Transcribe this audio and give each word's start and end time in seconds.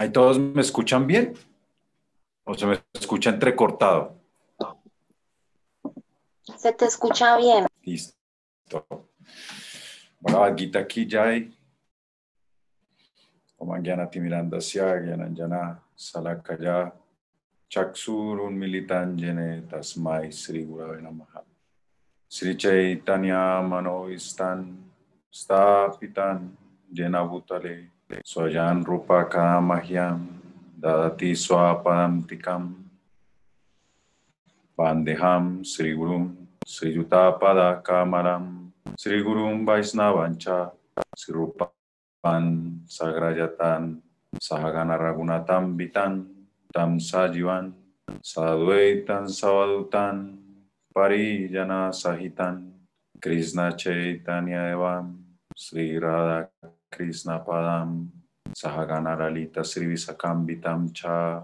¿Ahí 0.00 0.08
todos 0.08 0.38
me 0.38 0.62
escuchan 0.62 1.06
bien? 1.06 1.34
¿O 2.44 2.54
se 2.54 2.64
me 2.64 2.82
escucha 2.94 3.28
entrecortado? 3.28 4.16
Se 6.56 6.72
te 6.72 6.86
escucha 6.86 7.36
bien. 7.36 7.66
Listo. 7.82 9.10
Bhagavad 10.20 10.56
Gita 10.56 10.86
ki 10.86 11.06
jai. 11.06 11.52
Om 13.58 13.68
Jnanati 13.82 14.20
Mirandasya 14.20 15.04
Jnananjana 15.04 15.78
Salakaya 15.94 16.90
Chaksurun 17.68 18.56
Militanjene 18.56 19.68
Tasmai 19.68 20.32
Sri 20.32 20.64
Gurave 20.64 21.02
Namaha 21.02 21.44
Sri 22.26 22.56
Chaitanya 22.56 23.60
Manoistan 23.60 24.78
Stapitan 25.30 26.56
Jena 26.90 27.20
Swajan 28.26 28.82
Rupa 28.82 29.30
Kamahyam 29.30 30.26
Dadati 30.74 31.30
Swapadam 31.38 32.26
Tikam. 32.26 32.74
Vandeham 34.74 35.62
Sri 35.62 35.94
Gurum 35.94 36.34
Sri 36.66 36.96
Yutapada 36.96 37.78
Kamaram 37.84 38.72
Sri 38.98 39.22
Gurum 39.22 39.62
Vaisnavancha 39.62 40.72
Sri 41.14 41.36
Rupan 41.36 42.82
Sagrajatan 42.88 44.02
Sahagana 44.42 44.98
Ragunatam 44.98 45.78
Vitan 45.78 46.26
Tam 46.74 46.98
Sajivan 46.98 47.70
Sadvaitan 48.24 49.30
Savadutan 49.30 50.34
Parijana 50.90 51.94
Sahitan 51.94 52.72
Krishna 53.22 53.76
Chaitanya 53.76 54.74
Evam 54.74 55.20
Sri 55.54 55.94
Radha 55.94 56.48
Krishna 56.90 57.38
Padam 57.46 58.08
Sahagana 58.52 59.16
Lalita 59.16 59.64
Sri 59.64 59.86
Visakambitam 59.86 60.92
Cha. 60.92 61.42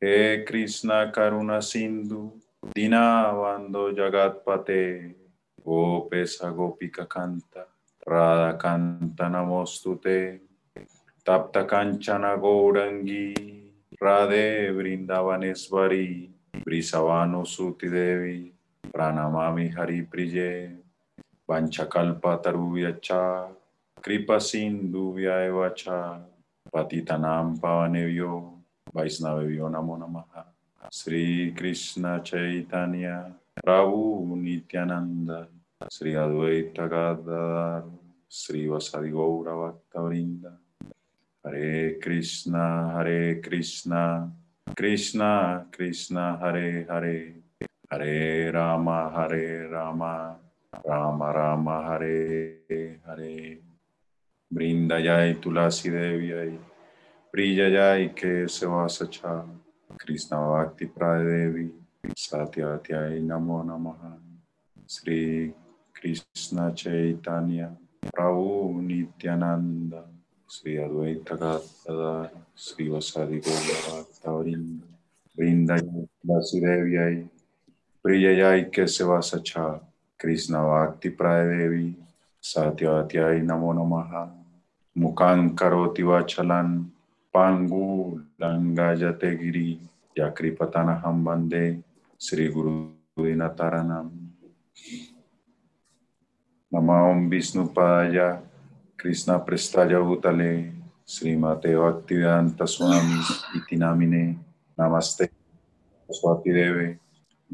He 0.00 0.44
Krishna 0.44 1.12
Karuna 1.14 1.62
Sindhu 1.62 2.32
Dina 2.74 3.30
Bando 3.32 3.92
Jagatpate 3.94 5.14
Gopesa 5.64 6.52
Gopika 6.52 7.06
Kanta 7.06 7.64
Radha 8.06 8.58
Kanta 8.58 9.30
Namostute 9.30 10.40
Tapta 11.24 11.64
Kanchana 11.64 12.36
Gourangi 12.36 13.70
Radhe 14.02 14.74
Vrindavanesvari 14.74 16.28
Brisavano 16.66 17.46
Suti 17.46 17.88
Devi 17.88 18.52
Pranamami 18.92 19.72
Hari 19.72 20.02
Priye 20.02 20.76
Vanchakalpa 21.48 22.42
Tarubhyacha 22.42 23.57
Kripa 24.02 24.40
Sindhu 24.40 25.14
Vyaevacha 25.14 26.20
Patitanam 26.72 27.58
Pavanevyo 27.58 28.52
Vaisnavevyo 28.94 29.68
Namo 29.70 29.98
Namaha. 29.98 30.44
Sri 30.90 31.52
Krishna 31.52 32.20
Chaitanya 32.22 33.32
Prabhu 33.64 34.36
Nityananda 34.36 35.48
Sri 35.90 36.12
Advaita 36.12 36.88
Gadadhar 36.88 37.84
Sri 38.28 38.66
Vasadi 38.66 39.10
Gaura 39.10 39.54
Bhakta 39.92 40.54
Hare 41.44 41.98
Krishna 42.00 42.92
Hare 42.94 43.40
Krishna 43.42 44.30
Krishna 44.76 45.66
Krishna 45.72 46.38
Hare 46.40 46.86
Hare. 46.88 47.34
Hare 47.90 48.52
Rama 48.52 49.10
Hare 49.14 49.68
Rama 49.68 50.36
Rama 50.84 51.32
Rama 51.32 51.82
Hare 51.82 53.00
Hare 53.06 53.67
Brindayai 54.48 55.36
Tulasi 55.36 55.92
Devi 55.92 56.32
Priyayai 57.28 58.16
Kesevasacha 58.16 59.44
Krishna 59.98 60.40
Bhakti 60.40 60.86
Pradevi 60.86 61.68
Satyatyai 62.16 63.20
Namo 63.20 63.60
Namaha 63.60 64.16
Sri 64.86 65.52
Krishna 65.92 66.72
Chaitanya 66.72 67.76
Prabhu 68.00 68.80
Nityananda 68.80 70.08
Sri 70.46 70.76
Advaita 70.80 71.36
Gadadhar 71.36 72.30
Sri 72.56 72.88
Vasadi 72.88 73.44
Bhakta 73.44 74.32
Brindayai 75.36 76.08
Tulasi 76.24 76.60
Devi 76.64 77.28
Priyayai 78.02 78.72
Kesevasacha 78.72 79.78
Krishna 80.18 80.64
Bhakti 80.64 81.10
Pradevi 81.10 81.94
Satyatyai 82.40 83.44
Namo 83.44 83.76
Namaha 83.76 84.37
Mukhan 84.98 85.54
Karoti 85.54 86.02
Vachalan 86.02 86.90
Pangu 87.30 88.18
Langajate 88.34 89.38
Giri 89.38 89.78
Yakripatanaham 90.10 91.22
Bande 91.22 91.86
Sri 92.18 92.50
Guru 92.50 92.90
Dinataranam 93.14 94.10
Namam 96.74 97.30
Vishnu 97.30 97.70
Padaya 97.70 98.42
Krishna 98.98 99.38
Prestaya 99.38 100.02
Bhutale 100.02 100.74
Srimate 101.06 101.70
Bhaktivedanta 101.78 102.66
Swami 102.66 103.22
Itinamine 103.54 104.34
Namaste 104.74 105.30
Swati 106.10 106.50
Deve 106.50 106.98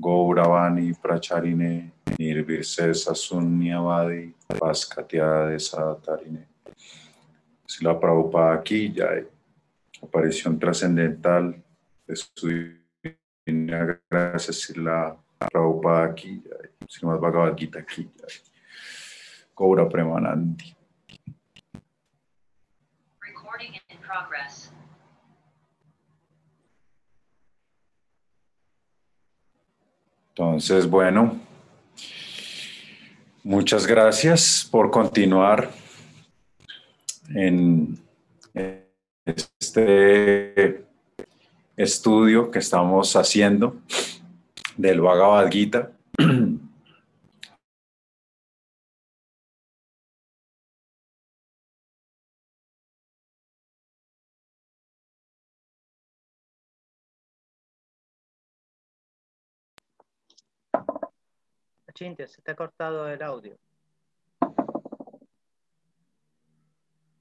Gauravani 0.00 0.97
Pracharine 0.97 1.93
Nirvirsesa 2.16 3.12
Sunyavadi 3.12 4.32
Paskatya 4.49 5.53
de 5.53 5.61
Satarine 5.61 6.53
Sila 7.66 7.98
Prabhupada 7.98 8.54
aquí 8.54 8.92
ya 8.92 9.10
hay 9.10 9.26
aparición 10.02 10.58
trascendental 10.58 11.62
de 12.06 12.16
su 12.16 12.48
divina 13.47 14.00
gracia 14.10 14.52
Sila 14.52 15.16
Prabhupada 15.38 16.04
aquí 16.06 16.42
ya 16.44 16.56
hay 16.62 16.70
Srimad 16.88 17.19
Bhagavad 17.19 17.56
Gita 17.56 17.78
aquí 17.80 18.04
ya 18.16 18.26
hay. 18.26 18.34
Gaura 19.56 19.88
Premanandi 19.88 20.75
Recording 23.20 23.72
in 23.88 23.98
progress. 23.98 24.70
Entonces, 30.36 30.91
bueno, 30.91 31.38
muchas 33.44 33.86
gracias 33.86 34.69
por 34.69 34.91
continuar 34.91 35.70
en 37.34 37.98
este 39.24 40.86
estudio 41.76 42.50
que 42.50 42.60
estamos 42.60 43.16
haciendo 43.16 43.76
del 44.76 45.00
Bhagavad 45.00 45.50
Gita. 45.50 45.90
Se 61.96 62.42
te 62.42 62.50
ha 62.50 62.54
cortado 62.56 63.08
el 63.08 63.22
audio. 63.22 63.56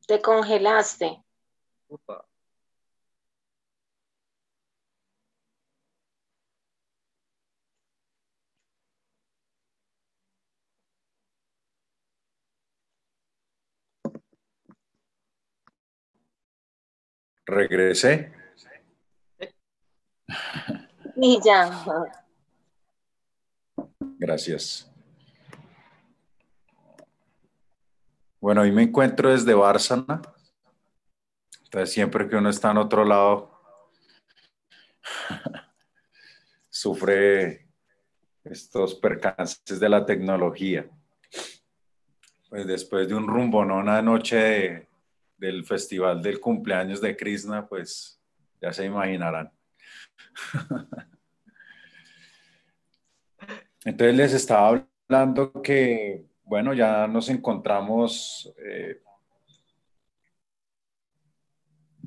Te 0.08 0.22
congelaste. 0.22 1.24
Upa. 1.88 2.26
Regresé. 17.46 18.32
Y 21.16 21.40
ya. 21.44 21.86
Gracias. 24.20 24.93
Bueno, 28.44 28.60
hoy 28.60 28.74
me 28.74 28.84
encuentro 28.84 29.32
desde 29.32 29.54
Bárcena. 29.54 30.22
Entonces, 31.64 31.94
siempre 31.94 32.28
que 32.28 32.36
uno 32.36 32.50
está 32.50 32.72
en 32.72 32.78
otro 32.78 33.06
lado, 33.06 33.58
sufre 36.70 37.70
estos 38.44 38.96
percances 38.96 39.80
de 39.80 39.88
la 39.88 40.06
tecnología. 40.06 40.86
Pues 42.50 42.68
después 42.68 43.08
de 43.08 43.16
un 43.16 43.28
rumbo, 43.30 43.64
¿no? 43.64 43.78
Una 43.78 44.02
noche 44.02 44.36
de- 44.36 44.88
del 45.38 45.64
festival 45.64 46.22
del 46.22 46.42
cumpleaños 46.42 47.00
de 47.00 47.16
Krishna, 47.16 47.66
pues 47.66 48.20
ya 48.62 48.74
se 48.74 48.84
imaginarán. 48.84 49.54
Entonces 53.86 54.18
les 54.18 54.34
estaba 54.34 54.86
hablando 55.08 55.62
que, 55.62 56.33
bueno, 56.46 56.74
ya 56.74 57.08
nos 57.08 57.30
encontramos 57.30 58.54
eh, 58.58 59.02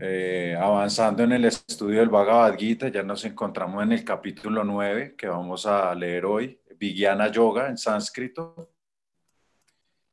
eh, 0.00 0.56
avanzando 0.58 1.22
en 1.22 1.32
el 1.32 1.44
estudio 1.46 2.00
del 2.00 2.10
Bhagavad 2.10 2.56
Gita, 2.56 2.88
ya 2.88 3.02
nos 3.02 3.24
encontramos 3.24 3.82
en 3.82 3.92
el 3.92 4.04
capítulo 4.04 4.62
9 4.62 5.14
que 5.16 5.26
vamos 5.26 5.66
a 5.66 5.94
leer 5.94 6.26
hoy, 6.26 6.60
Vijnana 6.78 7.28
Yoga 7.28 7.68
en 7.68 7.78
sánscrito. 7.78 8.72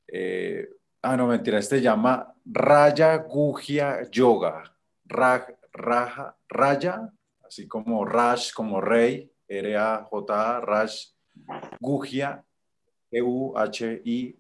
Eh, 0.08 0.70
ah, 1.02 1.18
no, 1.18 1.28
mentira, 1.28 1.60
este 1.60 1.82
llama 1.82 2.34
Raya 2.46 3.18
Guhya 3.18 4.10
Yoga. 4.10 4.70
Raja, 5.06 6.38
Raya, 6.50 7.12
así 7.46 7.68
como 7.68 8.06
Rash, 8.06 8.54
como 8.54 8.80
rey, 8.80 9.32
R-A-J-A, 9.48 10.62
Rash 10.62 11.10
Guhya, 11.80 12.44
E-U-H-I-Y-A, 13.14 14.38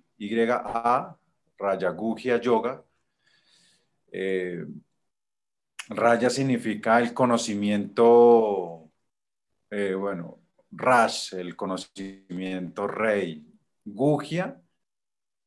Raya 1.57 1.89
Guhya 1.91 2.39
Yoga. 2.41 2.83
Eh, 4.11 4.65
Raya 5.89 6.29
significa 6.29 6.99
el 6.99 7.13
conocimiento, 7.13 8.89
eh, 9.69 9.93
bueno, 9.95 10.39
Rash, 10.71 11.35
el 11.35 11.55
conocimiento 11.55 12.87
rey. 12.87 13.45
Guhya, 13.85 14.61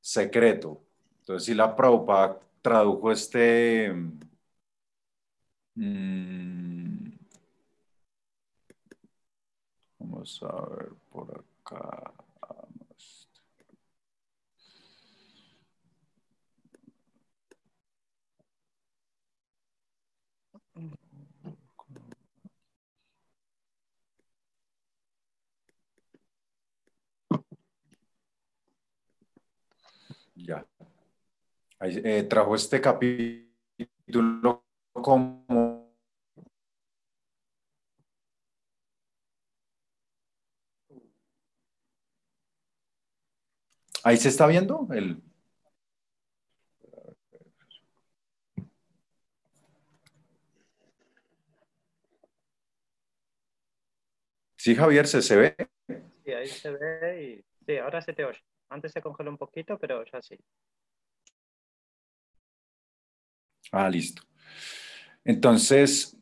secreto. 0.00 0.84
Entonces, 1.20 1.46
si 1.46 1.54
la 1.54 1.74
Prabhupada 1.76 2.40
tradujo 2.62 3.12
este... 3.12 3.92
mm, 5.76 7.16
vamos 9.98 10.42
a 10.42 10.52
ver 10.70 10.88
por 11.10 11.44
acá. 11.64 12.12
Ya. 30.36 30.64
Ahí, 30.64 30.86
eh, 31.80 32.22
trajo 32.24 32.54
este 32.54 32.80
capítulo 32.80 34.64
como 34.92 35.86
Ahí 44.02 44.16
se 44.16 44.28
está 44.28 44.46
viendo 44.46 44.86
el 44.92 45.20
Sí, 54.56 54.74
Javier, 54.74 55.06
¿se, 55.06 55.22
se 55.22 55.36
ve? 55.36 55.56
Sí, 56.24 56.32
ahí 56.32 56.46
se 56.48 56.70
ve 56.70 57.22
y 57.22 57.44
sí, 57.64 57.76
ahora 57.78 58.00
se 58.00 58.12
te 58.12 58.24
oye. 58.24 58.40
Antes 58.68 58.92
se 58.92 59.00
congeló 59.00 59.30
un 59.30 59.38
poquito, 59.38 59.78
pero 59.78 60.04
ya 60.04 60.20
sí. 60.22 60.36
Ah, 63.72 63.88
listo. 63.88 64.22
Entonces, 65.24 66.16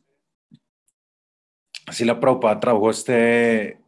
así 1.85 2.03
la 2.05 2.19
Prabhupada 2.19 2.59
trabajó 2.59 2.89
este 2.89 3.79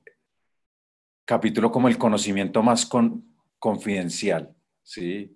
capítulo 1.26 1.72
como 1.72 1.88
el 1.88 1.98
conocimiento 1.98 2.62
más 2.64 2.86
con- 2.86 3.26
confidencial, 3.60 4.56
¿sí? 4.84 5.34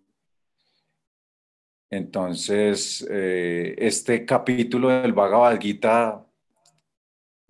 Entonces, 1.89 3.05
eh, 3.09 3.75
este 3.77 4.25
capítulo 4.25 4.87
del 4.89 5.11
Bhagavad 5.11 5.59
Gita 5.59 6.25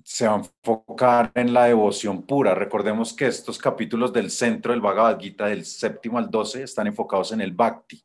se 0.03 0.27
va 0.27 0.33
a 0.33 0.38
enfocar 0.38 1.31
en 1.35 1.53
la 1.53 1.65
devoción 1.65 2.24
pura. 2.25 2.56
Recordemos 2.56 3.13
que 3.13 3.27
estos 3.27 3.59
capítulos 3.59 4.12
del 4.12 4.31
centro 4.31 4.71
del 4.71 4.81
Bhagavad 4.81 5.19
Gita, 5.19 5.45
del 5.45 5.63
séptimo 5.63 6.17
al 6.17 6.31
12, 6.31 6.63
están 6.63 6.88
enfocados 6.88 7.31
en 7.33 7.41
el 7.41 7.51
Bhakti. 7.51 8.03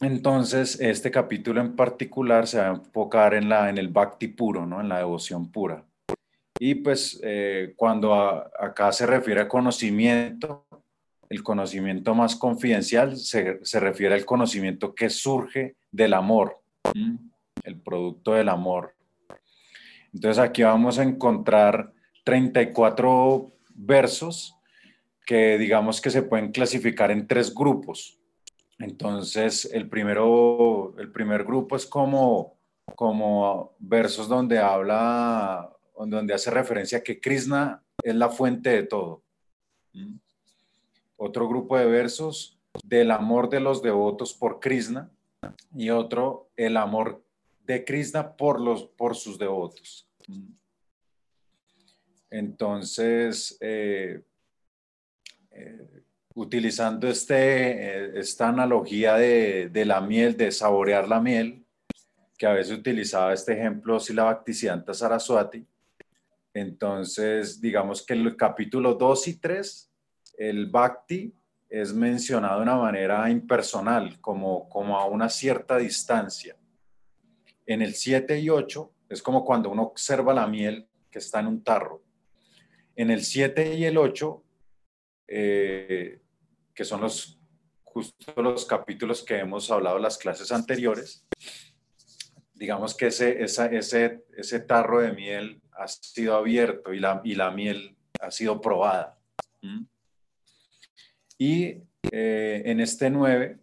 Entonces, 0.00 0.78
este 0.80 1.10
capítulo 1.10 1.60
en 1.60 1.76
particular 1.76 2.46
se 2.46 2.58
va 2.58 2.66
a 2.66 2.74
enfocar 2.74 3.34
en, 3.34 3.48
la, 3.48 3.70
en 3.70 3.78
el 3.78 3.88
Bhakti 3.88 4.28
puro, 4.28 4.66
¿no? 4.66 4.80
en 4.80 4.88
la 4.88 4.98
devoción 4.98 5.50
pura. 5.50 5.84
Y 6.58 6.76
pues 6.76 7.20
eh, 7.22 7.72
cuando 7.76 8.14
a- 8.14 8.50
acá 8.58 8.92
se 8.92 9.06
refiere 9.06 9.42
a 9.42 9.48
conocimiento, 9.48 10.66
el 11.28 11.42
conocimiento 11.42 12.14
más 12.14 12.36
confidencial 12.36 13.16
se, 13.16 13.64
se 13.64 13.80
refiere 13.80 14.14
al 14.14 14.24
conocimiento 14.24 14.94
que 14.94 15.10
surge 15.10 15.76
del 15.90 16.14
amor, 16.14 16.60
el 17.64 17.80
producto 17.80 18.34
del 18.34 18.48
amor. 18.50 18.94
Entonces 20.12 20.38
aquí 20.38 20.62
vamos 20.62 20.98
a 20.98 21.02
encontrar 21.02 21.92
34 22.24 23.52
versos 23.74 24.54
que 25.26 25.58
digamos 25.58 26.00
que 26.00 26.10
se 26.10 26.22
pueden 26.22 26.52
clasificar 26.52 27.10
en 27.10 27.26
tres 27.26 27.52
grupos. 27.54 28.18
Entonces 28.78 29.64
el 29.72 29.88
primero, 29.88 30.94
el 30.98 31.12
primer 31.12 31.44
grupo 31.44 31.76
es 31.76 31.86
como, 31.86 32.56
como 32.96 33.74
versos 33.78 34.28
donde 34.28 34.58
habla, 34.58 35.70
donde 35.96 36.34
hace 36.34 36.50
referencia 36.50 37.02
que 37.02 37.20
Krishna 37.20 37.82
es 38.02 38.14
la 38.14 38.28
fuente 38.28 38.70
de 38.70 38.82
todo. 38.82 39.22
¿m? 39.92 40.18
Otro 41.16 41.48
grupo 41.48 41.78
de 41.78 41.86
versos 41.86 42.58
del 42.82 43.10
amor 43.10 43.48
de 43.48 43.60
los 43.60 43.82
devotos 43.82 44.34
por 44.34 44.58
Krishna 44.58 45.10
y 45.74 45.90
otro 45.90 46.50
el 46.56 46.76
amor 46.76 47.22
de 47.64 47.84
Krishna 47.84 48.36
por, 48.36 48.60
los, 48.60 48.84
por 48.84 49.14
sus 49.14 49.38
devotos. 49.38 50.08
Entonces, 52.30 53.56
eh, 53.60 54.22
eh, 55.52 55.93
utilizando 56.34 57.08
este, 57.08 57.36
eh, 57.36 58.12
esta 58.18 58.48
analogía 58.48 59.14
de, 59.14 59.68
de 59.68 59.84
la 59.84 60.00
miel, 60.00 60.36
de 60.36 60.50
saborear 60.50 61.08
la 61.08 61.20
miel, 61.20 61.64
que 62.36 62.46
a 62.46 62.52
veces 62.52 62.78
utilizaba 62.78 63.32
este 63.32 63.52
ejemplo 63.52 64.00
Sila 64.00 64.24
Bhaktisiddhanta 64.24 64.92
Saraswati, 64.92 65.64
entonces 66.54 67.60
digamos 67.60 68.06
que 68.06 68.14
el 68.14 68.36
capítulo 68.36 68.94
2 68.94 69.28
y 69.28 69.40
3, 69.40 69.90
el 70.38 70.66
Bhakti 70.66 71.34
es 71.68 71.92
mencionado 71.92 72.58
de 72.58 72.62
una 72.62 72.76
manera 72.76 73.28
impersonal, 73.28 74.20
como, 74.20 74.68
como 74.68 74.96
a 74.96 75.06
una 75.06 75.28
cierta 75.28 75.76
distancia. 75.78 76.56
En 77.66 77.82
el 77.82 77.94
7 77.94 78.38
y 78.38 78.50
8 78.50 78.92
es 79.08 79.20
como 79.20 79.44
cuando 79.44 79.70
uno 79.70 79.82
observa 79.82 80.32
la 80.32 80.46
miel 80.46 80.86
que 81.10 81.18
está 81.18 81.40
en 81.40 81.48
un 81.48 81.64
tarro. 81.64 82.04
En 82.94 83.10
el 83.10 83.24
7 83.24 83.74
y 83.74 83.84
el 83.84 83.98
8, 83.98 84.44
eh, 85.26 86.20
que 86.74 86.84
son 86.84 87.00
los 87.00 87.38
justo 87.84 88.42
los 88.42 88.66
capítulos 88.66 89.22
que 89.22 89.38
hemos 89.38 89.70
hablado 89.70 90.00
las 90.00 90.18
clases 90.18 90.50
anteriores, 90.50 91.24
digamos 92.52 92.96
que 92.96 93.06
ese, 93.06 93.42
esa, 93.42 93.66
ese, 93.66 94.24
ese 94.36 94.60
tarro 94.60 95.00
de 95.00 95.12
miel 95.12 95.62
ha 95.72 95.86
sido 95.86 96.34
abierto 96.34 96.92
y 96.92 96.98
la, 96.98 97.20
y 97.24 97.34
la 97.36 97.52
miel 97.52 97.96
ha 98.20 98.30
sido 98.30 98.60
probada. 98.60 99.16
¿Mm? 99.62 99.84
Y 101.38 101.82
eh, 102.10 102.62
en 102.64 102.80
este 102.80 103.10
9 103.10 103.58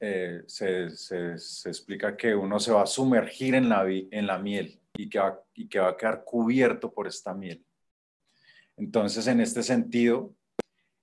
eh, 0.00 0.42
se, 0.46 0.90
se, 0.90 1.38
se, 1.38 1.68
explica 1.68 2.16
que 2.16 2.34
uno 2.34 2.58
se 2.60 2.72
va 2.72 2.82
a 2.82 2.86
sumergir 2.86 3.54
en 3.54 3.68
la, 3.68 3.84
en 3.88 4.26
la 4.26 4.38
miel 4.38 4.80
y 4.94 5.08
que, 5.08 5.18
va, 5.18 5.40
y 5.54 5.68
que 5.68 5.80
va 5.80 5.90
a 5.90 5.96
quedar 5.96 6.24
cubierto 6.24 6.92
por 6.92 7.06
esta 7.06 7.34
miel. 7.34 7.64
Entonces, 8.76 9.26
en 9.26 9.40
este 9.40 9.62
sentido, 9.64 10.34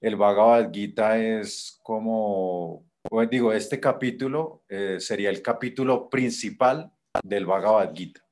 el 0.06 0.18
Bhagavad 0.18 0.72
Gita 0.72 1.18
es 1.18 1.80
como, 1.82 2.86
digo, 3.32 3.52
este 3.52 3.80
capítulo 3.80 4.64
eh, 4.70 4.98
sería 5.00 5.32
el 5.32 5.42
capítulo 5.42 6.12
principal 6.12 6.92
del 7.24 7.48
Bhagavad 7.48 7.92
Gita. 7.92 8.24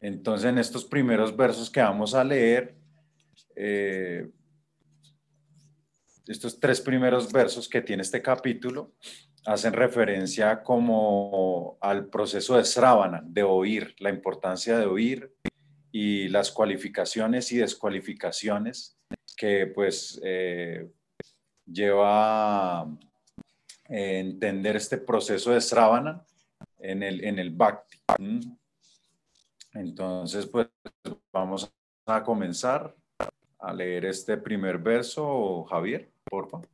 Entonces, 0.00 0.50
en 0.50 0.58
estos 0.58 0.84
primeros 0.84 1.34
versos 1.34 1.70
que 1.70 1.80
vamos 1.80 2.14
a 2.14 2.22
leer, 2.22 2.76
eh, 3.56 4.28
estos 6.26 6.60
tres 6.60 6.78
primeros 6.82 7.32
versos 7.32 7.70
que 7.70 7.80
tiene 7.80 8.02
este 8.02 8.20
capítulo 8.20 8.92
hacen 9.46 9.72
referencia 9.72 10.62
como 10.62 11.78
al 11.80 12.10
proceso 12.10 12.58
de 12.58 12.66
Sravana, 12.66 13.22
de 13.24 13.44
oír, 13.44 13.96
la 13.98 14.10
importancia 14.10 14.78
de 14.78 14.84
oír 14.84 15.34
y 15.96 16.28
las 16.28 16.50
cualificaciones 16.50 17.52
y 17.52 17.58
descualificaciones 17.58 18.98
que 19.36 19.68
pues 19.68 20.20
eh, 20.24 20.90
lleva 21.64 22.80
a 22.80 22.88
entender 23.86 24.74
este 24.74 24.98
proceso 24.98 25.52
de 25.52 25.60
Sravana 25.60 26.26
en 26.80 27.04
el, 27.04 27.22
en 27.22 27.38
el 27.38 27.50
Bhakti. 27.50 28.00
Entonces, 29.72 30.46
pues 30.46 30.66
vamos 31.32 31.72
a 32.06 32.24
comenzar 32.24 32.92
a 33.60 33.72
leer 33.72 34.06
este 34.06 34.36
primer 34.36 34.78
verso, 34.78 35.62
Javier, 35.62 36.10
por 36.24 36.50
favor. 36.50 36.68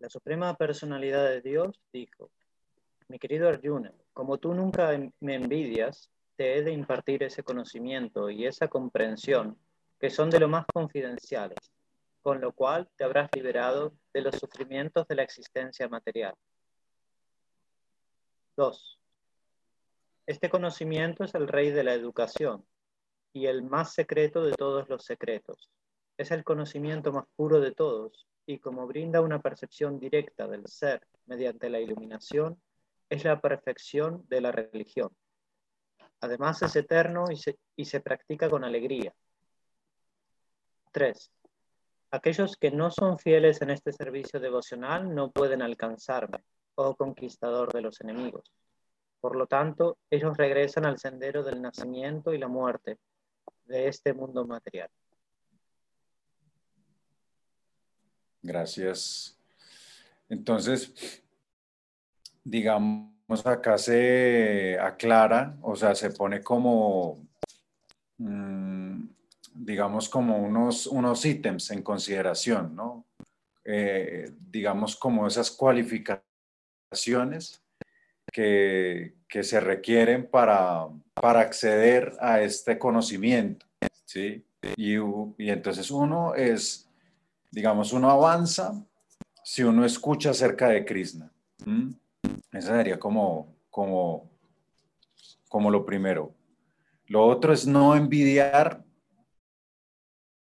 La 0.00 0.10
Suprema 0.10 0.56
Personalidad 0.56 1.24
de 1.28 1.40
Dios 1.40 1.80
dijo, 1.92 2.32
mi 3.06 3.20
querido 3.20 3.48
Arjuna, 3.48 3.92
como 4.12 4.38
tú 4.38 4.54
nunca 4.54 4.90
me 5.20 5.36
envidias, 5.36 6.10
he 6.40 6.62
de 6.62 6.72
impartir 6.72 7.22
ese 7.22 7.42
conocimiento 7.42 8.30
y 8.30 8.46
esa 8.46 8.68
comprensión 8.68 9.58
que 9.98 10.10
son 10.10 10.30
de 10.30 10.40
lo 10.40 10.48
más 10.48 10.64
confidenciales, 10.72 11.58
con 12.22 12.40
lo 12.40 12.52
cual 12.52 12.88
te 12.96 13.04
habrás 13.04 13.28
liberado 13.34 13.92
de 14.12 14.22
los 14.22 14.36
sufrimientos 14.36 15.06
de 15.06 15.14
la 15.14 15.22
existencia 15.22 15.88
material. 15.88 16.34
2. 18.56 19.00
Este 20.26 20.48
conocimiento 20.48 21.24
es 21.24 21.34
el 21.34 21.48
rey 21.48 21.70
de 21.70 21.84
la 21.84 21.94
educación 21.94 22.64
y 23.32 23.46
el 23.46 23.62
más 23.62 23.92
secreto 23.94 24.42
de 24.44 24.52
todos 24.52 24.88
los 24.88 25.04
secretos. 25.04 25.70
Es 26.16 26.30
el 26.30 26.44
conocimiento 26.44 27.12
más 27.12 27.26
puro 27.36 27.60
de 27.60 27.72
todos 27.72 28.26
y 28.46 28.58
como 28.58 28.86
brinda 28.86 29.20
una 29.20 29.40
percepción 29.40 29.98
directa 29.98 30.46
del 30.48 30.66
ser 30.66 31.06
mediante 31.26 31.70
la 31.70 31.80
iluminación, 31.80 32.60
es 33.08 33.24
la 33.24 33.40
perfección 33.40 34.24
de 34.28 34.40
la 34.40 34.52
religión. 34.52 35.10
Además 36.20 36.62
es 36.62 36.76
eterno 36.76 37.24
y 37.30 37.36
se, 37.36 37.58
y 37.76 37.84
se 37.86 38.00
practica 38.00 38.48
con 38.48 38.64
alegría. 38.64 39.14
3. 40.92 41.30
Aquellos 42.12 42.56
que 42.56 42.70
no 42.70 42.90
son 42.90 43.18
fieles 43.18 43.62
en 43.62 43.70
este 43.70 43.92
servicio 43.92 44.40
devocional 44.40 45.14
no 45.14 45.30
pueden 45.30 45.62
alcanzarme, 45.62 46.44
oh 46.74 46.96
conquistador 46.96 47.72
de 47.72 47.82
los 47.82 48.00
enemigos. 48.00 48.52
Por 49.20 49.36
lo 49.36 49.46
tanto, 49.46 49.98
ellos 50.10 50.36
regresan 50.36 50.86
al 50.86 50.98
sendero 50.98 51.44
del 51.44 51.62
nacimiento 51.62 52.32
y 52.34 52.38
la 52.38 52.48
muerte 52.48 52.98
de 53.66 53.88
este 53.88 54.12
mundo 54.12 54.46
material. 54.46 54.88
Gracias. 58.42 59.38
Entonces, 60.28 61.22
digamos, 62.42 63.12
acá 63.46 63.78
se 63.78 64.78
aclara, 64.80 65.56
o 65.62 65.76
sea, 65.76 65.94
se 65.94 66.10
pone 66.10 66.42
como, 66.42 67.26
mm, 68.18 69.04
digamos, 69.54 70.08
como 70.08 70.38
unos, 70.38 70.86
unos 70.86 71.24
ítems 71.24 71.70
en 71.70 71.82
consideración, 71.82 72.74
¿no? 72.74 73.06
Eh, 73.64 74.32
digamos, 74.50 74.96
como 74.96 75.26
esas 75.26 75.50
cualificaciones 75.52 77.62
que, 78.32 79.14
que 79.28 79.44
se 79.44 79.60
requieren 79.60 80.28
para, 80.28 80.88
para 81.14 81.40
acceder 81.40 82.16
a 82.20 82.40
este 82.40 82.78
conocimiento, 82.78 83.66
¿sí? 84.04 84.44
Y, 84.76 84.96
y 84.96 85.50
entonces 85.50 85.90
uno 85.90 86.34
es, 86.34 86.88
digamos, 87.50 87.92
uno 87.92 88.10
avanza 88.10 88.74
si 89.44 89.62
uno 89.62 89.84
escucha 89.84 90.30
acerca 90.30 90.68
de 90.68 90.84
Krishna. 90.84 91.30
Esa 92.52 92.76
sería 92.76 92.98
como, 92.98 93.54
como, 93.70 94.30
como 95.48 95.70
lo 95.70 95.84
primero. 95.84 96.34
Lo 97.06 97.26
otro 97.26 97.52
es 97.52 97.66
no 97.66 97.96
envidiar, 97.96 98.84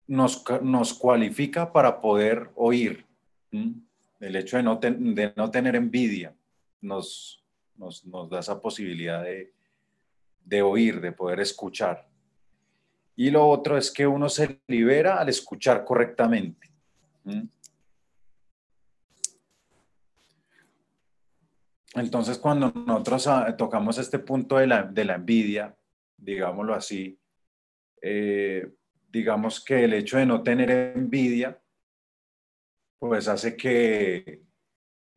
nos, 0.07 0.45
nos 0.63 0.95
cualifica 0.95 1.73
para 1.73 2.01
poder 2.01 2.51
oír. 2.55 3.07
El 3.51 4.37
hecho 4.37 4.57
de 4.57 4.63
no, 4.63 4.77
de 4.77 5.33
no 5.37 5.51
tener 5.51 5.77
envidia 5.77 6.35
nos, 6.81 7.45
nos, 7.77 8.05
nos 8.05 8.31
da 8.31 8.41
esa 8.41 8.61
posibilidad 8.61 9.23
de, 9.23 9.53
de 10.45 10.63
oír, 10.63 11.01
de 11.01 11.13
poder 11.13 11.41
escuchar. 11.41 12.09
Y 13.17 13.31
lo 13.31 13.47
otro 13.47 13.77
es 13.77 13.91
que 13.91 14.07
uno 14.07 14.29
se 14.29 14.61
libera 14.67 15.19
al 15.19 15.29
escuchar 15.29 15.85
correctamente. 15.85 16.71
Entonces, 21.95 22.39
cuando 22.39 22.73
nosotros 22.75 23.27
ah, 23.27 23.55
tocamos 23.57 23.99
este 23.99 24.19
punto 24.19 24.57
de 24.57 24.67
la, 24.67 24.83
de 24.85 25.05
la 25.05 25.17
envidia, 25.17 25.77
digámoslo 26.17 26.75
así, 26.75 27.19
eh, 28.01 28.73
digamos 29.11 29.63
que 29.63 29.85
el 29.85 29.93
hecho 29.93 30.17
de 30.17 30.25
no 30.27 30.43
tener 30.43 30.71
envidia, 30.71 31.61
pues 32.99 33.29
hace 33.29 33.57
que 33.57 34.43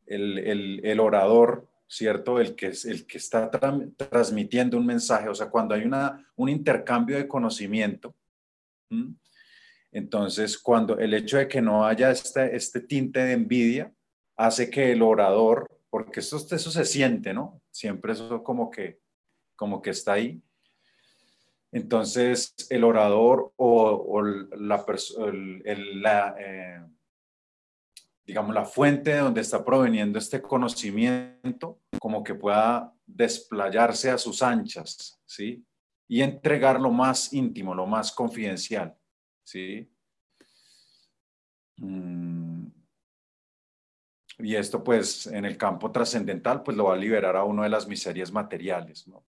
el, 0.05 0.37
el- 0.39 0.81
el 0.85 0.99
orador, 0.99 1.69
¿cierto? 1.87 2.39
El 2.41 2.55
que, 2.55 2.67
el 2.85 3.05
que 3.07 3.17
está 3.17 3.49
tra- 3.51 3.95
transmitiendo 3.95 4.77
un 4.77 4.85
mensaje, 4.85 5.29
o 5.29 5.35
sea, 5.35 5.49
cuando 5.49 5.75
hay 5.75 5.83
una, 5.83 6.27
un 6.35 6.49
intercambio 6.49 7.15
de 7.15 7.27
conocimiento, 7.27 8.13
entonces 9.91 10.57
cuando 10.57 10.97
el 10.99 11.13
hecho 11.13 11.37
de 11.37 11.47
que 11.47 11.61
no 11.61 11.85
haya 11.85 12.11
este, 12.11 12.55
este 12.55 12.81
tinte 12.81 13.19
de 13.23 13.33
envidia, 13.33 13.93
hace 14.35 14.69
que 14.69 14.91
el 14.91 15.01
orador, 15.01 15.74
porque 15.89 16.19
eso, 16.19 16.37
eso 16.37 16.71
se 16.71 16.85
siente, 16.85 17.33
¿no? 17.33 17.61
Siempre 17.71 18.13
eso 18.13 18.43
como 18.43 18.69
que, 18.69 18.99
como 19.55 19.81
que 19.81 19.91
está 19.91 20.13
ahí. 20.13 20.41
Entonces, 21.71 22.55
el 22.69 22.83
orador 22.85 23.51
o, 23.57 24.21
la, 24.21 24.85
eh, 26.39 26.81
digamos, 28.25 28.55
la 28.55 28.65
fuente 28.65 29.11
de 29.11 29.19
donde 29.19 29.41
está 29.41 29.63
proveniendo 29.65 30.17
este 30.17 30.41
conocimiento, 30.41 31.81
como 31.99 32.23
que 32.23 32.33
pueda 32.33 32.93
desplayarse 33.05 34.09
a 34.09 34.17
sus 34.17 34.41
anchas, 34.41 35.19
¿sí? 35.25 35.65
Y 36.07 36.21
entregar 36.21 36.79
lo 36.79 36.91
más 36.91 37.33
íntimo, 37.33 37.75
lo 37.75 37.85
más 37.85 38.11
confidencial, 38.11 38.95
¿sí? 39.43 39.91
Mm. 41.77 42.54
Y 44.39 44.55
esto, 44.55 44.83
pues, 44.83 45.27
en 45.27 45.45
el 45.45 45.57
campo 45.57 45.91
trascendental, 45.91 46.61
pues 46.63 46.75
lo 46.75 46.85
va 46.85 46.93
a 46.95 46.97
liberar 46.97 47.35
a 47.35 47.43
uno 47.43 47.63
de 47.63 47.69
las 47.69 47.87
miserias 47.87 48.31
materiales, 48.31 49.07
¿no? 49.07 49.23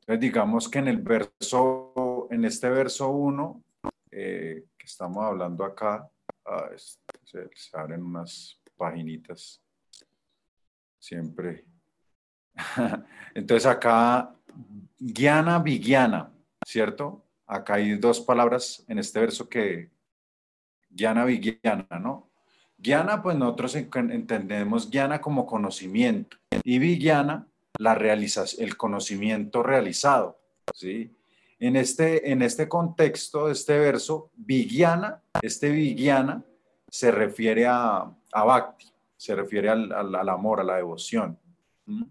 Entonces, 0.00 0.20
digamos 0.20 0.68
que 0.68 0.78
en 0.78 0.88
el 0.88 0.98
verso, 0.98 2.28
en 2.30 2.44
este 2.44 2.68
verso 2.70 3.10
1, 3.10 3.62
que 4.10 4.64
estamos 4.84 5.24
hablando 5.24 5.64
acá, 5.64 6.10
ah, 6.46 6.68
es- 6.74 7.00
se, 7.24 7.48
se 7.54 7.78
abren 7.78 8.02
unas 8.02 8.60
paginitas 8.76 9.62
siempre. 10.98 11.64
Entonces 13.34 13.66
acá, 13.66 14.34
Guiana, 14.98 15.58
Vigiana, 15.58 16.32
¿cierto? 16.66 17.24
Acá 17.46 17.74
hay 17.74 17.96
dos 17.96 18.20
palabras 18.20 18.84
en 18.88 18.98
este 18.98 19.20
verso 19.20 19.48
que, 19.48 19.90
Guiana, 20.90 21.24
Vigiana, 21.24 21.86
¿no? 22.00 22.31
Guiana, 22.82 23.22
pues 23.22 23.36
nosotros 23.36 23.74
en- 23.76 24.10
entendemos 24.10 24.90
Guiana 24.90 25.20
como 25.20 25.46
conocimiento 25.46 26.36
y 26.64 26.78
Vigiana, 26.78 27.46
la 27.78 27.94
realización, 27.94 28.66
el 28.66 28.76
conocimiento 28.76 29.62
realizado, 29.62 30.38
¿sí? 30.74 31.14
En 31.58 31.76
este, 31.76 32.32
en 32.32 32.42
este 32.42 32.68
contexto 32.68 33.48
este 33.48 33.78
verso, 33.78 34.30
Vigiana, 34.34 35.22
este 35.42 35.70
Vigiana 35.70 36.44
se 36.88 37.10
refiere 37.12 37.66
a, 37.66 38.10
a 38.32 38.44
Bhakti, 38.44 38.92
se 39.16 39.34
refiere 39.36 39.68
al, 39.70 39.92
al- 39.92 40.14
al 40.14 40.28
amor, 40.28 40.58
a 40.60 40.64
la 40.64 40.76
devoción. 40.76 41.38
¿Mm? 41.86 42.02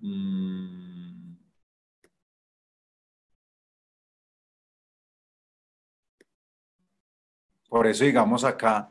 Mm. 0.00 1.36
Por 7.68 7.86
eso, 7.86 8.04
digamos 8.04 8.42
acá, 8.44 8.90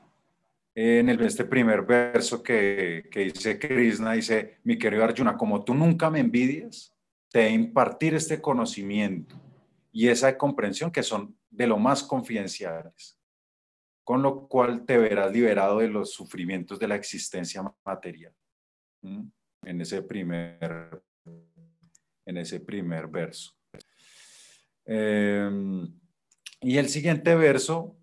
en 0.76 1.10
el, 1.10 1.22
este 1.22 1.46
primer 1.46 1.84
verso 1.84 2.42
que, 2.42 3.10
que 3.12 3.22
dice 3.22 3.60
Krishna, 3.60 4.14
dice, 4.14 4.60
mi 4.64 4.78
querido 4.78 5.04
Arjuna, 5.04 5.36
como 5.38 5.64
tú 5.64 5.74
nunca 5.74 6.10
me 6.10 6.20
envidias, 6.20 6.96
te 7.32 7.40
de 7.40 7.50
impartir 7.52 8.16
este 8.16 8.42
conocimiento 8.42 9.40
y 9.92 10.08
esa 10.08 10.38
comprensión 10.38 10.92
que 10.92 11.04
son 11.04 11.38
de 11.50 11.68
lo 11.68 11.78
más 11.78 12.04
confidenciales, 12.04 13.20
con 14.04 14.22
lo 14.22 14.48
cual 14.48 14.86
te 14.86 14.98
verás 14.98 15.32
liberado 15.32 15.80
de 15.80 15.88
los 15.88 16.14
sufrimientos 16.14 16.80
de 16.80 16.88
la 16.88 16.96
existencia 16.96 17.64
material. 17.86 18.34
¿Mm? 19.02 19.28
En 19.64 19.82
ese 19.82 20.02
primer, 20.02 21.02
en 22.26 22.38
ese 22.38 22.60
primer 22.62 23.08
verso. 23.08 23.54
Eh, 24.86 25.50
y 26.62 26.78
el 26.78 26.90
siguiente 26.90 27.36
verso 27.36 27.99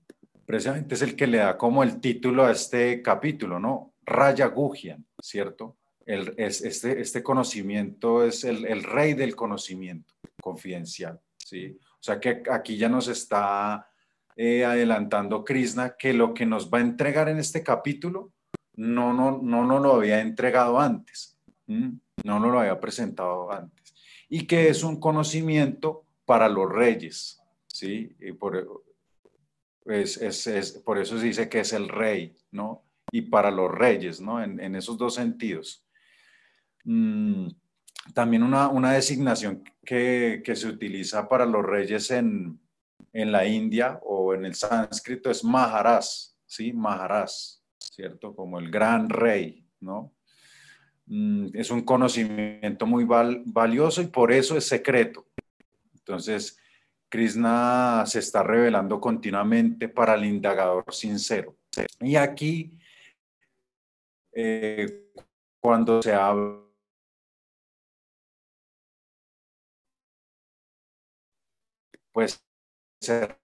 precisamente 0.47 0.95
es 0.95 1.03
el 1.03 1.17
que 1.17 1.27
le 1.27 1.39
da 1.39 1.59
como 1.59 1.83
el 1.83 2.01
título 2.01 2.45
a 2.45 2.53
este 2.53 3.03
capítulo, 3.03 3.59
¿no? 3.59 3.93
Raya 4.05 4.47
Gujian, 4.47 5.05
¿cierto? 5.21 5.77
El, 6.07 6.35
es, 6.37 6.63
este, 6.63 7.01
este 7.01 7.23
conocimiento 7.23 8.25
es 8.25 8.45
el, 8.45 8.65
el, 8.65 8.85
rey 8.85 9.15
del 9.15 9.35
conocimiento 9.35 10.15
confidencial, 10.41 11.21
¿sí? 11.37 11.77
O 11.83 12.03
sea 12.07 12.21
que 12.21 12.45
aquí 12.49 12.77
ya 12.77 12.89
nos 12.89 13.09
está 13.09 13.89
eh, 14.37 14.65
adelantando 14.65 15.45
Krishna 15.45 15.97
que 15.99 16.13
lo 16.13 16.33
que 16.33 16.47
nos 16.47 16.71
va 16.71 16.79
a 16.79 16.83
entregar 16.83 17.29
en 17.29 17.39
este 17.39 17.65
capítulo 17.65 18.33
no, 18.77 19.13
no, 19.13 19.41
no 19.43 19.65
nos 19.65 19.83
lo 19.83 19.95
había 19.95 20.21
entregado 20.21 20.79
antes, 20.79 21.37
¿m? 21.67 21.99
no 22.23 22.39
nos 22.39 22.53
lo 22.53 22.61
había 22.61 22.79
presentado 22.79 23.51
antes, 23.51 23.95
y 24.29 24.47
que 24.47 24.69
es 24.69 24.85
un 24.85 25.01
conocimiento 25.01 26.05
para 26.25 26.49
los 26.49 26.71
reyes, 26.71 27.41
¿sí? 27.67 28.15
Y 28.21 28.33
por, 28.33 28.85
es, 29.87 30.83
por 30.85 30.99
eso 30.99 31.19
se 31.19 31.27
dice 31.27 31.49
que 31.49 31.61
es 31.61 31.73
el 31.73 31.89
rey, 31.89 32.37
¿no? 32.51 32.87
y 33.11 33.23
para 33.23 33.51
los 33.51 33.71
reyes, 33.71 34.21
¿no? 34.21 34.43
En, 34.43 34.75
esos 34.75 34.99
dos 34.99 35.15
sentidos. 35.15 35.85
Mm, 36.85 37.49
también 38.15 38.43
una, 38.43 38.93
designación 38.93 39.65
que, 39.85 40.43
se 40.55 40.69
utiliza 40.69 41.29
para 41.29 41.47
los 41.47 41.65
reyes 41.65 42.11
en, 42.11 42.61
la 43.13 43.47
India 43.47 43.99
o 44.03 44.35
en 44.35 44.45
el 44.45 44.55
sánscrito 44.55 45.31
es 45.31 45.43
Maharaj, 45.43 46.05
¿sí? 46.45 46.73
Maharaj, 46.75 47.31
¿cierto? 47.79 48.35
Como 48.35 48.59
el 48.59 48.71
gran 48.71 49.09
rey, 49.09 49.67
¿no? 49.81 50.13
Mm, 51.07 51.49
es 51.55 51.71
un 51.71 51.83
conocimiento 51.83 52.85
muy 52.85 53.05
val, 53.05 53.43
valioso 53.47 54.03
y 54.03 54.09
por 54.09 54.33
eso 54.33 54.59
es 54.59 54.67
secreto. 54.67 55.27
Entonces, 55.95 56.59
Krishna 57.09 58.05
se 58.07 58.19
está 58.19 58.43
revelando 58.43 59.01
continuamente 59.01 59.89
para 59.89 60.15
el 60.15 60.25
indagador 60.25 60.85
sincero. 60.93 61.57
Y 62.01 62.17
aquí, 62.17 62.73
eh, 64.33 65.13
cuando 65.61 66.03
se 66.03 66.13
habla 66.13 66.67
pues 72.17 72.43
se 72.99 73.37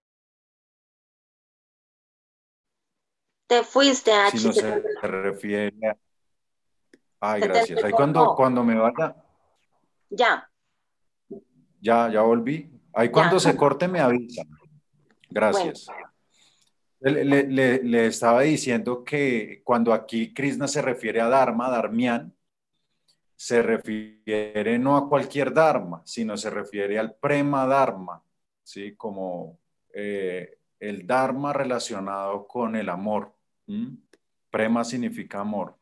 te 3.47 3.63
fuiste 3.65 4.11
a 4.11 4.31
si 4.31 4.47
no 4.47 4.53
se 4.55 4.81
refiere 5.03 5.89
a... 5.89 5.97
Ay, 7.21 7.43
gracias. 7.43 7.85
Ahí 7.85 7.93
cuando, 7.93 8.35
cuando 8.35 8.65
me 8.65 8.75
vaya. 8.75 9.15
Ya. 10.09 10.51
Ya, 11.81 12.11
ya 12.11 12.23
volví. 12.23 12.72
Ahí 12.95 13.11
cuando 13.11 13.41
se 13.41 13.57
corte 13.57 13.89
me 13.89 14.01
avisan. 14.01 14.49
Gracias. 15.31 15.87
Le, 17.01 17.25
le, 17.25 17.83
le, 17.83 18.07
estaba 18.07 18.43
diciendo 18.43 19.03
que 19.03 19.61
cuando 19.65 19.93
aquí 19.93 20.33
Krishna 20.33 20.69
se 20.69 20.83
refiere 20.83 21.21
a 21.21 21.29
Dharma, 21.29 21.69
Dharmian, 21.69 22.33
se 23.35 23.61
refiere 23.61 24.79
no 24.79 24.97
a 24.97 25.09
cualquier 25.09 25.53
Dharma, 25.53 26.03
sino 26.05 26.37
se 26.37 26.49
refiere 26.49 26.97
al 27.01 27.17
Prema 27.17 27.67
Dharma, 27.67 28.23
¿sí? 28.63 28.95
Como 28.95 29.59
eh, 29.93 30.59
el 30.79 31.07
Dharma 31.07 31.53
relacionado 31.53 32.47
con 32.47 32.77
el 32.77 32.89
amor. 32.89 33.35
Prema 34.49 34.85
significa 34.85 35.41
amor. 35.41 35.77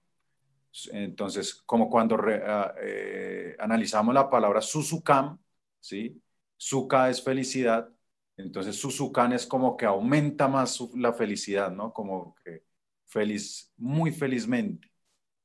Entonces, 0.92 1.54
como 1.66 1.90
cuando 1.90 2.16
ah, 2.46 2.72
eh, 2.80 3.56
analizamos 3.58 4.14
la 4.14 4.30
palabra 4.30 4.62
Susukam, 4.62 5.38
¿sí? 5.80 6.18
Sukha 6.62 7.08
es 7.08 7.22
felicidad, 7.22 7.90
entonces 8.36 8.76
Suzukan 8.76 9.32
es 9.32 9.46
como 9.46 9.78
que 9.78 9.86
aumenta 9.86 10.46
más 10.46 10.78
la 10.94 11.14
felicidad, 11.14 11.72
¿no? 11.72 11.94
Como 11.94 12.34
que 12.44 12.64
feliz, 13.06 13.72
muy 13.78 14.12
felizmente 14.12 14.92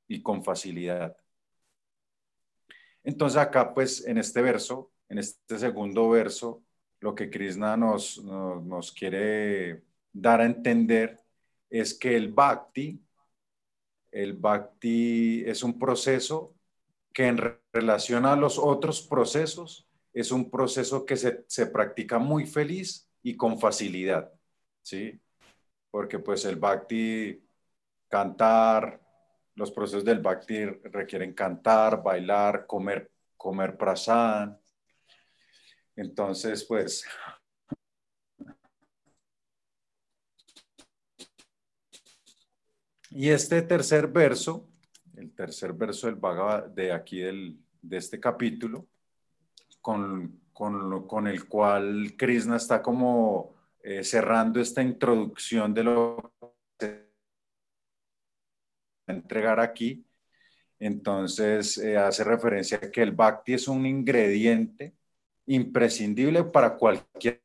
y 0.10 0.22
con 0.22 0.44
facilidad. 0.44 1.16
Entonces 3.02 3.38
acá, 3.38 3.74
pues, 3.74 4.06
en 4.06 4.18
este 4.18 4.42
verso, 4.42 4.92
en 5.08 5.20
este 5.20 5.58
segundo 5.58 6.10
verso, 6.10 6.66
lo 7.00 7.16
que 7.16 7.30
Krishna 7.30 7.78
nos, 7.78 8.22
nos, 8.22 8.92
quiere 8.92 9.84
dar 10.12 10.42
a 10.42 10.46
entender 10.46 11.22
es 11.70 11.94
que 11.94 12.18
el 12.18 12.34
bhakti, 12.34 13.02
el 14.12 14.34
bhakti 14.34 15.46
es 15.46 15.64
un 15.64 15.80
proceso 15.80 16.56
que 17.14 17.28
en 17.28 17.38
relación 17.72 18.26
a 18.26 18.36
los 18.36 18.60
otros 18.60 19.02
procesos 19.02 19.85
es 20.16 20.32
un 20.32 20.50
proceso 20.50 21.06
que 21.06 21.16
se, 21.18 21.46
se, 21.48 21.68
practica 21.68 22.18
muy 22.18 22.48
feliz 22.48 23.08
y 23.22 23.36
con 23.36 23.60
facilidad, 23.60 24.32
¿sí? 24.82 25.22
Porque 25.92 26.18
pues 26.20 26.46
el 26.46 26.56
bhakti, 26.56 27.40
cantar, 28.08 29.00
los 29.56 29.72
procesos 29.72 30.04
del 30.04 30.20
bhakti 30.20 30.66
requieren 30.66 31.34
cantar, 31.34 32.02
bailar, 32.02 32.66
comer, 32.66 33.12
comer 33.38 33.78
prasad, 33.78 34.58
entonces, 35.96 36.64
pues... 36.66 37.06
Y 43.10 43.30
este 43.30 43.62
tercer 43.62 44.08
verso, 44.08 44.70
el 45.16 45.34
tercer 45.34 45.72
verso 45.72 46.08
del 46.08 46.18
Bhagavad, 46.18 46.66
de 46.66 46.92
aquí 46.92 47.20
del, 47.20 47.58
de 47.82 47.96
este 47.96 48.20
capítulo, 48.20 48.90
con, 49.86 50.42
con, 50.52 51.06
con, 51.06 51.28
el 51.28 51.48
cual 51.48 52.16
Krishna 52.18 52.56
está 52.56 52.82
como 52.82 53.54
eh, 53.84 54.04
cerrando 54.04 54.60
esta 54.60 54.82
introducción 54.82 55.76
de 55.76 55.84
lo 55.84 56.34
que 56.76 57.12
entregar 59.06 59.60
aquí. 59.60 60.04
Entonces 60.80 61.78
eh, 61.78 61.98
hace 61.98 62.24
referencia 62.24 62.80
a 62.82 62.90
que 62.90 63.04
el 63.04 63.12
bhakti 63.12 63.54
es 63.54 63.68
un 63.68 63.86
ingrediente 63.86 64.96
imprescindible 65.46 66.46
para 66.46 66.78
cualquier 66.78 67.44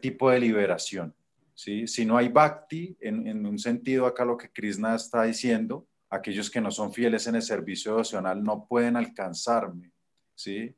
tipo 0.00 0.30
de 0.30 0.38
liberación. 0.38 1.12
¿sí? 1.52 1.88
Si 1.88 2.04
no 2.04 2.16
hay 2.16 2.28
bhakti, 2.28 2.96
en, 3.00 3.44
un 3.44 3.58
sentido 3.58 4.06
acá 4.06 4.24
lo 4.24 4.36
que 4.36 4.52
Krishna 4.52 4.94
está 4.94 5.24
diciendo, 5.24 5.88
aquellos 6.10 6.48
que 6.48 6.60
no 6.60 6.70
son 6.70 6.92
fieles 6.92 7.26
en 7.26 7.34
el 7.34 7.42
servicio 7.42 7.90
devocional 7.90 8.40
no 8.40 8.68
pueden 8.68 8.94
alcanzarme, 8.94 9.90
¿sí? 10.36 10.72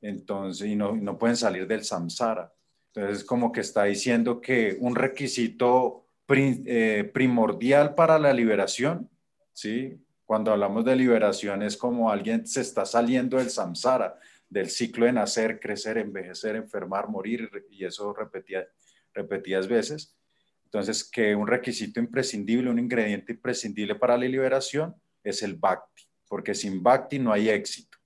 Entonces, 0.00 0.66
y 0.66 0.76
no, 0.76 0.96
no 0.96 1.18
pueden 1.18 1.36
salir 1.36 1.66
del 1.66 1.84
samsara. 1.84 2.52
Entonces, 2.92 3.24
como 3.24 3.52
que 3.52 3.60
está 3.60 3.84
diciendo 3.84 4.40
que 4.40 4.76
un 4.80 4.94
requisito 4.96 6.06
eh, 6.28 7.10
primordial 7.12 7.94
para 7.94 8.18
la 8.18 8.32
liberación, 8.32 9.08
¿sí? 9.52 10.00
Cuando 10.24 10.52
hablamos 10.52 10.84
de 10.84 10.94
liberación 10.94 11.62
es 11.62 11.76
como 11.76 12.10
alguien 12.10 12.46
se 12.46 12.60
está 12.60 12.86
saliendo 12.86 13.36
del 13.36 13.50
samsara, 13.50 14.16
del 14.48 14.70
ciclo 14.70 15.06
de 15.06 15.12
nacer, 15.12 15.58
crecer, 15.58 15.98
envejecer, 15.98 16.56
enfermar, 16.56 17.08
morir, 17.08 17.50
y 17.68 17.84
eso 17.84 18.12
repetía, 18.12 18.66
repetidas 19.12 19.66
veces. 19.66 20.16
Entonces, 20.64 21.02
que 21.02 21.34
un 21.34 21.48
requisito 21.48 21.98
imprescindible, 21.98 22.70
un 22.70 22.78
ingrediente 22.78 23.32
imprescindible 23.32 23.96
para 23.96 24.16
la 24.16 24.26
liberación 24.26 24.94
es 25.24 25.42
el 25.42 25.54
bhakti, 25.54 26.04
porque 26.28 26.54
sin 26.54 26.80
bhakti 26.80 27.18
no 27.18 27.32
hay 27.32 27.48
éxito. 27.48 27.98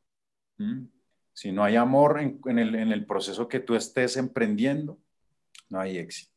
¿Mm? 0.57 0.85
Si 1.35 1.51
no 1.51 1.65
hay 1.65 1.75
amor 1.75 2.21
en, 2.21 2.59
el, 2.59 3.07
proceso 3.07 3.49
que 3.49 3.59
tú 3.59 3.75
estés 3.75 4.17
emprendiendo, 4.17 4.99
no 5.69 5.81
hay 5.81 5.99
éxito. 5.99 6.33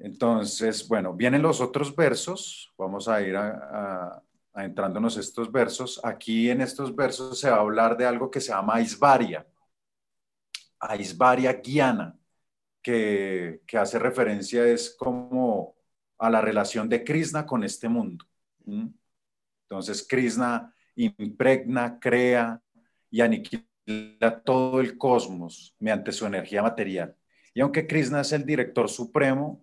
Entonces, 0.00 0.88
bueno, 0.88 1.14
vienen 1.14 1.42
los 1.42 1.60
otros 1.60 1.94
versos. 1.94 2.74
Vamos 2.76 3.06
a 3.06 3.22
ir 3.22 3.36
a, 3.36 4.20
adentrándonos 4.52 5.16
estos 5.16 5.50
versos, 5.50 6.00
aquí 6.04 6.50
en 6.50 6.60
estos 6.60 6.94
versos 6.94 7.40
se 7.40 7.48
va 7.48 7.56
a 7.56 7.60
hablar 7.60 7.96
de 7.96 8.04
algo 8.04 8.30
que 8.30 8.40
se 8.40 8.48
llama 8.52 8.74
Aisvaria, 8.74 9.46
Aisvaria 10.78 11.54
Guiana, 11.54 12.18
que, 12.82 13.62
que 13.66 13.78
hace 13.78 13.98
referencia 13.98 14.66
es 14.66 14.94
como 14.98 15.76
a 16.18 16.28
la 16.28 16.40
relación 16.40 16.88
de 16.88 17.02
Krishna 17.02 17.46
con 17.46 17.64
este 17.64 17.88
mundo. 17.88 18.26
Entonces 18.66 20.06
Krishna 20.06 20.74
impregna, 20.96 21.98
crea 21.98 22.60
y 23.12 23.20
aniquila 23.20 24.42
todo 24.44 24.80
el 24.80 24.98
cosmos 24.98 25.76
mediante 25.78 26.10
su 26.10 26.26
energía 26.26 26.62
material. 26.62 27.14
Y 27.54 27.60
aunque 27.60 27.86
Krishna 27.86 28.22
es 28.22 28.32
el 28.32 28.44
director 28.46 28.88
supremo, 28.88 29.62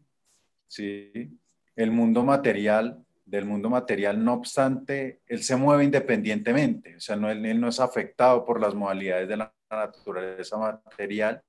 ¿sí? 0.68 1.38
el 1.76 1.92
mundo 1.92 2.24
material 2.24 3.04
del 3.26 3.46
mundo 3.46 3.70
material, 3.70 4.24
no 4.24 4.34
obstante, 4.34 5.22
él 5.28 5.44
se 5.44 5.56
mueve 5.56 5.84
independientemente, 5.84 6.96
o 6.96 7.00
sea, 7.00 7.16
no, 7.16 7.30
él, 7.30 7.60
no 7.60 7.68
es 7.68 7.80
afectado 7.80 8.46
por 8.46 8.60
las 8.60 8.74
modalidades 8.74 9.28
de 9.28 9.38
la 9.38 9.54
naturaleza 9.70 10.58
material 10.58 11.44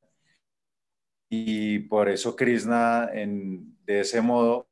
y 1.31 1.81
por 1.81 2.09
eso 2.09 2.37
Krishna 2.37 3.09
en, 3.13 3.79
de 3.85 4.01
ese 4.01 4.21
modo 4.21 4.69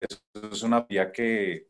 es 0.00 0.62
una 0.62 0.80
vía 0.82 1.12
que, 1.12 1.68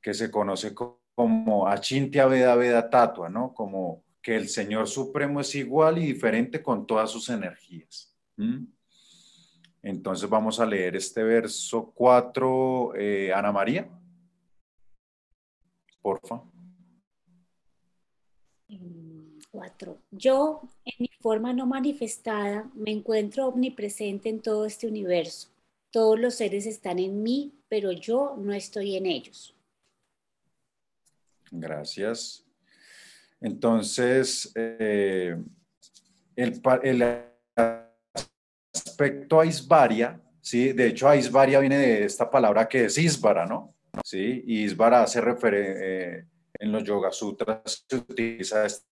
que 0.00 0.14
se 0.14 0.30
conoce 0.30 0.74
como 0.74 1.68
Achintya 1.68 2.26
Veda 2.26 2.54
Veda 2.54 2.90
Tatua, 2.90 3.28
¿no? 3.28 3.52
Como 3.54 4.04
que 4.20 4.36
el 4.36 4.48
Señor 4.48 4.88
Supremo 4.88 5.40
es 5.40 5.54
igual 5.54 5.98
y 5.98 6.06
diferente 6.06 6.62
con 6.62 6.86
todas 6.86 7.10
sus 7.10 7.28
energías. 7.28 8.16
Entonces 9.82 10.28
vamos 10.28 10.60
a 10.60 10.66
leer 10.66 10.96
este 10.96 11.22
verso 11.22 11.92
4, 11.94 12.94
eh, 12.96 13.32
Ana 13.32 13.52
María. 13.52 13.88
Porfa. 16.00 16.42
4. 19.62 19.96
Yo, 20.10 20.60
en 20.84 20.94
mi 20.98 21.10
forma 21.20 21.52
no 21.52 21.66
manifestada, 21.66 22.68
me 22.74 22.90
encuentro 22.90 23.46
omnipresente 23.46 24.28
en 24.28 24.40
todo 24.40 24.66
este 24.66 24.88
universo. 24.88 25.48
Todos 25.92 26.18
los 26.18 26.34
seres 26.34 26.66
están 26.66 26.98
en 26.98 27.22
mí, 27.22 27.52
pero 27.68 27.92
yo 27.92 28.34
no 28.38 28.52
estoy 28.52 28.96
en 28.96 29.06
ellos. 29.06 29.54
Gracias. 31.52 32.44
Entonces, 33.40 34.50
eh, 34.56 35.36
el, 36.34 36.60
aspecto 38.74 39.40
Aisvaria, 39.40 40.20
¿sí? 40.40 40.72
De 40.72 40.88
hecho, 40.88 41.08
Aisvaria 41.08 41.60
viene 41.60 41.78
de 41.78 42.04
esta 42.04 42.28
palabra 42.28 42.68
que 42.68 42.86
es 42.86 42.98
Isvara, 42.98 43.46
¿no? 43.46 43.74
¿Sí? 44.04 44.42
Y 44.44 44.64
Isvara 44.64 45.02
hace 45.02 45.20
referencia, 45.20 46.26
en 46.58 46.72
los 46.72 46.82
Yoga 46.82 47.12
Sutras 47.12 47.84
se 47.88 47.96
utiliza 47.96 48.64
este, 48.66 48.91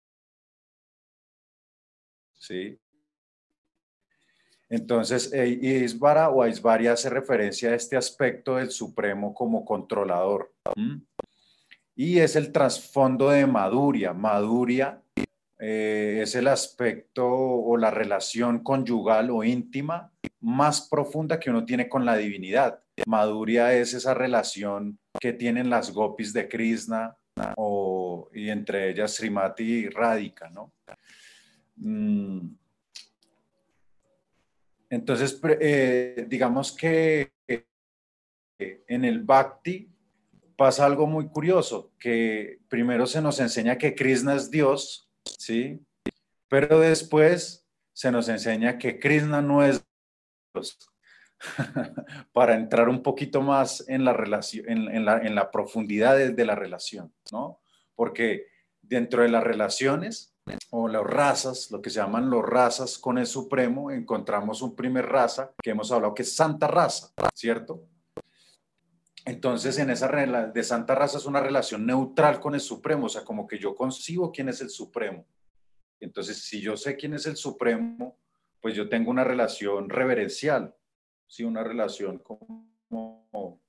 ¿sí? 2.38 2.78
Entonces, 4.70 5.32
eh, 5.32 5.48
Isvara 5.48 6.28
o 6.28 6.42
Aisvaria 6.42 6.92
hace 6.92 7.08
referencia 7.08 7.70
a 7.70 7.74
este 7.74 7.96
aspecto 7.96 8.56
del 8.56 8.70
Supremo 8.70 9.34
como 9.34 9.64
controlador. 9.64 10.52
Y 11.94 12.18
es 12.18 12.36
el 12.36 12.52
trasfondo 12.52 13.30
de 13.30 13.46
Maduria. 13.46 14.12
Maduria 14.12 15.00
eh, 15.58 16.20
es 16.22 16.34
el 16.34 16.48
aspecto 16.48 17.26
o 17.26 17.76
la 17.76 17.90
relación 17.90 18.60
conyugal 18.62 19.30
o 19.30 19.42
íntima 19.42 20.12
más 20.40 20.88
profunda 20.88 21.40
que 21.40 21.50
uno 21.50 21.64
tiene 21.64 21.88
con 21.88 22.04
la 22.04 22.16
divinidad. 22.16 22.80
Maduria 23.06 23.72
es 23.72 23.94
esa 23.94 24.14
relación 24.14 24.98
que 25.18 25.32
tienen 25.32 25.70
las 25.70 25.90
gopis 25.92 26.32
de 26.32 26.48
Krishna 26.48 27.16
o, 27.56 28.28
y 28.32 28.50
entre 28.50 28.90
ellas 28.90 29.14
Srimati 29.14 29.88
Radhika, 29.88 30.50
¿no? 30.50 30.72
Mm. 31.78 32.56
Entonces, 34.90 35.38
eh, 35.60 36.24
digamos 36.28 36.72
que 36.72 37.32
eh, 37.46 37.64
en 38.58 39.04
el 39.04 39.22
Bhakti 39.22 39.90
pasa 40.56 40.86
algo 40.86 41.06
muy 41.06 41.28
curioso, 41.28 41.92
que 41.98 42.58
primero 42.68 43.06
se 43.06 43.22
nos 43.22 43.38
enseña 43.38 43.78
que 43.78 43.94
Krishna 43.94 44.34
es 44.34 44.50
Dios, 44.50 45.08
¿sí? 45.24 45.80
Pero 46.48 46.80
después 46.80 47.66
se 47.92 48.10
nos 48.10 48.28
enseña 48.28 48.78
que 48.78 48.98
Krishna 48.98 49.42
no 49.42 49.62
es 49.62 49.84
Dios. 50.52 50.78
Para 52.32 52.56
entrar 52.56 52.88
un 52.88 53.02
poquito 53.02 53.42
más 53.42 53.88
en 53.88 54.04
la 54.04 54.12
relación, 54.12 54.68
en, 54.68 54.88
en 54.88 55.04
la, 55.04 55.18
en 55.18 55.34
la 55.34 55.50
profundidad 55.52 56.16
de, 56.16 56.30
de 56.30 56.44
la 56.44 56.56
relación, 56.56 57.12
¿no? 57.30 57.60
Porque 57.94 58.46
dentro 58.82 59.22
de 59.22 59.28
las 59.28 59.44
relaciones 59.44 60.34
o 60.70 60.88
las 60.88 61.02
razas, 61.02 61.70
lo 61.70 61.80
que 61.80 61.90
se 61.90 62.00
llaman 62.00 62.30
los 62.30 62.44
razas 62.44 62.98
con 62.98 63.18
el 63.18 63.26
Supremo, 63.26 63.90
encontramos 63.90 64.62
un 64.62 64.74
primer 64.74 65.06
raza 65.06 65.52
que 65.62 65.70
hemos 65.70 65.90
hablado 65.92 66.14
que 66.14 66.22
es 66.22 66.34
Santa 66.34 66.66
Raza, 66.66 67.12
¿cierto? 67.34 67.84
Entonces, 69.24 69.78
en 69.78 69.90
esa 69.90 70.08
de 70.08 70.62
Santa 70.62 70.94
Raza 70.94 71.18
es 71.18 71.26
una 71.26 71.40
relación 71.40 71.84
neutral 71.84 72.40
con 72.40 72.54
el 72.54 72.60
Supremo, 72.60 73.06
o 73.06 73.08
sea, 73.08 73.24
como 73.24 73.46
que 73.46 73.58
yo 73.58 73.74
concibo 73.74 74.32
quién 74.32 74.48
es 74.48 74.60
el 74.60 74.70
Supremo. 74.70 75.26
Entonces, 76.00 76.38
si 76.38 76.60
yo 76.60 76.76
sé 76.76 76.96
quién 76.96 77.14
es 77.14 77.26
el 77.26 77.36
Supremo, 77.36 78.16
pues 78.60 78.74
yo 78.74 78.88
tengo 78.88 79.10
una 79.10 79.24
relación 79.24 79.90
reverencial, 79.90 80.74
sí, 81.26 81.44
una 81.44 81.62
relación 81.62 82.18
como 82.20 83.60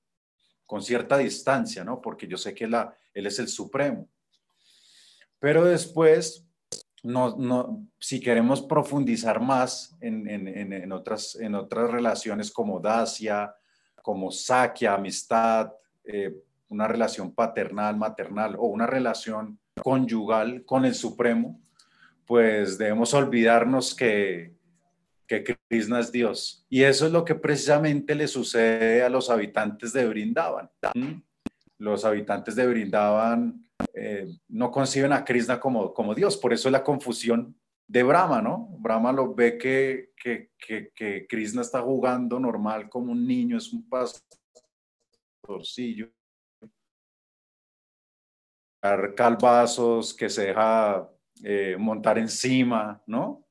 con 0.64 0.82
cierta 0.82 1.18
distancia, 1.18 1.84
¿no? 1.84 2.00
Porque 2.00 2.28
yo 2.28 2.38
sé 2.38 2.54
que 2.54 2.68
la, 2.68 2.96
Él 3.12 3.26
es 3.26 3.38
el 3.38 3.48
Supremo. 3.48 4.08
Pero 5.40 5.64
después, 5.64 6.46
no, 7.02 7.36
no, 7.36 7.86
si 7.98 8.20
queremos 8.20 8.62
profundizar 8.62 9.40
más 9.40 9.96
en, 10.00 10.28
en, 10.28 10.72
en, 10.72 10.92
otras, 10.92 11.36
en 11.36 11.54
otras 11.54 11.90
relaciones 11.90 12.50
como 12.50 12.80
Dacia, 12.80 13.54
como 14.02 14.30
Sakya, 14.30 14.94
amistad, 14.94 15.72
eh, 16.04 16.34
una 16.68 16.86
relación 16.86 17.34
paternal, 17.34 17.96
maternal 17.96 18.56
o 18.58 18.66
una 18.66 18.86
relación 18.86 19.58
conyugal 19.82 20.64
con 20.64 20.84
el 20.84 20.94
Supremo, 20.94 21.60
pues 22.26 22.78
debemos 22.78 23.12
olvidarnos 23.14 23.94
que, 23.94 24.54
que 25.26 25.58
Krishna 25.68 26.00
es 26.00 26.12
Dios. 26.12 26.64
Y 26.68 26.82
eso 26.82 27.06
es 27.06 27.12
lo 27.12 27.24
que 27.24 27.34
precisamente 27.34 28.14
le 28.14 28.28
sucede 28.28 29.02
a 29.02 29.08
los 29.08 29.30
habitantes 29.30 29.92
de 29.92 30.06
Brindavan. 30.06 30.70
¿m? 30.94 31.22
Los 31.78 32.04
habitantes 32.04 32.54
de 32.56 32.66
Brindavan 32.66 33.64
eh, 33.94 34.26
no 34.48 34.70
conciben 34.70 35.12
a 35.12 35.24
Krishna 35.24 35.60
como, 35.60 35.92
como 35.92 36.14
Dios, 36.14 36.36
por 36.36 36.52
eso 36.52 36.68
es 36.68 36.72
la 36.72 36.84
confusión 36.84 37.56
de 37.86 38.02
Brahma, 38.02 38.40
¿no? 38.40 38.68
Brahma 38.78 39.12
lo 39.12 39.34
ve 39.34 39.58
que, 39.58 40.12
que, 40.16 40.50
que, 40.94 41.26
Krishna 41.28 41.62
está 41.62 41.80
jugando 41.82 42.38
normal 42.38 42.88
como 42.88 43.10
un 43.10 43.26
niño, 43.26 43.58
es 43.58 43.72
un 43.72 43.88
pastorcillo. 45.42 46.08
Calvazos 49.16 50.14
que 50.14 50.30
se 50.30 50.46
deja 50.46 51.10
eh, 51.42 51.76
montar 51.78 52.18
encima, 52.18 53.02
¿no? 53.06 53.44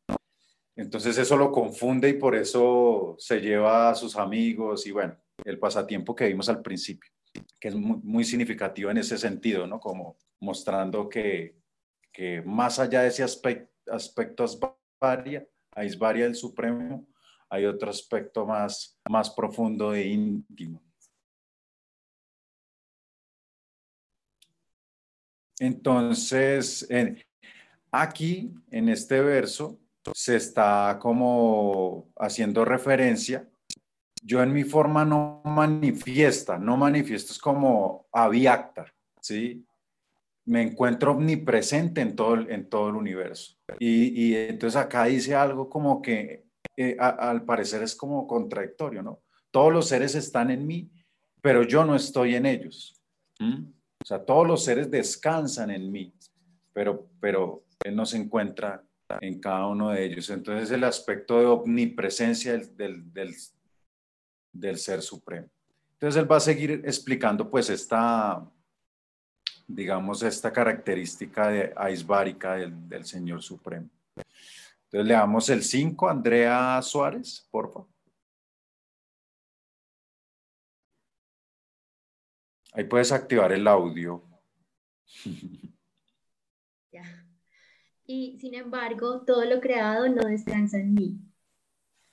Entonces 0.79 1.17
eso 1.17 1.35
lo 1.35 1.51
confunde 1.51 2.07
y 2.07 2.13
por 2.13 2.33
eso 2.33 3.15
se 3.19 3.41
lleva 3.41 3.89
a 3.89 3.95
sus 3.95 4.15
amigos 4.15 4.87
y 4.87 4.91
bueno, 4.91 5.17
el 5.43 5.59
pasatiempo 5.59 6.15
que 6.15 6.27
vimos 6.27 6.47
al 6.47 6.61
principio, 6.61 7.11
que 7.59 7.67
es 7.67 7.75
muy, 7.75 7.99
muy 8.03 8.23
significativo 8.23 8.91
en 8.91 8.97
ese 8.97 9.17
sentido, 9.17 9.67
¿no? 9.67 9.79
Como 9.79 10.17
mostrando 10.39 11.09
que, 11.09 11.55
que 12.11 12.41
más 12.41 12.79
allá 12.79 13.01
de 13.01 13.09
ese 13.09 13.23
aspecto, 13.23 13.69
aspecto 13.91 14.43
Aisvaria, 14.43 15.47
Aisvaria 15.71 16.25
del 16.25 16.35
Supremo, 16.35 17.07
hay 17.49 17.65
otro 17.65 17.89
aspecto 17.89 18.45
más, 18.45 18.99
más 19.09 19.31
profundo 19.31 19.93
e 19.93 20.07
íntimo. 20.07 20.83
Entonces, 25.59 26.89
en, 26.89 27.21
aquí, 27.91 28.53
en 28.71 28.89
este 28.89 29.19
verso, 29.21 29.79
se 30.13 30.35
está 30.35 30.97
como 31.01 32.13
haciendo 32.17 32.63
referencia. 32.63 33.48
Yo 34.21 34.41
en 34.43 34.51
mi 34.53 34.63
forma 34.63 35.05
no 35.05 35.41
manifiesta, 35.45 36.57
no 36.57 36.75
manifiesto, 36.77 37.31
es 37.33 37.39
como 37.39 38.07
aviacta, 38.11 38.85
¿sí? 39.21 39.65
Me 40.45 40.61
encuentro 40.61 41.11
omnipresente 41.11 42.01
en 42.01 42.15
todo, 42.15 42.33
el- 42.35 42.51
en 42.51 42.67
todo 42.69 42.89
el 42.89 42.95
universo. 42.95 43.55
Y, 43.79 44.29
y 44.31 44.35
entonces 44.35 44.75
acá 44.79 45.05
dice 45.05 45.35
algo 45.35 45.69
como 45.69 46.01
que 46.01 46.45
eh, 46.75 46.95
a- 46.99 47.29
al 47.29 47.43
parecer 47.43 47.83
es 47.83 47.93
como 47.95 48.25
contradictorio, 48.25 49.03
¿no? 49.03 49.19
Todos 49.51 49.71
los 49.73 49.87
seres 49.87 50.15
están 50.15 50.49
en 50.49 50.65
mí, 50.65 50.89
pero 51.41 51.63
yo 51.63 51.83
no 51.85 51.95
estoy 51.95 52.35
en 52.35 52.45
ellos. 52.45 53.01
¿Mm? 53.39 53.65
O 54.01 54.05
sea, 54.05 54.23
todos 54.25 54.47
los 54.47 54.63
seres 54.63 54.89
descansan 54.89 55.71
en 55.71 55.91
mí, 55.91 56.13
pero, 56.73 57.07
pero 57.19 57.63
Él 57.83 57.95
no 57.95 58.05
se 58.05 58.17
encuentra 58.17 58.81
en 59.21 59.39
cada 59.39 59.67
uno 59.67 59.89
de 59.89 60.05
ellos. 60.05 60.29
Entonces, 60.29 60.71
el 60.71 60.83
aspecto 60.83 61.37
de 61.39 61.45
omnipresencia 61.47 62.53
del, 62.53 62.75
del, 62.77 63.13
del, 63.13 63.35
del 64.51 64.77
Ser 64.77 65.01
Supremo. 65.01 65.47
Entonces, 65.93 66.21
Él 66.21 66.31
va 66.31 66.37
a 66.37 66.39
seguir 66.39 66.81
explicando, 66.85 67.49
pues, 67.49 67.69
esta, 67.69 68.49
digamos, 69.67 70.23
esta 70.23 70.51
característica 70.51 71.49
de 71.49 71.73
aisbárica 71.75 72.55
del, 72.55 73.05
Señor 73.05 73.41
Supremo. 73.43 73.89
Entonces, 74.85 75.07
le 75.07 75.13
damos 75.13 75.49
el 75.49 75.61
5, 75.61 76.09
Andrea 76.09 76.81
Suárez, 76.81 77.47
por 77.51 77.71
favor. 77.71 77.89
Ahí 82.71 82.85
puedes 82.85 83.11
activar 83.11 83.51
el 83.51 83.67
audio. 83.67 84.23
Ya. 86.91 87.03
Y 88.07 88.39
sin 88.39 88.55
embargo, 88.55 89.21
todo 89.21 89.45
lo 89.45 89.59
creado 89.59 90.09
no 90.09 90.23
descansa 90.23 90.79
en 90.79 90.95
mí. 90.95 91.19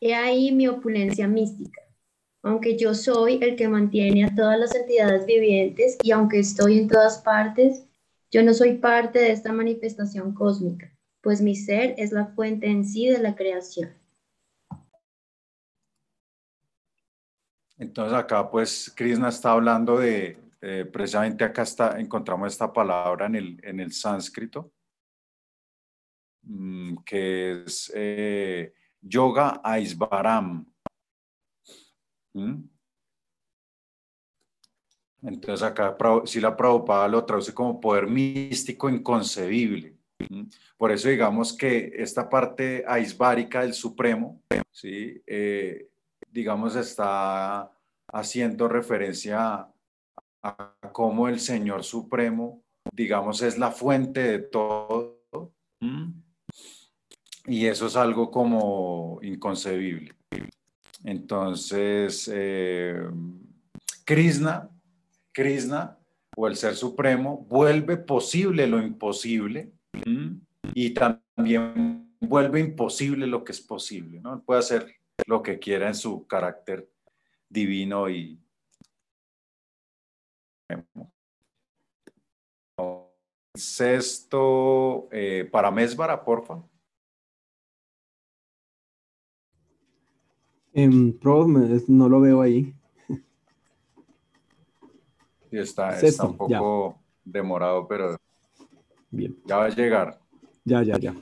He 0.00 0.14
ahí 0.14 0.52
mi 0.52 0.68
opulencia 0.68 1.26
mística. 1.26 1.85
Aunque 2.46 2.78
yo 2.78 2.94
soy 2.94 3.40
el 3.42 3.56
que 3.56 3.66
mantiene 3.66 4.24
a 4.24 4.32
todas 4.32 4.56
las 4.56 4.72
entidades 4.72 5.26
vivientes 5.26 5.98
y 6.00 6.12
aunque 6.12 6.38
estoy 6.38 6.78
en 6.78 6.86
todas 6.86 7.18
partes, 7.18 7.84
yo 8.30 8.40
no 8.44 8.54
soy 8.54 8.74
parte 8.74 9.18
de 9.18 9.32
esta 9.32 9.52
manifestación 9.52 10.32
cósmica, 10.32 10.96
pues 11.22 11.40
mi 11.40 11.56
ser 11.56 11.96
es 11.98 12.12
la 12.12 12.26
fuente 12.26 12.68
en 12.68 12.84
sí 12.84 13.08
de 13.08 13.18
la 13.18 13.34
creación. 13.34 13.92
Entonces 17.78 18.16
acá 18.16 18.48
pues 18.48 18.92
Krishna 18.94 19.30
está 19.30 19.50
hablando 19.50 19.98
de, 19.98 20.38
eh, 20.60 20.84
precisamente 20.84 21.42
acá 21.42 21.62
está, 21.62 21.98
encontramos 21.98 22.52
esta 22.52 22.72
palabra 22.72 23.26
en 23.26 23.34
el, 23.34 23.60
en 23.64 23.80
el 23.80 23.92
sánscrito, 23.92 24.70
mm, 26.42 26.98
que 27.04 27.64
es 27.64 27.90
eh, 27.92 28.72
yoga 29.00 29.60
aisvaram. 29.64 30.64
¿Mm? 32.36 32.68
Entonces 35.22 35.62
acá 35.62 35.96
si 36.24 36.40
la 36.40 36.56
Prabhupada 36.56 37.08
lo 37.08 37.24
traduce 37.24 37.52
como 37.52 37.80
poder 37.80 38.06
místico 38.06 38.88
inconcebible. 38.88 39.96
¿Mm? 40.28 40.44
Por 40.76 40.92
eso 40.92 41.08
digamos 41.08 41.52
que 41.52 41.92
esta 41.96 42.28
parte 42.28 42.84
aisbárica 42.86 43.62
del 43.62 43.74
Supremo, 43.74 44.40
¿sí? 44.70 45.22
Eh, 45.26 45.88
digamos, 46.30 46.76
está 46.76 47.72
haciendo 48.12 48.68
referencia 48.68 49.68
a, 50.42 50.74
cómo 50.92 51.28
el 51.28 51.40
Señor 51.40 51.82
Supremo 51.82 52.62
digamos, 52.92 53.42
es 53.42 53.58
la 53.58 53.70
fuente 53.70 54.22
de 54.22 54.38
todo. 54.40 55.20
¿m? 55.80 56.12
Y 57.46 57.66
eso 57.66 57.86
es 57.86 57.96
algo 57.96 58.30
como 58.30 59.18
inconcebible. 59.22 60.14
Entonces, 61.06 62.28
eh, 62.34 63.00
Krishna, 64.04 64.68
Krishna 65.30 65.96
o 66.36 66.48
el 66.48 66.56
Ser 66.56 66.74
Supremo 66.74 67.46
vuelve 67.48 67.96
posible 67.96 68.66
lo 68.66 68.82
imposible 68.82 69.70
y 70.74 70.90
también 70.90 72.12
vuelve 72.20 72.58
imposible 72.58 73.28
lo 73.28 73.44
que 73.44 73.52
es 73.52 73.60
posible. 73.60 74.20
¿no? 74.20 74.42
Puede 74.42 74.58
hacer 74.58 74.96
lo 75.28 75.44
que 75.44 75.60
quiera 75.60 75.86
en 75.86 75.94
su 75.94 76.26
carácter 76.26 76.90
divino 77.48 78.10
y 78.10 78.40
sexto 83.54 85.08
eh, 85.12 85.48
para 85.52 85.70
Mesbara, 85.70 86.24
porfa. 86.24 86.60
Prof, 91.20 91.48
me- 91.48 91.80
no 91.88 92.08
lo 92.08 92.20
veo 92.20 92.42
ahí. 92.42 92.74
Sí, 95.50 95.56
está, 96.06 96.26
un 96.26 96.36
poco 96.36 96.98
demorado, 97.24 97.86
pero 97.88 98.16
Bien, 99.10 99.34
ya 99.46 99.56
va 99.56 99.64
a 99.66 99.68
llegar. 99.70 100.20
ya, 100.64 100.82
ya, 100.82 100.98
ya. 100.98 101.14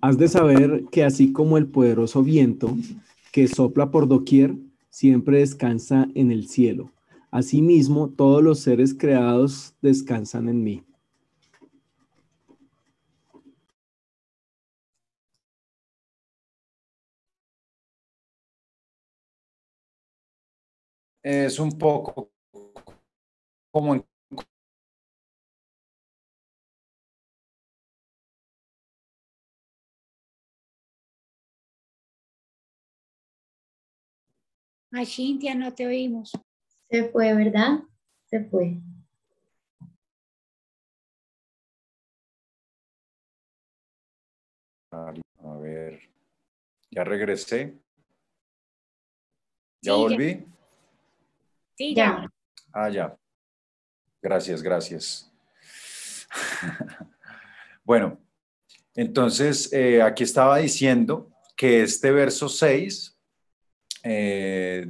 Has 0.00 0.18
de 0.18 0.26
saber 0.26 0.84
que 0.90 1.04
así 1.04 1.32
como 1.32 1.56
el 1.56 1.66
poderoso 1.66 2.22
viento 2.24 2.74
que 3.30 3.46
sopla 3.46 3.90
por 3.92 4.08
doquier, 4.08 4.56
siempre 4.88 5.38
descansa 5.38 6.08
en 6.14 6.32
el 6.32 6.48
cielo. 6.48 6.90
Asimismo, 7.30 8.08
todos 8.08 8.42
los 8.42 8.58
seres 8.58 8.92
creados 8.92 9.74
descansan 9.82 10.48
en 10.48 10.64
mí. 10.64 10.82
Es 21.22 21.58
un 21.58 21.76
poco 21.76 22.32
como 23.70 23.94
en 23.94 24.06
Ay, 34.92 35.06
Cintia, 35.06 35.54
no 35.54 35.72
te 35.72 35.86
oímos. 35.86 36.32
Se 36.88 37.08
fue, 37.10 37.32
¿verdad? 37.34 37.80
Se 38.26 38.44
fue. 38.44 38.80
A 44.92 45.12
ver, 45.60 46.00
ya 46.90 47.04
regresé. 47.04 47.78
Sí, 49.80 49.88
¿Ya 49.88 49.94
ya. 50.08 50.44
Sí, 51.80 51.94
Ya. 51.94 52.04
ya. 52.04 52.28
Ah, 52.74 52.90
ya. 52.90 53.16
Gracias, 54.20 54.62
gracias. 54.62 55.32
Bueno, 57.82 58.18
entonces 58.94 59.72
eh, 59.72 60.00
aquí 60.00 60.22
estaba 60.22 60.58
diciendo 60.58 61.28
que 61.56 61.82
este 61.82 62.12
verso 62.12 62.48
6, 62.48 63.18
eh, 64.04 64.86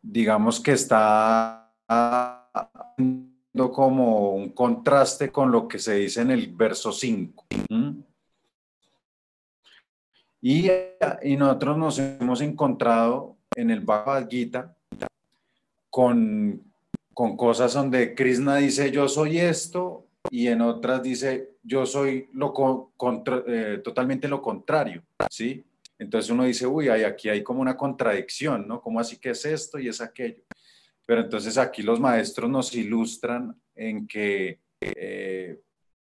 digamos 0.00 0.60
que 0.60 0.72
está 0.72 1.74
haciendo 1.86 3.70
como 3.72 4.30
un 4.30 4.50
contraste 4.50 5.30
con 5.30 5.50
lo 5.52 5.68
que 5.68 5.78
se 5.78 5.94
dice 5.96 6.22
en 6.22 6.30
el 6.30 6.54
verso 6.54 6.90
5. 6.90 7.46
¿m? 7.68 7.96
Y, 10.40 10.70
y 11.22 11.36
nosotros 11.36 11.76
nos 11.76 11.98
hemos 11.98 12.40
encontrado 12.40 13.36
en 13.56 13.70
el 13.70 13.80
Bhagavad 13.80 14.26
Gita 14.30 14.74
con, 15.92 16.72
con 17.12 17.36
cosas 17.36 17.74
donde 17.74 18.14
Krishna 18.14 18.56
dice 18.56 18.90
yo 18.90 19.06
soy 19.08 19.38
esto 19.38 20.06
y 20.30 20.46
en 20.48 20.62
otras 20.62 21.02
dice 21.02 21.50
yo 21.62 21.84
soy 21.84 22.30
lo 22.32 22.54
co- 22.54 22.92
contra- 22.96 23.44
eh, 23.46 23.78
totalmente 23.84 24.26
lo 24.26 24.40
contrario, 24.40 25.02
¿sí? 25.30 25.62
Entonces 25.98 26.30
uno 26.30 26.44
dice, 26.44 26.66
uy, 26.66 26.88
hay, 26.88 27.02
aquí 27.04 27.28
hay 27.28 27.42
como 27.42 27.60
una 27.60 27.76
contradicción, 27.76 28.66
¿no? 28.66 28.80
¿Cómo 28.80 28.98
así 29.00 29.18
que 29.18 29.30
es 29.30 29.44
esto 29.44 29.78
y 29.78 29.88
es 29.88 30.00
aquello? 30.00 30.42
Pero 31.06 31.20
entonces 31.20 31.58
aquí 31.58 31.82
los 31.82 32.00
maestros 32.00 32.48
nos 32.48 32.74
ilustran 32.74 33.54
en 33.74 34.06
que 34.06 34.58
eh, 34.80 35.60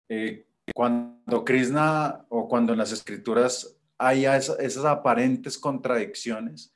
eh, 0.08 0.46
cuando 0.74 1.44
Krishna 1.44 2.26
o 2.30 2.48
cuando 2.48 2.72
en 2.72 2.80
las 2.80 2.94
escrituras 2.94 3.76
hay 3.98 4.26
esa- 4.26 4.56
esas 4.56 4.86
aparentes 4.86 5.58
contradicciones, 5.58 6.74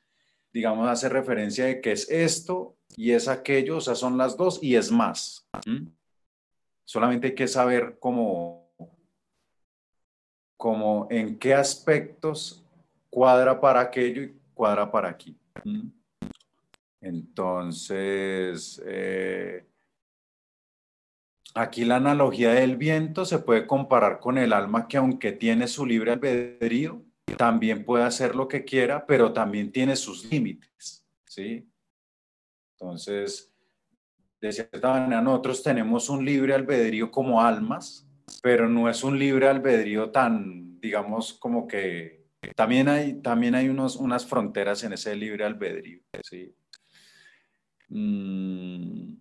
digamos, 0.52 0.86
hace 0.86 1.08
referencia 1.08 1.64
de 1.64 1.80
que 1.80 1.92
es 1.92 2.10
esto 2.10 2.76
y 3.00 3.12
es 3.12 3.28
aquello, 3.28 3.78
o 3.78 3.80
sea, 3.80 3.94
son 3.94 4.18
las 4.18 4.36
dos 4.36 4.58
y 4.62 4.76
es 4.76 4.92
más. 4.92 5.48
Solamente 6.84 7.28
hay 7.28 7.34
que 7.34 7.48
saber 7.48 7.96
cómo, 7.98 8.70
cómo 10.58 11.08
en 11.10 11.38
qué 11.38 11.54
aspectos 11.54 12.62
cuadra 13.08 13.58
para 13.58 13.80
aquello 13.80 14.24
y 14.24 14.34
cuadra 14.52 14.92
para 14.92 15.08
aquí. 15.08 15.34
Entonces, 17.00 18.82
eh, 18.84 19.64
aquí 21.54 21.86
la 21.86 21.96
analogía 21.96 22.50
del 22.50 22.76
viento 22.76 23.24
se 23.24 23.38
puede 23.38 23.66
comparar 23.66 24.20
con 24.20 24.36
el 24.36 24.52
alma 24.52 24.86
que 24.86 24.98
aunque 24.98 25.32
tiene 25.32 25.68
su 25.68 25.86
libre 25.86 26.12
albedrío, 26.12 27.02
también 27.38 27.82
puede 27.82 28.04
hacer 28.04 28.36
lo 28.36 28.46
que 28.46 28.66
quiera, 28.66 29.06
pero 29.06 29.32
también 29.32 29.72
tiene 29.72 29.96
sus 29.96 30.30
límites, 30.30 31.06
¿sí? 31.24 31.69
Entonces, 32.80 33.52
de 34.40 34.52
cierta 34.52 34.88
manera, 34.90 35.20
nosotros 35.20 35.62
tenemos 35.62 36.08
un 36.08 36.24
libre 36.24 36.54
albedrío 36.54 37.10
como 37.10 37.42
almas, 37.42 38.06
pero 38.42 38.68
no 38.68 38.88
es 38.88 39.04
un 39.04 39.18
libre 39.18 39.48
albedrío 39.48 40.10
tan, 40.10 40.80
digamos, 40.80 41.34
como 41.34 41.66
que 41.68 42.24
también 42.56 42.88
hay, 42.88 43.20
también 43.20 43.54
hay 43.54 43.68
unos, 43.68 43.96
unas 43.96 44.24
fronteras 44.24 44.82
en 44.82 44.94
ese 44.94 45.14
libre 45.14 45.44
albedrío, 45.44 46.00
¿sí? 46.22 46.54
Mm, 47.88 49.14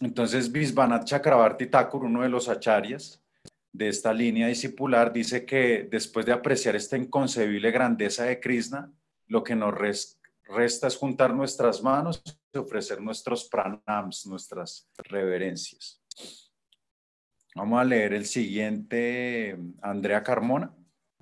Entonces, 0.00 0.52
Visvanath 0.52 1.04
Chakrabarti 1.04 1.66
Thakur, 1.66 2.04
uno 2.04 2.22
de 2.22 2.28
los 2.28 2.48
acharyas 2.48 3.24
de 3.72 3.88
esta 3.88 4.12
línea 4.12 4.46
discipular, 4.46 5.12
dice 5.12 5.44
que 5.44 5.88
después 5.90 6.24
de 6.26 6.32
apreciar 6.32 6.76
esta 6.76 6.96
inconcebible 6.96 7.72
grandeza 7.72 8.24
de 8.24 8.38
Krishna, 8.38 8.92
lo 9.26 9.42
que 9.42 9.56
nos 9.56 9.74
res- 9.74 10.20
resta 10.44 10.86
es 10.86 10.96
juntar 10.96 11.34
nuestras 11.34 11.82
manos 11.82 12.22
ofrecer 12.54 13.00
nuestros 13.00 13.48
pranams, 13.48 14.26
nuestras 14.26 14.88
reverencias. 14.96 16.00
Vamos 17.54 17.80
a 17.80 17.84
leer 17.84 18.14
el 18.14 18.24
siguiente, 18.24 19.58
Andrea 19.82 20.22
Carmona, 20.22 20.74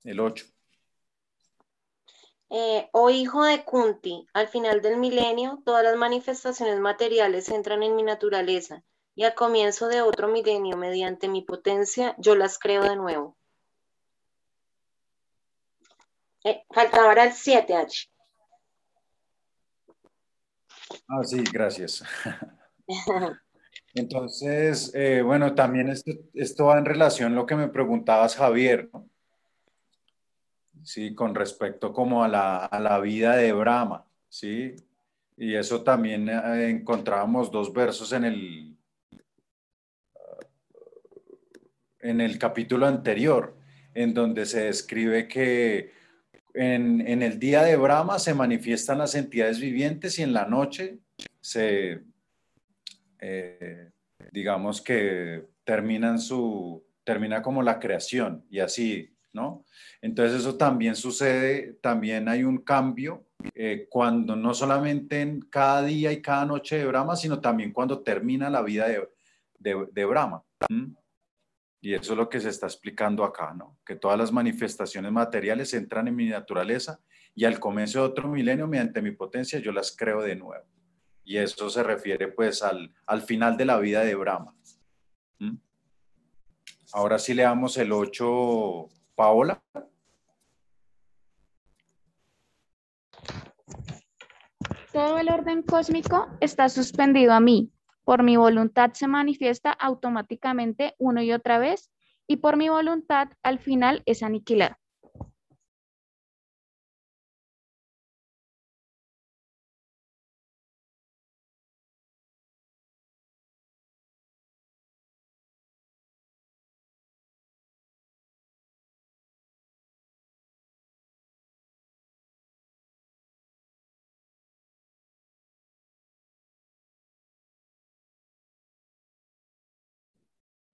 el 0.04 0.20
8. 0.20 0.44
Eh, 2.50 2.88
oh 2.92 3.10
hijo 3.10 3.42
de 3.42 3.64
Kunti, 3.64 4.26
al 4.32 4.46
final 4.46 4.80
del 4.80 4.98
milenio, 4.98 5.62
todas 5.64 5.82
las 5.82 5.96
manifestaciones 5.96 6.78
materiales 6.78 7.48
entran 7.48 7.82
en 7.82 7.96
mi 7.96 8.04
naturaleza 8.04 8.84
y 9.16 9.24
al 9.24 9.34
comienzo 9.34 9.88
de 9.88 10.02
otro 10.02 10.28
milenio, 10.28 10.76
mediante 10.76 11.28
mi 11.28 11.42
potencia, 11.42 12.14
yo 12.18 12.36
las 12.36 12.58
creo 12.58 12.82
de 12.82 12.96
nuevo. 12.96 13.36
Eh, 16.44 16.64
faltaba 16.70 17.12
el 17.14 17.32
7H. 17.32 18.08
Ah, 21.08 21.24
sí, 21.24 21.42
gracias. 21.52 22.04
Entonces, 23.94 24.92
eh, 24.94 25.22
bueno, 25.22 25.54
también 25.54 25.88
esto, 25.88 26.12
esto 26.34 26.66
va 26.66 26.78
en 26.78 26.84
relación 26.84 27.32
a 27.32 27.36
lo 27.36 27.46
que 27.46 27.56
me 27.56 27.68
preguntabas, 27.68 28.36
Javier, 28.36 28.90
¿no? 28.92 29.08
Sí, 30.82 31.14
con 31.14 31.34
respecto 31.34 31.92
como 31.92 32.22
a 32.22 32.28
la, 32.28 32.64
a 32.66 32.78
la 32.78 33.00
vida 33.00 33.36
de 33.36 33.52
Brahma, 33.52 34.06
¿sí? 34.28 34.76
Y 35.36 35.54
eso 35.54 35.82
también 35.82 36.28
eh, 36.28 36.68
encontrábamos 36.68 37.50
dos 37.50 37.72
versos 37.72 38.12
en 38.12 38.24
el, 38.24 38.76
en 42.00 42.20
el 42.20 42.38
capítulo 42.38 42.86
anterior, 42.86 43.56
en 43.94 44.14
donde 44.14 44.46
se 44.46 44.64
describe 44.64 45.26
que 45.26 45.92
en, 46.56 47.22
el 47.22 47.38
día 47.38 47.62
de 47.62 47.76
Brahma 47.76 48.18
se 48.18 48.34
manifiestan 48.34 48.98
las 48.98 49.14
entidades 49.14 49.60
vivientes 49.60 50.18
y 50.18 50.22
en 50.22 50.32
la 50.32 50.46
noche 50.46 50.98
se, 51.40 52.02
eh, 53.20 53.90
digamos 54.32 54.80
que 54.80 55.44
terminan 55.64 56.18
su, 56.18 56.84
termina 57.04 57.42
como 57.42 57.62
la 57.62 57.78
creación 57.78 58.44
y 58.50 58.60
así, 58.60 59.14
¿no? 59.32 59.64
Entonces 60.00 60.40
eso 60.40 60.56
también 60.56 60.96
sucede, 60.96 61.74
también 61.82 62.28
hay 62.28 62.42
un 62.42 62.58
cambio 62.58 63.26
eh, 63.54 63.86
cuando 63.90 64.34
no 64.34 64.54
solamente 64.54 65.20
en 65.20 65.40
cada 65.40 65.82
día 65.82 66.10
y 66.12 66.22
cada 66.22 66.46
noche 66.46 66.78
de 66.78 66.86
Brahma, 66.86 67.16
sino 67.16 67.40
también 67.40 67.72
cuando 67.72 68.00
termina 68.02 68.48
la 68.48 68.62
vida 68.62 68.88
de, 68.88 69.86
de, 69.92 70.04
Brahma. 70.04 70.42
¿m? 70.70 70.94
Y 71.86 71.94
eso 71.94 72.14
es 72.14 72.18
lo 72.18 72.28
que 72.28 72.40
se 72.40 72.48
está 72.48 72.66
explicando 72.66 73.22
acá, 73.22 73.54
¿no? 73.54 73.78
Que 73.86 73.94
todas 73.94 74.18
las 74.18 74.32
manifestaciones 74.32 75.12
materiales 75.12 75.72
entran 75.72 76.08
en 76.08 76.16
mi 76.16 76.26
naturaleza 76.26 76.98
y 77.32 77.44
al 77.44 77.60
comienzo 77.60 78.00
de 78.00 78.06
otro 78.06 78.26
milenio, 78.26 78.66
mediante 78.66 79.00
mi 79.00 79.12
potencia, 79.12 79.60
yo 79.60 79.70
las 79.70 79.94
creo 79.96 80.20
de 80.20 80.34
nuevo. 80.34 80.64
Y 81.22 81.36
eso 81.36 81.70
se 81.70 81.84
refiere 81.84 82.26
pues 82.26 82.64
al, 82.64 82.92
al 83.06 83.22
final 83.22 83.56
de 83.56 83.66
la 83.66 83.78
vida 83.78 84.00
de 84.00 84.16
Brahma. 84.16 84.52
¿m? 85.38 85.58
Ahora 86.92 87.20
sí 87.20 87.34
le 87.34 87.44
damos 87.44 87.78
el 87.78 87.92
8, 87.92 88.88
Paola. 89.14 89.62
Todo 94.92 95.18
el 95.18 95.30
orden 95.30 95.62
cósmico 95.62 96.36
está 96.40 96.68
suspendido 96.68 97.32
a 97.32 97.38
mí. 97.38 97.70
Por 98.06 98.22
mi 98.22 98.38
voluntad 98.38 98.92
se 98.94 99.06
manifiesta 99.06 99.70
automáticamente 99.70 100.94
uno 100.98 101.20
y 101.20 101.32
otra 101.32 101.58
vez 101.58 101.90
y 102.26 102.36
por 102.38 102.56
mi 102.56 102.70
voluntad 102.70 103.28
al 103.42 103.58
final 103.58 104.02
es 104.06 104.22
aniquilado. 104.22 104.76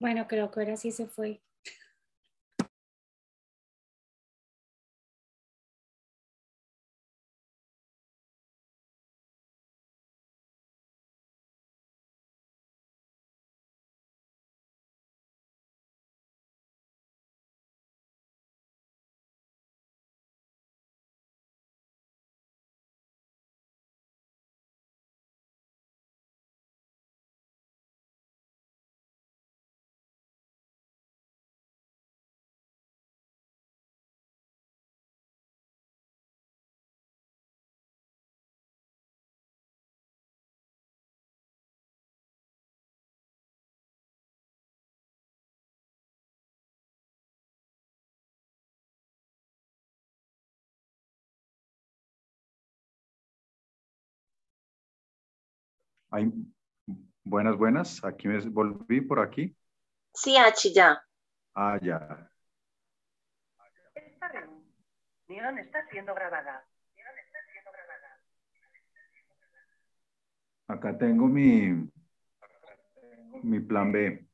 Bueno, 0.03 0.27
creo 0.29 0.51
que 0.51 0.61
ahora 0.61 0.77
sí 0.77 0.93
se 0.93 1.07
fue. 1.07 1.41
Ay, 56.15 56.31
buenas, 57.25 57.57
buenas. 57.57 58.05
Aquí 58.05 58.29
me 58.29 58.39
volví 58.41 59.01
por 59.01 59.19
aquí. 59.19 59.57
Sí, 60.13 60.37
Achi, 60.37 60.75
ya. 60.75 61.03
Ah, 61.55 61.79
ya. 61.81 62.31
Esta 63.95 64.29
reunión 64.29 65.59
está 65.59 65.89
siendo 65.89 66.15
grabada. 66.15 66.67
Acá 70.69 70.99
tengo 70.99 71.27
mi, 71.27 71.91
mi 73.43 73.61
plan 73.61 73.91
B. 73.91 74.29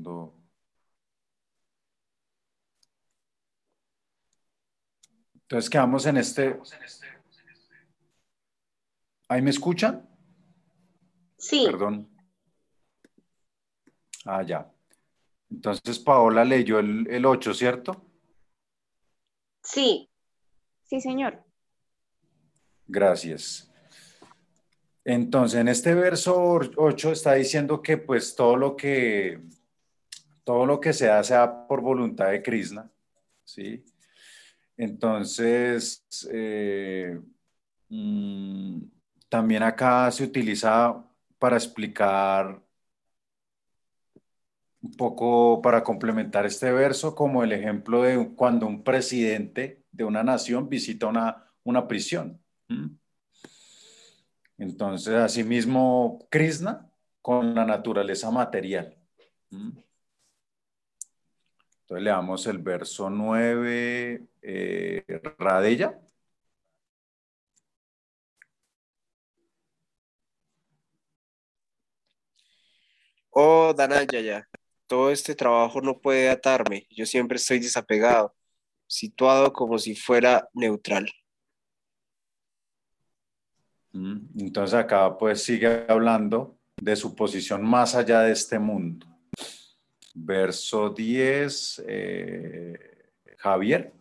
Segundo. 0.00 0.34
Entonces 5.42 5.68
quedamos 5.70 6.06
en 6.06 6.16
este. 6.16 6.58
¿Ahí 9.28 9.42
me 9.42 9.50
escuchan? 9.50 10.08
Sí, 11.36 11.66
Perdón. 11.66 12.08
Ah, 14.24 14.42
ya. 14.42 14.70
Entonces 15.50 15.98
Paola 15.98 16.44
leyó 16.44 16.78
el, 16.78 17.06
el 17.08 17.26
8, 17.26 17.54
¿cierto? 17.54 18.04
sí. 19.62 20.06
Sí, 20.84 21.00
señor. 21.00 21.44
Gracias. 22.88 23.70
Entonces, 25.04 25.60
en 25.60 25.68
este 25.68 25.94
verso 25.94 26.58
8 26.76 27.12
está 27.12 27.34
diciendo 27.34 27.80
que 27.80 27.96
pues 27.96 28.34
todo 28.34 28.56
lo 28.56 28.76
que 28.76 29.40
todo 30.50 30.66
lo 30.66 30.80
que 30.80 30.92
se 30.92 31.08
hace 31.08 31.36
por 31.68 31.80
voluntad 31.80 32.32
de 32.32 32.42
Krishna, 32.42 32.90
¿sí? 33.44 33.84
Entonces, 34.76 36.04
eh, 36.32 37.20
mm, 37.88 38.82
también 39.28 39.62
acá 39.62 40.10
se 40.10 40.24
utiliza 40.24 41.04
para 41.38 41.56
explicar 41.56 42.60
un 44.82 44.90
poco, 44.96 45.62
para 45.62 45.84
complementar 45.84 46.44
este 46.46 46.72
verso, 46.72 47.14
como 47.14 47.44
el 47.44 47.52
ejemplo 47.52 48.02
de 48.02 48.34
cuando 48.34 48.66
un 48.66 48.82
presidente 48.82 49.84
de 49.92 50.02
una 50.02 50.24
nación 50.24 50.68
visita 50.68 51.06
una, 51.06 51.44
una 51.62 51.86
prisión. 51.86 52.42
Entonces, 54.58 55.14
asimismo, 55.14 56.26
Krishna 56.28 56.90
con 57.22 57.54
la 57.54 57.64
naturaleza 57.64 58.32
material. 58.32 58.96
Entonces 61.90 62.04
le 62.04 62.10
damos 62.10 62.46
el 62.46 62.58
verso 62.58 63.10
9, 63.10 64.24
eh, 64.42 65.04
Radella. 65.38 66.00
Oh, 73.30 73.74
Danayaya, 73.76 74.48
todo 74.86 75.10
este 75.10 75.34
trabajo 75.34 75.80
no 75.80 75.98
puede 76.00 76.30
atarme. 76.30 76.86
Yo 76.90 77.06
siempre 77.06 77.38
estoy 77.38 77.58
desapegado, 77.58 78.36
situado 78.86 79.52
como 79.52 79.76
si 79.76 79.96
fuera 79.96 80.48
neutral. 80.54 81.10
¿m? 83.92 84.20
Entonces 84.38 84.74
acá 84.78 85.18
pues 85.18 85.42
sigue 85.42 85.86
hablando 85.88 86.56
de 86.76 86.94
su 86.94 87.16
posición 87.16 87.64
más 87.64 87.96
allá 87.96 88.20
de 88.20 88.30
este 88.30 88.60
mundo. 88.60 89.09
Verso 90.14 90.90
10, 90.90 91.82
eh, 91.86 92.78
Javier. 93.38 93.92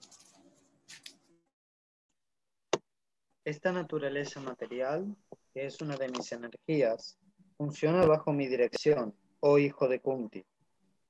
Esta 3.46 3.72
naturaleza 3.72 4.40
material, 4.40 5.16
que 5.54 5.66
es 5.66 5.82
una 5.82 5.98
de 5.98 6.10
mis 6.10 6.32
energías, 6.32 7.18
funciona 7.58 8.06
bajo 8.06 8.34
mi 8.34 8.48
dirección, 8.48 9.14
oh 9.40 9.58
hijo 9.58 9.88
de 9.88 10.00
Kunti, 10.00 10.46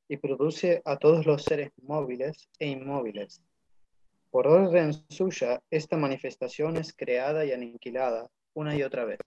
y 0.07 0.17
produce 0.17 0.81
a 0.85 0.97
todos 0.97 1.25
los 1.25 1.43
seres 1.43 1.71
móviles 1.81 2.49
e 2.59 2.67
inmóviles. 2.67 3.41
Por 4.31 4.47
orden 4.47 4.93
suya, 5.09 5.61
esta 5.71 5.97
manifestación 5.97 6.77
es 6.77 6.93
creada 6.93 7.45
y 7.45 7.51
aniquilada 7.51 8.29
una 8.53 8.75
y 8.75 8.83
otra 8.83 9.05
vez. 9.05 9.19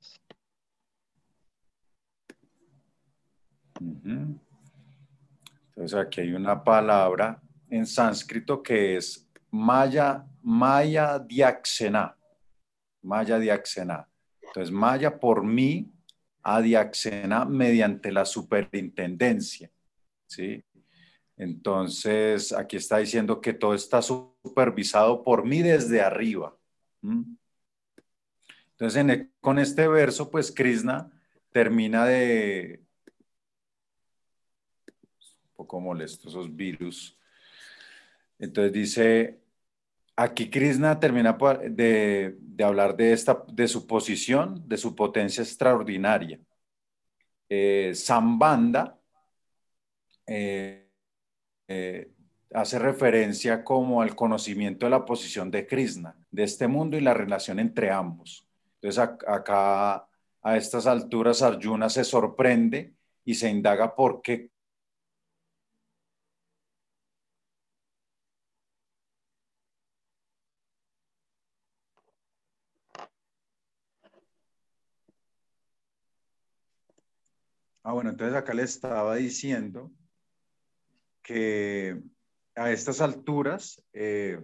Ujú. 3.80 4.38
Entonces 5.74 5.98
aquí 5.98 6.20
hay 6.20 6.32
una 6.32 6.62
palabra 6.62 7.40
en 7.70 7.86
sánscrito 7.86 8.62
que 8.62 8.96
es 8.96 9.28
Maya, 9.50 10.26
Maya 10.42 11.18
Diaxena. 11.18 12.16
Maya 13.02 13.38
Diaxena. 13.38 14.08
Entonces 14.42 14.70
Maya 14.70 15.18
por 15.18 15.44
mí 15.44 15.90
a 16.42 16.60
Diaxena 16.60 17.44
mediante 17.44 18.12
la 18.12 18.24
superintendencia. 18.24 19.70
¿sí? 20.26 20.64
Entonces, 21.36 22.52
aquí 22.52 22.76
está 22.76 22.98
diciendo 22.98 23.40
que 23.40 23.52
todo 23.52 23.74
está 23.74 24.02
supervisado 24.02 25.22
por 25.22 25.44
mí 25.44 25.62
desde 25.62 26.00
arriba. 26.00 26.56
Entonces, 28.72 29.00
en 29.00 29.10
e- 29.10 29.30
con 29.40 29.58
este 29.58 29.88
verso, 29.88 30.30
pues 30.30 30.52
Krishna 30.52 31.10
termina 31.50 32.04
de... 32.04 32.81
Poco 35.62 35.78
molesto 35.78 36.28
esos 36.28 36.48
virus. 36.56 37.16
Entonces 38.36 38.72
dice, 38.72 39.38
aquí 40.16 40.50
Krishna 40.50 40.98
termina 40.98 41.38
de, 41.70 42.34
de 42.36 42.64
hablar 42.64 42.96
de, 42.96 43.12
esta, 43.12 43.44
de 43.46 43.68
su 43.68 43.86
posición, 43.86 44.64
de 44.66 44.76
su 44.76 44.96
potencia 44.96 45.40
extraordinaria. 45.44 46.40
Eh, 47.48 47.92
Sambanda 47.94 48.98
eh, 50.26 50.88
eh, 51.68 52.10
hace 52.52 52.80
referencia 52.80 53.62
como 53.62 54.02
al 54.02 54.16
conocimiento 54.16 54.86
de 54.86 54.90
la 54.90 55.04
posición 55.04 55.48
de 55.48 55.64
Krishna, 55.64 56.16
de 56.32 56.42
este 56.42 56.66
mundo 56.66 56.96
y 56.96 57.02
la 57.02 57.14
relación 57.14 57.60
entre 57.60 57.88
ambos. 57.92 58.44
Entonces 58.80 59.00
ac- 59.00 59.24
acá 59.28 60.08
a 60.42 60.56
estas 60.56 60.88
alturas 60.88 61.40
Arjuna 61.40 61.88
se 61.88 62.02
sorprende 62.02 62.94
y 63.24 63.34
se 63.34 63.48
indaga 63.48 63.94
por 63.94 64.20
qué 64.20 64.50
Ah, 77.84 77.92
bueno, 77.92 78.10
entonces 78.10 78.36
acá 78.36 78.54
le 78.54 78.62
estaba 78.62 79.16
diciendo 79.16 79.90
que 81.22 82.00
a 82.54 82.70
estas 82.70 83.00
alturas 83.00 83.82
eh, 83.92 84.40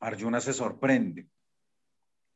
Arjuna 0.00 0.40
se 0.40 0.52
sorprende 0.52 1.28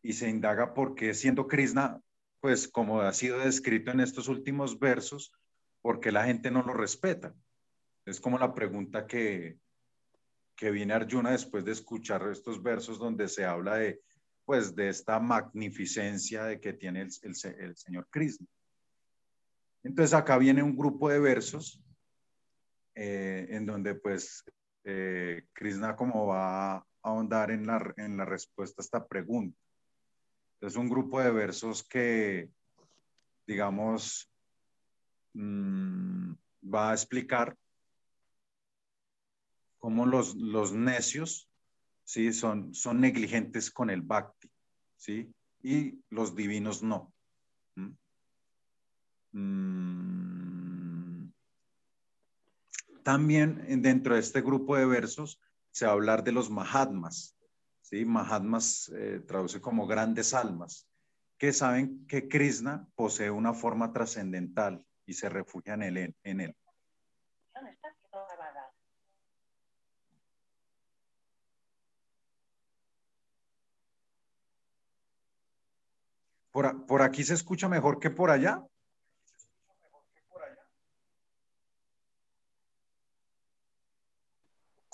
y 0.03 0.13
se 0.13 0.29
indaga 0.29 0.75
por 0.75 0.95
qué 0.95 1.15
siendo 1.15 1.49
Krishna, 1.49 2.01
pues 2.41 2.69
como 2.69 3.01
ha 3.01 3.13
sido 3.13 3.39
descrito 3.39 3.91
en 3.91 4.01
estos 4.01 4.29
últimos 4.29 4.79
versos, 4.79 5.33
por 5.81 6.01
qué 6.01 6.13
la 6.13 6.25
gente 6.25 6.51
no 6.51 6.63
lo 6.63 6.75
respeta. 6.75 7.35
Es 8.05 8.21
como 8.21 8.39
la 8.39 8.55
pregunta 8.55 9.07
que, 9.07 9.59
que 10.57 10.71
viene 10.71 10.95
Arjuna 10.95 11.33
después 11.33 11.65
de 11.65 11.73
escuchar 11.73 12.29
estos 12.31 12.63
versos 12.63 12.99
donde 12.99 13.29
se 13.29 13.45
habla 13.45 13.77
de, 13.77 14.01
pues, 14.45 14.75
de 14.77 14.89
esta 14.89 15.19
magnificencia 15.19 16.45
de 16.45 16.61
que 16.61 16.73
tiene 16.73 17.03
el, 17.03 17.11
el, 17.23 17.55
el 17.61 17.77
señor 17.77 18.09
Krishna. 18.11 18.47
Entonces 19.83 20.15
acá 20.15 20.39
viene 20.39 20.63
un 20.63 20.77
grupo 20.77 21.09
de 21.09 21.19
versos 21.19 21.83
eh, 22.95 23.47
en 23.51 23.67
donde 23.67 23.95
pues 23.95 24.45
eh, 24.85 25.47
Krishna 25.53 25.97
como 25.97 26.27
va 26.27 26.77
a 26.77 26.87
ahondar 27.03 27.51
en 27.51 27.67
la, 27.67 27.93
en 27.97 28.17
la 28.17 28.25
respuesta 28.25 28.81
a 28.81 28.85
esta 28.85 29.07
pregunta. 29.07 29.59
Es 30.61 30.77
un 30.77 30.89
grupo 30.89 31.21
de 31.21 31.31
versos 31.33 31.83
que, 31.83 32.49
digamos, 33.47 34.31
mmm, 35.33 36.33
va 36.73 36.91
a 36.91 36.95
explicar 36.95 37.57
cómo 39.79 40.07
los, 40.07 40.37
los 40.37 40.73
necios 40.73 41.51
¿sí? 42.05 42.33
son, 42.33 42.73
son 42.73 43.01
negligentes 43.01 43.71
con 43.71 43.91
el 43.91 44.03
bhakti, 44.03 44.49
¿sí? 44.97 45.35
y 45.63 46.01
los 46.11 46.37
divinos 46.37 46.83
no. 46.83 47.13
¿Mm? 49.33 51.31
También 53.03 53.83
dentro 53.83 54.15
de 54.15 54.21
este 54.21 54.43
grupo 54.43 54.77
de 54.77 54.87
versos 54.87 55.41
se 55.73 55.87
va 55.87 55.93
a 55.93 55.95
hablar 55.95 56.23
de 56.23 56.33
los 56.33 56.51
Mahatmas. 56.51 57.37
¿sí? 57.81 58.05
Mahatmas 58.05 58.93
eh, 58.95 59.21
traduce 59.27 59.61
como 59.61 59.87
grandes 59.87 60.35
almas, 60.35 60.89
que 61.37 61.53
saben 61.53 62.07
que 62.07 62.29
Krishna 62.29 62.87
posee 62.95 63.31
una 63.31 63.55
forma 63.55 63.93
trascendental 63.93 64.87
y 65.05 65.15
se 65.15 65.29
refugian 65.29 65.83
en 65.83 65.97
él. 65.97 66.17
En 66.23 66.41
él. 66.41 66.57
Por, 76.53 76.87
por 76.87 77.01
aquí 77.01 77.25
se 77.25 77.35
escucha 77.35 77.69
mejor 77.69 77.99
que 77.99 78.11
por 78.11 78.31
allá. 78.31 78.63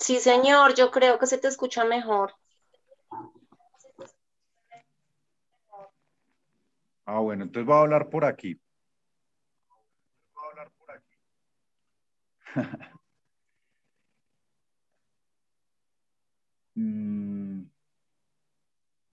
Sí, 0.09 0.19
señor, 0.19 0.73
yo 0.73 0.89
creo 0.89 1.19
que 1.19 1.27
se 1.27 1.37
te 1.37 1.47
escucha 1.47 1.85
mejor. 1.85 2.33
Ah, 7.05 7.19
bueno, 7.19 7.43
entonces 7.43 7.67
voy 7.67 7.75
a 7.75 7.81
hablar 7.81 8.09
por 8.09 8.25
aquí. 8.25 8.59
Voy 10.33 10.43
a 10.43 10.49
hablar 10.49 10.71
por 10.71 10.89
aquí. 10.89 11.15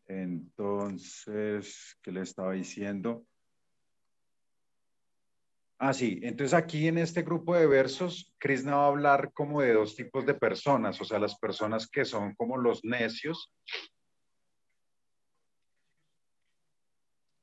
entonces, 0.07 1.99
¿qué 2.01 2.11
le 2.11 2.22
estaba 2.22 2.53
diciendo? 2.53 3.26
Ah, 5.79 5.93
sí. 5.93 6.20
Entonces 6.22 6.55
aquí 6.55 6.89
en 6.89 6.99
este 6.99 7.22
grupo 7.22 7.55
de 7.55 7.66
versos, 7.66 8.35
Krishna 8.39 8.77
va 8.77 8.85
a 8.85 8.89
hablar 8.89 9.33
como 9.35 9.61
de 9.61 9.74
dos 9.74 9.95
tipos 9.95 10.24
de 10.24 10.35
personas, 10.35 11.01
o 11.01 11.05
sea, 11.05 11.18
las 11.18 11.39
personas 11.39 11.87
que 11.87 12.05
son 12.05 12.35
como 12.35 12.57
los 12.57 12.83
necios 12.83 13.53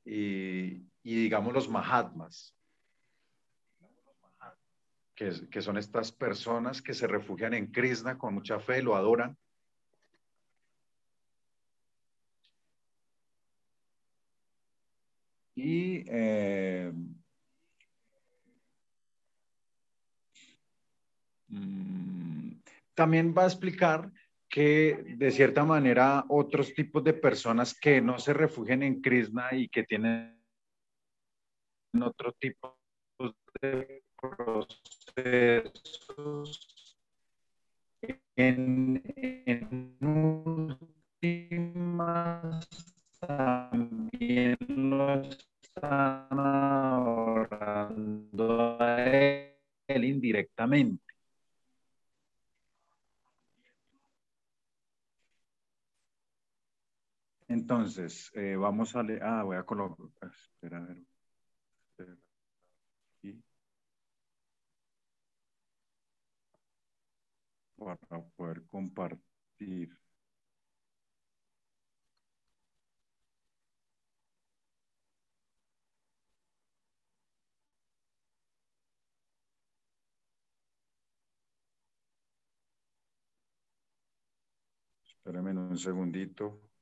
y, 0.04 0.82
y 1.02 1.14
digamos 1.14 1.54
los 1.54 1.68
mahatmas, 1.68 2.54
que, 5.14 5.62
son 5.62 5.78
estas 5.78 6.12
personas 6.12 6.82
que 6.82 6.94
se 6.94 7.06
refugian 7.06 7.54
en 7.54 7.70
Krishna 7.70 8.18
con 8.18 8.34
mucha 8.34 8.58
fe, 8.58 8.82
lo 8.82 8.96
adoran. 8.96 9.36
Y 15.54 16.04
eh, 16.08 16.92
también 22.94 23.34
va 23.36 23.42
a 23.42 23.46
explicar 23.46 24.10
que 24.48 25.16
de 25.16 25.30
cierta 25.30 25.64
manera 25.64 26.24
otros 26.28 26.74
tipos 26.74 27.02
de 27.02 27.14
personas 27.14 27.78
que 27.78 28.00
no 28.00 28.18
se 28.18 28.32
refugian 28.32 28.82
en 28.82 29.00
Krishna 29.00 29.48
y 29.52 29.68
que 29.68 29.82
tienen 29.82 30.38
otro 32.00 32.32
tipo 32.32 32.78
de 33.60 34.02
procesos 34.20 35.44
en, 38.36 39.02
últimas 41.20 42.68
también 43.20 44.56
lo 44.68 45.20
están 45.22 46.26
adorando 47.16 47.96
a 48.80 49.02
él 49.02 50.04
indirectamente. 50.04 51.03
Entonces, 57.54 58.32
eh, 58.34 58.56
vamos 58.56 58.96
a 58.96 59.02
leer. 59.04 59.22
Ah, 59.22 59.44
voy 59.44 59.56
a 59.56 59.62
colocar. 59.62 60.06
Espera, 60.22 60.78
a 60.78 60.80
ver. 60.86 60.98
Aquí. 63.18 63.42
Para 67.76 67.96
poder 68.36 68.66
compartir. 68.66 69.96
Espérame 85.06 85.52
un 85.56 85.78
segundito. 85.78 86.73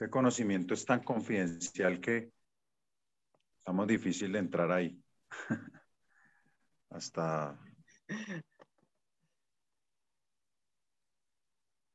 Este 0.00 0.08
conocimiento 0.08 0.72
es 0.72 0.86
tan 0.86 1.04
confidencial 1.04 2.00
que 2.00 2.32
estamos 3.58 3.86
difícil 3.86 4.32
de 4.32 4.38
entrar 4.38 4.72
ahí. 4.72 4.98
Hasta... 6.88 7.60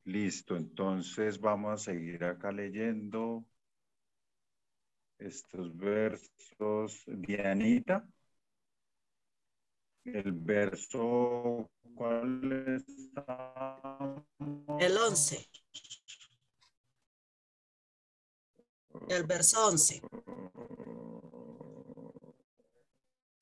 Listo, 0.03 0.55
entonces 0.55 1.39
vamos 1.39 1.73
a 1.73 1.77
seguir 1.83 2.23
acá 2.23 2.51
leyendo 2.51 3.43
estos 5.17 5.75
versos. 5.75 7.03
Dianita. 7.07 8.07
El 10.03 10.31
verso, 10.31 11.71
¿cuál 11.95 12.51
está? 12.77 14.23
El 14.79 14.95
11. 14.95 15.64
El 19.07 19.23
verso 19.23 19.67
11. 19.67 20.01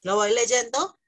¿Lo 0.04 0.16
voy 0.16 0.34
leyendo? 0.34 1.00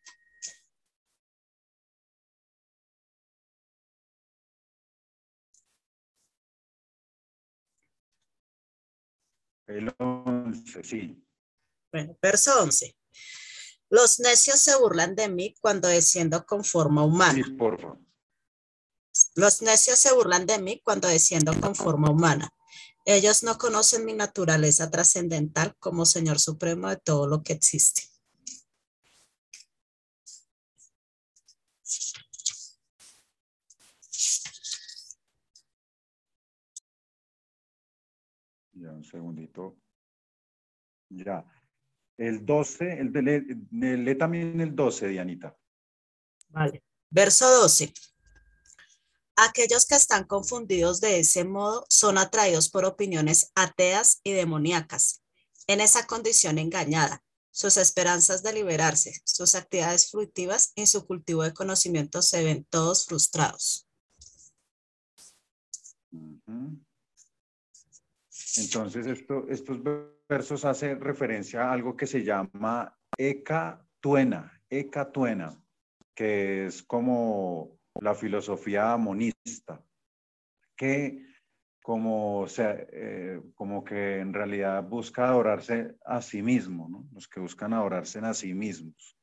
El 9.68 9.94
11, 9.98 10.84
sí. 10.84 11.28
Bueno, 11.92 12.18
verso 12.22 12.62
11. 12.62 12.96
Los 13.90 14.20
necios 14.20 14.60
se 14.60 14.78
burlan 14.78 15.16
de 15.16 15.28
mí 15.28 15.56
cuando 15.60 15.88
desciendo 15.88 16.46
con 16.46 16.64
forma 16.64 17.04
humana. 17.04 17.44
Sí, 17.44 17.52
por 17.52 17.80
favor. 17.80 18.00
Los 19.36 19.62
necios 19.62 20.00
se 20.00 20.14
burlan 20.14 20.46
de 20.46 20.60
mí 20.60 20.82
cuando 20.84 21.08
desciendo 21.08 21.60
con 21.60 21.76
forma 21.76 22.10
humana. 22.10 22.50
Ellos 23.08 23.44
no 23.44 23.60
conocen 23.60 24.04
mi 24.04 24.14
naturaleza 24.14 24.90
trascendental 24.90 25.76
como 25.78 26.06
Señor 26.06 26.40
Supremo 26.40 26.90
de 26.90 26.98
todo 26.98 27.28
lo 27.28 27.44
que 27.44 27.54
existe. 27.54 28.02
Ya, 38.74 38.92
un 38.92 39.04
segundito. 39.04 39.78
Ya. 41.10 41.46
El 42.18 42.44
12, 42.44 43.00
el 43.00 43.12
de, 43.12 43.98
lee 43.98 44.16
también 44.16 44.60
el 44.60 44.76
12, 44.76 45.10
Dianita. 45.10 45.56
Vale. 46.50 46.84
Verso 47.12 47.48
12. 47.62 47.94
Aquellos 49.38 49.86
que 49.86 49.96
están 49.96 50.24
confundidos 50.24 51.02
de 51.02 51.20
ese 51.20 51.44
modo 51.44 51.86
son 51.90 52.18
atraídos 52.18 52.70
por 52.70 52.86
opiniones 52.86 53.52
ateas 53.54 54.22
y 54.24 54.32
demoníacas. 54.32 55.22
En 55.68 55.82
esa 55.82 56.08
condición 56.08 56.58
engañada, 56.58 57.22
sus 57.52 57.76
esperanzas 57.76 58.44
de 58.44 58.54
liberarse, 58.54 59.20
sus 59.26 59.56
actividades 59.56 60.10
fructivas 60.10 60.72
y 60.76 60.88
su 60.88 61.06
cultivo 61.06 61.44
de 61.44 61.54
conocimiento 61.54 62.22
se 62.22 62.44
ven 62.44 62.66
todos 62.70 63.06
frustrados. 63.06 63.88
Entonces, 68.58 69.08
esto, 69.08 69.46
estos 69.50 69.80
versos 70.30 70.64
hacen 70.64 71.02
referencia 71.02 71.64
a 71.64 71.74
algo 71.74 71.98
que 71.98 72.08
se 72.08 72.24
llama 72.24 72.98
ecatuena, 73.18 74.62
ecatuena, 74.70 75.62
que 76.14 76.68
es 76.68 76.84
como 76.84 77.78
la 78.02 78.14
filosofía 78.16 78.98
monista, 78.98 79.84
que 80.76 81.26
como, 81.82 82.48
sea, 82.48 82.76
eh, 82.92 83.42
como 83.54 83.84
que 83.84 84.20
en 84.20 84.34
realidad 84.34 84.84
busca 84.84 85.28
adorarse 85.28 85.96
a 86.04 86.22
sí 86.22 86.42
mismo, 86.42 86.90
¿no? 86.90 87.08
Los 87.14 87.28
que 87.28 87.40
buscan 87.40 87.74
adorarse 87.74 88.20
a 88.20 88.34
sí 88.34 88.54
mismos. 88.54 89.16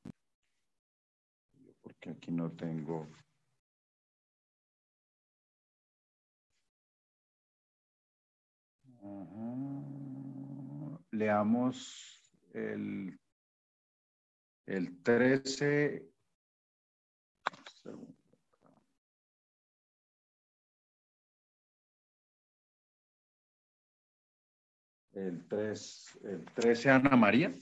Porque 1.81 2.11
aquí 2.11 2.31
no 2.31 2.53
tengo... 2.53 3.09
Leamos 11.11 12.33
el, 12.55 13.19
el 14.67 15.03
13. 15.03 16.12
El 25.13 25.47
3, 25.47 26.19
el 26.25 26.45
13, 26.55 26.91
Ana 26.91 27.17
María. 27.17 27.53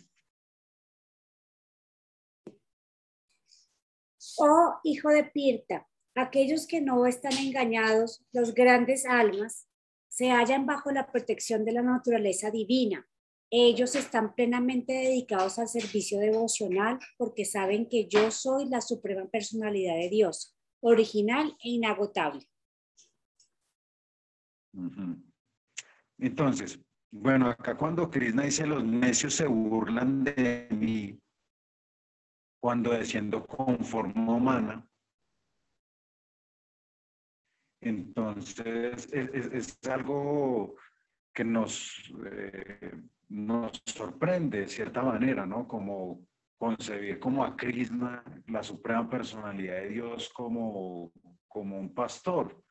Oh, 4.39 4.79
hijo 4.85 5.09
de 5.11 5.25
Pirta, 5.25 5.87
aquellos 6.15 6.67
que 6.67 6.81
no 6.81 7.07
están 7.07 7.37
engañados, 7.37 8.25
los 8.33 8.55
grandes 8.55 9.05
almas, 9.05 9.69
se 10.09 10.31
hallan 10.31 10.65
bajo 10.65 10.91
la 10.93 11.11
protección 11.11 11.65
de 11.65 11.73
la 11.73 11.83
naturaleza 11.83 12.51
divina. 12.51 13.07
Ellos 13.51 13.97
están 13.97 14.35
plenamente 14.35 14.93
dedicados 14.93 15.59
al 15.59 15.69
servicio 15.69 16.21
devocional 16.21 17.01
porque 17.17 17.45
saben 17.45 17.89
que 17.89 18.07
yo 18.07 18.31
soy 18.31 18.69
la 18.69 18.81
suprema 18.81 19.29
personalidad 19.29 19.97
de 19.97 20.09
Dios, 20.09 20.57
original 20.81 21.57
e 21.63 21.71
inagotable. 21.71 22.47
Entonces, 26.19 26.79
bueno, 27.13 27.49
acá 27.49 27.77
cuando 27.77 28.11
Krishna 28.11 28.45
dice 28.45 28.67
los 28.67 28.85
necios 28.85 29.35
se 29.35 29.47
burlan 29.47 30.25
de 30.25 30.69
mí 30.71 31.21
cuando 32.61 32.91
desciendo 32.91 33.47
con 33.47 33.85
forma 33.85 34.35
humana, 34.35 34.87
entonces 37.81 39.11
es, 39.13 39.79
algo 39.89 40.77
que 41.33 41.43
nos, 41.43 42.13
eh, 42.27 42.93
nos 43.31 43.83
sorprende 43.87 44.61
de 44.61 44.69
cierta 44.69 45.03
manera, 45.03 45.47
¿no? 45.47 45.67
Como 45.67 46.27
concebir 46.59 47.19
como 47.19 47.43
a 47.43 47.57
Krishna, 47.57 48.23
la 48.49 48.63
suprema 48.63 49.09
personalidad 49.09 49.77
de 49.77 49.89
Dios, 49.89 50.29
como, 50.29 51.11
como 51.49 51.79
un 51.79 51.95
pastor. 51.95 52.63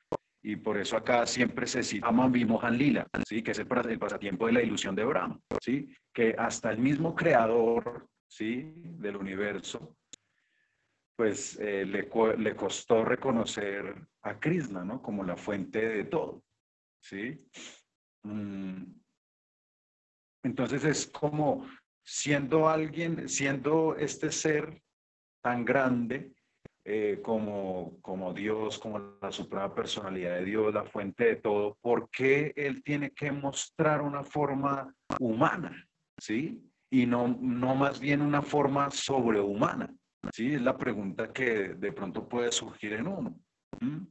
Y 0.42 0.56
por 0.56 0.78
eso 0.78 0.96
acá 0.96 1.26
siempre 1.26 1.68
se 1.68 1.84
cita 1.84 2.12
Mambi 2.12 2.46
Mohan 2.46 2.78
Lila, 2.78 3.08
¿sí? 3.28 3.42
que 3.44 3.52
es 3.52 3.60
el, 3.60 3.68
pas- 3.68 3.86
el 3.90 4.00
pasatiempo 4.00 4.46
de 4.48 4.54
la 4.54 4.62
ilusión 4.62 4.96
de 4.96 5.04
Brahma, 5.04 5.40
¿sí? 5.62 5.94
que 6.14 6.34
hasta 6.38 6.72
el 6.72 6.78
mismo 6.80 7.14
creador 7.14 8.08
¿sí? 8.28 8.72
del 8.76 9.18
universo, 9.18 9.98
pues 11.18 11.60
eh, 11.60 11.86
le, 11.86 12.10
le 12.38 12.56
costó 12.56 13.04
reconocer 13.04 13.94
a 14.22 14.40
Krishna 14.40 14.86
¿no? 14.86 15.02
como 15.02 15.26
la 15.26 15.36
fuente 15.36 15.86
de 15.86 16.04
todo. 16.06 16.42
¿sí? 17.02 17.46
Mm, 18.24 18.84
Entonces 20.44 20.86
es 20.86 21.08
como 21.08 21.68
siendo 22.02 22.70
alguien, 22.70 23.28
siendo 23.28 23.96
este 23.98 24.32
ser 24.32 24.82
tan 25.44 25.66
grande, 25.66 26.34
eh, 26.86 27.20
como, 27.22 27.98
como 28.02 28.34
Dios, 28.34 28.80
como 28.80 29.18
la 29.22 29.32
suprema 29.32 29.74
personalidad 29.74 30.36
de 30.36 30.46
Dios, 30.46 30.74
la 30.74 30.86
fuente 30.86 31.26
de 31.26 31.36
todo, 31.36 31.78
¿por 31.82 32.10
qué 32.10 32.54
Él 32.56 32.84
tiene 32.84 33.12
que 33.12 33.32
mostrar 33.32 34.02
una 34.02 34.24
forma 34.24 34.94
humana? 35.20 35.88
¿Sí? 36.18 36.64
Y 36.90 37.06
no, 37.06 37.28
no 37.28 37.76
más 37.76 38.00
bien 38.00 38.22
una 38.22 38.42
forma 38.42 38.90
sobrehumana. 38.90 39.94
¿Sí? 40.34 40.54
Es 40.56 40.62
la 40.62 40.78
pregunta 40.78 41.32
que 41.32 41.76
de 41.76 41.92
pronto 41.92 42.28
puede 42.28 42.52
surgir 42.52 42.94
en 42.94 43.08
uno. 43.08 43.40
¿Mm? 43.80 44.06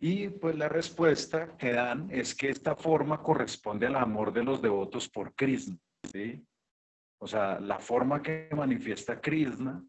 Y 0.00 0.28
pues 0.28 0.56
la 0.56 0.68
respuesta 0.68 1.56
que 1.56 1.72
dan 1.72 2.08
es 2.10 2.34
que 2.34 2.50
esta 2.50 2.76
forma 2.76 3.22
corresponde 3.22 3.86
al 3.86 3.96
amor 3.96 4.32
de 4.32 4.44
los 4.44 4.62
devotos 4.62 5.08
por 5.08 5.34
Krishna. 5.34 5.76
¿sí? 6.04 6.44
O 7.20 7.26
sea, 7.26 7.58
la 7.58 7.78
forma 7.78 8.22
que 8.22 8.48
manifiesta 8.54 9.20
Krishna 9.20 9.82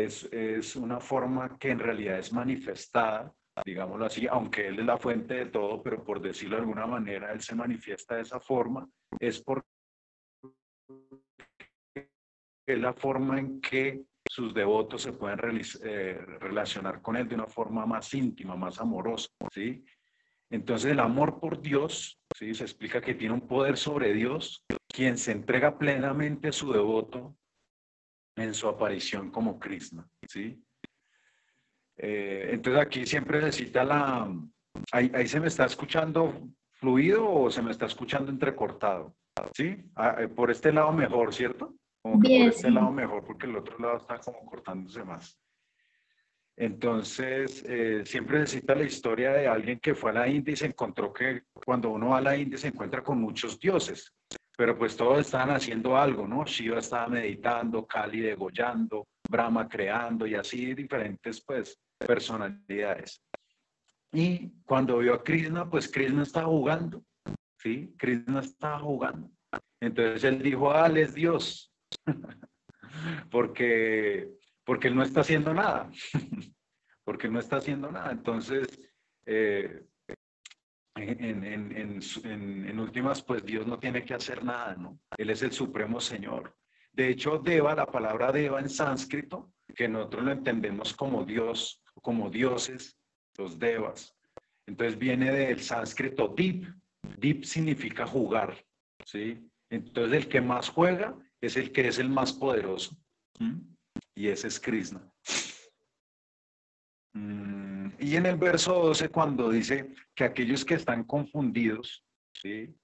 es, 0.00 0.24
es 0.32 0.76
una 0.76 1.00
forma 1.00 1.56
que 1.58 1.70
en 1.70 1.78
realidad 1.78 2.18
es 2.18 2.32
manifestada, 2.32 3.32
digámoslo 3.64 4.06
así, 4.06 4.26
aunque 4.26 4.68
Él 4.68 4.80
es 4.80 4.86
la 4.86 4.98
fuente 4.98 5.34
de 5.34 5.46
todo, 5.46 5.82
pero 5.82 6.04
por 6.04 6.20
decirlo 6.20 6.56
de 6.56 6.62
alguna 6.62 6.86
manera, 6.86 7.32
Él 7.32 7.40
se 7.40 7.54
manifiesta 7.54 8.16
de 8.16 8.22
esa 8.22 8.40
forma, 8.40 8.88
es 9.18 9.42
porque 9.42 9.66
es 12.66 12.78
la 12.78 12.92
forma 12.92 13.38
en 13.38 13.60
que 13.60 14.04
sus 14.28 14.52
devotos 14.52 15.02
se 15.02 15.12
pueden 15.12 15.38
eh, 15.84 16.18
relacionar 16.40 17.00
con 17.00 17.16
Él 17.16 17.28
de 17.28 17.36
una 17.36 17.46
forma 17.46 17.86
más 17.86 18.12
íntima, 18.12 18.56
más 18.56 18.80
amorosa, 18.80 19.28
¿sí? 19.52 19.84
Entonces 20.50 20.92
el 20.92 21.00
amor 21.00 21.40
por 21.40 21.60
Dios, 21.60 22.20
¿sí? 22.36 22.54
Se 22.54 22.64
explica 22.64 23.00
que 23.00 23.14
tiene 23.14 23.34
un 23.34 23.46
poder 23.46 23.76
sobre 23.76 24.12
Dios, 24.12 24.64
quien 24.88 25.16
se 25.16 25.32
entrega 25.32 25.78
plenamente 25.78 26.48
a 26.48 26.52
su 26.52 26.72
devoto 26.72 27.36
en 28.36 28.54
su 28.54 28.68
aparición 28.68 29.30
como 29.30 29.58
Krishna, 29.58 30.06
¿sí? 30.28 30.62
Eh, 31.96 32.50
entonces 32.52 32.82
aquí 32.82 33.06
siempre 33.06 33.40
se 33.40 33.52
cita 33.52 33.82
la, 33.82 34.30
ahí, 34.92 35.10
ahí 35.14 35.26
se 35.26 35.40
me 35.40 35.48
está 35.48 35.64
escuchando 35.64 36.50
fluido 36.78 37.28
o 37.28 37.50
se 37.50 37.62
me 37.62 37.70
está 37.70 37.86
escuchando 37.86 38.30
entrecortado? 38.30 39.14
¿Sí? 39.54 39.84
Ah, 39.94 40.16
eh, 40.20 40.28
por 40.28 40.50
este 40.50 40.72
lado 40.72 40.92
mejor, 40.92 41.34
¿cierto? 41.34 41.74
Como 42.02 42.20
que 42.20 42.28
Bien, 42.28 42.42
por 42.44 42.54
este 42.54 42.68
sí. 42.68 42.74
lado 42.74 42.90
mejor, 42.90 43.24
porque 43.24 43.46
el 43.46 43.56
otro 43.56 43.78
lado 43.78 43.96
está 43.98 44.18
como 44.18 44.44
cortándose 44.46 45.04
más. 45.04 45.38
Entonces, 46.58 47.62
eh, 47.68 48.02
siempre 48.06 48.38
necesita 48.38 48.74
la 48.74 48.84
historia 48.84 49.32
de 49.32 49.46
alguien 49.46 49.78
que 49.78 49.94
fue 49.94 50.10
a 50.10 50.14
la 50.14 50.28
India 50.28 50.54
y 50.54 50.56
se 50.56 50.66
encontró 50.66 51.12
que 51.12 51.42
cuando 51.52 51.90
uno 51.90 52.10
va 52.10 52.18
a 52.18 52.22
la 52.22 52.36
India 52.36 52.56
se 52.56 52.68
encuentra 52.68 53.02
con 53.02 53.20
muchos 53.20 53.58
dioses, 53.58 54.14
pero 54.56 54.76
pues 54.76 54.96
todos 54.96 55.20
estaban 55.20 55.50
haciendo 55.50 55.96
algo, 55.96 56.26
¿no? 56.26 56.44
Shiva 56.44 56.78
estaba 56.78 57.08
meditando, 57.08 57.86
Kali 57.86 58.20
degollando, 58.20 59.06
Brahma 59.28 59.68
creando 59.68 60.26
y 60.26 60.34
así 60.34 60.74
diferentes 60.74 61.42
pues 61.44 61.78
personalidades. 61.98 63.22
Y 64.12 64.50
cuando 64.64 64.98
vio 64.98 65.14
a 65.14 65.22
Krishna, 65.22 65.68
pues 65.68 65.90
Krishna 65.90 66.22
estaba 66.22 66.46
jugando, 66.46 67.04
¿sí? 67.58 67.94
Krishna 67.98 68.40
estaba 68.40 68.78
jugando. 68.78 69.30
Entonces 69.80 70.24
él 70.24 70.42
dijo, 70.42 70.72
ah, 70.72 70.86
él 70.86 70.96
es 70.96 71.12
Dios, 71.12 71.70
porque, 73.30 74.30
porque 74.64 74.88
él 74.88 74.96
no 74.96 75.02
está 75.02 75.20
haciendo 75.20 75.52
nada, 75.52 75.90
porque 77.04 77.26
él 77.26 77.34
no 77.34 77.40
está 77.40 77.56
haciendo 77.56 77.92
nada. 77.92 78.10
Entonces, 78.10 78.66
eh, 79.26 79.84
en, 80.96 82.80
últimas, 82.80 83.22
pues 83.22 83.44
Dios 83.44 83.66
no 83.66 83.78
tiene 83.78 84.04
que 84.04 84.14
hacer 84.14 84.44
nada, 84.44 84.74
¿no? 84.74 84.98
Él 85.16 85.30
es 85.30 85.42
el 85.42 85.52
supremo 85.52 86.00
Señor. 86.00 86.56
De 86.92 87.08
hecho, 87.10 87.38
Deva, 87.38 87.74
la 87.74 87.86
palabra 87.86 88.32
Deva 88.32 88.60
en 88.60 88.70
sánscrito, 88.70 89.52
que 89.74 89.88
nosotros 89.88 90.24
lo 90.24 90.32
entendemos 90.32 90.94
como 90.94 91.24
Dios, 91.24 91.82
como 92.02 92.30
dioses, 92.30 92.96
los 93.36 93.58
Devas. 93.58 94.14
Entonces 94.66 94.98
viene 94.98 95.30
del 95.30 95.60
sánscrito 95.60 96.28
Dip. 96.28 96.66
Dip 97.18 97.44
significa 97.44 98.06
jugar, 98.06 98.64
¿sí? 99.04 99.38
Entonces 99.70 100.24
el 100.24 100.28
que 100.28 100.40
más 100.40 100.68
juega 100.68 101.14
es 101.40 101.56
el 101.56 101.72
que 101.72 101.88
es 101.88 101.98
el 101.98 102.08
más 102.08 102.32
poderoso. 102.32 102.96
Y 104.14 104.28
ese 104.28 104.48
es 104.48 104.58
Krishna. 104.58 105.12
Mm, 107.16 107.88
Y 107.98 108.16
en 108.16 108.26
el 108.26 108.36
verso 108.36 108.74
12, 108.74 109.08
cuando 109.08 109.50
dice 109.50 109.94
que 110.14 110.24
aquellos 110.24 110.64
que 110.64 110.74
están 110.74 111.04
confundidos, 111.04 112.04
¿sí? 112.34 112.74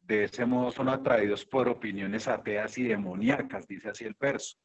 de 0.00 0.24
ese 0.24 0.46
modo 0.46 0.70
son 0.72 0.88
atraídos 0.88 1.44
por 1.44 1.68
opiniones 1.68 2.28
ateas 2.28 2.78
y 2.78 2.84
demoníacas, 2.84 3.68
dice 3.68 3.90
así 3.90 4.04
el 4.04 4.16
verso. 4.18 4.56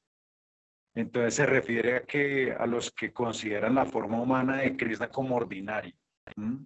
Entonces 0.95 1.35
se 1.35 1.45
refiere 1.45 1.97
a 1.97 2.03
que 2.03 2.53
a 2.53 2.65
los 2.65 2.91
que 2.91 3.11
consideran 3.11 3.75
la 3.75 3.85
forma 3.85 4.21
humana 4.21 4.57
de 4.57 4.77
Krishna 4.77 5.09
como 5.09 5.35
ordinaria. 5.35 5.93
¿m? 6.37 6.65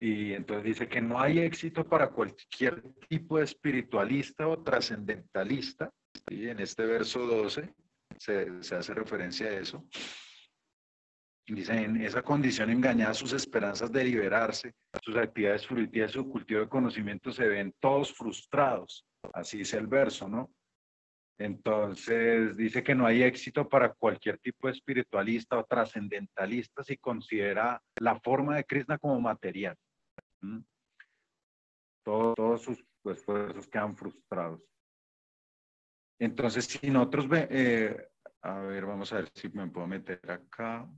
Y 0.00 0.34
entonces 0.34 0.64
dice 0.64 0.88
que 0.88 1.00
no 1.00 1.18
hay 1.18 1.38
éxito 1.38 1.88
para 1.88 2.10
cualquier 2.10 2.82
tipo 3.08 3.38
de 3.38 3.44
espiritualista 3.44 4.46
o 4.48 4.62
trascendentalista. 4.62 5.90
¿sí? 6.28 6.48
En 6.48 6.60
este 6.60 6.84
verso 6.84 7.20
12 7.26 7.72
se, 8.18 8.62
se 8.62 8.74
hace 8.74 8.92
referencia 8.92 9.46
a 9.46 9.52
eso. 9.52 9.82
Dice, 11.46 11.74
en 11.74 12.00
esa 12.00 12.22
condición 12.22 12.70
engañada 12.70 13.12
sus 13.12 13.34
esperanzas 13.34 13.92
de 13.92 14.02
liberarse, 14.04 14.72
sus 15.02 15.14
actividades 15.16 15.66
fruitivas, 15.66 16.10
su 16.12 16.26
cultivo 16.28 16.60
de 16.60 16.68
conocimiento 16.68 17.30
se 17.32 17.46
ven 17.46 17.74
todos 17.78 18.14
frustrados. 18.14 19.04
Así 19.32 19.58
dice 19.58 19.76
el 19.76 19.86
verso, 19.86 20.26
¿no? 20.26 20.50
Entonces 21.38 22.56
dice 22.56 22.82
que 22.82 22.94
no 22.94 23.04
hay 23.06 23.22
éxito 23.24 23.68
para 23.68 23.92
cualquier 23.92 24.38
tipo 24.38 24.68
de 24.68 24.72
espiritualista 24.72 25.58
o 25.58 25.64
trascendentalista 25.64 26.82
si 26.82 26.96
considera 26.96 27.82
la 28.00 28.18
forma 28.20 28.56
de 28.56 28.64
Krishna 28.64 28.96
como 28.98 29.20
material. 29.20 29.76
¿Mm? 30.40 30.60
Todo- 32.04 32.34
todos 32.34 32.62
sus 32.62 32.84
esfuerzos 33.04 33.66
quedan 33.66 33.96
frustrados. 33.96 34.62
Entonces, 36.18 36.64
si 36.66 36.90
nosotros 36.90 37.26
eh, 37.50 38.08
a 38.42 38.60
ver, 38.60 38.86
vamos 38.86 39.12
a 39.12 39.16
ver 39.16 39.30
si 39.34 39.48
me 39.50 39.66
puedo 39.68 39.86
meter 39.86 40.20
acá 40.30 40.88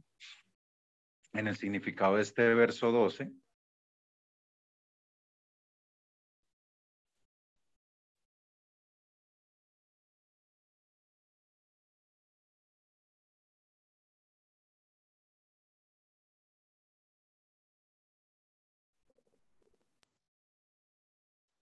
en 1.39 1.49
el 1.49 1.57
significado 1.57 2.16
de 2.16 2.22
este 2.22 2.55
verso 2.55 2.91
12. 2.91 3.30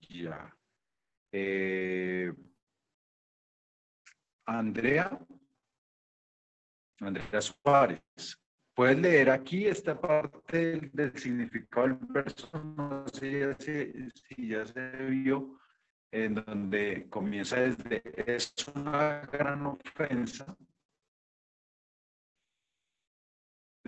Ya. 0.09 0.57
Eh, 1.33 2.33
Andrea, 4.47 5.19
Andrea 7.01 7.41
Suárez, 7.41 8.44
¿puedes 8.75 8.99
leer 8.99 9.31
aquí 9.31 9.67
esta 9.67 9.99
parte 9.99 10.91
del, 10.93 11.17
significado 11.19 11.89
del 11.89 11.99
verso? 12.09 12.51
No 12.77 13.07
sé 13.09 13.57
si 13.59 14.49
ya 14.49 14.67
se 14.67 14.91
vio, 15.07 15.59
en 16.11 16.35
donde 16.35 17.09
comienza 17.09 17.57
desde, 17.61 18.03
es 18.27 18.55
una 18.75 19.21
gran 19.33 19.67
ofensa. 19.67 20.57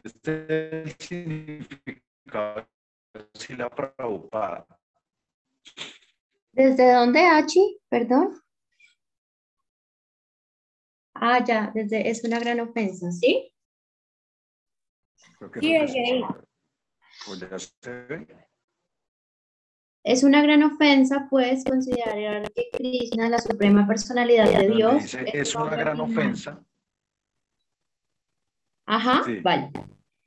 Este 0.03 0.83
es 0.83 0.87
el 0.87 0.93
significado 0.99 2.69
de 3.15 3.57
la 3.57 3.71
Prabhupada. 3.71 4.67
¿Desde 6.53 6.93
dónde, 6.93 7.21
Hachi? 7.21 7.81
Perdón. 7.89 8.41
Ah, 11.15 11.43
ya, 11.45 11.71
desde 11.75 12.09
es 12.09 12.25
una 12.25 12.39
gran 12.39 12.61
ofensa, 12.61 13.11
¿sí? 13.11 13.53
Es 20.05 20.23
una 20.23 20.41
gran 20.43 20.63
ofensa, 20.63 21.27
pues, 21.29 21.65
considerar 21.65 22.51
que 22.53 22.69
Krishna, 22.73 23.29
la 23.29 23.39
suprema 23.39 23.87
personalidad 23.87 24.49
de 24.51 24.69
Dios, 24.69 25.03
dice, 25.03 25.25
es 25.27 25.35
es 25.49 25.55
un 25.55 25.63
una 25.63 25.71
gran 25.77 26.01
ordinario". 26.01 26.21
ofensa. 26.21 26.65
Ajá, 28.87 29.23
Sí. 29.25 29.41
vale. 29.41 29.71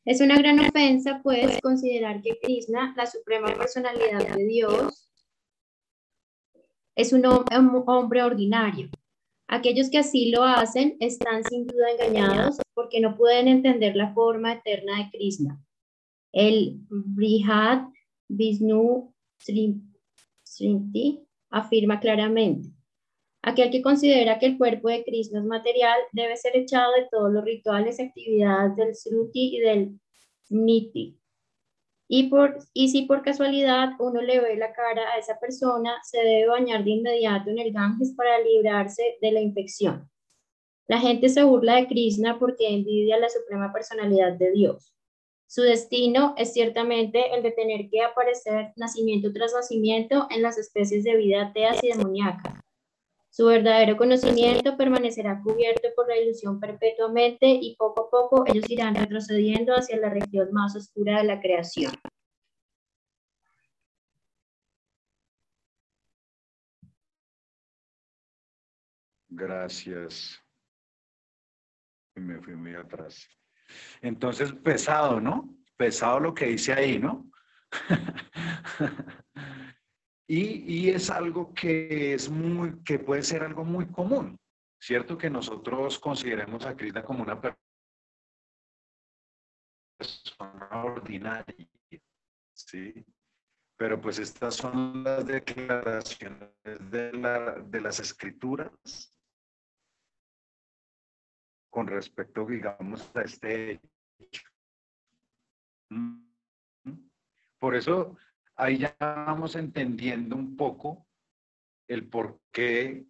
Es 0.05 0.19
una 0.21 0.37
gran 0.37 0.59
ofensa, 0.59 1.21
pues, 1.23 1.59
considerar 1.61 2.21
que 2.21 2.37
Krishna, 2.41 2.93
la 2.97 3.05
suprema 3.05 3.53
personalidad 3.55 4.35
de 4.35 4.43
Dios, 4.45 5.09
es 6.95 7.13
un 7.13 7.21
hom- 7.23 7.45
un 7.57 7.83
hombre 7.87 8.23
ordinario. 8.23 8.89
Aquellos 9.51 9.89
que 9.89 9.97
así 9.97 10.29
lo 10.29 10.43
hacen 10.43 10.95
están 10.99 11.43
sin 11.43 11.65
duda 11.65 11.87
engañados 11.91 12.57
porque 12.75 12.99
no 12.99 13.17
pueden 13.17 13.47
entender 13.47 13.95
la 13.95 14.13
forma 14.13 14.53
eterna 14.53 14.97
de 14.99 15.09
Krishna. 15.09 15.59
El 16.31 16.81
Brihad 16.89 17.87
Vishnu 18.27 19.11
Sri- 19.39 19.81
Srimati 20.43 21.25
afirma 21.49 21.99
claramente, 21.99 22.69
aquel 23.41 23.71
que 23.71 23.81
considera 23.81 24.37
que 24.37 24.45
el 24.45 24.57
cuerpo 24.59 24.87
de 24.89 25.03
Krishna 25.03 25.39
es 25.39 25.45
material 25.45 25.97
debe 26.11 26.37
ser 26.37 26.55
echado 26.55 26.93
de 26.93 27.07
todos 27.09 27.31
los 27.33 27.43
rituales 27.43 27.99
y 27.99 28.03
actividades 28.03 28.75
del 28.75 28.95
Sruti 28.95 29.55
y 29.57 29.59
del 29.61 29.99
Niti. 30.49 31.18
Y, 32.11 32.23
por, 32.29 32.57
y 32.73 32.89
si 32.89 33.03
por 33.03 33.21
casualidad 33.21 33.91
uno 33.99 34.19
le 34.19 34.39
ve 34.39 34.57
la 34.57 34.73
cara 34.73 35.13
a 35.13 35.19
esa 35.19 35.39
persona, 35.39 35.95
se 36.03 36.17
debe 36.17 36.47
bañar 36.47 36.83
de 36.83 36.89
inmediato 36.89 37.51
en 37.51 37.59
el 37.59 37.71
Ganges 37.71 38.15
para 38.17 38.39
librarse 38.39 39.17
de 39.21 39.31
la 39.31 39.39
infección. 39.39 40.09
La 40.87 40.99
gente 40.99 41.29
se 41.29 41.43
burla 41.43 41.75
de 41.75 41.87
Krishna 41.87 42.39
porque 42.39 42.67
envidia 42.67 43.19
la 43.19 43.29
suprema 43.29 43.71
personalidad 43.71 44.33
de 44.33 44.51
Dios. 44.51 44.91
Su 45.47 45.61
destino 45.61 46.33
es 46.35 46.51
ciertamente 46.51 47.31
el 47.35 47.43
de 47.43 47.51
tener 47.51 47.89
que 47.91 48.01
aparecer 48.01 48.73
nacimiento 48.75 49.31
tras 49.31 49.53
nacimiento 49.53 50.25
en 50.31 50.41
las 50.41 50.57
especies 50.57 51.03
de 51.03 51.15
vida 51.15 51.43
ateas 51.43 51.83
y 51.83 51.89
demoníacas. 51.89 52.59
Su 53.39 53.45
verdadero 53.45 53.95
conocimiento 53.95 54.75
permanecerá 54.75 55.41
cubierto 55.41 55.87
por 55.95 56.09
la 56.09 56.17
ilusión 56.17 56.59
perpetuamente 56.59 57.47
y 57.47 57.73
poco 57.77 58.01
a 58.01 58.09
poco 58.09 58.43
ellos 58.45 58.69
irán 58.69 58.95
retrocediendo 58.95 59.73
hacia 59.73 59.95
la 59.95 60.09
región 60.09 60.51
más 60.51 60.75
oscura 60.75 61.19
de 61.19 61.23
la 61.23 61.39
creación. 61.39 61.93
Gracias. 69.29 70.37
Me 72.15 72.41
fui 72.41 72.57
muy 72.57 72.75
atrás. 72.75 73.25
Entonces, 74.01 74.51
pesado, 74.51 75.21
¿no? 75.21 75.57
Pesado 75.77 76.19
lo 76.19 76.33
que 76.33 76.47
dice 76.47 76.73
ahí, 76.73 76.99
¿no? 76.99 77.31
y, 80.29 80.61
y 80.71 80.89
es 80.91 81.09
algo 81.09 81.53
que 81.55 82.13
es 82.13 82.29
muy, 82.29 82.83
que 82.83 82.99
puede 82.99 83.23
ser 83.23 83.41
algo 83.43 83.65
muy 83.65 83.87
común, 83.87 84.37
¿cierto? 84.79 85.17
Que 85.17 85.29
nosotros 85.29 85.97
consideremos 85.97 86.65
a 86.67 86.75
Krishna 86.77 87.03
como 87.03 87.23
una 87.23 87.41
per- 87.41 87.57
persona 89.97 90.83
ordinaria, 90.83 91.67
¿sí? 92.55 93.03
Pero 93.75 93.99
pues 93.99 94.19
estas 94.19 94.55
son 94.55 95.03
las 95.03 95.25
declaraciones 95.25 96.51
de, 96.91 97.11
la- 97.13 97.55
de 97.55 97.81
las 97.81 97.99
escrituras 97.99 99.11
con 101.71 101.87
respecto, 101.87 102.45
digamos, 102.45 103.09
a 103.15 103.21
este 103.21 103.81
hecho. 104.19 104.43
Mm. 105.89 106.23
Por 107.59 107.75
eso 107.75 108.15
ahí 108.59 108.77
ya 108.77 108.95
vamos 108.99 109.55
entendiendo 109.55 110.35
un 110.35 110.57
poco 110.57 111.07
el 111.87 112.07
por 112.09 112.41
qué 112.51 113.05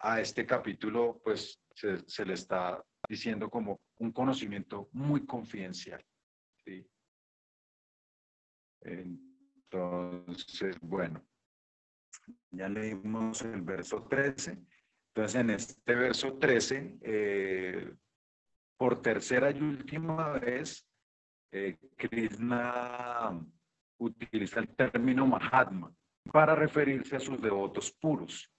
a 0.00 0.20
este 0.20 0.44
capítulo 0.44 1.20
pues 1.22 1.62
se, 1.72 2.24
le 2.26 2.34
está 2.34 2.84
diciendo 3.08 3.48
como 3.48 3.80
un 3.98 4.12
conocimiento 4.12 4.88
muy 4.92 5.24
confidencial. 5.24 6.04
Entonces, 8.80 10.76
bueno, 10.82 11.24
ya 12.50 12.68
leímos 12.68 13.40
el 13.42 13.62
verso 13.62 14.02
13. 14.02 14.58
Entonces, 15.14 15.40
en 15.40 15.50
este 15.50 15.94
verso 15.94 16.36
13, 16.36 16.98
eh, 17.00 17.94
por 18.76 19.00
tercera 19.00 19.50
y 19.52 19.60
última 19.62 20.32
vez, 20.32 20.86
eh, 21.50 21.78
Krishna 21.96 23.40
utiliza 24.04 24.60
el 24.60 24.68
término 24.74 25.26
Mahatma 25.26 25.92
para 26.32 26.54
referirse 26.54 27.16
a 27.16 27.20
sus 27.20 27.40
devotos 27.40 27.92
puros. 27.92 28.50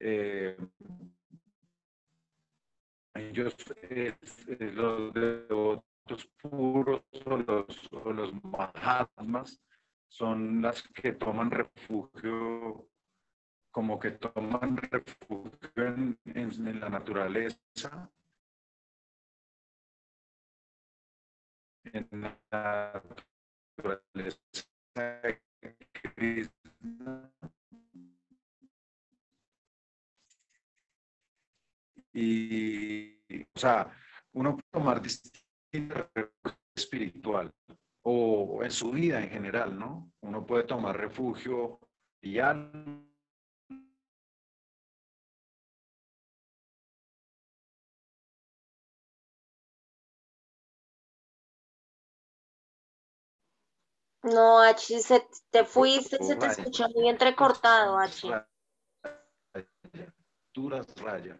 Eh, 0.00 0.56
ellos, 3.14 3.54
eh, 3.90 4.16
los 4.72 5.14
devotos 5.14 6.30
puros 6.40 7.02
o 7.24 7.36
los, 7.36 7.92
o 7.92 8.12
los 8.12 8.44
Mahatmas 8.44 9.60
son 10.08 10.62
las 10.62 10.82
que 10.82 11.12
toman 11.12 11.50
refugio, 11.50 12.88
como 13.70 13.98
que 13.98 14.12
toman 14.12 14.76
refugio 14.76 15.86
en 16.24 16.80
la 16.80 16.88
naturaleza, 16.88 18.10
en 21.84 22.08
la 22.50 23.02
Y, 32.12 33.42
o 33.54 33.58
sea, 33.58 33.90
uno 34.32 34.56
puede 34.56 34.68
tomar 34.70 35.02
distintos 35.02 36.06
refugio 36.14 36.58
espiritual 36.76 37.52
o 38.02 38.62
en 38.62 38.70
su 38.70 38.92
vida 38.92 39.20
en 39.20 39.30
general, 39.30 39.78
¿no? 39.78 40.12
Uno 40.20 40.46
puede 40.46 40.64
tomar 40.64 40.96
refugio 40.96 41.80
y 42.20 42.38
No, 54.24 54.58
Achi, 54.58 55.00
se, 55.02 55.28
te 55.50 55.64
fuiste, 55.64 56.16
se 56.22 56.36
te 56.36 56.46
escucha 56.46 56.88
muy 56.88 57.08
entrecortado, 57.08 57.98
Achi. 57.98 58.30
duras 60.54 60.86
raya, 60.96 61.38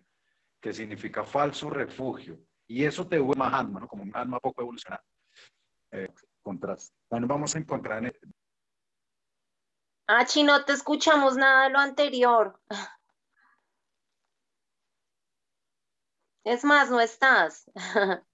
que 0.61 0.73
significa 0.73 1.25
falso 1.25 1.71
refugio. 1.71 2.39
Y 2.67 2.85
eso 2.85 3.07
te 3.07 3.19
vuelve 3.19 3.39
más 3.39 3.55
alma, 3.55 3.81
¿no? 3.81 3.89
Como 3.89 4.03
un 4.03 4.15
alma 4.15 4.39
poco 4.39 4.61
evolucionada. 4.61 5.03
Eh, 5.93 6.13
contraste. 6.43 6.95
Bueno, 7.09 7.27
vamos 7.27 7.55
a 7.55 7.59
encontrar 7.59 7.99
en 7.99 8.07
el- 8.07 8.35
Achi, 10.07 10.43
no 10.43 10.65
te 10.67 10.73
escuchamos 10.73 11.37
nada 11.37 11.65
de 11.65 11.71
lo 11.71 11.79
anterior. 11.79 12.61
Es 16.45 16.63
más, 16.63 16.91
no 16.91 17.01
estás. 17.01 17.65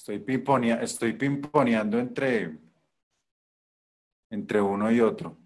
Estoy, 0.00 0.18
pimponea- 0.20 0.80
estoy 0.80 1.12
pimponeando 1.12 1.98
entre, 1.98 2.58
entre 4.30 4.58
uno 4.62 4.90
y 4.90 4.98
otro. 5.02 5.36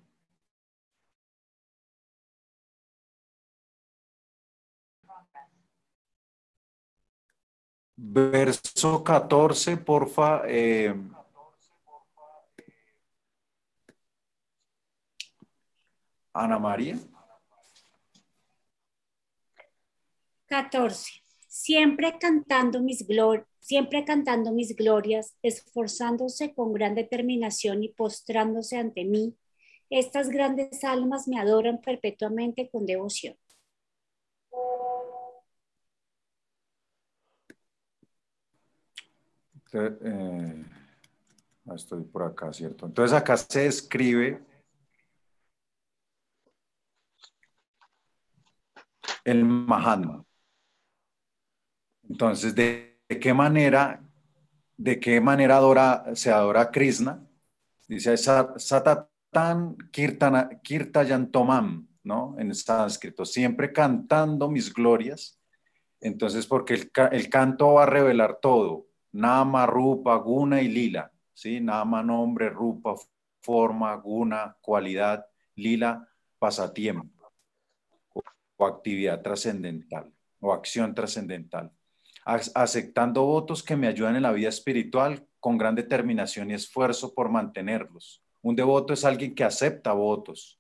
Verso 7.97 9.03
14, 9.03 9.77
porfa. 9.77 10.43
eh, 10.47 10.95
Ana 16.33 16.61
María. 16.61 16.97
14. 20.47 21.24
Siempre 21.57 22.19
cantando 22.19 22.83
mis 22.83 23.07
siempre 23.61 24.05
cantando 24.05 24.51
mis 24.51 24.75
glorias, 24.75 25.37
esforzándose 25.41 26.53
con 26.53 26.73
gran 26.73 26.97
determinación 26.97 27.85
y 27.85 27.91
postrándose 27.91 28.77
ante 28.77 29.05
mí, 29.05 29.37
estas 29.89 30.31
grandes 30.31 30.83
almas 30.83 31.29
me 31.29 31.39
adoran 31.39 31.81
perpetuamente 31.81 32.69
con 32.69 32.87
devoción. 32.87 33.37
Eh, 39.73 40.65
ah, 41.69 41.75
estoy 41.77 42.03
por 42.03 42.25
acá, 42.25 42.53
¿cierto? 42.53 42.87
Entonces 42.87 43.17
acá 43.17 43.37
se 43.37 43.67
escribe 43.67 44.43
el 49.25 49.45
Mahatma. 49.45 50.25
Entonces, 52.09 52.55
¿de, 52.55 52.99
qué 53.21 53.35
manera, 53.35 54.03
de 54.77 55.01
qué 55.01 55.21
manera 55.21 55.57
adora, 55.57 56.05
se 56.15 56.31
adora 56.31 56.63
a 56.63 56.71
Krishna? 56.71 57.27
Dice 57.89 58.17
Sa- 58.17 58.55
Satatan 58.57 59.77
Kirtana, 59.91 60.49
Kirtayantomam, 60.63 61.87
¿no? 62.03 62.37
En 62.39 62.55
sánscrito, 62.55 63.25
siempre 63.25 63.73
cantando 63.73 64.51
mis 64.51 64.73
glorias. 64.73 65.39
Entonces, 66.01 66.47
porque 66.47 66.75
el, 66.75 66.91
el 67.13 67.29
canto 67.29 67.75
va 67.75 67.85
a 67.85 67.87
revelar 67.87 68.39
todo, 68.41 68.87
Nama, 69.13 69.65
Rupa, 69.67 70.17
Guna 70.17 70.61
y 70.61 70.69
Lila, 70.69 71.13
¿sí? 71.33 71.61
Nama, 71.61 72.03
nombre, 72.03 72.51
Rupa, 72.51 72.95
forma, 73.41 73.95
Guna, 73.97 74.57
cualidad, 74.61 75.25
Lila, 75.55 76.09
pasatiempo 76.39 77.33
o 78.57 78.67
actividad 78.67 79.23
trascendental 79.23 80.13
o 80.41 80.53
acción 80.53 80.95
trascendental. 80.95 81.73
Ac- 82.25 82.53
Aceptando 82.55 83.23
votos 83.25 83.63
que 83.63 83.77
me 83.77 83.87
ayudan 83.89 84.17
en 84.17 84.23
la 84.23 84.33
vida 84.33 84.49
espiritual 84.49 85.27
con 85.41 85.59
gran 85.59 85.75
determinación 85.75 86.51
y 86.51 86.55
esfuerzo 86.55 87.15
por 87.15 87.29
mantenerlos. 87.29 88.23
Un 88.43 88.57
devoto 88.57 88.93
es 88.93 89.05
alguien 89.05 89.35
que 89.35 89.45
acepta 89.45 89.93
votos, 89.93 90.59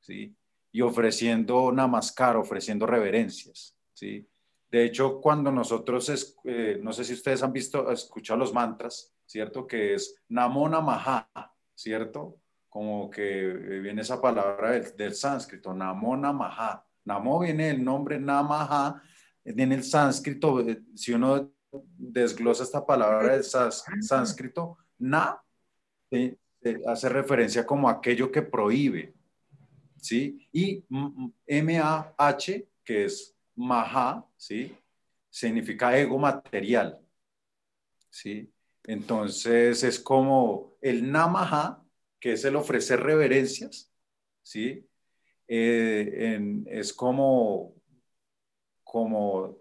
¿sí? 0.00 0.34
Y 0.72 0.80
ofreciendo 0.80 1.70
namaskar, 1.72 2.36
ofreciendo 2.36 2.86
reverencias, 2.86 3.76
¿sí? 3.92 4.26
De 4.70 4.84
hecho, 4.84 5.20
cuando 5.20 5.52
nosotros, 5.52 6.08
es- 6.08 6.36
eh, 6.44 6.78
no 6.82 6.92
sé 6.92 7.04
si 7.04 7.12
ustedes 7.12 7.42
han 7.42 7.52
visto, 7.52 7.90
escuchado 7.90 8.38
los 8.38 8.52
mantras, 8.54 9.12
¿cierto? 9.26 9.66
Que 9.66 9.94
es 9.94 10.14
Namo 10.28 10.68
Namaha, 10.68 11.28
¿cierto? 11.74 12.38
Como 12.68 13.10
que 13.10 13.50
eh, 13.50 13.80
viene 13.80 14.00
esa 14.02 14.20
palabra 14.20 14.70
del, 14.72 14.96
del 14.96 15.14
sánscrito, 15.14 15.74
Namo 15.74 16.16
Namaha. 16.16 16.84
Namo 17.04 17.40
viene 17.40 17.66
del 17.66 17.84
nombre 17.84 18.18
Namaha, 18.18 19.02
en 19.44 19.72
el 19.72 19.82
sánscrito, 19.82 20.60
eh, 20.60 20.82
si 20.94 21.12
uno 21.12 21.52
desglosa 21.96 22.62
esta 22.64 22.84
palabra 22.84 23.32
del 23.34 23.44
sás- 23.44 23.84
sánscrito, 24.00 24.78
Na. 24.98 25.40
Eh, 26.10 26.36
hace 26.86 27.08
referencia 27.08 27.66
como 27.66 27.88
aquello 27.88 28.30
que 28.30 28.42
prohíbe, 28.42 29.14
¿sí? 29.96 30.46
Y 30.52 30.84
M-A-H, 31.46 32.68
que 32.84 33.04
es 33.06 33.34
Maha, 33.56 34.24
¿sí? 34.36 34.76
Significa 35.30 35.96
ego 35.98 36.18
material, 36.18 37.00
¿sí? 38.10 38.48
Entonces 38.84 39.82
es 39.82 39.98
como 39.98 40.76
el 40.80 41.10
Namaha, 41.10 41.82
que 42.20 42.32
es 42.34 42.44
el 42.44 42.54
ofrecer 42.56 43.00
reverencias, 43.00 43.90
¿sí? 44.42 44.86
Eh, 45.48 46.34
en- 46.36 46.64
es 46.68 46.92
como, 46.92 47.74
como 48.92 49.56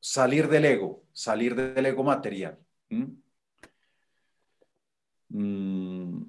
salir 0.00 0.48
del 0.48 0.64
ego, 0.64 1.04
salir 1.12 1.54
del 1.54 1.86
ego 1.86 2.02
material. 2.02 2.58
Mm. 5.28 6.24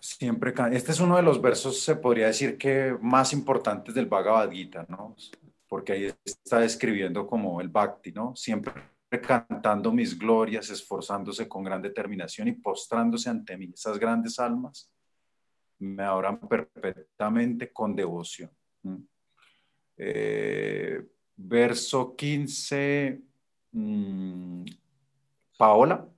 siempre, 0.00 0.54
este 0.72 0.92
es 0.92 1.00
uno 1.00 1.16
de 1.16 1.22
los 1.22 1.42
versos, 1.42 1.80
se 1.82 1.96
podría 1.96 2.28
decir 2.28 2.56
que 2.56 2.96
más 3.02 3.34
importantes 3.34 3.94
del 3.94 4.06
Bhagavad 4.06 4.50
Gita, 4.50 4.86
¿no? 4.88 5.14
Porque 5.68 5.92
ahí 5.92 6.14
está 6.24 6.60
describiendo 6.60 7.26
como 7.26 7.60
el 7.60 7.68
Bhakti, 7.68 8.12
¿no? 8.12 8.34
Siempre 8.34 8.72
cantando 9.20 9.92
mis 9.92 10.18
glorias, 10.18 10.70
esforzándose 10.70 11.46
con 11.46 11.62
gran 11.62 11.82
determinación 11.82 12.48
y 12.48 12.52
postrándose 12.52 13.28
ante 13.28 13.58
mí. 13.58 13.70
Esas 13.74 13.98
grandes 13.98 14.38
almas 14.38 14.90
me 15.78 16.04
adoran 16.04 16.40
perpetuamente 16.40 17.70
con 17.70 17.94
devoción. 17.94 18.50
¿Mm? 18.82 18.96
Eh, 19.96 21.06
verso 21.36 22.14
15, 22.14 23.20
mm, 23.72 24.64
Paola. 25.56 26.08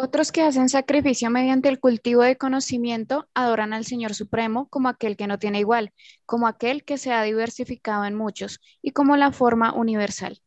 Otros 0.00 0.30
que 0.30 0.42
hacen 0.42 0.68
sacrificio 0.68 1.28
mediante 1.28 1.68
el 1.68 1.80
cultivo 1.80 2.22
de 2.22 2.36
conocimiento 2.36 3.28
adoran 3.34 3.72
al 3.72 3.84
Señor 3.84 4.14
Supremo 4.14 4.68
como 4.68 4.88
aquel 4.88 5.16
que 5.16 5.26
no 5.26 5.40
tiene 5.40 5.58
igual, 5.58 5.92
como 6.24 6.46
aquel 6.46 6.84
que 6.84 6.98
se 6.98 7.12
ha 7.12 7.24
diversificado 7.24 8.04
en 8.04 8.14
muchos 8.14 8.60
y 8.80 8.92
como 8.92 9.16
la 9.16 9.32
forma 9.32 9.72
universal. 9.74 10.40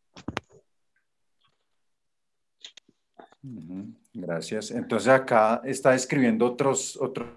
Gracias. 4.14 4.72
Entonces 4.72 5.08
acá 5.08 5.62
está 5.64 5.92
describiendo 5.92 6.46
otros, 6.46 6.98
otros 6.98 7.30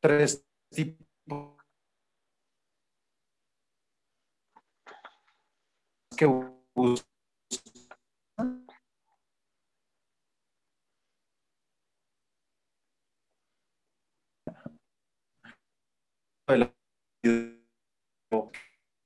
tres 0.00 0.44
tipos 0.70 1.56
que 6.16 6.26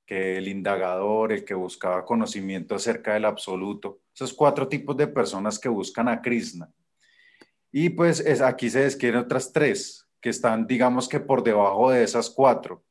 que 0.07 0.37
el 0.37 0.47
indagador, 0.47 1.33
el 1.33 1.43
que 1.43 1.53
buscaba 1.53 2.05
conocimiento 2.05 2.75
acerca 2.75 3.13
del 3.13 3.25
absoluto, 3.25 3.99
esos 4.15 4.33
cuatro 4.33 4.67
tipos 4.67 4.95
de 4.95 5.07
personas 5.07 5.59
que 5.59 5.67
buscan 5.67 6.07
a 6.07 6.21
Krishna. 6.21 6.71
Y 7.73 7.89
pues 7.89 8.21
es, 8.21 8.41
aquí 8.41 8.69
se 8.69 8.79
describen 8.79 9.19
otras 9.19 9.51
tres 9.51 10.07
que 10.21 10.29
están, 10.29 10.65
digamos 10.65 11.09
que 11.09 11.19
por 11.19 11.43
debajo 11.43 11.91
de 11.91 12.03
esas 12.03 12.29
cuatro. 12.29 12.83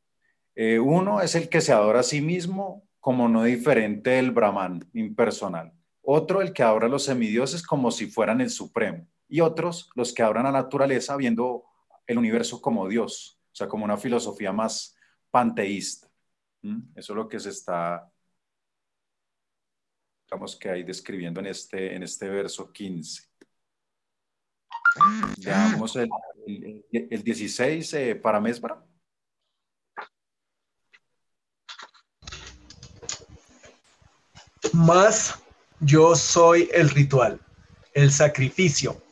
Eh, 0.54 0.78
uno 0.78 1.22
es 1.22 1.34
el 1.34 1.48
que 1.48 1.62
se 1.62 1.72
adora 1.72 2.00
a 2.00 2.04
sí 2.04 2.20
mismo 2.20 2.86
como 3.00 3.28
no 3.28 3.44
diferente 3.44 4.10
del 4.10 4.30
Brahman 4.30 4.84
impersonal. 4.92 5.72
Otro, 6.02 6.42
el 6.42 6.52
que 6.52 6.62
adora 6.62 6.86
a 6.86 6.90
los 6.90 7.04
semidioses 7.04 7.62
como 7.62 7.90
si 7.90 8.06
fueran 8.06 8.42
el 8.42 8.50
supremo. 8.50 9.08
Y 9.28 9.40
otros, 9.40 9.90
los 9.94 10.12
que 10.12 10.22
adoran 10.22 10.46
a 10.46 10.52
la 10.52 10.62
naturaleza 10.62 11.16
viendo 11.16 11.64
el 12.06 12.18
universo 12.18 12.60
como 12.60 12.86
Dios, 12.88 13.40
o 13.52 13.56
sea, 13.56 13.68
como 13.68 13.84
una 13.84 13.96
filosofía 13.96 14.52
más 14.52 14.94
panteísta. 15.30 16.05
Eso 16.94 17.12
es 17.12 17.16
lo 17.16 17.28
que 17.28 17.38
se 17.38 17.50
está, 17.50 18.10
digamos 20.26 20.56
que 20.56 20.70
ahí 20.70 20.82
describiendo 20.82 21.40
en 21.40 21.46
este, 21.46 21.94
en 21.94 22.02
este 22.02 22.28
verso 22.28 22.72
15. 22.72 23.22
Veamos 25.38 25.96
el, 25.96 26.08
el, 26.46 27.08
el 27.10 27.22
16 27.22 27.94
eh, 27.94 28.14
para 28.16 28.40
Mesbra. 28.40 28.82
Más 34.72 35.42
yo 35.80 36.14
soy 36.14 36.68
el 36.72 36.90
ritual, 36.90 37.40
el 37.94 38.10
sacrificio, 38.10 39.02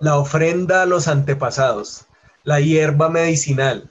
la 0.00 0.18
ofrenda 0.18 0.82
a 0.82 0.86
los 0.86 1.08
antepasados, 1.08 2.06
la 2.44 2.60
hierba 2.60 3.08
medicinal 3.08 3.90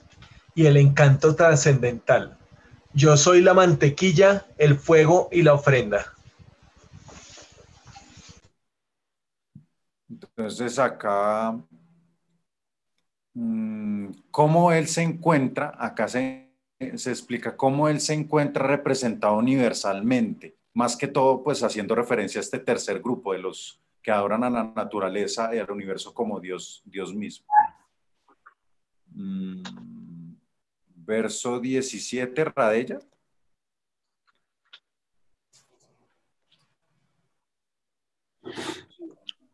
y 0.54 0.66
el 0.66 0.76
encanto 0.76 1.34
trascendental. 1.34 2.38
Yo 2.94 3.16
soy 3.16 3.40
la 3.40 3.54
mantequilla, 3.54 4.46
el 4.58 4.76
fuego 4.76 5.28
y 5.32 5.42
la 5.42 5.54
ofrenda. 5.54 6.12
Entonces 10.10 10.78
acá, 10.78 11.58
mmm, 13.32 14.10
cómo 14.30 14.72
él 14.72 14.88
se 14.88 15.02
encuentra, 15.02 15.74
acá 15.78 16.06
se, 16.06 16.52
se 16.96 17.10
explica 17.10 17.56
cómo 17.56 17.88
él 17.88 18.00
se 18.00 18.12
encuentra 18.12 18.66
representado 18.66 19.36
universalmente, 19.38 20.56
más 20.74 20.96
que 20.96 21.08
todo 21.08 21.42
pues 21.42 21.62
haciendo 21.62 21.94
referencia 21.94 22.40
a 22.40 22.42
este 22.44 22.58
tercer 22.58 23.00
grupo 23.00 23.32
de 23.32 23.38
los 23.38 23.80
que 24.02 24.10
adoran 24.10 24.44
a 24.44 24.50
la 24.50 24.64
naturaleza 24.64 25.54
y 25.54 25.58
al 25.58 25.70
universo 25.70 26.12
como 26.12 26.40
Dios, 26.40 26.82
Dios 26.84 27.14
mismo. 27.14 27.46
Mm, 29.14 29.62
verso 31.04 31.60
17, 31.60 32.44
Radella. 32.44 32.98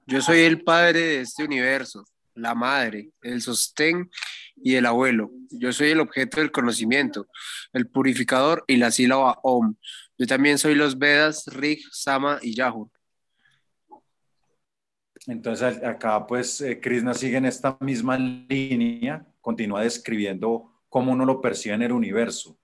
Yo 0.07 0.23
soy 0.23 0.41
el 0.41 0.63
padre 0.63 1.01
de 1.01 1.21
este 1.21 1.45
universo, 1.45 2.05
la 2.35 2.55
madre, 2.55 3.11
el 3.21 3.43
sostén 3.43 4.11
y 4.57 4.75
el 4.75 4.87
abuelo. 4.87 5.31
Yo 5.51 5.73
soy 5.73 5.91
el 5.91 6.01
objeto 6.01 6.41
del 6.41 6.51
conocimiento, 6.51 7.27
el 7.73 7.89
purificador 7.89 8.65
y 8.67 8.77
la 8.77 8.91
sílaba 8.91 9.39
Om. 9.43 9.75
Yo 10.17 10.27
también 10.27 10.59
soy 10.59 10.75
los 10.75 10.99
Vedas, 10.99 11.47
Rig, 11.49 11.81
Sama 11.93 12.39
y 12.41 12.55
Yahoo. 12.55 12.91
Entonces 15.27 15.83
acá 15.85 16.27
pues 16.27 16.61
eh, 16.63 16.81
Krishna 16.81 17.13
sigue 17.13 17.37
en 17.37 17.45
esta 17.45 17.77
misma 17.81 18.17
línea, 18.17 19.27
continúa 19.43 19.83
describiendo 19.83 20.78
cómo 20.89 21.13
uno 21.13 21.25
lo 21.25 21.41
percibe 21.41 21.75
en 21.75 21.83
el 21.83 21.93
universo. 21.93 22.59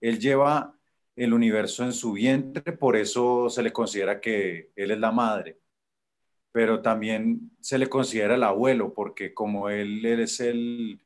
Él 0.00 0.18
lleva 0.18 0.78
el 1.16 1.32
universo 1.32 1.84
en 1.84 1.92
su 1.92 2.12
vientre, 2.12 2.72
por 2.72 2.96
eso 2.96 3.48
se 3.48 3.62
le 3.62 3.72
considera 3.72 4.20
que 4.20 4.72
él 4.76 4.90
es 4.90 4.98
la 4.98 5.12
madre, 5.12 5.60
pero 6.52 6.82
también 6.82 7.52
se 7.60 7.78
le 7.78 7.88
considera 7.88 8.34
el 8.34 8.42
abuelo, 8.42 8.92
porque 8.94 9.32
como 9.32 9.68
él, 9.68 10.04
él 10.04 10.20
es 10.20 10.40
el, 10.40 11.00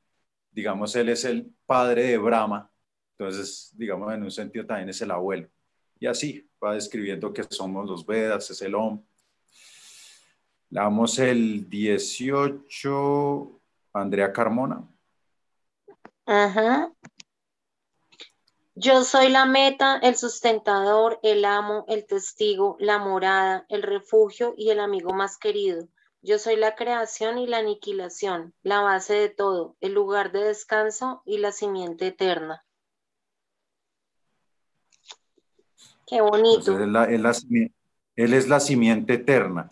digamos, 0.50 0.96
él 0.96 1.08
es 1.10 1.24
el 1.24 1.52
padre 1.66 2.04
de 2.04 2.18
Brahma, 2.18 2.70
entonces, 3.18 3.72
digamos, 3.76 4.12
en 4.14 4.22
un 4.22 4.30
sentido 4.30 4.64
también 4.64 4.88
es 4.88 5.00
el 5.02 5.10
abuelo. 5.10 5.48
Y 5.98 6.06
así 6.06 6.48
va 6.62 6.74
describiendo 6.74 7.32
que 7.32 7.42
somos 7.42 7.88
los 7.88 8.06
Vedas, 8.06 8.50
es 8.50 8.62
el 8.62 8.74
hombre. 8.74 9.04
Le 10.70 10.80
damos 10.80 11.18
el 11.18 11.68
18, 11.68 13.60
Andrea 13.94 14.32
Carmona. 14.32 14.86
Ajá. 16.28 16.92
Yo 18.74 19.02
soy 19.02 19.30
la 19.30 19.46
meta, 19.46 19.96
el 19.96 20.14
sustentador, 20.14 21.18
el 21.22 21.46
amo, 21.46 21.86
el 21.88 22.06
testigo, 22.06 22.76
la 22.80 22.98
morada, 22.98 23.64
el 23.70 23.82
refugio 23.82 24.52
y 24.54 24.68
el 24.68 24.78
amigo 24.78 25.14
más 25.14 25.38
querido. 25.38 25.88
Yo 26.20 26.38
soy 26.38 26.56
la 26.56 26.74
creación 26.74 27.38
y 27.38 27.46
la 27.46 27.58
aniquilación, 27.58 28.52
la 28.62 28.82
base 28.82 29.14
de 29.14 29.30
todo, 29.30 29.76
el 29.80 29.94
lugar 29.94 30.30
de 30.30 30.44
descanso 30.44 31.22
y 31.24 31.38
la 31.38 31.50
simiente 31.50 32.08
eterna. 32.08 32.62
Qué 36.06 36.20
bonito. 36.20 36.78
Él, 36.78 36.92
la, 36.92 37.04
él, 37.04 37.22
la, 37.22 37.32
él 38.16 38.34
es 38.34 38.48
la 38.48 38.60
simiente 38.60 39.14
eterna. 39.14 39.70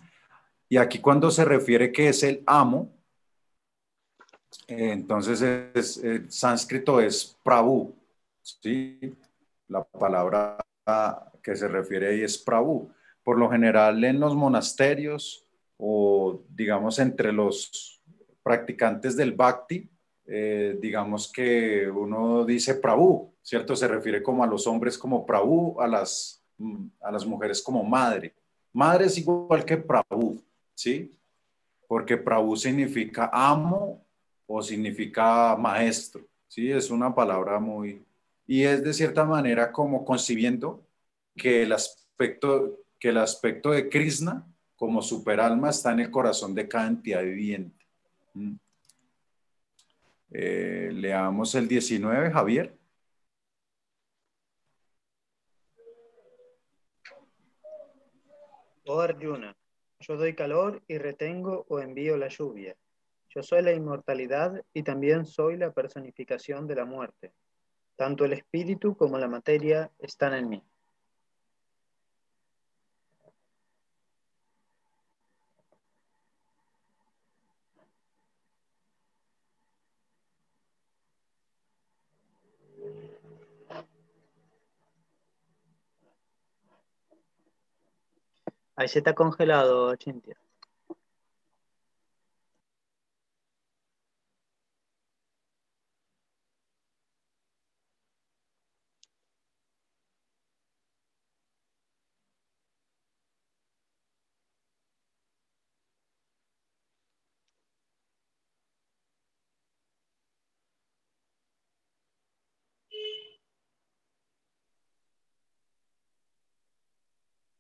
Y 0.71 0.79
aquí 0.79 1.01
cuando 1.01 1.31
se 1.31 1.45
refiere 1.45 1.93
que 1.93 2.09
es 2.09 2.23
el 2.23 2.43
amo, 2.47 2.96
entonces 4.69 5.43
es, 5.75 5.97
el 5.99 6.31
sánscrito 6.31 7.01
es 7.01 7.37
Prabhu, 7.43 7.95
¿sí? 8.43 9.15
La 9.69 9.85
palabra 9.85 10.59
que 11.43 11.57
se 11.57 11.69
refiere 11.69 12.09
ahí 12.09 12.23
es 12.23 12.39
Prabhu. 12.39 12.91
Por 13.23 13.39
lo 13.39 13.51
general 13.51 14.03
en 14.05 14.21
los 14.21 14.35
monasterios 14.35 15.45
o 15.79 16.43
digamos 16.49 16.99
entre 16.99 17.33
los 17.33 18.01
practicantes 18.43 19.17
del 19.17 19.33
Bhakti, 19.33 19.89
eh, 20.27 20.77
digamos 20.81 21.31
que 21.33 21.89
uno 21.89 22.45
dice 22.45 22.75
Prabhu, 22.75 23.33
¿cierto? 23.43 23.77
Se 23.77 23.87
refiere 23.87 24.23
como 24.23 24.43
a 24.43 24.47
los 24.47 24.67
hombres 24.67 24.99
como 24.99 25.25
Prabhu, 25.25 25.81
a 25.81 25.87
las, 25.87 26.43
a 27.01 27.11
las 27.11 27.25
mujeres 27.25 27.63
como 27.63 27.85
madre. 27.85 28.35
Madre 28.73 29.07
es 29.07 29.19
igual 29.19 29.65
que 29.65 29.77
Prabhu, 29.77 30.41
¿sí? 30.75 31.13
Porque 31.89 32.17
Prabhu 32.17 32.57
significa 32.57 33.31
amo 33.33 34.06
o 34.47 34.63
significa 34.63 35.57
maestro, 35.57 36.27
¿sí? 36.49 36.71
Es 36.71 36.91
una 36.91 37.15
palabra 37.15 37.59
muy... 37.59 38.05
Y 38.47 38.63
es 38.63 38.83
de 38.85 38.95
cierta 38.95 39.25
manera 39.25 39.73
como 39.73 40.05
concibiendo 40.05 40.87
que 41.37 41.65
el 41.65 41.73
aspecto, 41.73 42.81
que 42.99 43.09
el 43.09 43.19
aspecto 43.19 43.71
de 43.71 43.89
Krishna 43.89 44.47
como 44.77 45.03
superalma 45.03 45.71
está 45.71 45.93
en 45.93 46.01
el 46.01 46.11
corazón 46.11 46.55
de 46.55 46.69
cada 46.69 46.87
entidad 46.89 47.23
viviente. 47.23 47.85
¿Mm? 48.35 48.55
Eh, 50.31 50.91
leamos 50.93 51.55
el 51.55 51.67
19, 51.69 52.31
Javier. 52.31 52.77
Oh 58.89 59.01
Arjuna, 59.01 59.57
Yo 60.01 60.17
doy 60.17 60.35
calor 60.35 60.83
y 60.87 60.99
retengo 60.99 61.67
o 61.69 61.81
envío 61.81 62.17
la 62.17 62.29
lluvia. 62.29 62.77
Yo 63.37 63.43
soy 63.43 63.61
la 63.61 63.73
inmortalidad 63.73 64.65
y 64.73 64.83
también 64.83 65.27
soy 65.27 65.59
la 65.59 65.71
personificación 65.71 66.67
de 66.67 66.75
la 66.75 66.87
muerte. 66.87 67.35
Tanto 67.95 68.25
el 68.25 68.33
espíritu 68.33 68.97
como 68.97 69.19
la 69.19 69.29
materia 69.29 69.91
están 69.99 70.33
en 70.33 70.49
mí. 70.49 70.63
Ahí 88.77 88.89
se 88.89 89.01
está 89.01 89.15
congelado, 89.15 89.95
Chintia. 89.97 90.39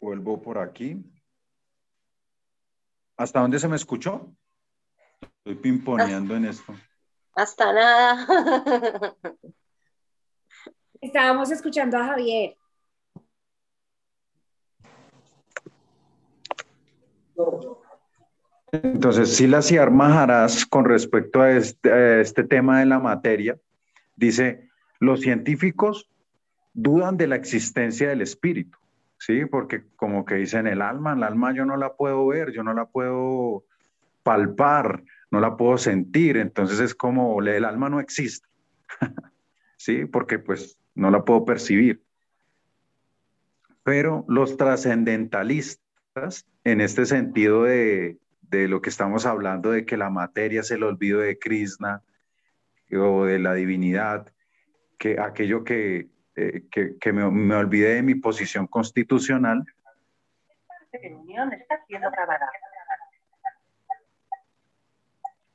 Vuelvo 0.06 0.40
por 0.40 0.56
aquí. 0.58 1.04
¿Hasta 3.16 3.40
dónde 3.40 3.58
se 3.58 3.66
me 3.66 3.74
escuchó? 3.74 4.32
Estoy 5.20 5.56
pimponeando 5.56 6.36
en 6.36 6.44
esto. 6.44 6.72
Hasta 7.34 7.72
nada. 7.72 9.16
Estábamos 11.00 11.50
escuchando 11.50 11.98
a 11.98 12.04
Javier. 12.04 12.56
Entonces, 18.70 19.34
Silas 19.34 19.72
y 19.72 19.78
Maharaj, 19.80 20.68
con 20.70 20.84
respecto 20.84 21.40
a 21.40 21.50
este, 21.50 21.92
a 21.92 22.20
este 22.20 22.44
tema 22.44 22.78
de 22.78 22.86
la 22.86 23.00
materia, 23.00 23.58
dice, 24.14 24.70
los 25.00 25.20
científicos 25.22 26.08
dudan 26.74 27.16
de 27.16 27.26
la 27.26 27.34
existencia 27.34 28.08
del 28.08 28.20
espíritu. 28.20 28.78
¿Sí? 29.18 29.46
Porque 29.46 29.84
como 29.96 30.24
que 30.24 30.36
dicen 30.36 30.66
el 30.66 30.82
alma, 30.82 31.12
el 31.12 31.22
alma 31.22 31.54
yo 31.54 31.64
no 31.64 31.76
la 31.76 31.94
puedo 31.94 32.26
ver, 32.26 32.52
yo 32.52 32.62
no 32.62 32.74
la 32.74 32.86
puedo 32.86 33.64
palpar, 34.22 35.04
no 35.30 35.40
la 35.40 35.56
puedo 35.56 35.78
sentir, 35.78 36.36
entonces 36.36 36.80
es 36.80 36.94
como 36.94 37.40
el 37.42 37.64
alma 37.64 37.88
no 37.88 38.00
existe, 38.00 38.48
¿sí? 39.76 40.04
Porque 40.04 40.38
pues 40.38 40.78
no 40.94 41.10
la 41.10 41.24
puedo 41.24 41.44
percibir. 41.44 42.02
Pero 43.82 44.24
los 44.28 44.56
trascendentalistas, 44.56 46.46
en 46.64 46.80
este 46.80 47.06
sentido 47.06 47.64
de, 47.64 48.18
de 48.42 48.68
lo 48.68 48.80
que 48.80 48.90
estamos 48.90 49.26
hablando, 49.26 49.70
de 49.70 49.84
que 49.84 49.96
la 49.96 50.10
materia 50.10 50.60
es 50.60 50.70
el 50.70 50.82
olvido 50.82 51.20
de 51.20 51.38
Krishna 51.38 52.02
o 52.92 53.24
de 53.24 53.38
la 53.38 53.54
divinidad, 53.54 54.32
que 54.98 55.20
aquello 55.20 55.62
que 55.62 56.08
eh, 56.36 56.64
que, 56.70 57.12
me, 57.12 57.30
me, 57.30 57.54
olvidé 57.54 57.94
de 57.94 58.02
mi 58.02 58.14
posición 58.14 58.66
constitucional. 58.66 59.64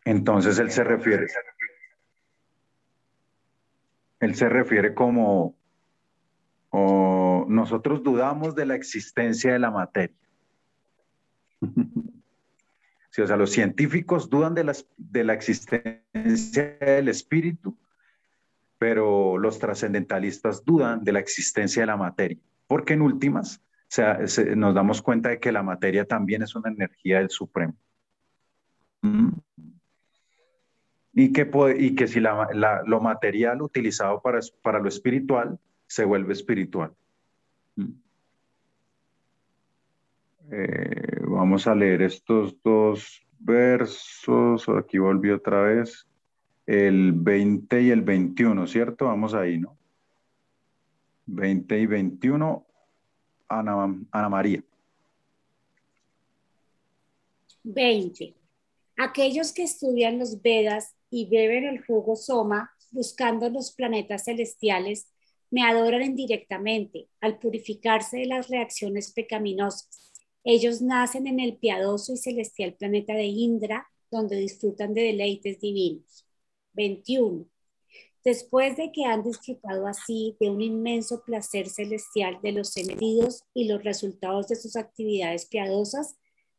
Entonces 0.03 0.57
él 0.57 0.71
se 0.71 0.83
refiere, 0.83 1.27
él 4.19 4.35
se 4.35 4.49
refiere 4.49 4.95
como 4.95 5.55
o 6.71 7.45
nosotros 7.47 8.01
dudamos 8.01 8.55
de 8.55 8.65
la 8.65 8.75
existencia 8.75 9.53
de 9.53 9.59
la 9.59 9.71
materia. 9.71 10.15
Sí, 13.13 13.21
o 13.21 13.27
sea, 13.27 13.35
los 13.35 13.51
científicos 13.51 14.29
dudan 14.29 14.55
de, 14.55 14.63
las, 14.63 14.87
de 14.95 15.25
la 15.25 15.33
existencia 15.33 16.77
del 16.79 17.09
espíritu 17.09 17.77
pero 18.81 19.37
los 19.37 19.59
trascendentalistas 19.59 20.65
dudan 20.65 21.03
de 21.03 21.11
la 21.11 21.19
existencia 21.19 21.83
de 21.83 21.85
la 21.85 21.97
materia, 21.97 22.39
porque 22.65 22.93
en 22.93 23.03
últimas 23.03 23.61
nos 24.55 24.73
damos 24.73 25.03
cuenta 25.03 25.29
de 25.29 25.39
que 25.39 25.51
la 25.51 25.61
materia 25.61 26.03
también 26.03 26.41
es 26.41 26.55
una 26.55 26.71
energía 26.71 27.19
del 27.19 27.29
Supremo. 27.29 27.75
¿Mm? 29.03 29.33
Y, 31.13 31.31
que, 31.31 31.47
y 31.77 31.93
que 31.93 32.07
si 32.07 32.21
lo 32.21 33.01
material 33.01 33.61
utilizado 33.61 34.19
para, 34.19 34.39
para 34.63 34.79
lo 34.79 34.89
espiritual 34.89 35.59
se 35.85 36.03
vuelve 36.03 36.33
espiritual. 36.33 36.91
¿Mm? 37.75 37.91
Eh, 40.53 41.19
vamos 41.27 41.67
a 41.67 41.75
leer 41.75 42.01
estos 42.01 42.59
dos 42.63 43.21
versos. 43.37 44.67
Aquí 44.69 44.97
volví 44.97 45.29
otra 45.29 45.61
vez 45.61 46.07
el 46.71 47.11
20 47.11 47.81
y 47.81 47.89
el 47.89 48.01
21, 48.01 48.65
¿cierto? 48.65 49.05
Vamos 49.05 49.33
ahí, 49.33 49.57
¿no? 49.57 49.77
20 51.25 51.77
y 51.77 51.85
21, 51.85 52.65
Ana, 53.49 54.29
María. 54.29 54.63
20. 57.63 58.33
Aquellos 58.95 59.51
que 59.51 59.63
estudian 59.63 60.17
los 60.17 60.41
Vedas 60.41 60.95
y 61.09 61.29
beben 61.29 61.65
el 61.65 61.85
jugo 61.85 62.15
Soma 62.15 62.71
buscando 62.91 63.49
los 63.49 63.73
planetas 63.73 64.23
celestiales 64.23 65.11
me 65.49 65.63
adoran 65.63 66.03
indirectamente 66.03 67.09
al 67.19 67.37
purificarse 67.37 68.19
de 68.19 68.27
las 68.27 68.47
reacciones 68.47 69.11
pecaminosas. 69.11 70.13
Ellos 70.45 70.81
nacen 70.81 71.27
en 71.27 71.41
el 71.41 71.57
piadoso 71.57 72.13
y 72.13 72.17
celestial 72.17 72.75
planeta 72.75 73.13
de 73.13 73.25
Indra, 73.25 73.89
donde 74.09 74.37
disfrutan 74.37 74.93
de 74.93 75.01
deleites 75.01 75.59
divinos. 75.59 76.25
21. 76.73 77.45
Después 78.23 78.77
de 78.77 78.91
que 78.91 79.05
han 79.05 79.23
disfrutado 79.23 79.87
así 79.87 80.37
de 80.39 80.49
un 80.49 80.61
inmenso 80.61 81.23
placer 81.23 81.67
celestial 81.69 82.39
de 82.43 82.51
los 82.51 82.69
sentidos 82.69 83.43
y 83.53 83.67
los 83.67 83.83
resultados 83.83 84.47
de 84.47 84.55
sus 84.55 84.75
actividades 84.75 85.47
piadosas, 85.47 86.17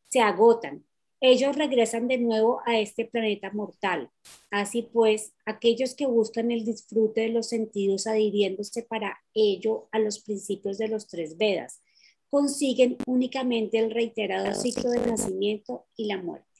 se 0.09 0.19
agotan. 0.19 0.85
Ellos 1.21 1.55
regresan 1.55 2.09
de 2.09 2.17
nuevo 2.17 2.59
a 2.65 2.77
este 2.79 3.05
planeta 3.05 3.49
mortal. 3.51 4.11
Así 4.51 4.89
pues, 4.91 5.33
aquellos 5.45 5.95
que 5.95 6.05
buscan 6.05 6.51
el 6.51 6.65
disfrute 6.65 7.21
de 7.21 7.29
los 7.29 7.47
sentidos 7.47 8.07
adhiriéndose 8.07 8.83
para 8.83 9.19
ello 9.33 9.87
a 9.93 9.99
los 9.99 10.19
principios 10.19 10.77
de 10.77 10.89
los 10.89 11.07
tres 11.07 11.37
Vedas, 11.37 11.81
consiguen 12.29 12.97
únicamente 13.07 13.79
el 13.79 13.91
reiterado 13.91 14.53
ciclo 14.53 14.89
del 14.89 15.07
nacimiento 15.07 15.85
y 15.95 16.07
la 16.07 16.21
muerte. 16.21 16.52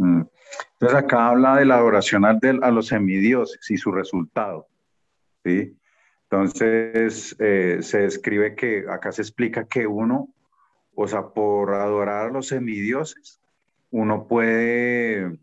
Mm. 0.00 0.22
Entonces 0.72 0.98
acá 0.98 1.28
habla 1.28 1.56
de 1.56 1.66
la 1.66 1.76
adoración 1.76 2.24
a, 2.24 2.70
los 2.70 2.86
semidioses 2.86 3.70
y 3.70 3.76
su 3.76 3.92
resultado. 3.92 4.66
¿sí? 5.44 5.76
Entonces 6.22 7.36
eh, 7.38 7.78
se 7.82 7.98
describe 8.00 8.54
que 8.54 8.86
acá 8.88 9.12
se 9.12 9.20
explica 9.20 9.66
que 9.66 9.86
uno, 9.86 10.30
o 10.94 11.06
sea, 11.06 11.28
por 11.28 11.74
adorar 11.74 12.28
a 12.28 12.32
los 12.32 12.48
semidioses, 12.48 13.40
uno 13.90 14.26
puede, 14.26 15.38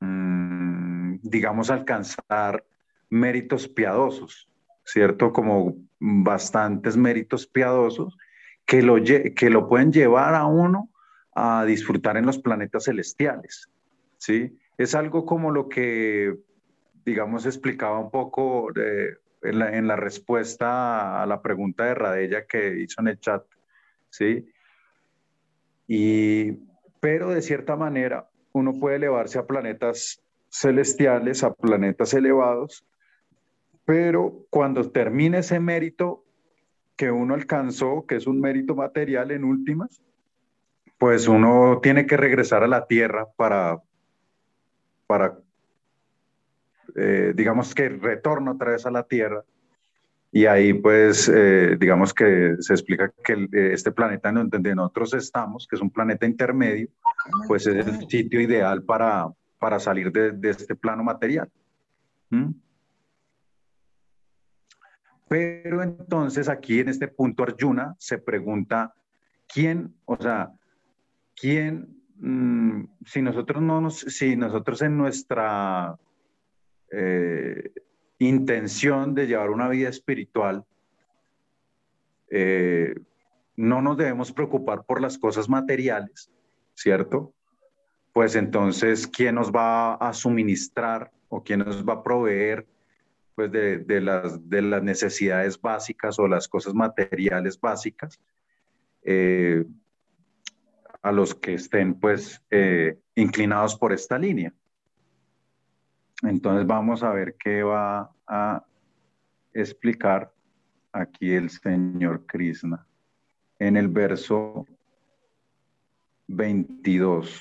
mm, 0.00 1.16
digamos, 1.22 1.70
alcanzar 1.70 2.64
méritos 3.10 3.68
piadosos, 3.68 4.48
¿cierto? 4.84 5.32
Como 5.32 5.76
bastantes 6.00 6.96
méritos 6.96 7.46
piadosos 7.46 8.16
que 8.64 8.80
lo, 8.80 8.96
que 9.02 9.50
lo 9.50 9.68
pueden 9.68 9.92
llevar 9.92 10.34
a 10.34 10.46
uno 10.46 10.88
a 11.34 11.64
disfrutar 11.64 12.16
en 12.16 12.26
los 12.26 12.38
planetas 12.38 12.84
celestiales. 12.84 13.68
¿sí? 14.18 14.58
Es 14.78 14.94
algo 14.94 15.24
como 15.26 15.50
lo 15.50 15.68
que, 15.68 16.36
digamos, 17.04 17.46
explicaba 17.46 17.98
un 17.98 18.10
poco 18.10 18.68
en, 19.42 19.88
la, 19.88 19.96
respuesta 19.96 21.22
a 21.22 21.26
la 21.26 21.42
pregunta 21.42 21.84
de 21.84 21.94
Radella 21.94 22.46
que 22.46 22.80
hizo 22.80 23.00
en 23.00 23.08
el 23.08 23.20
chat, 23.20 23.44
¿sí? 24.10 24.46
Y, 25.88 26.52
pero 27.00 27.30
de 27.30 27.42
cierta 27.42 27.76
manera, 27.76 28.28
uno 28.52 28.78
puede 28.78 28.96
elevarse 28.96 29.38
a 29.38 29.46
planetas 29.46 30.22
celestiales, 30.50 31.42
a 31.42 31.52
planetas 31.52 32.14
elevados, 32.14 32.84
pero 33.84 34.46
cuando 34.50 34.90
termine 34.90 35.38
ese 35.38 35.58
mérito 35.58 36.24
que 36.96 37.10
uno 37.10 37.34
alcanzó, 37.34 38.06
que 38.06 38.16
es 38.16 38.26
un 38.26 38.40
mérito 38.40 38.74
material 38.74 39.32
en 39.32 39.44
últimas, 39.44 40.02
pues 41.02 41.26
uno 41.26 41.80
tiene 41.82 42.06
que 42.06 42.16
regresar 42.16 42.62
a 42.62 42.68
la 42.68 42.86
Tierra 42.86 43.26
para, 43.34 43.76
para, 45.08 45.36
eh, 46.94 47.32
digamos 47.34 47.74
que 47.74 47.88
retorno 47.88 48.52
otra 48.52 48.70
vez 48.70 48.86
a 48.86 48.92
la 48.92 49.02
tierra 49.02 49.42
Y 50.30 50.46
ahí, 50.46 50.72
pues, 50.74 51.28
eh, 51.28 51.76
digamos 51.76 52.14
que 52.14 52.54
se 52.60 52.74
explica 52.74 53.12
que 53.24 53.32
eh, 53.32 53.72
este 53.72 53.90
planeta 53.90 54.28
en 54.28 54.48
donde 54.48 54.76
nosotros 54.76 55.14
estamos, 55.14 55.66
que 55.66 55.74
es 55.74 55.82
un 55.82 55.90
planeta 55.90 56.24
intermedio, 56.24 56.86
pues 57.48 57.66
es 57.66 57.84
el 57.84 58.08
sitio 58.08 58.40
ideal 58.40 58.84
para, 58.84 59.26
para 59.58 59.80
salir 59.80 60.12
de, 60.12 60.30
de 60.30 60.50
este 60.50 60.76
plano 60.76 61.02
material. 61.02 61.50
¿Mm? 62.30 62.50
Pero 65.28 65.82
entonces 65.82 66.48
aquí 66.48 66.78
en 66.78 66.90
este 66.90 67.08
punto 67.08 67.42
Arjuna 67.42 67.96
se 67.98 68.18
pregunta, 68.18 68.94
¿quién, 69.52 69.96
o 70.04 70.16
sea, 70.16 70.52
quién, 71.36 72.02
mm, 72.16 72.84
si 73.04 73.22
nosotros 73.22 73.62
no 73.62 73.80
nos, 73.80 74.00
si 74.00 74.36
nosotros 74.36 74.82
en 74.82 74.96
nuestra 74.96 75.98
eh, 76.90 77.72
intención 78.18 79.14
de 79.14 79.26
llevar 79.26 79.50
una 79.50 79.68
vida 79.68 79.88
espiritual, 79.88 80.64
eh, 82.30 82.94
no 83.56 83.82
nos 83.82 83.96
debemos 83.96 84.32
preocupar 84.32 84.84
por 84.84 85.00
las 85.00 85.18
cosas 85.18 85.48
materiales, 85.48 86.30
¿cierto? 86.74 87.34
Pues 88.12 88.34
entonces, 88.36 89.06
¿quién 89.06 89.34
nos 89.34 89.50
va 89.50 89.94
a 89.94 90.12
suministrar 90.12 91.10
o 91.28 91.42
quién 91.42 91.60
nos 91.60 91.86
va 91.86 91.94
a 91.94 92.02
proveer 92.02 92.66
pues 93.34 93.50
de, 93.50 94.00
las 94.00 94.82
necesidades 94.82 95.60
básicas 95.60 96.18
o 96.18 96.28
las 96.28 96.48
cosas 96.48 96.74
materiales 96.74 97.58
básicas 97.58 98.20
eh, 99.02 99.64
a 101.02 101.12
los 101.12 101.34
que 101.34 101.54
estén 101.54 101.94
pues 101.94 102.42
eh, 102.50 102.98
inclinados 103.14 103.76
por 103.76 103.92
esta 103.92 104.18
línea? 104.18 104.52
Entonces 106.22 106.66
vamos 106.66 107.02
a 107.02 107.12
ver 107.12 107.36
qué 107.36 107.62
va 107.62 108.12
a 108.26 108.64
explicar 109.52 110.32
aquí 110.92 111.32
el 111.32 111.50
señor 111.50 112.24
Krishna 112.26 112.86
en 113.58 113.76
el 113.76 113.88
verso 113.88 114.66
22. 116.28 117.40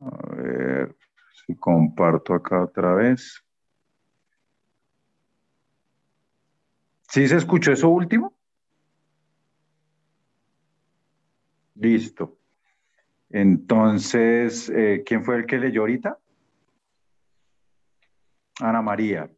A 0.00 0.34
ver 0.34 0.96
si 1.46 1.54
comparto 1.56 2.34
acá 2.34 2.62
otra 2.62 2.94
vez. 2.94 3.44
¿Sí 7.08 7.26
se 7.26 7.36
escuchó 7.36 7.72
eso 7.72 7.88
último? 7.88 8.39
Listo. 11.80 12.36
Entonces, 13.30 14.68
eh, 14.68 15.02
¿quién 15.06 15.24
fue 15.24 15.36
el 15.36 15.46
que 15.46 15.56
leyó 15.56 15.80
ahorita? 15.80 16.18
Ana 18.60 18.82
María. 18.82 19.30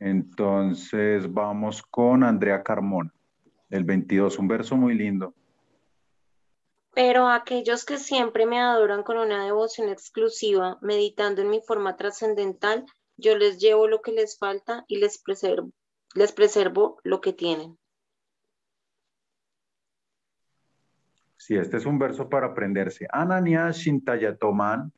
Entonces 0.00 1.32
vamos 1.32 1.80
con 1.82 2.24
Andrea 2.24 2.62
Carmona, 2.64 3.14
el 3.70 3.84
22, 3.84 4.38
un 4.38 4.48
verso 4.48 4.76
muy 4.76 4.94
lindo. 4.94 5.32
Pero 6.92 7.28
aquellos 7.28 7.84
que 7.84 7.98
siempre 7.98 8.46
me 8.46 8.60
adoran 8.60 9.04
con 9.04 9.18
una 9.18 9.44
devoción 9.44 9.88
exclusiva, 9.88 10.78
meditando 10.80 11.40
en 11.40 11.50
mi 11.50 11.60
forma 11.60 11.96
trascendental, 11.96 12.84
yo 13.16 13.38
les 13.38 13.58
llevo 13.58 13.86
lo 13.86 14.02
que 14.02 14.10
les 14.10 14.36
falta 14.38 14.84
y 14.88 14.96
les 14.96 15.18
preservo, 15.18 15.70
les 16.14 16.32
preservo 16.32 16.98
lo 17.04 17.20
que 17.20 17.32
tienen. 17.32 17.78
Sí, 21.44 21.56
este 21.56 21.76
es 21.76 21.84
un 21.84 21.98
verso 21.98 22.30
para 22.30 22.46
aprenderse. 22.46 23.06
Anania 23.12 23.70
Shintayatoman, 23.70 24.90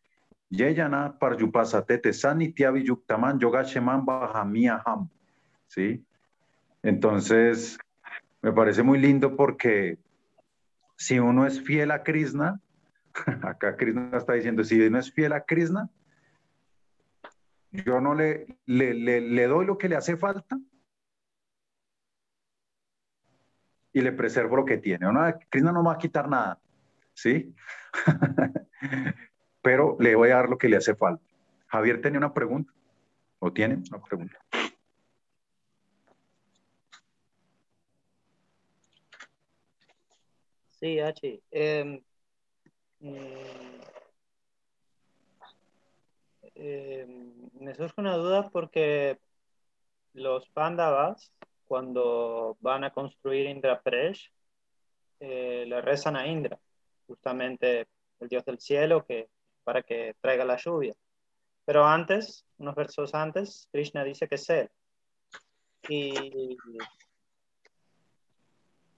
Yeyana 0.49 1.19
Parjupasatete 1.19 2.13
Sanityavi 2.13 2.85
Yuktaman 2.85 3.41
Yogasheman 3.41 4.05
Bahamiyaham. 4.05 5.09
¿Sí? 5.67 6.05
Entonces, 6.85 7.77
me 8.43 8.53
parece 8.53 8.85
muy 8.85 9.01
lindo 9.01 9.35
porque 9.35 9.99
si 10.95 11.19
uno 11.19 11.49
es 11.49 11.61
fiel 11.61 11.91
a 11.91 12.05
Krishna, 12.05 12.61
acá 13.43 13.77
Krishna 13.77 14.17
está 14.17 14.35
diciendo, 14.35 14.63
si 14.63 14.81
uno 14.81 15.01
es 15.01 15.13
fiel 15.13 15.33
a 15.33 15.41
Krishna, 15.41 15.91
yo 17.73 18.01
no 18.01 18.15
le, 18.15 18.47
le, 18.67 18.95
le 18.95 19.47
doy 19.49 19.67
lo 19.67 19.79
que 19.79 19.89
le 19.89 19.97
hace 19.97 20.17
falta 20.17 20.57
y 23.97 24.03
le 24.03 24.13
preservo 24.13 24.57
lo 24.57 24.67
que 24.67 24.77
tiene. 24.77 25.11
No, 25.11 25.19
Krishna 25.49 25.73
no 25.73 25.83
me 25.83 25.89
va 25.89 25.95
a 25.95 25.99
quitar 25.99 26.29
nada, 26.29 26.61
¿sí? 27.15 27.55
Pero 29.63 29.97
le 29.99 30.15
voy 30.15 30.29
a 30.29 30.35
dar 30.37 30.51
lo 30.51 30.59
que 30.59 30.69
le 30.69 30.77
hace 30.77 30.95
falta. 30.95 31.25
Javier 31.69 32.03
tenía 32.03 32.19
una 32.19 32.35
pregunta, 32.35 32.71
¿o 33.39 33.51
tiene 33.51 33.77
una 33.91 34.03
pregunta? 34.03 34.39
Sí, 40.79 41.01
Hachi. 41.01 41.43
Eh, 41.51 42.03
mm, 43.01 43.17
eh, 46.55 47.07
me 47.59 47.75
surge 47.75 47.95
una 47.97 48.17
duda 48.17 48.51
porque 48.51 49.19
los 50.13 50.47
Pandavas, 50.51 51.33
cuando 51.67 52.57
van 52.61 52.85
a 52.85 52.93
construir 52.93 53.47
Indrapresh, 53.47 54.31
eh, 55.21 55.65
le 55.67 55.81
rezan 55.81 56.17
a 56.17 56.27
Indra, 56.27 56.59
justamente 57.07 57.89
el 58.21 58.29
dios 58.29 58.45
del 58.45 58.59
cielo, 58.59 59.05
que, 59.05 59.29
para 59.65 59.83
que 59.83 60.15
traiga 60.21 60.45
la 60.45 60.57
lluvia. 60.57 60.95
Pero 61.65 61.85
antes, 61.85 62.47
unos 62.59 62.75
versos 62.75 63.15
antes, 63.15 63.69
Krishna 63.73 64.05
dice 64.05 64.29
que 64.29 64.37
es 64.37 64.51
él. 64.51 64.71
Y, 65.89 66.57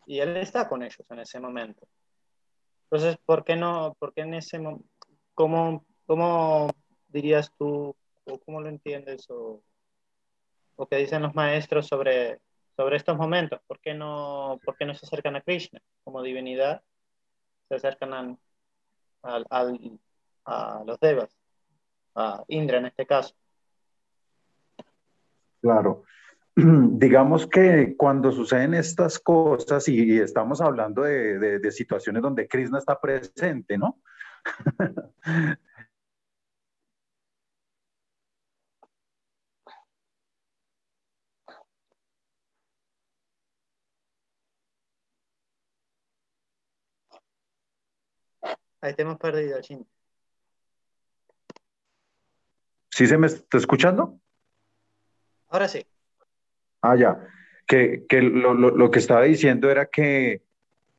y 0.06 0.20
él 0.20 0.36
está 0.36 0.68
con 0.68 0.82
ellos 0.82 1.04
en 1.10 1.18
ese 1.20 1.40
momento. 1.40 1.86
Entonces, 2.84 3.18
¿por 3.24 3.44
qué 3.44 3.56
no, 3.56 3.94
por 3.98 4.14
qué 4.14 4.22
en 4.22 4.34
ese 4.34 4.58
momento, 4.58 4.88
cómo, 5.34 5.84
cómo 6.06 6.70
dirías 7.08 7.52
tú, 7.58 7.94
o 8.24 8.38
cómo 8.40 8.60
lo 8.60 8.68
entiendes, 8.68 9.28
o, 9.30 9.62
o 10.76 10.86
qué 10.86 10.96
dicen 10.96 11.22
los 11.22 11.34
maestros 11.34 11.86
sobre, 11.86 12.40
sobre 12.78 12.96
estos 12.96 13.16
momentos? 13.16 13.60
¿Por 13.66 13.80
qué, 13.80 13.92
no, 13.92 14.60
¿Por 14.64 14.76
qué 14.76 14.84
no 14.86 14.94
se 14.94 15.04
acercan 15.04 15.34
a 15.34 15.40
Krishna 15.40 15.80
como 16.04 16.22
divinidad? 16.22 16.80
Se 17.68 17.74
acercan 17.74 18.14
a, 18.14 18.36
a, 19.24 19.42
a, 19.50 19.72
a 20.44 20.84
los 20.86 21.00
devas, 21.00 21.36
a 22.14 22.44
Indra 22.46 22.78
en 22.78 22.86
este 22.86 23.04
caso. 23.04 23.34
Claro. 25.60 26.04
Digamos 26.54 27.48
que 27.48 27.96
cuando 27.96 28.30
suceden 28.30 28.74
estas 28.74 29.18
cosas 29.18 29.88
y, 29.88 30.12
y 30.12 30.20
estamos 30.20 30.60
hablando 30.60 31.02
de, 31.02 31.36
de, 31.40 31.58
de, 31.58 31.72
situaciones 31.72 32.22
donde 32.22 32.46
Krishna 32.46 32.78
está 32.78 33.00
presente, 33.00 33.76
¿no? 33.76 33.98
Ahí 48.80 48.94
te 48.94 49.02
hemos 49.02 49.18
perdido, 49.18 49.60
Chin. 49.60 49.86
¿Sí 52.90 53.06
se 53.06 53.18
me 53.18 53.26
está 53.26 53.58
escuchando? 53.58 54.18
Ahora 55.48 55.68
sí. 55.68 55.84
Ah, 56.82 56.96
ya. 56.96 57.28
Que, 57.66 58.06
que 58.08 58.22
lo, 58.22 58.54
lo, 58.54 58.70
lo, 58.70 58.90
que 58.90 58.98
estaba 58.98 59.22
diciendo 59.22 59.70
era 59.70 59.86
que 59.86 60.42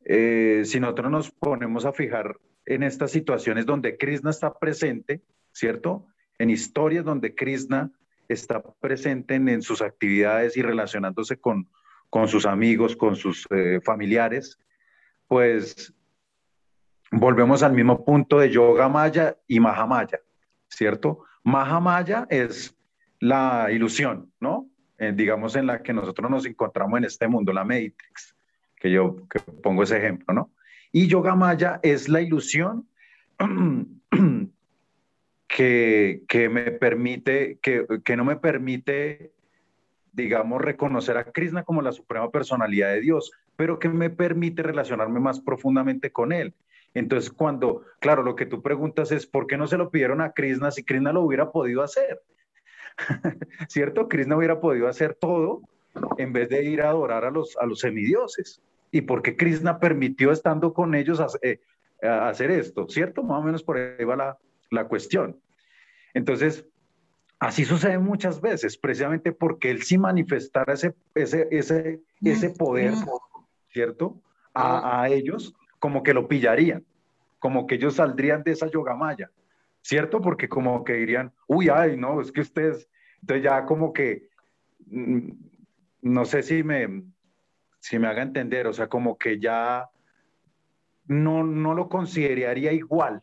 eh, 0.04 0.62
si 0.64 0.80
nosotros 0.80 1.10
nos 1.10 1.30
ponemos 1.30 1.84
a 1.84 1.92
fijar 1.92 2.36
en 2.64 2.82
estas 2.82 3.10
situaciones 3.10 3.66
donde 3.66 3.96
Krishna 3.96 4.30
está 4.30 4.58
presente, 4.58 5.22
¿cierto? 5.52 6.06
En 6.38 6.50
historias 6.50 7.04
donde 7.04 7.34
Krishna 7.34 7.90
está 8.28 8.62
presente 8.62 9.34
en, 9.34 9.48
en 9.48 9.62
sus 9.62 9.82
actividades 9.82 10.56
y 10.56 10.62
relacionándose 10.62 11.36
con, 11.38 11.68
con 12.08 12.28
sus 12.28 12.46
amigos, 12.46 12.96
con 12.96 13.16
sus 13.16 13.46
eh, 13.50 13.80
familiares, 13.84 14.58
pues 15.26 15.92
volvemos 17.10 17.62
al 17.62 17.72
mismo 17.72 18.04
punto 18.04 18.38
de 18.38 18.50
Yoga 18.50 18.88
Maya 18.88 19.36
y 19.46 19.60
Mahamaya, 19.60 20.20
¿cierto? 20.68 21.24
Mahamaya 21.42 22.26
es 22.30 22.76
la 23.18 23.68
ilusión, 23.70 24.32
¿no? 24.40 24.68
Eh, 24.98 25.12
digamos 25.14 25.56
en 25.56 25.66
la 25.66 25.82
que 25.82 25.92
nosotros 25.92 26.30
nos 26.30 26.46
encontramos 26.46 26.98
en 26.98 27.04
este 27.04 27.26
mundo, 27.26 27.52
la 27.52 27.64
Matrix, 27.64 28.36
que 28.76 28.90
yo 28.90 29.16
que 29.28 29.40
pongo 29.40 29.82
ese 29.82 29.96
ejemplo, 29.96 30.34
¿no? 30.34 30.50
Y 30.92 31.06
Yoga 31.06 31.34
Maya 31.34 31.80
es 31.82 32.08
la 32.08 32.20
ilusión 32.20 32.88
que, 35.48 36.22
que 36.28 36.48
me 36.48 36.70
permite, 36.72 37.58
que, 37.62 37.86
que 38.04 38.16
no 38.16 38.24
me 38.24 38.36
permite, 38.36 39.32
digamos, 40.12 40.60
reconocer 40.60 41.16
a 41.16 41.24
Krishna 41.24 41.62
como 41.62 41.82
la 41.82 41.92
suprema 41.92 42.30
personalidad 42.30 42.92
de 42.92 43.00
Dios, 43.00 43.32
pero 43.56 43.78
que 43.78 43.88
me 43.88 44.10
permite 44.10 44.62
relacionarme 44.62 45.20
más 45.20 45.40
profundamente 45.40 46.10
con 46.12 46.32
él. 46.32 46.54
Entonces, 46.94 47.30
cuando, 47.30 47.82
claro, 48.00 48.22
lo 48.22 48.34
que 48.34 48.46
tú 48.46 48.62
preguntas 48.62 49.12
es, 49.12 49.26
¿por 49.26 49.46
qué 49.46 49.56
no 49.56 49.66
se 49.66 49.76
lo 49.76 49.90
pidieron 49.90 50.20
a 50.20 50.32
Krishna 50.32 50.70
si 50.70 50.84
Krishna 50.84 51.12
lo 51.12 51.22
hubiera 51.22 51.52
podido 51.52 51.82
hacer? 51.82 52.20
¿cierto? 53.68 54.08
Krishna 54.08 54.36
hubiera 54.36 54.60
podido 54.60 54.88
hacer 54.88 55.14
todo 55.14 55.62
en 56.18 56.32
vez 56.32 56.48
de 56.48 56.64
ir 56.64 56.82
a 56.82 56.90
adorar 56.90 57.24
a 57.24 57.30
los, 57.30 57.56
a 57.58 57.66
los 57.66 57.80
semidioses. 57.80 58.62
¿Y 58.90 59.02
por 59.02 59.22
qué 59.22 59.36
Krishna 59.36 59.78
permitió 59.78 60.32
estando 60.32 60.72
con 60.72 60.94
ellos 60.94 61.22
eh, 61.42 61.60
hacer 62.02 62.50
esto? 62.50 62.88
¿Cierto? 62.88 63.22
Más 63.22 63.40
o 63.40 63.42
menos 63.42 63.62
por 63.62 63.76
ahí 63.76 64.04
va 64.04 64.16
la, 64.16 64.38
la 64.70 64.88
cuestión. 64.88 65.40
Entonces, 66.12 66.66
así 67.38 67.64
sucede 67.64 67.98
muchas 67.98 68.40
veces, 68.40 68.76
precisamente 68.76 69.32
porque 69.32 69.70
él 69.70 69.82
sí 69.82 69.96
manifestara 69.96 70.72
ese, 70.72 70.94
ese, 71.14 71.48
ese, 71.50 72.00
ese 72.22 72.50
poder, 72.50 72.94
¿cierto? 73.68 74.20
A, 74.52 75.02
a 75.02 75.08
ellos, 75.08 75.54
como 75.80 76.04
que 76.04 76.14
lo 76.14 76.28
pillarían, 76.28 76.84
como 77.40 77.66
que 77.66 77.74
ellos 77.74 77.94
saldrían 77.94 78.44
de 78.44 78.52
esa 78.52 78.68
yogamaya, 78.68 79.30
¿cierto? 79.82 80.20
Porque 80.20 80.48
como 80.48 80.84
que 80.84 80.92
dirían, 80.92 81.32
uy, 81.48 81.68
ay, 81.68 81.96
no, 81.96 82.20
es 82.20 82.30
que 82.30 82.42
ustedes, 82.42 82.88
entonces 83.22 83.42
ya 83.42 83.64
como 83.64 83.92
que, 83.92 84.28
mm, 84.86 85.30
no 86.02 86.24
sé 86.24 86.42
si 86.42 86.62
me, 86.62 87.02
si 87.80 87.98
me 87.98 88.06
haga 88.06 88.22
entender, 88.22 88.66
o 88.66 88.72
sea, 88.72 88.88
como 88.88 89.18
que 89.18 89.40
ya 89.40 89.88
no, 91.06 91.42
no 91.44 91.74
lo 91.74 91.88
consideraría 91.88 92.72
igual, 92.72 93.22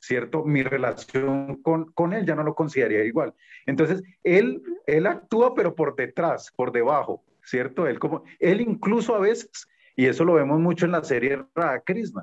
¿cierto? 0.00 0.44
Mi 0.44 0.62
relación 0.62 1.62
con, 1.62 1.92
con, 1.92 2.12
él 2.12 2.26
ya 2.26 2.34
no 2.34 2.42
lo 2.42 2.54
consideraría 2.54 3.04
igual. 3.04 3.34
Entonces, 3.64 4.02
él, 4.24 4.62
él 4.86 5.06
actúa, 5.06 5.54
pero 5.54 5.74
por 5.74 5.94
detrás, 5.94 6.52
por 6.56 6.72
debajo, 6.72 7.22
¿cierto? 7.44 7.86
Él, 7.86 7.98
como, 7.98 8.24
él 8.40 8.60
incluso 8.60 9.14
a 9.14 9.20
veces, 9.20 9.68
y 10.00 10.06
eso 10.06 10.24
lo 10.24 10.32
vemos 10.32 10.58
mucho 10.58 10.86
en 10.86 10.92
la 10.92 11.04
serie 11.04 11.44
Krishna, 11.84 12.22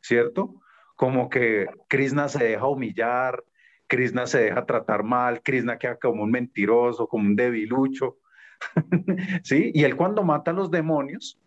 ¿cierto? 0.00 0.54
Como 0.96 1.28
que 1.28 1.66
Krishna 1.86 2.26
se 2.30 2.42
deja 2.42 2.66
humillar, 2.66 3.44
Krishna 3.86 4.26
se 4.26 4.44
deja 4.44 4.64
tratar 4.64 5.02
mal, 5.02 5.42
Krishna 5.42 5.76
queda 5.76 5.96
como 5.96 6.22
un 6.22 6.30
mentiroso, 6.30 7.06
como 7.06 7.26
un 7.26 7.36
debilucho, 7.36 8.16
¿sí? 9.44 9.72
Y 9.74 9.84
él 9.84 9.94
cuando 9.94 10.22
mata 10.22 10.52
a 10.52 10.54
los 10.54 10.70
demonios, 10.70 11.38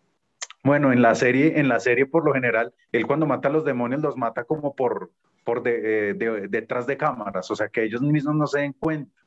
bueno, 0.63 0.93
en 0.93 1.01
la 1.01 1.15
serie, 1.15 1.59
en 1.59 1.67
la 1.67 1.79
serie 1.79 2.05
por 2.05 2.23
lo 2.23 2.33
general, 2.33 2.71
él 2.91 3.07
cuando 3.07 3.25
mata 3.25 3.49
a 3.49 3.51
los 3.51 3.65
demonios 3.65 4.03
los 4.03 4.17
mata 4.17 4.43
como 4.43 4.75
por, 4.75 5.13
por 5.43 5.63
de, 5.63 6.13
detrás 6.47 6.85
de 6.85 6.95
cámaras, 6.95 7.49
o 7.49 7.55
sea, 7.55 7.69
que 7.69 7.85
ellos 7.85 8.03
mismos 8.03 8.35
no 8.35 8.45
se 8.45 8.59
den 8.59 8.73
cuenta, 8.73 9.19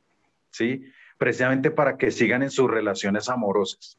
¿sí? 0.53 0.85
Precisamente 1.19 1.73
para 1.73 1.97
que 1.97 2.13
sigan 2.13 2.45
en 2.45 2.51
sus 2.51 2.71
relaciones 2.71 3.29
amorosas 3.29 3.99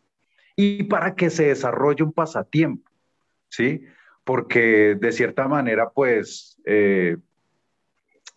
y 0.62 0.84
para 0.84 1.16
que 1.16 1.30
se 1.30 1.46
desarrolle 1.46 2.04
un 2.04 2.12
pasatiempo, 2.12 2.92
¿sí? 3.48 3.86
Porque 4.26 4.98
de 5.00 5.14
cierta 5.14 5.48
manera, 5.48 5.90
pues, 5.90 6.60
eh, 6.66 7.16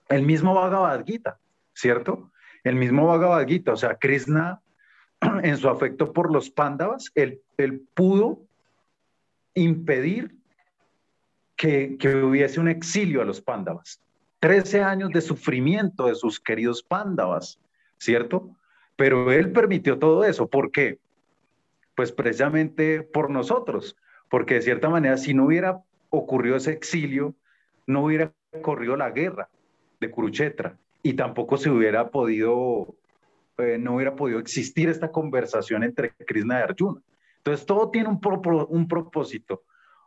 el 0.08 0.22
mismo 0.22 0.54
Bhagavad 0.54 1.04
¿cierto? 1.74 2.30
El 2.62 2.76
mismo 2.76 3.08
Bhagavad 3.08 3.48
o 3.66 3.76
sea, 3.76 3.96
Krishna 3.96 4.60
en 5.42 5.56
su 5.56 5.68
afecto 5.68 6.12
por 6.12 6.32
los 6.32 6.48
pándavas, 6.48 7.10
él, 7.16 7.40
él 7.56 7.82
pudo 7.92 8.38
impedir 9.54 10.32
que, 11.56 11.96
que, 11.98 12.14
hubiese 12.14 12.60
un 12.60 12.68
exilio 12.68 13.20
a 13.20 13.24
los 13.24 13.40
pándavas. 13.40 14.00
Trece 14.38 14.80
años 14.80 15.10
de 15.10 15.22
sufrimiento 15.22 16.06
de 16.06 16.14
sus 16.14 16.38
queridos 16.38 16.84
pándavas, 16.84 17.58
¿cierto? 17.98 18.48
Pero 18.94 19.32
él 19.32 19.50
permitió 19.50 19.98
todo 19.98 20.22
eso. 20.22 20.46
¿Por 20.46 20.70
qué? 20.70 21.00
Pues 21.94 22.12
precisamente 22.12 23.02
por 23.02 23.30
nosotros, 23.30 23.96
porque 24.28 24.54
de 24.54 24.62
cierta 24.62 24.88
manera 24.88 25.16
si 25.16 25.34
no 25.34 25.46
hubiera 25.46 25.82
ocurrido 26.10 26.56
ese 26.56 26.72
exilio, 26.72 27.34
no 27.86 28.04
hubiera 28.04 28.32
ocurrido 28.52 28.96
la 28.96 29.10
guerra 29.10 29.48
de 30.00 30.10
Kuruchetra 30.10 30.78
y 31.02 31.14
tampoco 31.14 31.56
se 31.56 31.70
hubiera 31.70 32.10
podido 32.10 32.94
eh, 33.58 33.78
no 33.78 33.96
hubiera 33.96 34.16
podido 34.16 34.38
existir 34.38 34.88
esta 34.88 35.10
conversación 35.10 35.84
entre 35.84 36.14
Krishna 36.14 36.60
y 36.60 36.62
Arjuna. 36.62 37.00
Entonces, 37.38 37.66
todo 37.66 37.90
tiene 37.90 38.08
un, 38.08 38.20
pro, 38.20 38.66
un 38.66 38.88
propósito. 38.88 39.62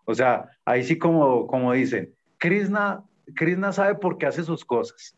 O 0.05 0.15
sea, 0.15 0.49
ahí 0.65 0.83
sí 0.83 0.97
como, 0.97 1.47
como 1.47 1.71
dicen, 1.73 2.13
Krishna, 2.37 3.03
Krishna 3.35 3.71
sabe 3.71 3.95
por 3.95 4.17
qué 4.17 4.25
hace 4.25 4.43
sus 4.43 4.65
cosas, 4.65 5.15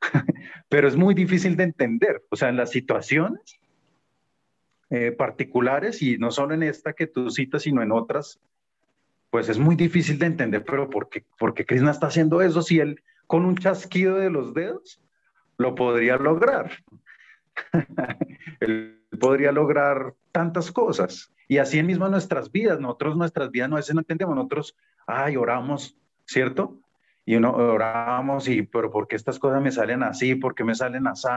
pero 0.68 0.86
es 0.86 0.96
muy 0.96 1.14
difícil 1.14 1.56
de 1.56 1.64
entender. 1.64 2.22
O 2.30 2.36
sea, 2.36 2.50
en 2.50 2.56
las 2.56 2.70
situaciones 2.70 3.58
eh, 4.94 5.10
particulares, 5.10 6.02
y 6.02 6.18
no 6.18 6.30
solo 6.30 6.52
en 6.52 6.62
esta 6.62 6.92
que 6.92 7.06
tú 7.06 7.30
citas, 7.30 7.62
sino 7.62 7.80
en 7.82 7.92
otras, 7.92 8.38
pues 9.30 9.48
es 9.48 9.58
muy 9.58 9.74
difícil 9.74 10.18
de 10.18 10.26
entender, 10.26 10.66
pero 10.66 10.90
¿por 10.90 11.08
qué, 11.08 11.24
por 11.38 11.54
qué 11.54 11.64
Krishna 11.64 11.90
está 11.90 12.08
haciendo 12.08 12.42
eso 12.42 12.60
si 12.60 12.78
él 12.78 13.02
con 13.26 13.46
un 13.46 13.56
chasquido 13.56 14.16
de 14.16 14.28
los 14.28 14.52
dedos 14.52 15.00
lo 15.56 15.74
podría 15.74 16.18
lograr? 16.18 16.72
Él 18.60 19.00
podría 19.18 19.50
lograr 19.50 20.12
tantas 20.30 20.70
cosas. 20.70 21.32
Y 21.48 21.56
así 21.56 21.78
en 21.78 21.86
mismo 21.86 22.06
nuestras 22.08 22.52
vidas, 22.52 22.78
nosotros 22.78 23.16
nuestras 23.16 23.50
vidas 23.50 23.70
no 23.70 23.78
a 23.78 23.80
no 23.94 24.00
entendemos, 24.00 24.34
nosotros, 24.34 24.76
ay, 25.06 25.38
oramos, 25.38 25.96
¿cierto? 26.26 26.76
Y 27.24 27.36
uno 27.36 27.52
oramos 27.52 28.46
y, 28.46 28.60
pero 28.60 28.90
¿por 28.90 29.08
qué 29.08 29.16
estas 29.16 29.38
cosas 29.38 29.62
me 29.62 29.72
salen 29.72 30.02
así? 30.02 30.34
¿Por 30.34 30.54
qué 30.54 30.64
me 30.64 30.74
salen 30.74 31.06
así? 31.06 31.28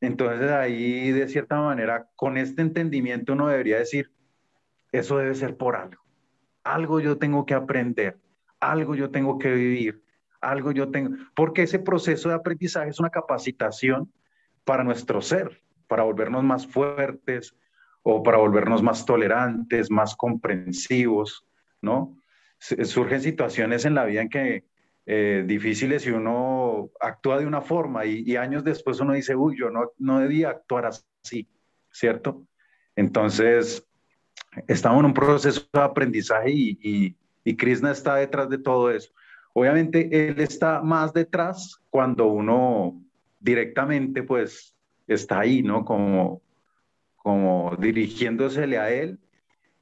Entonces 0.00 0.50
ahí, 0.50 1.10
de 1.10 1.28
cierta 1.28 1.60
manera, 1.60 2.08
con 2.16 2.36
este 2.36 2.62
entendimiento 2.62 3.32
uno 3.32 3.48
debería 3.48 3.78
decir, 3.78 4.10
eso 4.92 5.18
debe 5.18 5.34
ser 5.34 5.56
por 5.56 5.76
algo. 5.76 6.02
Algo 6.64 7.00
yo 7.00 7.18
tengo 7.18 7.46
que 7.46 7.54
aprender, 7.54 8.18
algo 8.60 8.94
yo 8.94 9.10
tengo 9.10 9.38
que 9.38 9.52
vivir, 9.52 10.02
algo 10.40 10.72
yo 10.72 10.90
tengo, 10.90 11.16
porque 11.34 11.62
ese 11.62 11.78
proceso 11.78 12.28
de 12.28 12.34
aprendizaje 12.34 12.90
es 12.90 13.00
una 13.00 13.10
capacitación 13.10 14.12
para 14.64 14.84
nuestro 14.84 15.22
ser, 15.22 15.62
para 15.86 16.02
volvernos 16.02 16.42
más 16.42 16.66
fuertes 16.66 17.54
o 18.02 18.22
para 18.22 18.38
volvernos 18.38 18.82
más 18.82 19.06
tolerantes, 19.06 19.90
más 19.90 20.14
comprensivos, 20.16 21.46
¿no? 21.80 22.16
Surgen 22.58 23.20
situaciones 23.20 23.84
en 23.84 23.94
la 23.94 24.04
vida 24.04 24.22
en 24.22 24.28
que 24.28 24.64
eh, 25.06 25.44
difíciles 25.46 26.04
y 26.06 26.10
uno 26.10 26.90
actúa 27.00 27.38
de 27.38 27.46
una 27.46 27.60
forma 27.60 28.04
y, 28.04 28.36
años 28.36 28.64
después 28.64 28.98
uno 28.98 29.12
dice, 29.12 29.36
uy, 29.36 29.56
yo 29.56 29.70
no, 29.70 29.92
no 29.98 30.18
debía 30.18 30.50
actuar 30.50 30.86
así, 30.86 31.48
¿cierto? 31.92 32.44
Entonces, 32.96 33.86
estamos 34.66 35.00
en 35.00 35.06
un 35.06 35.14
proceso 35.14 35.62
de 35.72 35.80
aprendizaje 35.80 36.50
y, 36.50 36.78
y, 36.82 37.16
y 37.44 37.56
Krishna 37.56 37.92
está 37.92 38.16
detrás 38.16 38.48
de 38.48 38.58
todo 38.58 38.90
eso. 38.90 39.12
Obviamente, 39.52 40.28
él 40.28 40.40
está 40.40 40.82
más 40.82 41.12
detrás 41.12 41.80
cuando 41.88 42.26
uno 42.26 43.00
directamente 43.38 44.22
pues 44.22 44.76
está 45.06 45.40
ahí, 45.40 45.62
¿no? 45.62 45.84
Como, 45.84 46.42
como 47.16 47.76
dirigiéndosele 47.78 48.78
a 48.78 48.90
él. 48.90 49.18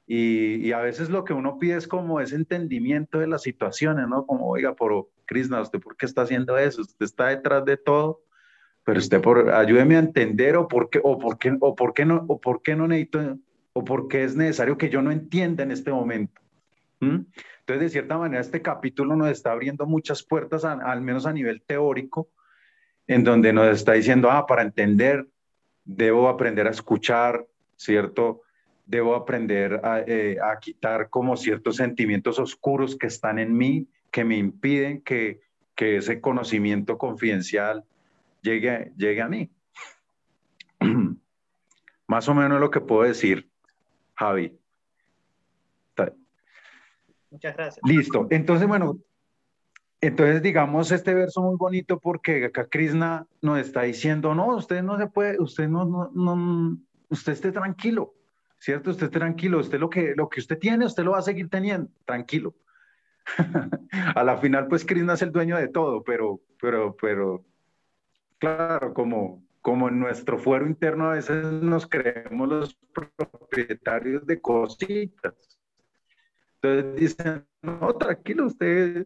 Y, 0.07 0.67
y, 0.67 0.71
a 0.71 0.79
veces 0.79 1.09
lo 1.09 1.23
que 1.23 1.33
uno 1.33 1.57
pide 1.57 1.77
es 1.77 1.87
como 1.87 2.21
ese 2.21 2.35
entendimiento 2.35 3.17
de 3.17 3.27
las 3.27 3.41
situaciones, 3.41 4.07
¿no? 4.07 4.25
Como, 4.27 4.47
oiga, 4.47 4.75
por 4.75 5.09
Krishna, 5.25 5.61
¿usted 5.61 5.79
por 5.79 5.97
qué 5.97 6.05
está 6.05 6.21
haciendo 6.21 6.57
eso? 6.59 6.81
Usted 6.81 7.05
está 7.05 7.27
detrás 7.27 7.65
de 7.65 7.77
todo, 7.77 8.21
pero 8.83 8.99
usted 8.99 9.19
por, 9.19 9.49
ayúdeme 9.49 9.95
a 9.95 9.99
entender 9.99 10.57
o 10.57 10.67
por 10.67 10.91
qué, 10.91 10.99
o 11.03 11.17
por 11.17 11.39
qué, 11.39 11.57
o 11.59 11.75
por 11.75 11.93
qué 11.93 12.05
no, 12.05 12.23
o 12.27 12.39
por 12.39 12.61
qué 12.61 12.75
no 12.75 12.87
necesito, 12.87 13.39
o 13.73 13.83
por 13.83 14.07
qué 14.07 14.23
es 14.23 14.35
necesario 14.35 14.77
que 14.77 14.89
yo 14.89 15.01
no 15.01 15.11
entienda 15.11 15.63
en 15.63 15.71
este 15.71 15.91
momento. 15.91 16.39
Entonces, 17.01 17.79
de 17.79 17.89
cierta 17.89 18.17
manera, 18.17 18.41
este 18.41 18.61
capítulo 18.61 19.15
nos 19.15 19.29
está 19.29 19.51
abriendo 19.51 19.85
muchas 19.85 20.23
puertas, 20.23 20.65
al 20.65 21.01
menos 21.01 21.25
a 21.25 21.33
nivel 21.33 21.61
teórico, 21.61 22.29
en 23.07 23.23
donde 23.23 23.53
nos 23.53 23.67
está 23.67 23.93
diciendo, 23.93 24.31
ah, 24.31 24.45
para 24.45 24.61
entender, 24.61 25.27
debo 25.83 26.29
aprender 26.29 26.67
a 26.67 26.71
escuchar, 26.71 27.45
¿cierto? 27.75 28.41
Debo 28.85 29.15
aprender 29.15 29.81
a, 29.83 30.01
eh, 30.01 30.37
a, 30.39 30.59
quitar 30.59 31.09
como 31.09 31.35
ciertos 31.37 31.77
sentimientos 31.77 32.37
oscuros 32.39 32.97
que 32.97 33.07
están 33.07 33.39
en 33.39 33.57
mí, 33.57 33.87
que 34.11 34.23
me 34.23 34.37
impiden 34.37 35.01
que, 35.01 35.41
que 35.75 35.97
ese 35.97 36.21
conocimiento 36.21 36.97
confidencial 36.97 37.83
llegue, 38.41 38.91
llegue 38.95 39.21
a 39.21 39.27
mí. 39.27 39.49
Más 42.07 42.29
o 42.29 42.35
menos 42.35 42.59
lo 42.59 42.69
que 42.69 42.81
puedo 42.81 43.03
decir, 43.03 43.49
Javi. 44.13 44.57
Muchas 47.35 47.55
gracias. 47.57 47.83
Listo. 47.85 48.27
Entonces, 48.29 48.65
bueno, 48.65 48.97
entonces, 49.99 50.41
digamos, 50.41 50.89
este 50.91 51.13
verso 51.13 51.41
muy 51.41 51.57
bonito 51.57 51.99
porque 51.99 52.45
acá 52.45 52.67
Krishna 52.67 53.27
nos 53.41 53.59
está 53.59 53.81
diciendo, 53.81 54.33
no, 54.33 54.55
usted 54.55 54.81
no 54.81 54.97
se 54.97 55.07
puede, 55.07 55.41
usted 55.41 55.67
no, 55.67 55.83
no, 55.83 56.11
no, 56.13 56.77
usted 57.09 57.33
esté 57.33 57.51
tranquilo, 57.51 58.13
¿cierto? 58.65 58.89
Usted 58.89 59.11
tranquilo, 59.11 59.59
usted 59.59 59.79
lo 59.79 59.91
que, 59.91 60.15
lo 60.15 60.27
que 60.27 60.39
usted 60.39 60.57
tiene, 60.57 60.87
usted 60.87 61.03
lo 61.03 61.11
va 61.11 61.19
a 61.19 61.21
seguir 61.21 61.49
teniendo, 61.49 61.87
tranquilo. 62.03 62.55
a 64.15 64.23
la 64.23 64.37
final, 64.37 64.67
pues 64.67 64.83
Krishna 64.83 65.13
es 65.13 65.21
el 65.21 65.31
dueño 65.31 65.55
de 65.55 65.67
todo, 65.67 66.03
pero, 66.03 66.41
pero, 66.59 66.95
pero, 66.99 67.45
claro, 68.39 68.91
como, 68.95 69.43
como 69.61 69.87
en 69.87 69.99
nuestro 69.99 70.39
fuero 70.39 70.65
interno 70.65 71.11
a 71.11 71.13
veces 71.13 71.45
nos 71.45 71.85
creemos 71.85 72.49
los 72.49 72.77
propietarios 72.91 74.25
de 74.25 74.41
cositas. 74.41 75.59
Entonces 76.59 76.95
dicen, 76.95 77.45
no, 77.61 77.93
tranquilo, 77.93 78.47
usted 78.47 79.05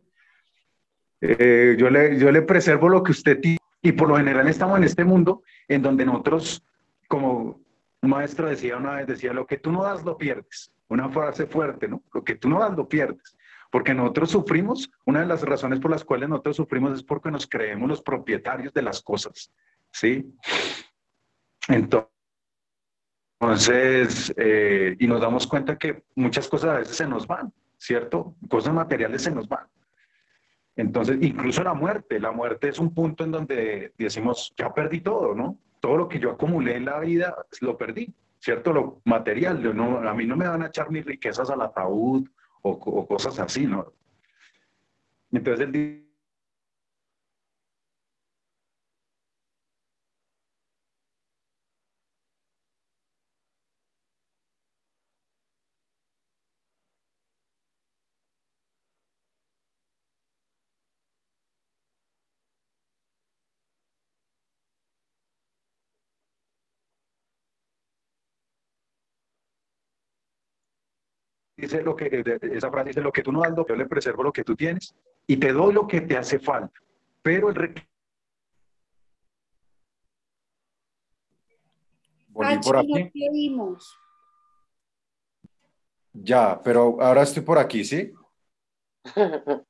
eh, 1.19 1.75
yo, 1.77 1.89
le, 1.89 2.17
yo 2.17 2.31
le 2.31 2.43
preservo 2.43 2.87
lo 2.87 3.03
que 3.03 3.11
usted 3.11 3.41
tiene, 3.41 3.59
Y 3.81 3.91
por 3.91 4.07
lo 4.07 4.15
general 4.15 4.47
estamos 4.47 4.77
en 4.77 4.85
este 4.85 5.03
mundo 5.03 5.43
en 5.67 5.81
donde 5.81 6.05
nosotros, 6.05 6.63
como 7.09 7.59
un 8.01 8.09
maestro 8.09 8.47
decía 8.47 8.77
una 8.77 8.95
vez, 8.95 9.07
decía, 9.07 9.33
lo 9.33 9.45
que 9.45 9.57
tú 9.57 9.71
no 9.71 9.83
das 9.83 10.03
lo 10.03 10.17
pierdes. 10.17 10.71
Una 10.87 11.09
frase 11.09 11.45
fuerte, 11.45 11.87
¿no? 11.87 12.03
Lo 12.13 12.23
que 12.23 12.35
tú 12.35 12.49
no 12.49 12.59
das 12.59 12.75
lo 12.75 12.87
pierdes. 12.87 13.35
Porque 13.71 13.93
nosotros 13.93 14.31
sufrimos, 14.31 14.89
una 15.05 15.19
de 15.19 15.27
las 15.27 15.43
razones 15.43 15.79
por 15.79 15.91
las 15.91 16.03
cuales 16.03 16.29
nosotros 16.29 16.55
sufrimos 16.55 16.93
es 16.93 17.03
porque 17.03 17.29
nos 17.29 17.47
creemos 17.47 17.87
los 17.87 18.01
propietarios 18.01 18.73
de 18.73 18.81
las 18.81 19.01
cosas, 19.01 19.51
¿sí? 19.91 20.33
Entonces, 23.39 24.33
eh, 24.37 24.95
y 24.97 25.07
nos 25.07 25.21
damos 25.21 25.45
cuenta 25.45 25.77
que 25.77 26.03
muchas 26.15 26.47
cosas 26.47 26.69
a 26.71 26.79
veces 26.79 26.97
se 26.97 27.07
nos 27.07 27.27
van, 27.27 27.53
¿cierto? 27.77 28.35
Cosas 28.49 28.73
materiales 28.73 29.21
se 29.21 29.31
nos 29.31 29.47
van. 29.47 29.67
Entonces, 30.75 31.17
incluso 31.21 31.61
la 31.63 31.73
muerte, 31.73 32.19
la 32.19 32.31
muerte 32.31 32.69
es 32.69 32.79
un 32.79 32.93
punto 32.93 33.23
en 33.23 33.31
donde 33.31 33.93
decimos, 33.97 34.53
ya 34.57 34.73
perdí 34.73 35.01
todo, 35.01 35.35
¿no? 35.35 35.59
Todo 35.79 35.97
lo 35.97 36.09
que 36.09 36.19
yo 36.19 36.31
acumulé 36.31 36.75
en 36.75 36.85
la 36.85 36.99
vida, 36.99 37.35
lo 37.61 37.77
perdí, 37.77 38.13
¿cierto? 38.39 38.73
Lo 38.73 39.01
material, 39.05 39.65
a 40.07 40.13
mí 40.13 40.25
no 40.25 40.35
me 40.35 40.47
van 40.47 40.63
a 40.63 40.67
echar 40.67 40.91
mis 40.91 41.05
riquezas 41.05 41.49
al 41.49 41.61
ataúd 41.61 42.27
o, 42.61 42.71
o 42.71 43.07
cosas 43.07 43.39
así, 43.39 43.65
¿no? 43.65 43.93
Entonces 45.31 45.67
él 45.67 46.08
dice 71.59 71.81
lo 71.81 71.95
que, 71.95 72.23
esa 72.41 72.71
frase 72.71 72.89
dice, 72.89 73.01
lo 73.01 73.11
que 73.11 73.23
tú 73.23 73.31
no 73.31 73.41
das, 73.41 73.53
yo 73.67 73.75
le 73.75 73.85
preservo 73.85 74.23
lo 74.23 74.31
que 74.31 74.43
tú 74.43 74.55
tienes 74.55 74.95
y 75.27 75.37
te 75.37 75.51
doy 75.51 75.73
lo 75.73 75.87
que 75.87 76.01
te 76.01 76.17
hace 76.17 76.39
falta. 76.39 76.79
Pero 77.21 77.49
el 77.49 77.55
Volví 82.29 82.57
por 82.59 82.77
aquí. 82.77 83.11
Ya, 86.13 86.61
pero 86.63 87.01
ahora 87.01 87.23
estoy 87.23 87.43
por 87.43 87.59
aquí, 87.59 87.83
¿sí? 87.83 88.13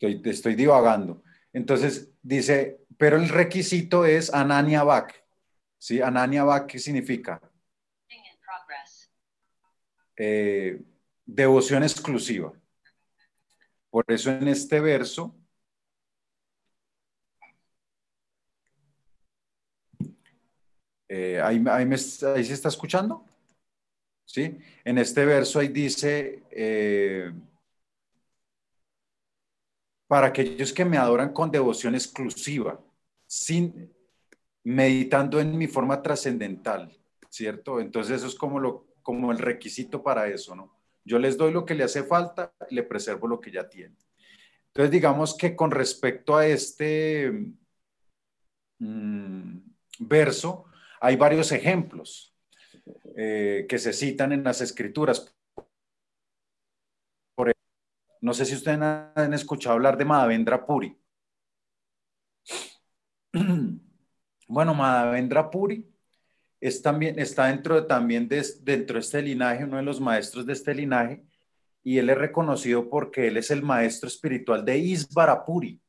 Estoy, 0.00 0.22
estoy 0.24 0.54
divagando. 0.54 1.22
Entonces 1.52 2.10
dice, 2.22 2.80
pero 2.96 3.16
el 3.16 3.28
requisito 3.28 4.06
es 4.06 4.32
Anania 4.32 4.82
Bak. 4.82 5.22
¿Sí? 5.76 6.00
Anania 6.00 6.42
Bak, 6.44 6.68
¿qué 6.68 6.78
significa? 6.78 7.40
Eh, 10.22 10.78
devoción 11.24 11.82
exclusiva. 11.82 12.52
Por 13.88 14.04
eso 14.08 14.30
en 14.30 14.48
este 14.48 14.78
verso, 14.78 15.34
eh, 21.08 21.40
ahí, 21.42 21.64
se 21.98 22.52
está 22.52 22.68
escuchando? 22.68 23.24
¿Sí? 24.26 24.58
En 24.84 24.98
este 24.98 25.24
verso 25.24 25.58
ahí 25.58 25.68
dice, 25.68 26.42
eh, 26.50 27.32
para 30.06 30.26
aquellos 30.28 30.72
que 30.74 30.84
me 30.84 30.98
adoran 30.98 31.32
con 31.32 31.50
devoción 31.50 31.94
exclusiva, 31.94 32.78
sin 33.26 33.90
meditando 34.64 35.40
en 35.40 35.56
mi 35.56 35.66
forma 35.66 36.02
trascendental, 36.02 36.94
¿cierto? 37.30 37.80
Entonces 37.80 38.18
eso 38.18 38.26
es 38.26 38.34
como 38.34 38.60
lo 38.60 38.89
como 39.02 39.32
el 39.32 39.38
requisito 39.38 40.02
para 40.02 40.28
eso, 40.28 40.54
¿no? 40.54 40.76
Yo 41.04 41.18
les 41.18 41.36
doy 41.36 41.52
lo 41.52 41.64
que 41.64 41.74
le 41.74 41.84
hace 41.84 42.04
falta 42.04 42.52
y 42.68 42.74
le 42.74 42.82
preservo 42.82 43.26
lo 43.26 43.40
que 43.40 43.50
ya 43.50 43.68
tiene. 43.68 43.96
Entonces, 44.68 44.90
digamos 44.90 45.36
que 45.36 45.56
con 45.56 45.70
respecto 45.70 46.36
a 46.36 46.46
este 46.46 47.32
mm, 48.78 49.58
verso, 50.00 50.66
hay 51.00 51.16
varios 51.16 51.50
ejemplos 51.52 52.34
eh, 53.16 53.66
que 53.68 53.78
se 53.78 53.92
citan 53.92 54.32
en 54.32 54.44
las 54.44 54.60
escrituras. 54.60 55.34
No 58.22 58.34
sé 58.34 58.44
si 58.44 58.54
ustedes 58.54 58.78
han 58.80 59.32
escuchado 59.32 59.74
hablar 59.74 59.96
de 59.96 60.04
Madhavendra 60.04 60.66
Puri. 60.66 60.96
Bueno, 64.52 64.74
Madhavendra 64.74 65.48
Puri 65.48 65.89
es 66.60 66.82
también, 66.82 67.18
está 67.18 67.46
dentro 67.46 67.86
también 67.86 68.28
de, 68.28 68.44
dentro 68.60 68.94
de 68.94 69.00
este 69.00 69.22
linaje, 69.22 69.64
uno 69.64 69.78
de 69.78 69.82
los 69.82 70.00
maestros 70.00 70.44
de 70.44 70.52
este 70.52 70.74
linaje, 70.74 71.24
y 71.82 71.98
él 71.98 72.10
es 72.10 72.18
reconocido 72.18 72.90
porque 72.90 73.28
él 73.28 73.38
es 73.38 73.50
el 73.50 73.62
maestro 73.62 74.08
espiritual 74.08 74.64
de 74.64 74.78
Isvarapuri. 74.78 75.80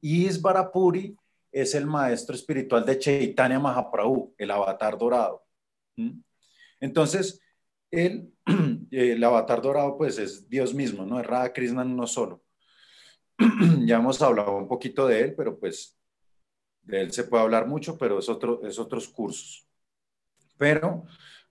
Isvarapuri 0.00 1.16
es 1.52 1.74
el 1.74 1.86
maestro 1.86 2.34
espiritual 2.34 2.84
de 2.84 2.98
Chaitanya 2.98 3.60
Mahaprabhu, 3.60 4.34
el 4.36 4.50
avatar 4.50 4.98
dorado. 4.98 5.44
Entonces, 6.80 7.40
él, 7.90 8.32
el 8.90 9.22
avatar 9.22 9.62
dorado, 9.62 9.96
pues 9.96 10.18
es 10.18 10.48
Dios 10.48 10.74
mismo, 10.74 11.06
¿no? 11.06 11.20
Es 11.20 11.26
Radha 11.26 11.52
Krishna 11.52 11.84
no 11.84 12.06
solo. 12.06 12.42
ya 13.84 13.96
hemos 13.96 14.20
hablado 14.20 14.56
un 14.56 14.68
poquito 14.68 15.06
de 15.06 15.20
él, 15.20 15.34
pero 15.36 15.58
pues 15.58 15.96
de 16.82 17.02
él 17.02 17.12
se 17.12 17.24
puede 17.24 17.44
hablar 17.44 17.66
mucho, 17.66 17.96
pero 17.96 18.18
es, 18.18 18.28
otro, 18.28 18.64
es 18.66 18.78
otros 18.78 19.08
cursos. 19.08 19.65
Pero, 20.58 21.04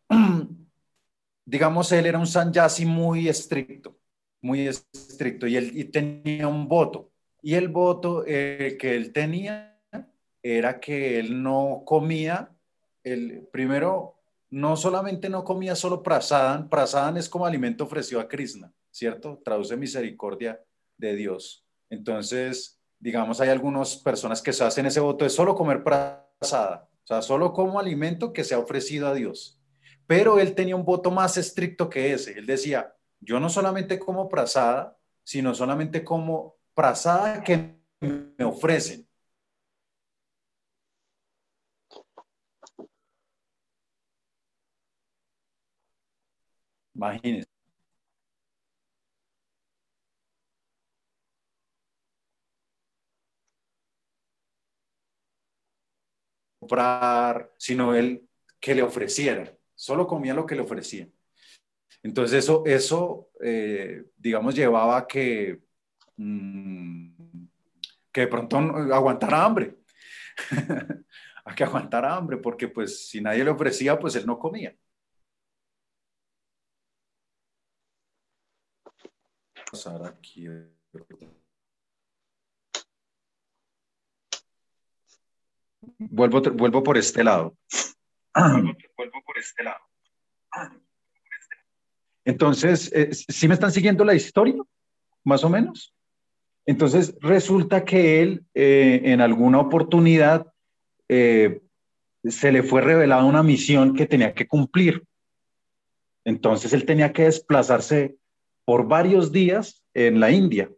digamos, 1.46 1.92
él 1.92 2.06
era 2.06 2.20
un 2.20 2.28
sanyasi 2.28 2.86
muy 2.86 3.28
estricto, 3.28 3.98
muy 4.42 4.68
estricto, 4.68 5.48
y 5.48 5.58
él 5.58 5.92
tenía 5.92 6.48
un 6.48 6.68
voto. 6.68 7.12
Y 7.42 7.54
el 7.54 7.68
voto 7.68 8.24
eh, 8.26 8.78
que 8.80 8.96
él 8.96 9.14
tenía 9.14 9.80
era 10.42 10.80
que 10.80 11.20
él 11.20 11.42
no 11.44 11.84
comía, 11.86 12.52
el, 13.04 13.48
primero, 13.52 14.16
no 14.50 14.78
solamente 14.78 15.30
no 15.30 15.44
comía 15.44 15.76
solo 15.76 16.02
prasadan, 16.02 16.70
prasadan 16.70 17.18
es 17.18 17.30
como 17.30 17.46
alimento 17.46 17.84
ofrecido 17.84 18.22
a 18.22 18.28
Krishna, 18.28 18.72
¿cierto? 18.90 19.42
Traduce 19.44 19.76
misericordia 19.78 20.60
de 20.98 21.16
Dios. 21.16 21.66
Entonces, 21.90 22.80
digamos, 23.00 23.42
hay 23.42 23.50
algunas 23.50 23.98
personas 23.98 24.42
que 24.42 24.54
se 24.54 24.64
hacen 24.64 24.86
ese 24.86 25.00
voto 25.00 25.24
de 25.26 25.30
solo 25.30 25.56
comer 25.56 25.84
prasada. 25.84 26.90
O 27.06 27.08
sea, 27.08 27.22
solo 27.22 27.54
como 27.54 27.80
alimento 27.80 28.34
que 28.34 28.44
se 28.44 28.56
ha 28.56 28.60
ofrecido 28.60 29.08
a 29.08 29.14
Dios. 29.14 29.60
Pero 30.08 30.40
él 30.40 30.56
tenía 30.56 30.76
un 30.76 30.86
voto 30.86 31.12
más 31.12 31.38
estricto 31.38 31.90
que 31.90 32.14
ese. 32.14 32.38
Él 32.38 32.48
decía, 32.48 32.96
yo 33.20 33.40
no 33.40 33.50
solamente 33.50 34.00
como 34.00 34.28
prasada, 34.28 34.98
sino 35.24 35.54
solamente 35.56 36.04
como 36.04 36.58
prasada 36.74 37.44
que 37.44 37.78
me 38.02 38.46
ofrecen. 38.46 39.08
Imagínense. 46.96 47.55
Comprar, 56.66 57.52
sino 57.58 57.94
él 57.94 58.28
que 58.60 58.74
le 58.74 58.82
ofreciera. 58.82 59.56
Solo 59.76 60.08
comía 60.08 60.34
lo 60.34 60.46
que 60.46 60.56
le 60.56 60.62
ofrecían. 60.62 61.14
Entonces 62.02 62.44
eso, 62.44 62.64
eso 62.66 63.30
eh, 63.42 64.04
digamos, 64.18 64.56
llevaba 64.56 64.98
a 64.98 65.08
que, 65.08 65.62
mm, 66.18 67.46
que 68.12 68.22
de 68.22 68.28
pronto 68.28 68.58
aguantara 68.58 69.46
hambre. 69.46 69.78
a 71.46 71.56
que 71.56 71.64
aguantara 71.64 72.16
hambre, 72.16 72.38
porque 72.38 72.68
pues 72.68 73.08
si 73.08 73.22
nadie 73.22 73.44
le 73.44 73.52
ofrecía, 73.52 74.00
pues 74.00 74.16
él 74.16 74.26
no 74.26 74.40
comía. 74.40 74.76
Pasar 79.72 80.04
aquí. 80.06 80.48
Vuelvo, 85.98 86.42
vuelvo 86.42 86.84
por 86.84 86.98
este 86.98 87.24
lado. 87.24 87.56
Vuelvo 88.36 89.24
por 89.26 89.38
este 89.38 89.64
lado. 89.64 89.80
Entonces, 92.26 92.92
eh, 92.94 93.14
¿sí 93.14 93.48
me 93.48 93.54
están 93.54 93.72
siguiendo 93.72 94.04
la 94.04 94.16
historia? 94.16 94.56
Más 95.24 95.44
o 95.44 95.50
menos. 95.50 95.94
Entonces, 96.66 97.16
resulta 97.22 97.86
que 97.86 98.22
él 98.22 98.44
eh, 98.54 99.02
en 99.06 99.22
alguna 99.22 99.60
oportunidad 99.60 100.48
eh, 101.08 101.62
se 102.24 102.52
le 102.52 102.64
fue 102.64 102.82
revelada 102.82 103.24
una 103.24 103.44
misión 103.44 103.96
que 103.96 104.08
tenía 104.08 104.34
que 104.34 104.48
cumplir. 104.48 105.04
Entonces, 106.24 106.74
él 106.74 106.86
tenía 106.86 107.14
que 107.14 107.24
desplazarse 107.24 108.16
por 108.66 108.88
varios 108.88 109.32
días 109.32 109.84
en 109.94 110.20
la 110.20 110.32
India, 110.32 110.72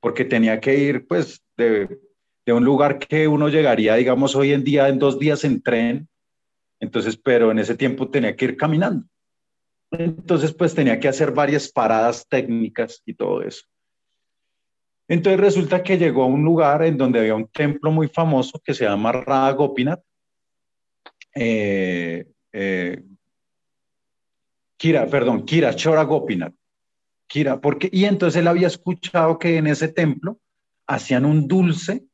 porque 0.00 0.24
tenía 0.24 0.60
que 0.60 0.78
ir, 0.78 1.06
pues, 1.08 1.42
de, 1.56 1.98
de 2.46 2.52
un 2.52 2.64
lugar 2.64 2.98
que 2.98 3.26
uno 3.26 3.48
llegaría, 3.48 3.96
digamos, 3.96 4.36
hoy 4.36 4.52
en 4.52 4.62
día 4.62 4.88
en 4.88 5.00
dos 5.00 5.18
días 5.18 5.42
en 5.44 5.60
tren, 5.60 6.08
entonces, 6.78 7.16
pero 7.16 7.50
en 7.50 7.58
ese 7.58 7.74
tiempo 7.74 8.08
tenía 8.08 8.36
que 8.36 8.44
ir 8.46 8.56
caminando. 8.56 9.04
Entonces, 9.90 10.54
pues 10.54 10.74
tenía 10.74 11.00
que 11.00 11.08
hacer 11.08 11.32
varias 11.32 11.68
paradas 11.68 12.26
técnicas 12.28 13.02
y 13.04 13.14
todo 13.14 13.42
eso. 13.42 13.66
Entonces 15.08 15.40
resulta 15.40 15.82
que 15.82 15.98
llegó 15.98 16.24
a 16.24 16.26
un 16.26 16.44
lugar 16.44 16.84
en 16.84 16.96
donde 16.96 17.20
había 17.20 17.34
un 17.34 17.48
templo 17.48 17.90
muy 17.92 18.08
famoso 18.08 18.60
que 18.64 18.74
se 18.74 18.84
llama 18.84 19.12
Radha 19.12 19.52
Gopinath. 19.52 20.02
Eh, 21.34 22.26
eh, 22.52 23.04
Kira, 24.76 25.06
perdón, 25.06 25.44
Kira 25.44 25.74
Chora 25.74 26.02
Gopinath. 26.02 26.54
Kira, 27.28 27.60
porque, 27.60 27.88
y 27.92 28.04
entonces 28.04 28.40
él 28.40 28.48
había 28.48 28.66
escuchado 28.66 29.38
que 29.38 29.56
en 29.56 29.68
ese 29.68 29.88
templo 29.88 30.38
hacían 30.86 31.24
un 31.24 31.46
dulce, 31.46 32.04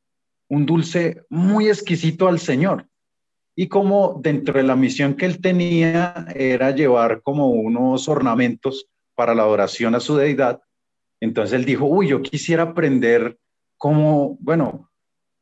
un 0.53 0.67
dulce 0.67 1.25
muy 1.31 1.69
exquisito 1.69 2.29
al 2.29 2.39
Señor. 2.39 2.87
Y 3.57 3.69
como 3.69 4.21
dentro 4.23 4.59
de 4.59 4.63
la 4.63 4.77
misión 4.77 5.15
que 5.15 5.25
él 5.25 5.41
tenía 5.41 6.27
era 6.35 6.73
llevar 6.73 7.23
como 7.23 7.49
unos 7.49 8.07
ornamentos 8.07 8.87
para 9.15 9.35
la 9.35 9.45
adoración 9.45 9.95
a 9.95 10.01
su 10.01 10.15
deidad, 10.15 10.61
entonces 11.21 11.59
él 11.59 11.65
dijo, 11.65 11.87
uy, 11.87 12.09
yo 12.09 12.21
quisiera 12.21 12.65
aprender 12.65 13.39
cómo, 13.79 14.37
bueno, 14.41 14.91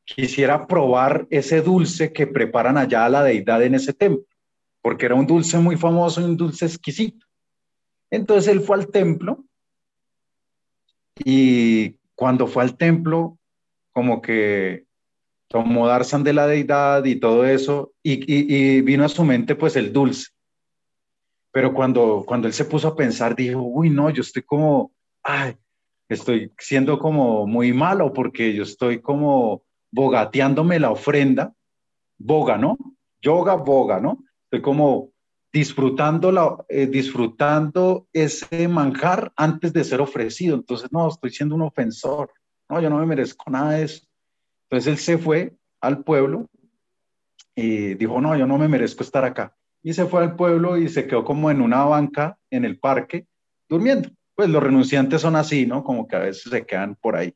quisiera 0.05 0.69
probar 0.69 1.27
ese 1.31 1.61
dulce 1.61 2.13
que 2.13 2.29
preparan 2.29 2.79
allá 2.79 3.05
a 3.05 3.09
la 3.09 3.25
deidad 3.25 3.65
en 3.65 3.75
ese 3.75 3.93
templo, 3.93 4.25
porque 4.81 5.07
era 5.07 5.17
un 5.17 5.27
dulce 5.27 5.59
muy 5.59 5.77
famoso 5.77 6.21
y 6.21 6.25
un 6.25 6.37
dulce 6.37 6.67
exquisito. 6.67 7.27
Entonces 8.13 8.53
él 8.53 8.61
fue 8.61 8.77
al 8.77 8.87
templo 8.87 9.45
y 11.17 11.97
cuando 12.15 12.47
fue 12.47 12.63
al 12.63 12.77
templo, 12.77 13.39
como 13.93 14.23
que 14.23 14.89
tomó 15.51 15.89
Darzan 15.89 16.23
de 16.23 16.33
la 16.33 16.47
deidad 16.47 17.05
y 17.05 17.17
todo 17.17 17.45
eso, 17.45 17.93
y, 18.05 18.81
vino 18.83 19.05
a 19.05 19.09
su 19.09 19.25
mente 19.25 19.57
pues 19.57 19.75
el 19.75 19.93
dulce. 19.93 20.29
Pero 21.51 21.75
cuando, 21.75 22.23
cuando 22.25 22.47
él 22.47 22.55
se 22.55 22.65
puso 22.65 22.87
a 22.87 22.97
pensar, 22.97 23.35
dijo, 23.35 23.61
uy, 23.61 23.91
no, 23.91 24.11
yo 24.11 24.23
estoy 24.23 24.43
como, 24.43 24.93
ay, 25.25 25.57
estoy 26.09 26.53
siendo 26.57 27.01
como 27.01 27.49
muy 27.49 27.73
malo 27.73 28.13
porque 28.13 28.55
yo 28.55 28.63
estoy 28.63 29.01
como 29.01 29.65
bogateándome 29.91 30.79
la 30.79 30.93
ofrenda, 30.93 31.53
boga, 32.17 32.57
¿no? 32.57 32.79
Yoga, 33.21 33.55
boga, 33.55 33.99
¿no? 33.99 34.23
Estoy 34.45 34.63
como 34.63 35.11
disfrutando, 35.53 36.31
la, 36.31 36.65
eh, 36.69 36.87
disfrutando 36.87 38.07
ese 38.13 38.69
manjar 38.69 39.33
antes 39.35 39.73
de 39.73 39.83
ser 39.83 40.01
ofrecido. 40.01 40.55
Entonces, 40.55 40.93
no, 40.93 41.09
estoy 41.09 41.31
siendo 41.31 41.57
un 41.57 41.63
ofensor. 41.63 42.31
No, 42.69 42.81
yo 42.81 42.89
no 42.89 42.99
me 42.99 43.07
merezco 43.07 43.51
nada 43.51 43.73
de 43.73 43.83
eso. 43.83 44.07
Entonces 44.71 44.93
él 44.93 44.99
se 44.99 45.19
fue 45.19 45.53
al 45.81 46.05
pueblo 46.05 46.49
y 47.57 47.95
dijo, 47.95 48.21
no, 48.21 48.37
yo 48.37 48.47
no 48.47 48.57
me 48.57 48.69
merezco 48.69 49.03
estar 49.03 49.25
acá. 49.25 49.57
Y 49.83 49.95
se 49.95 50.07
fue 50.07 50.23
al 50.23 50.37
pueblo 50.37 50.77
y 50.77 50.89
se 50.89 51.09
quedó 51.09 51.25
como 51.25 51.51
en 51.51 51.61
una 51.61 51.85
banca 51.85 52.39
en 52.51 52.65
el 52.65 52.79
parque 52.79 53.27
durmiendo. 53.69 54.11
Pues 54.37 54.49
los 54.49 54.63
renunciantes 54.63 55.23
son 55.23 55.35
así, 55.35 55.67
¿no? 55.67 55.83
Como 55.83 56.07
que 56.07 56.17
a 56.17 56.21
veces 56.21 56.51
se 56.51 56.65
quedan 56.65 56.95
por 56.95 57.17
ahí. 57.17 57.35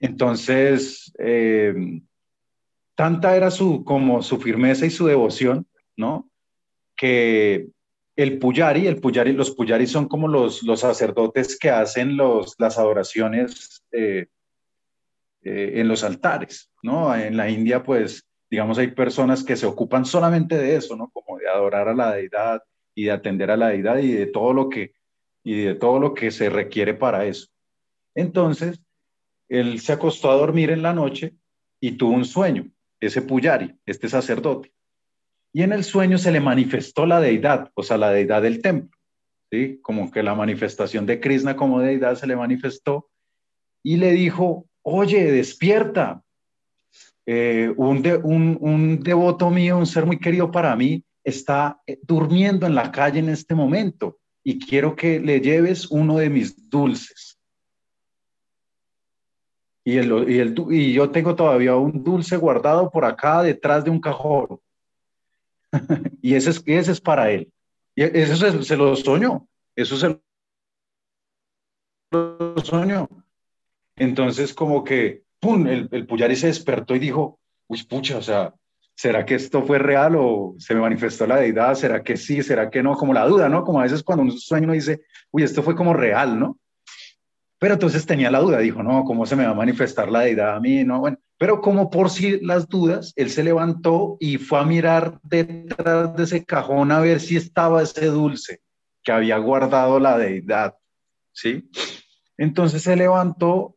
Entonces, 0.00 1.12
eh, 1.18 2.00
tanta 2.96 3.36
era 3.36 3.52
su, 3.52 3.84
como 3.84 4.22
su 4.22 4.38
firmeza 4.38 4.86
y 4.86 4.90
su 4.90 5.06
devoción, 5.06 5.68
¿no? 5.96 6.28
Que 6.96 7.68
el 8.16 8.38
puyari, 8.38 8.88
el 8.88 9.00
puyari, 9.00 9.32
los 9.32 9.52
puyari 9.52 9.86
son 9.86 10.08
como 10.08 10.26
los, 10.26 10.64
los 10.64 10.80
sacerdotes 10.80 11.56
que 11.56 11.70
hacen 11.70 12.16
los, 12.16 12.56
las 12.58 12.76
adoraciones 12.76 13.84
eh, 13.92 14.26
eh, 15.48 15.80
en 15.80 15.86
los 15.86 16.02
altares, 16.02 16.72
¿no? 16.82 17.14
En 17.14 17.36
la 17.36 17.48
India, 17.48 17.80
pues, 17.84 18.28
digamos, 18.50 18.78
hay 18.78 18.88
personas 18.88 19.44
que 19.44 19.54
se 19.54 19.64
ocupan 19.64 20.04
solamente 20.04 20.58
de 20.58 20.74
eso, 20.74 20.96
¿no? 20.96 21.08
Como 21.10 21.38
de 21.38 21.46
adorar 21.48 21.86
a 21.86 21.94
la 21.94 22.12
deidad 22.12 22.64
y 22.96 23.04
de 23.04 23.12
atender 23.12 23.52
a 23.52 23.56
la 23.56 23.68
deidad 23.68 23.98
y 23.98 24.10
de 24.10 24.26
todo 24.26 24.52
lo 24.52 24.68
que, 24.68 24.94
y 25.44 25.62
de 25.62 25.76
todo 25.76 26.00
lo 26.00 26.14
que 26.14 26.32
se 26.32 26.50
requiere 26.50 26.94
para 26.94 27.26
eso. 27.26 27.46
Entonces, 28.16 28.80
él 29.48 29.78
se 29.78 29.92
acostó 29.92 30.32
a 30.32 30.36
dormir 30.36 30.70
en 30.70 30.82
la 30.82 30.92
noche 30.92 31.36
y 31.78 31.92
tuvo 31.92 32.16
un 32.16 32.24
sueño, 32.24 32.68
ese 32.98 33.22
Puyari, 33.22 33.72
este 33.86 34.08
sacerdote. 34.08 34.72
Y 35.52 35.62
en 35.62 35.72
el 35.72 35.84
sueño 35.84 36.18
se 36.18 36.32
le 36.32 36.40
manifestó 36.40 37.06
la 37.06 37.20
deidad, 37.20 37.70
o 37.74 37.84
sea, 37.84 37.98
la 37.98 38.10
deidad 38.10 38.42
del 38.42 38.60
templo, 38.62 38.98
¿sí? 39.52 39.78
Como 39.80 40.10
que 40.10 40.24
la 40.24 40.34
manifestación 40.34 41.06
de 41.06 41.20
Krishna 41.20 41.54
como 41.54 41.78
deidad 41.78 42.16
se 42.16 42.26
le 42.26 42.34
manifestó 42.34 43.08
y 43.84 43.98
le 43.98 44.10
dijo, 44.10 44.66
oye, 44.86 45.32
despierta. 45.32 46.22
Eh, 47.28 47.74
un, 47.76 49.00
devoto 49.02 49.50
mío, 49.50 49.78
un 49.78 49.86
ser 49.86 50.06
muy 50.06 50.18
querido 50.18 50.52
para 50.52 50.76
mí, 50.76 51.04
está 51.24 51.80
eh, 51.86 51.98
durmiendo 52.02 52.66
en 52.66 52.76
la 52.76 52.92
calle 52.92 53.18
en 53.18 53.28
este 53.28 53.56
momento 53.56 54.18
y 54.44 54.60
quiero 54.60 54.94
que 54.94 55.18
le 55.18 55.40
lleves 55.40 55.90
uno 55.90 56.18
de 56.18 56.30
mis 56.30 56.70
dulces. 56.70 57.36
Y, 59.84 59.96
el, 59.96 60.12
y, 60.30 60.76
y 60.76 60.92
yo 60.92 61.10
tengo 61.10 61.34
todavía 61.34 61.74
un 61.74 62.04
dulce 62.04 62.36
guardado 62.36 62.88
por 62.88 63.04
acá 63.04 63.42
detrás 63.42 63.84
de 63.84 63.90
un 63.90 64.00
cajón. 64.00 64.60
y 66.22 66.34
ese 66.34 66.50
es, 66.50 66.62
ese 66.64 66.92
es 66.92 67.00
para 67.00 67.28
él. 67.32 67.52
Y 67.96 68.04
eso 68.04 68.36
se, 68.36 68.62
se 68.62 68.76
lo 68.76 68.94
soñó. 68.94 69.48
Eso 69.74 69.96
se 69.96 70.20
lo 72.12 72.54
soñó. 72.62 73.08
Entonces, 73.96 74.52
como 74.54 74.84
que, 74.84 75.22
¡pum!, 75.40 75.66
el, 75.66 75.88
el 75.90 76.06
Puyari 76.06 76.36
se 76.36 76.48
despertó 76.48 76.94
y 76.94 76.98
dijo, 76.98 77.40
uy, 77.68 77.82
pucha, 77.84 78.18
o 78.18 78.22
sea, 78.22 78.54
¿será 78.94 79.24
que 79.24 79.34
esto 79.34 79.62
fue 79.62 79.78
real 79.78 80.16
o 80.16 80.54
se 80.58 80.74
me 80.74 80.80
manifestó 80.80 81.26
la 81.26 81.36
deidad? 81.36 81.74
¿Será 81.74 82.02
que 82.02 82.16
sí? 82.16 82.42
¿Será 82.42 82.70
que 82.70 82.82
no? 82.82 82.94
Como 82.96 83.12
la 83.12 83.26
duda, 83.26 83.48
¿no? 83.48 83.64
Como 83.64 83.80
a 83.80 83.84
veces 83.84 84.02
cuando 84.02 84.24
un 84.24 84.32
sueño 84.32 84.72
dice, 84.72 85.02
uy, 85.30 85.42
esto 85.42 85.62
fue 85.62 85.74
como 85.74 85.94
real, 85.94 86.38
¿no? 86.38 86.58
Pero 87.58 87.74
entonces 87.74 88.04
tenía 88.04 88.30
la 88.30 88.40
duda, 88.40 88.58
dijo, 88.58 88.82
no, 88.82 89.04
¿cómo 89.04 89.24
se 89.24 89.34
me 89.34 89.44
va 89.44 89.52
a 89.52 89.54
manifestar 89.54 90.10
la 90.10 90.20
deidad 90.20 90.56
a 90.56 90.60
mí? 90.60 90.84
No, 90.84 91.00
bueno, 91.00 91.18
pero 91.38 91.60
como 91.60 91.90
por 91.90 92.10
si 92.10 92.38
las 92.40 92.68
dudas, 92.68 93.12
él 93.16 93.30
se 93.30 93.44
levantó 93.44 94.18
y 94.20 94.36
fue 94.36 94.60
a 94.60 94.64
mirar 94.64 95.18
detrás 95.22 96.14
de 96.16 96.24
ese 96.24 96.44
cajón 96.44 96.92
a 96.92 97.00
ver 97.00 97.20
si 97.20 97.36
estaba 97.36 97.82
ese 97.82 98.06
dulce 98.06 98.60
que 99.02 99.12
había 99.12 99.38
guardado 99.38 99.98
la 100.00 100.18
deidad, 100.18 100.74
¿sí? 101.32 101.70
Entonces 102.36 102.82
se 102.82 102.96
levantó 102.96 103.75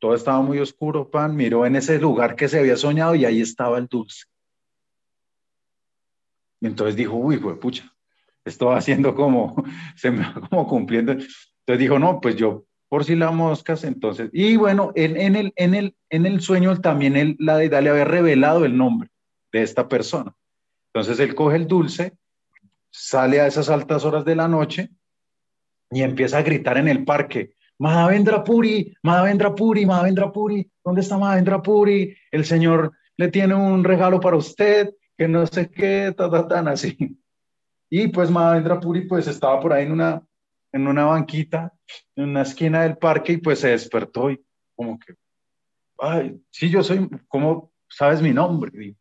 todo 0.00 0.14
estaba 0.14 0.40
muy 0.40 0.58
oscuro, 0.58 1.10
pan, 1.10 1.36
miró 1.36 1.64
en 1.66 1.76
ese 1.76 2.00
lugar 2.00 2.34
que 2.34 2.48
se 2.48 2.58
había 2.58 2.76
soñado 2.76 3.14
y 3.14 3.24
ahí 3.24 3.40
estaba 3.40 3.78
el 3.78 3.86
dulce. 3.86 4.24
Y 6.60 6.66
entonces 6.66 6.96
dijo, 6.96 7.14
uy, 7.14 7.38
pues 7.38 7.58
pucha, 7.58 7.94
esto 8.44 8.72
haciendo 8.72 9.14
como, 9.14 9.62
se 9.96 10.10
me 10.10 10.22
va 10.22 10.34
como 10.48 10.66
cumpliendo. 10.66 11.12
Entonces 11.12 11.78
dijo, 11.78 11.98
no, 11.98 12.20
pues 12.20 12.34
yo 12.34 12.64
por 12.88 13.04
si 13.04 13.14
la 13.14 13.30
moscas, 13.30 13.84
entonces, 13.84 14.30
y 14.32 14.56
bueno, 14.56 14.90
en, 14.96 15.16
en, 15.16 15.36
el, 15.36 15.52
en, 15.54 15.76
el, 15.76 15.94
en 16.08 16.26
el 16.26 16.40
sueño 16.40 16.80
también 16.80 17.16
él, 17.16 17.36
la 17.38 17.56
deidad 17.56 17.82
le 17.82 17.90
había 17.90 18.04
revelado 18.04 18.64
el 18.64 18.76
nombre 18.76 19.10
de 19.52 19.62
esta 19.62 19.86
persona. 19.88 20.34
Entonces 20.92 21.20
él 21.20 21.36
coge 21.36 21.54
el 21.54 21.68
dulce, 21.68 22.14
sale 22.90 23.40
a 23.40 23.46
esas 23.46 23.68
altas 23.68 24.04
horas 24.04 24.24
de 24.24 24.34
la 24.34 24.48
noche 24.48 24.90
y 25.92 26.02
empieza 26.02 26.38
a 26.38 26.42
gritar 26.42 26.78
en 26.78 26.88
el 26.88 27.04
parque, 27.04 27.54
Mahavendra 27.80 28.44
Puri, 28.44 28.94
Mahavendra 29.02 29.54
Puri, 29.54 29.86
Mahavendra 29.86 30.30
Puri, 30.30 30.70
¿dónde 30.84 31.00
está 31.00 31.16
Mahavendra 31.16 31.62
Puri? 31.62 32.14
El 32.30 32.44
Señor 32.44 32.92
le 33.16 33.28
tiene 33.28 33.54
un 33.54 33.82
regalo 33.82 34.20
para 34.20 34.36
usted, 34.36 34.94
que 35.16 35.26
no 35.26 35.46
sé 35.46 35.70
qué, 35.70 36.14
ta, 36.14 36.46
tan 36.46 36.68
así. 36.68 37.18
Y 37.88 38.08
pues 38.08 38.30
Mahavendra 38.30 38.78
Puri 38.78 39.06
pues 39.06 39.26
estaba 39.26 39.58
por 39.60 39.72
ahí 39.72 39.86
en 39.86 39.92
una, 39.92 40.22
en 40.72 40.86
una 40.86 41.06
banquita, 41.06 41.72
en 42.16 42.28
una 42.28 42.42
esquina 42.42 42.82
del 42.82 42.98
parque 42.98 43.32
y 43.32 43.36
pues 43.38 43.60
se 43.60 43.68
despertó 43.68 44.30
y 44.30 44.44
como 44.76 44.98
que, 44.98 45.14
ay, 45.98 46.38
sí, 46.50 46.68
yo 46.68 46.82
soy, 46.82 47.08
¿cómo 47.28 47.72
sabes 47.88 48.20
mi 48.20 48.34
nombre? 48.34 48.94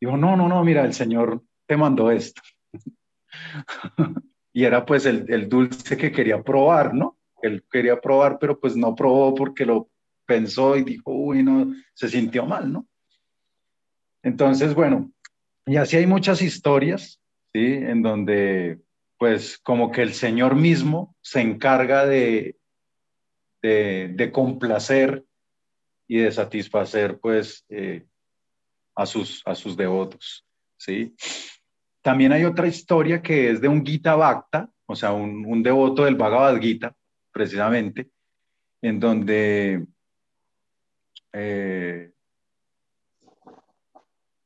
Dijo, 0.00 0.16
no, 0.16 0.36
no, 0.36 0.48
no, 0.48 0.64
mira, 0.64 0.84
el 0.84 0.92
Señor 0.92 1.40
te 1.66 1.76
mandó 1.76 2.10
esto. 2.10 2.42
y 4.52 4.64
era 4.64 4.84
pues 4.84 5.06
el, 5.06 5.24
el 5.28 5.48
dulce 5.48 5.96
que 5.96 6.10
quería 6.10 6.42
probar, 6.42 6.92
¿no? 6.92 7.16
Él 7.46 7.64
quería 7.70 8.00
probar, 8.00 8.38
pero 8.38 8.58
pues 8.58 8.76
no 8.76 8.94
probó 8.94 9.34
porque 9.34 9.64
lo 9.64 9.88
pensó 10.26 10.76
y 10.76 10.82
dijo, 10.82 11.12
uy, 11.12 11.42
no, 11.42 11.72
se 11.94 12.08
sintió 12.08 12.44
mal, 12.44 12.72
¿no? 12.72 12.86
Entonces, 14.22 14.74
bueno, 14.74 15.10
y 15.66 15.76
así 15.76 15.96
hay 15.96 16.06
muchas 16.06 16.42
historias, 16.42 17.20
¿sí? 17.52 17.64
En 17.64 18.02
donde, 18.02 18.80
pues, 19.18 19.58
como 19.58 19.90
que 19.90 20.02
el 20.02 20.14
Señor 20.14 20.56
mismo 20.56 21.14
se 21.20 21.40
encarga 21.40 22.06
de, 22.06 22.56
de, 23.62 24.30
complacer 24.32 25.24
y 26.08 26.18
de 26.18 26.32
satisfacer, 26.32 27.18
pues, 27.18 27.64
eh, 27.68 28.04
a, 28.94 29.06
sus, 29.06 29.42
a 29.44 29.54
sus 29.54 29.76
devotos, 29.76 30.44
¿sí? 30.76 31.14
También 32.02 32.32
hay 32.32 32.44
otra 32.44 32.68
historia 32.68 33.22
que 33.22 33.50
es 33.50 33.60
de 33.60 33.68
un 33.68 33.84
Gita 33.84 34.14
Bhakta, 34.14 34.70
o 34.86 34.94
sea, 34.94 35.12
un, 35.12 35.44
un 35.46 35.62
devoto 35.62 36.04
del 36.04 36.14
Bhagavad 36.14 36.60
Gita, 36.60 36.94
precisamente, 37.36 38.08
en 38.80 38.98
donde 38.98 39.86
eh, 41.34 42.10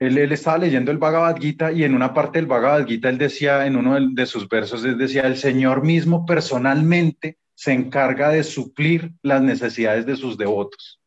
él, 0.01 0.33
estaba 0.33 0.59
leyendo 0.59 0.91
el 0.91 0.99
Bhagavad 0.99 1.37
Gita 1.37 1.71
y 1.71 1.85
en 1.85 1.95
una 1.95 2.13
parte 2.13 2.41
del 2.41 2.49
Bhagavad 2.49 2.85
Gita 2.89 3.09
él 3.09 3.17
decía, 3.17 3.65
en 3.65 3.77
uno 3.77 3.95
de, 3.95 4.09
de 4.11 4.27
sus 4.27 4.49
versos, 4.49 4.85
él 4.85 4.99
decía, 4.99 5.23
el 5.23 5.37
Señor 5.37 5.85
mismo 5.85 6.27
personalmente 6.27 7.39
se 7.55 7.73
encarga 7.73 8.31
de 8.31 8.43
suplir 8.43 9.13
las 9.23 9.41
necesidades 9.41 10.05
de 10.05 10.17
sus 10.17 10.37
devotos. 10.37 11.01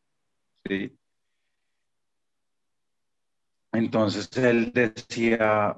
¿sí? 0.66 0.96
Entonces 3.72 4.34
él 4.38 4.72
decía, 4.72 5.76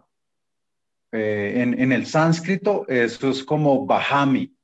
eh, 1.11 1.55
en, 1.57 1.81
en, 1.81 1.91
el 1.91 2.07
sánscrito 2.07 2.87
eso 2.87 3.31
es 3.31 3.43
como 3.43 3.87
Bahami, 3.87 4.56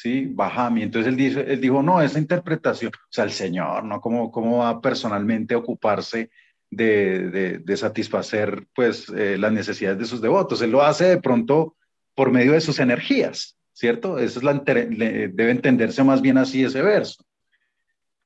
¿sí? 0.00 0.26
Bahami. 0.26 0.82
Entonces 0.82 1.10
él, 1.10 1.16
dice, 1.16 1.44
él 1.46 1.60
dijo, 1.60 1.82
no, 1.82 2.00
esa 2.00 2.18
interpretación, 2.18 2.90
o 2.94 3.12
sea, 3.12 3.24
el 3.24 3.32
Señor, 3.32 3.84
¿no? 3.84 4.00
¿Cómo, 4.00 4.30
cómo 4.30 4.58
va 4.58 4.80
personalmente 4.80 5.52
a 5.54 5.58
ocuparse 5.58 6.30
de, 6.70 7.58
de, 7.58 7.76
satisfacer, 7.76 8.66
pues, 8.74 9.10
eh, 9.10 9.36
las 9.36 9.52
necesidades 9.52 9.98
de 9.98 10.06
sus 10.06 10.22
devotos? 10.22 10.62
Él 10.62 10.70
lo 10.70 10.82
hace 10.82 11.04
de 11.04 11.20
pronto 11.20 11.76
por 12.14 12.30
medio 12.30 12.52
de 12.52 12.62
sus 12.62 12.78
energías, 12.78 13.58
¿cierto? 13.74 14.18
Eso 14.18 14.38
es 14.38 14.44
la, 14.44 14.54
le, 14.54 15.28
debe 15.28 15.50
entenderse 15.50 16.02
más 16.02 16.22
bien 16.22 16.38
así 16.38 16.64
ese 16.64 16.80
verso. 16.80 17.22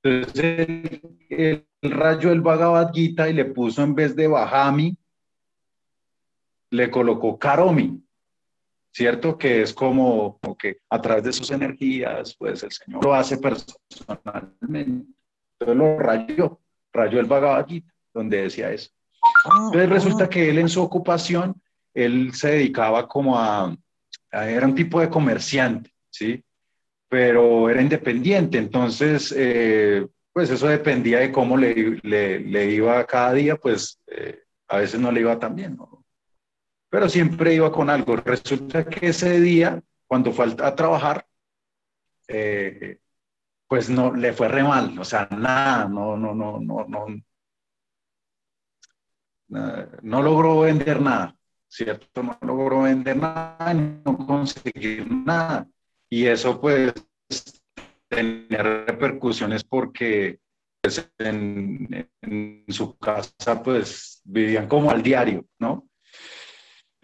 Entonces, 0.05 0.69
el, 1.31 1.67
el 1.81 1.91
rayo 1.91 2.29
del 2.29 2.41
Bhagavad 2.41 2.93
Gita 2.93 3.29
y 3.29 3.33
le 3.33 3.47
puso 3.47 3.83
en 3.83 3.97
vez 3.97 4.15
de 4.15 4.29
Bahami, 4.29 4.97
le 6.71 6.91
colocó 6.91 7.37
Karomi, 7.37 8.01
¿cierto? 8.95 9.37
Que 9.37 9.63
es 9.63 9.75
como, 9.75 10.39
como, 10.41 10.57
que 10.57 10.79
a 10.89 11.01
través 11.01 11.25
de 11.25 11.33
sus 11.33 11.51
energías, 11.51 12.37
pues 12.39 12.63
el 12.63 12.71
Señor 12.71 13.05
lo 13.05 13.13
hace 13.13 13.37
personalmente. 13.39 15.09
Entonces 15.59 15.77
lo 15.77 15.99
rayó, 15.99 16.61
rayó 16.93 17.19
el 17.21 17.27
Bhagavad 17.27 17.67
Gita, 17.67 17.93
donde 18.13 18.43
decía 18.43 18.71
eso. 18.71 18.91
Entonces 19.67 19.91
resulta 19.91 20.29
que 20.29 20.49
él 20.49 20.59
en 20.59 20.69
su 20.69 20.81
ocupación, 20.81 21.61
él 21.93 22.33
se 22.35 22.51
dedicaba 22.53 23.09
como 23.09 23.39
a, 23.39 23.77
a 24.31 24.49
era 24.49 24.67
un 24.67 24.75
tipo 24.75 25.01
de 25.01 25.09
comerciante, 25.09 25.93
¿sí? 26.11 26.45
Pero 27.09 27.69
era 27.69 27.83
independiente, 27.83 28.59
entonces, 28.59 29.35
eh, 29.37 30.07
pues 30.33 30.51
eso 30.51 30.67
dependía 30.69 31.21
de 31.21 31.33
cómo 31.33 31.57
le, 31.57 31.99
le, 32.03 32.41
le, 32.41 32.71
iba 32.71 33.05
cada 33.07 33.33
día, 33.33 33.57
pues 33.57 34.01
eh, 34.09 34.43
a 34.69 34.79
veces 34.79 35.01
no 35.01 35.13
le 35.13 35.21
iba 35.21 35.39
tan 35.39 35.55
bien, 35.55 35.77
¿no? 35.77 36.04
Pero 36.95 37.09
siempre 37.09 37.53
iba 37.53 37.73
con 37.73 37.91
algo. 37.91 38.15
Resulta 38.15 38.85
que 38.85 39.09
ese 39.09 39.41
día, 39.41 39.83
cuando 40.07 40.31
fue 40.31 40.55
a 40.63 40.77
trabajar, 40.77 41.27
eh, 42.29 43.01
pues 43.67 43.91
no, 43.91 44.15
le 44.15 44.33
fue 44.33 44.47
re 44.47 44.63
mal, 44.63 44.97
o 44.97 45.05
sea, 45.05 45.27
nada, 45.33 45.89
no, 45.89 46.17
no, 46.17 46.33
no, 46.37 46.61
no, 46.61 46.87
no, 46.87 47.07
no 50.03 50.23
logró 50.23 50.61
vender 50.61 51.03
nada, 51.03 51.37
¿cierto? 51.67 52.23
No 52.23 52.39
logró 52.43 52.83
vender 52.83 53.17
nada, 53.17 53.75
no 53.75 54.17
conseguir 54.25 55.11
nada. 55.11 55.67
Y 56.09 56.27
eso 56.27 56.61
pues 56.61 56.95
tenía 58.07 58.63
repercusiones 58.63 59.65
porque 59.65 60.39
pues, 60.81 61.11
en, 61.19 62.09
en 62.23 62.65
su 62.69 62.97
casa 62.99 63.61
pues 63.65 64.23
vivían 64.23 64.69
como 64.69 64.93
al 64.93 65.03
diario, 65.03 65.45
¿no? 65.59 65.89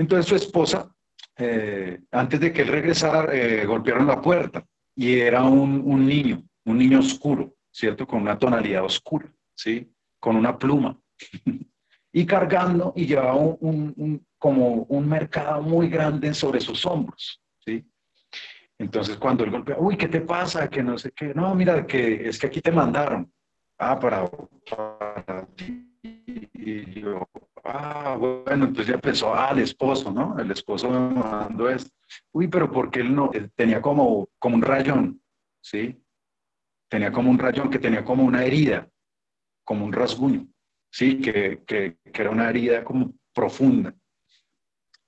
Entonces 0.01 0.24
su 0.24 0.35
esposa, 0.35 0.90
eh, 1.36 2.01
antes 2.10 2.40
de 2.40 2.55
que 2.55 2.62
él 2.62 2.68
regresara, 2.68 3.35
eh, 3.35 3.66
golpearon 3.66 4.06
la 4.06 4.18
puerta 4.18 4.64
y 4.97 5.20
era 5.20 5.44
un, 5.44 5.82
un, 5.85 6.06
niño, 6.06 6.43
un 6.64 6.78
niño 6.78 7.01
oscuro, 7.01 7.55
¿cierto? 7.70 8.06
Con 8.06 8.22
una 8.22 8.39
tonalidad 8.39 8.82
oscura, 8.82 9.31
¿sí? 9.55 9.93
Con 10.18 10.36
una 10.36 10.56
pluma. 10.56 10.98
y 12.12 12.24
cargando 12.24 12.94
y 12.97 13.05
llevaba 13.05 13.35
un, 13.35 13.93
un, 13.94 14.27
como 14.39 14.85
un 14.85 15.06
mercado 15.06 15.60
muy 15.60 15.90
grande 15.90 16.32
sobre 16.32 16.60
sus 16.60 16.86
hombros, 16.86 17.43
¿sí? 17.59 17.86
Entonces 18.78 19.18
cuando 19.18 19.44
él 19.44 19.51
golpea, 19.51 19.77
uy, 19.78 19.98
¿qué 19.98 20.09
te 20.09 20.22
pasa? 20.22 20.70
Que 20.70 20.82
no 20.82 20.97
sé 20.97 21.12
qué, 21.14 21.35
no, 21.35 21.55
mira, 21.55 21.86
que 21.86 22.27
es 22.27 22.39
que 22.39 22.47
aquí 22.47 22.62
te 22.62 22.72
mandaron. 22.72 23.31
Ah, 23.78 23.98
para, 23.98 24.27
para 24.27 25.47
ti. 25.56 25.86
Y 26.55 27.01
yo, 27.02 27.28
Ah, 27.65 28.16
bueno, 28.19 28.66
entonces 28.66 28.87
ya 28.87 28.99
pensó, 28.99 29.35
ah, 29.35 29.51
el 29.53 29.61
esposo, 29.61 30.11
¿no? 30.11 30.39
El 30.39 30.51
esposo 30.51 30.89
me 30.89 30.99
mandó 30.99 31.69
esto. 31.69 31.91
Uy, 32.32 32.49
pero 32.49 32.70
porque 32.70 33.01
él 33.01 33.15
no, 33.15 33.31
tenía 33.55 33.82
como, 33.82 34.28
como 34.39 34.57
un 34.57 34.62
rayón, 34.62 35.20
¿sí? 35.61 36.03
Tenía 36.89 37.12
como 37.12 37.31
un 37.31 37.39
rayón 37.39 37.70
que 37.70 37.78
tenía 37.78 38.05
como 38.05 38.24
una 38.24 38.45
herida, 38.45 38.89
como 39.65 39.85
un 39.85 39.93
rasguño, 39.93 40.47
¿sí? 40.91 41.20
Que, 41.20 41.62
que, 41.66 41.99
que 42.12 42.23
era 42.23 42.31
una 42.31 42.49
herida 42.49 42.82
como 42.82 43.12
profunda. 43.35 43.95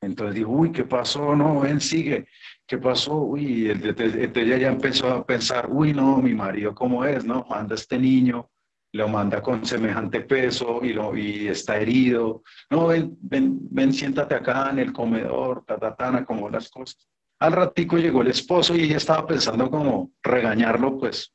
Entonces 0.02 0.34
dijo, 0.34 0.50
uy, 0.50 0.72
¿qué 0.72 0.84
pasó? 0.84 1.34
No, 1.34 1.60
ven, 1.60 1.80
sigue. 1.80 2.26
¿Qué 2.66 2.76
pasó? 2.78 3.16
Uy, 3.16 3.70
entonces 3.70 4.30
ella 4.36 4.56
ya 4.58 4.68
empezó 4.68 5.08
a 5.08 5.24
pensar, 5.24 5.68
uy, 5.70 5.92
no, 5.94 6.18
mi 6.18 6.34
marido, 6.34 6.74
¿cómo 6.74 7.04
es? 7.04 7.24
¿No? 7.24 7.46
Manda 7.48 7.76
este 7.76 7.98
niño 7.98 8.51
lo 8.92 9.08
manda 9.08 9.40
con 9.40 9.64
semejante 9.64 10.20
peso 10.20 10.80
y, 10.82 10.92
lo, 10.92 11.16
y 11.16 11.48
está 11.48 11.78
herido. 11.78 12.42
No, 12.70 12.88
ven, 12.88 13.16
ven, 13.20 13.58
ven, 13.70 13.92
siéntate 13.92 14.34
acá 14.34 14.70
en 14.70 14.78
el 14.80 14.92
comedor, 14.92 15.64
tatatana, 15.64 16.24
como 16.24 16.50
las 16.50 16.68
cosas. 16.68 17.08
Al 17.38 17.52
ratico 17.52 17.96
llegó 17.96 18.22
el 18.22 18.28
esposo 18.28 18.76
y 18.76 18.82
ella 18.82 18.98
estaba 18.98 19.26
pensando 19.26 19.70
como 19.70 20.12
regañarlo, 20.22 20.98
pues, 20.98 21.32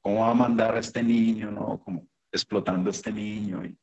¿cómo 0.00 0.22
va 0.22 0.30
a 0.30 0.34
mandar 0.34 0.74
a 0.74 0.80
este 0.80 1.02
niño, 1.02 1.50
no? 1.50 1.78
Como 1.84 2.08
explotando 2.32 2.88
a 2.88 2.92
este 2.92 3.12
niño 3.12 3.62
y, 3.64 3.78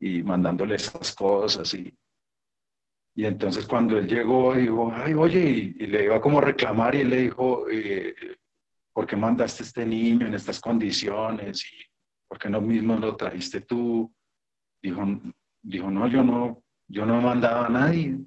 y 0.00 0.22
mandándole 0.22 0.74
esas 0.74 1.14
cosas 1.14 1.72
y, 1.74 1.96
y 3.14 3.24
entonces 3.24 3.66
cuando 3.66 3.96
él 3.96 4.06
llegó, 4.06 4.54
dijo, 4.54 4.92
ay, 4.92 5.14
oye, 5.14 5.40
y, 5.40 5.84
y, 5.84 5.86
le 5.86 6.04
iba 6.04 6.20
como 6.20 6.38
a 6.38 6.42
reclamar 6.42 6.94
y 6.94 7.00
él 7.00 7.08
le 7.08 7.16
dijo, 7.22 7.66
eh, 7.70 8.14
¿por 8.92 9.06
qué 9.06 9.16
mandaste 9.16 9.62
a 9.62 9.66
este 9.66 9.86
niño 9.86 10.26
en 10.26 10.34
estas 10.34 10.60
condiciones? 10.60 11.64
¿Por 12.28 12.38
qué 12.38 12.50
no 12.50 12.60
mismo 12.60 12.96
lo 12.96 13.16
trajiste 13.16 13.60
tú? 13.60 14.12
Dijo, 14.82 15.02
dijo 15.62 15.90
no, 15.90 16.08
yo 16.08 16.22
no, 16.22 16.62
yo 16.88 17.06
no 17.06 17.20
mandaba 17.20 17.66
a 17.66 17.70
nadie. 17.70 18.18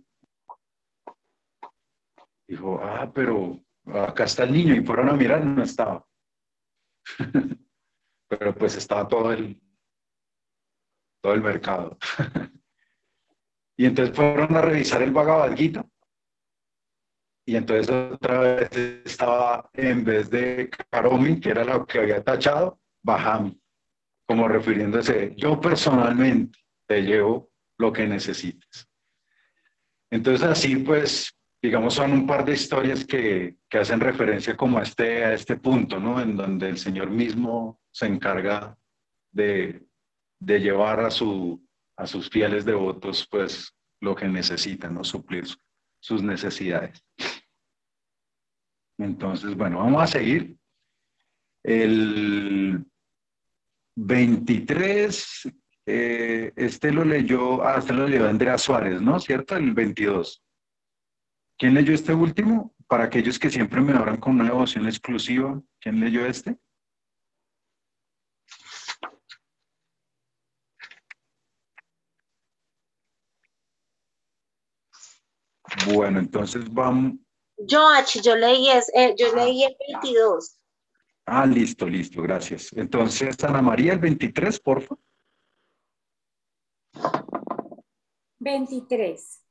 Dijo, 2.48 2.80
ah, 2.84 3.12
pero 3.14 3.60
acá 3.86 4.24
está 4.24 4.44
el 4.44 4.54
niño 4.54 4.76
y 4.76 4.84
fueron 4.84 5.10
a 5.10 5.14
mirar, 5.14 5.46
no 5.46 5.64
estaba. 5.64 6.06
pero 8.28 8.56
pues 8.56 8.76
estaba 8.76 9.08
todo 9.08 9.32
el, 9.32 9.62
todo 11.22 11.34
el 11.34 11.42
mercado. 11.42 11.98
y 13.78 13.86
entonces 13.86 14.16
fueron 14.16 14.56
a 14.56 14.62
revisar 14.62 15.02
el 15.02 15.12
Bhagavad 15.12 15.56
Gita. 15.56 15.86
Y 17.46 17.56
entonces 17.56 17.90
otra 17.90 18.40
vez 18.40 18.72
estaba, 19.06 19.70
en 19.74 20.04
vez 20.04 20.30
de 20.30 20.70
Karomi, 20.92 21.40
que 21.40 21.50
era 21.50 21.64
lo 21.64 21.84
que 21.86 22.00
había 22.00 22.24
tachado, 22.24 22.80
Bahami 23.04 23.60
como 24.30 24.48
refiriéndose, 24.48 25.34
yo 25.38 25.60
personalmente 25.60 26.60
te 26.88 27.02
llevo 27.02 27.50
lo 27.80 27.92
que 27.92 28.06
necesites. 28.06 28.88
Entonces 30.12 30.48
así 30.48 30.76
pues, 30.76 31.36
digamos, 31.60 31.96
son 31.96 32.14
un 32.14 32.28
par 32.28 32.46
de 32.46 32.54
historias 32.54 33.04
que, 33.04 33.58
que 33.68 33.80
hacen 33.80 34.00
referencia 34.00 34.56
como 34.56 34.78
a 34.78 34.84
este, 34.84 35.26
a 35.26 35.34
este 35.34 35.58
punto, 35.58 36.00
¿no? 36.00 36.22
En 36.22 36.36
donde 36.36 36.70
el 36.70 36.78
Señor 36.78 37.10
mismo 37.10 37.82
se 37.90 38.06
encarga 38.06 38.78
de, 39.32 39.84
de 40.40 40.60
llevar 40.60 41.00
a, 41.00 41.10
su, 41.10 41.68
a 41.98 42.06
sus 42.06 42.30
fieles 42.30 42.66
devotos 42.66 43.28
pues 43.32 43.76
lo 44.00 44.14
que 44.14 44.28
necesitan, 44.28 44.94
¿no? 44.94 45.04
Suplir 45.04 45.46
sus 46.00 46.22
necesidades. 46.22 47.04
Entonces, 49.00 49.56
bueno, 49.56 49.80
vamos 49.80 50.04
a 50.04 50.08
seguir. 50.08 50.56
El 51.64 52.86
23, 54.02 55.50
eh, 55.86 56.54
este 56.56 56.92
lo 56.92 57.04
leyó, 57.04 57.62
ah, 57.64 57.78
este 57.80 57.94
lo 57.94 58.08
leyó 58.08 58.28
Andrea 58.28 58.58
Suárez, 58.58 59.02
¿no? 59.02 59.20
¿Cierto? 59.20 59.58
El 59.58 59.74
22. 59.74 60.42
¿Quién 61.58 61.74
leyó 61.74 61.94
este 61.94 62.14
último? 62.14 62.74
Para 62.88 63.04
aquellos 63.04 63.38
que 63.38 63.50
siempre 63.50 63.82
me 63.82 63.94
hablan 63.94 64.18
con 64.18 64.36
una 64.36 64.46
devoción 64.46 64.86
exclusiva, 64.88 65.62
¿quién 65.82 66.00
leyó 66.00 66.26
este? 66.26 66.58
Bueno, 75.94 76.20
entonces 76.20 76.72
vamos. 76.72 77.14
Yo, 77.58 77.86
yo 78.24 78.36
leí, 78.38 78.70
es, 78.70 78.90
eh, 78.96 79.14
yo 79.18 79.36
leí 79.36 79.66
el 79.66 79.76
22. 80.02 80.59
Ah, 81.32 81.46
listo, 81.46 81.88
listo, 81.88 82.24
gracias. 82.24 82.74
Entonces, 82.74 83.36
Ana 83.44 83.62
María, 83.62 83.94
el 83.94 84.00
23, 84.00 84.60
por 84.60 84.82
favor. 84.82 85.00
23. 88.40 89.44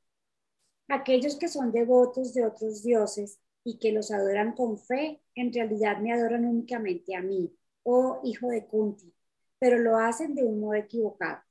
Aquellos 0.89 1.37
que 1.37 1.47
son 1.47 1.71
devotos 1.71 2.33
de 2.33 2.45
otros 2.45 2.83
dioses 2.83 3.39
y 3.63 3.79
que 3.79 3.93
los 3.93 4.11
adoran 4.11 4.51
con 4.53 4.77
fe, 4.77 5.21
en 5.35 5.53
realidad 5.53 5.99
me 5.99 6.11
adoran 6.11 6.43
únicamente 6.43 7.15
a 7.15 7.21
mí, 7.21 7.49
oh 7.83 8.19
hijo 8.25 8.49
de 8.49 8.65
Kunti. 8.67 9.13
pero 9.57 9.77
lo 9.77 9.95
hacen 9.95 10.35
de 10.35 10.43
un 10.43 10.59
modo 10.59 10.73
equivocado. 10.73 11.41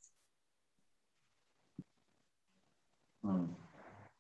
Mm. 3.23 3.58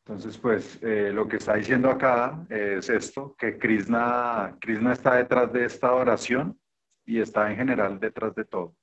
Entonces, 0.08 0.38
pues 0.38 0.78
eh, 0.80 1.10
lo 1.12 1.28
que 1.28 1.36
está 1.36 1.56
diciendo 1.56 1.90
acá 1.90 2.46
es 2.48 2.88
esto, 2.88 3.36
que 3.38 3.58
Krishna, 3.58 4.56
Krishna 4.58 4.94
está 4.94 5.16
detrás 5.16 5.52
de 5.52 5.66
esta 5.66 5.92
oración 5.92 6.58
y 7.04 7.20
está 7.20 7.50
en 7.50 7.58
general 7.58 8.00
detrás 8.00 8.34
de 8.34 8.46
todo. 8.46 8.74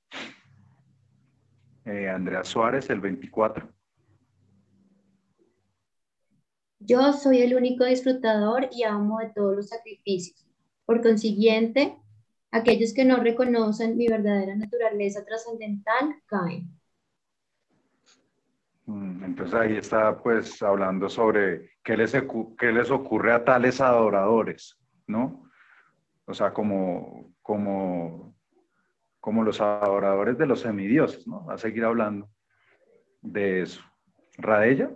Eh, 1.84 2.08
Andrea 2.08 2.44
Suárez, 2.44 2.92
el 2.92 3.00
24. 3.00 3.68
Yo 6.78 7.12
soy 7.12 7.42
el 7.42 7.56
único 7.56 7.86
disfrutador 7.86 8.70
y 8.72 8.84
amo 8.84 9.18
de 9.18 9.32
todos 9.34 9.56
los 9.56 9.70
sacrificios. 9.70 10.48
Por 10.86 11.02
consiguiente, 11.02 11.98
aquellos 12.52 12.94
que 12.94 13.04
no 13.04 13.18
reconocen 13.18 13.98
mi 13.98 14.08
verdadera 14.08 14.56
naturaleza 14.56 15.26
trascendental 15.26 16.22
caen. 16.28 16.70
Mm, 18.86 19.24
Entonces 19.24 19.54
ahí 19.56 19.78
está 19.78 20.18
pues 20.22 20.62
hablando 20.62 21.10
sobre 21.10 21.72
qué 21.84 21.98
les, 21.98 22.14
qué 22.58 22.72
les 22.72 22.92
ocurre 22.92 23.34
a 23.34 23.44
tales 23.44 23.82
adoradores, 23.82 24.78
¿no? 25.08 25.50
O 26.26 26.34
sea, 26.34 26.54
como, 26.54 27.34
como, 27.42 28.36
como 29.20 29.44
los 29.44 29.62
adoradores 29.62 30.38
de 30.38 30.46
los 30.46 30.62
semidioses, 30.62 31.28
¿no? 31.28 31.46
Va 31.46 31.56
a 31.56 31.58
seguir 31.58 31.84
hablando 31.84 32.30
de 33.22 33.64
eso. 33.64 33.82
¿Radella? 34.38 34.92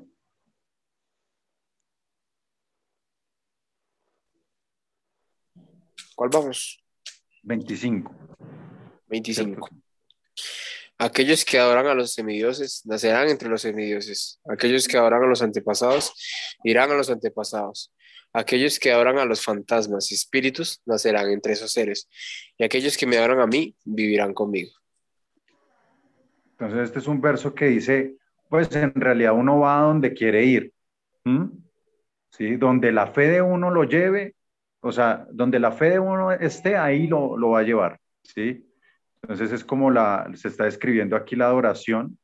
¿Cuál 6.15 6.29
vamos? 6.33 6.83
25. 7.43 8.13
25. 9.07 9.69
Aquellos 11.01 11.45
que 11.45 11.57
adoran 11.57 11.87
a 11.87 11.93
los 11.93 12.11
semidioses 12.11 12.85
nacerán 12.85 13.29
entre 13.29 13.47
los 13.47 13.61
semidioses. 13.61 14.41
Aquellos 14.49 14.85
que 14.85 14.97
adoran 14.97 15.23
a 15.23 15.27
los 15.27 15.41
antepasados 15.41 16.11
irán 16.61 16.91
a 16.91 16.93
los 16.93 17.09
antepasados. 17.09 17.93
Aquellos 18.33 18.77
que 18.79 18.91
adoran 18.91 19.17
a 19.17 19.23
los 19.23 19.41
fantasmas 19.41 20.11
y 20.11 20.15
espíritus 20.15 20.81
nacerán 20.85 21.29
entre 21.29 21.53
esos 21.53 21.71
seres. 21.71 22.09
Y 22.57 22.65
aquellos 22.65 22.97
que 22.97 23.07
me 23.07 23.17
adoran 23.17 23.39
a 23.39 23.47
mí 23.47 23.73
vivirán 23.85 24.33
conmigo. 24.33 24.71
Entonces 26.51 26.89
este 26.89 26.99
es 26.99 27.07
un 27.07 27.21
verso 27.21 27.55
que 27.55 27.67
dice, 27.67 28.17
pues 28.49 28.69
en 28.75 28.93
realidad 28.93 29.31
uno 29.33 29.57
va 29.59 29.79
a 29.79 29.83
donde 29.83 30.13
quiere 30.13 30.43
ir. 30.43 30.73
¿m? 31.23 31.49
¿Sí? 32.29 32.57
Donde 32.57 32.91
la 32.91 33.07
fe 33.07 33.29
de 33.29 33.41
uno 33.41 33.71
lo 33.71 33.85
lleve, 33.85 34.35
o 34.81 34.91
sea, 34.91 35.25
donde 35.31 35.59
la 35.59 35.71
fe 35.71 35.91
de 35.91 35.99
uno 35.99 36.33
esté, 36.33 36.75
ahí 36.75 37.07
lo, 37.07 37.37
lo 37.37 37.51
va 37.51 37.59
a 37.59 37.63
llevar. 37.63 38.01
¿sí? 38.21 38.68
Entonces 39.21 39.51
es 39.51 39.63
como 39.63 39.91
la, 39.91 40.29
se 40.33 40.47
está 40.47 40.65
describiendo 40.65 41.15
aquí 41.15 41.35
la 41.35 41.45
adoración 41.45 42.17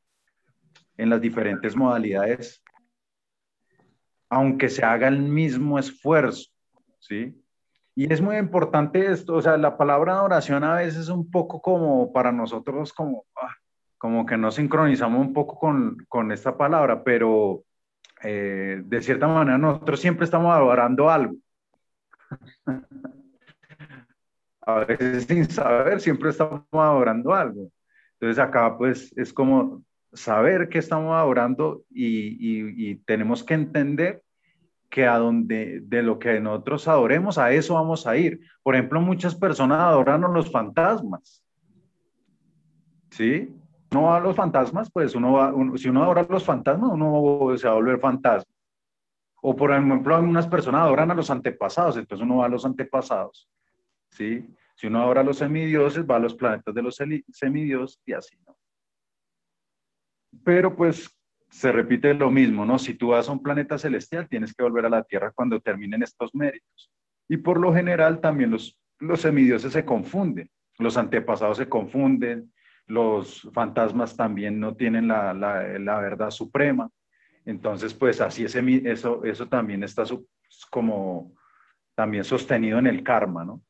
en 0.97 1.09
las 1.09 1.21
diferentes 1.21 1.75
modalidades, 1.75 2.63
aunque 4.29 4.69
se 4.69 4.83
haga 4.83 5.07
el 5.07 5.19
mismo 5.19 5.77
esfuerzo, 5.77 6.49
¿sí? 6.99 7.41
Y 7.95 8.11
es 8.11 8.21
muy 8.21 8.37
importante 8.37 9.09
esto, 9.09 9.35
o 9.35 9.41
sea, 9.41 9.57
la 9.57 9.77
palabra 9.77 10.13
adoración 10.13 10.63
a 10.63 10.75
veces 10.75 11.01
es 11.01 11.09
un 11.09 11.29
poco 11.31 11.61
como 11.61 12.11
para 12.11 12.31
nosotros 12.31 12.91
como, 12.91 13.25
ah, 13.41 13.55
como 13.97 14.25
que 14.25 14.37
no 14.37 14.51
sincronizamos 14.51 15.21
un 15.25 15.33
poco 15.33 15.57
con, 15.57 15.97
con 16.09 16.31
esta 16.31 16.57
palabra, 16.57 17.03
pero 17.03 17.63
eh, 18.23 18.81
de 18.83 19.01
cierta 19.01 19.27
manera 19.27 19.57
nosotros 19.57 19.99
siempre 19.99 20.25
estamos 20.25 20.53
adorando 20.53 21.09
algo. 21.09 21.35
a 24.65 24.79
veces 24.85 25.25
sin 25.29 25.49
saber, 25.49 26.01
siempre 26.01 26.29
estamos 26.29 26.63
adorando 26.71 27.33
algo. 27.33 27.69
Entonces 28.19 28.43
acá 28.43 28.77
pues 28.77 29.13
es 29.17 29.33
como 29.33 29.83
saber 30.13 30.69
que 30.69 30.79
estamos 30.79 31.13
adorando 31.13 31.83
y, 31.89 32.95
tenemos 33.05 33.43
que 33.43 33.53
entender 33.53 34.23
que 34.89 35.05
a 35.05 35.17
donde 35.17 35.81
de 35.81 36.01
lo 36.01 36.19
que 36.19 36.39
nosotros 36.39 36.87
adoremos, 36.87 37.37
a 37.37 37.51
eso 37.51 37.73
vamos 37.73 38.07
a 38.07 38.15
ir. 38.15 38.39
Por 38.63 38.75
ejemplo, 38.75 39.01
muchas 39.01 39.35
personas 39.35 39.79
adoran 39.79 40.23
a 40.23 40.29
los 40.29 40.49
fantasmas. 40.49 41.43
¿Sí? 43.11 43.53
No 43.91 44.03
va 44.03 44.17
a 44.17 44.19
los 44.21 44.35
fantasmas, 44.35 44.89
pues 44.91 45.15
uno 45.15 45.33
uno- 45.53 45.77
si 45.77 45.89
uno 45.89 46.03
adora 46.03 46.21
a 46.21 46.27
los 46.31 46.43
fantasmas, 46.43 46.91
uno 46.91 47.57
se 47.57 47.67
va 47.67 47.73
a 47.73 47.75
volver 47.75 47.99
fantasma. 47.99 48.51
O 49.41 49.55
por 49.55 49.71
ejemplo, 49.71 50.15
algunas 50.15 50.47
personas 50.47 50.81
adoran 50.81 51.11
a 51.11 51.15
los 51.15 51.29
antepasados, 51.29 51.97
entonces 51.97 52.25
uno 52.25 52.37
va 52.37 52.45
a 52.45 52.49
los 52.49 52.65
antepasados. 52.65 53.49
¿Sí? 54.15 54.47
Si 54.75 54.87
uno 54.87 55.01
adora 55.01 55.21
a 55.21 55.23
los 55.25 55.37
semidioses, 55.37 56.05
va 56.05 56.15
a 56.15 56.19
los 56.19 56.35
planetas 56.35 56.73
de 56.73 56.81
los 56.81 56.95
semidioses 57.31 58.01
y 58.05 58.13
así, 58.13 58.37
¿no? 58.47 58.57
Pero 60.43 60.75
pues 60.75 61.09
se 61.49 61.71
repite 61.71 62.13
lo 62.13 62.31
mismo, 62.31 62.65
¿no? 62.65 62.77
Si 62.79 62.93
tú 62.93 63.09
vas 63.09 63.27
a 63.27 63.31
un 63.31 63.41
planeta 63.43 63.77
celestial, 63.77 64.27
tienes 64.29 64.53
que 64.53 64.63
volver 64.63 64.85
a 64.85 64.89
la 64.89 65.03
Tierra 65.03 65.31
cuando 65.33 65.59
terminen 65.59 66.03
estos 66.03 66.33
méritos. 66.33 66.91
Y 67.27 67.37
por 67.37 67.59
lo 67.59 67.73
general 67.73 68.21
también 68.21 68.51
los, 68.51 68.77
los 68.99 69.21
semidioses 69.21 69.73
se 69.73 69.83
confunden, 69.85 70.49
los 70.79 70.97
antepasados 70.97 71.57
se 71.57 71.67
confunden, 71.67 72.53
los 72.87 73.49
fantasmas 73.53 74.15
también 74.15 74.59
no 74.59 74.75
tienen 74.75 75.07
la, 75.07 75.33
la- 75.33 75.77
verdad 75.99 76.31
suprema. 76.31 76.89
Entonces, 77.45 77.93
pues 77.93 78.21
así 78.21 78.45
mi- 78.61 78.81
eso, 78.85 79.23
eso 79.25 79.47
también 79.47 79.83
está 79.83 80.03
como 80.69 81.33
también 81.95 82.23
sostenido 82.23 82.79
en 82.79 82.87
el 82.87 83.03
karma, 83.03 83.43
¿no? 83.45 83.61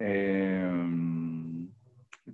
Em, 0.00 1.70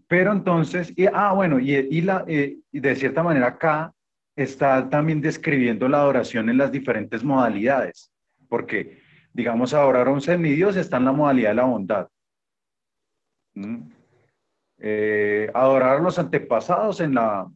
pero 0.06 0.32
entonces, 0.32 0.92
y, 0.96 1.06
ah, 1.12 1.32
bueno, 1.32 1.58
y, 1.58 2.00
la, 2.00 2.24
eh, 2.28 2.58
de 2.70 2.96
cierta 2.96 3.24
manera 3.24 3.48
acá 3.48 3.92
está 4.36 4.88
también 4.88 5.20
describiendo 5.20 5.88
la 5.88 5.98
adoración 5.98 6.48
en 6.48 6.58
las 6.58 6.70
diferentes 6.70 7.24
modalidades, 7.24 8.12
porque, 8.48 9.02
digamos, 9.32 9.74
adorar 9.74 10.06
a 10.06 10.12
un 10.12 10.20
semidios 10.20 10.76
está 10.76 10.98
en 10.98 11.06
la 11.06 11.12
modalidad 11.12 11.50
de 11.50 11.54
la 11.54 11.64
bondad. 11.64 12.08
¿Mm? 13.54 13.88
Eh, 14.78 15.50
adorar 15.52 15.96
a 15.96 16.00
los 16.00 16.18
antepasados 16.18 17.00
en 17.00 17.14
la, 17.14 17.50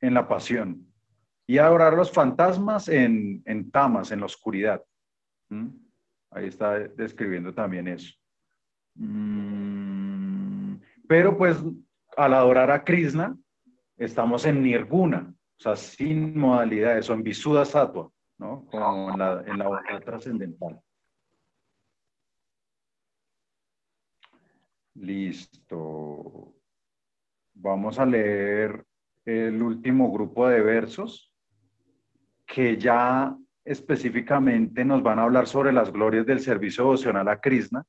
en 0.00 0.14
la 0.14 0.26
pasión 0.26 0.86
y 1.46 1.58
adorar 1.58 1.92
a 1.92 1.96
los 1.96 2.12
fantasmas 2.12 2.88
en, 2.88 3.42
en 3.44 3.70
tamas, 3.70 4.10
en 4.10 4.20
la 4.20 4.26
oscuridad. 4.26 4.82
¿Mm? 5.50 5.68
Ahí 6.30 6.46
está 6.46 6.78
describiendo 6.78 7.52
también 7.52 7.88
eso. 7.88 8.17
Mm, 8.98 10.76
pero 11.06 11.36
pues 11.38 11.56
al 12.16 12.34
adorar 12.34 12.70
a 12.70 12.84
Krishna, 12.84 13.36
estamos 13.96 14.44
en 14.44 14.62
Nirguna, 14.62 15.32
o 15.58 15.60
sea, 15.60 15.76
sin 15.76 16.38
modalidades, 16.38 17.08
o 17.08 17.14
en 17.14 17.22
Visuddha 17.22 17.64
Sattva, 17.64 18.10
¿no? 18.38 18.66
Como 18.66 19.12
en 19.12 19.18
la, 19.18 19.82
en 19.88 20.04
trascendental. 20.04 20.80
Listo. 24.94 26.54
Vamos 27.54 27.98
a 27.98 28.06
leer 28.06 28.84
el 29.24 29.62
último 29.62 30.10
grupo 30.12 30.48
de 30.48 30.60
versos 30.60 31.32
que 32.46 32.76
ya 32.76 33.36
específicamente 33.64 34.84
nos 34.84 35.02
van 35.02 35.18
a 35.18 35.24
hablar 35.24 35.46
sobre 35.46 35.72
las 35.72 35.92
glorias 35.92 36.24
del 36.26 36.40
servicio 36.40 36.84
devocional 36.84 37.28
a 37.28 37.40
Krishna. 37.40 37.84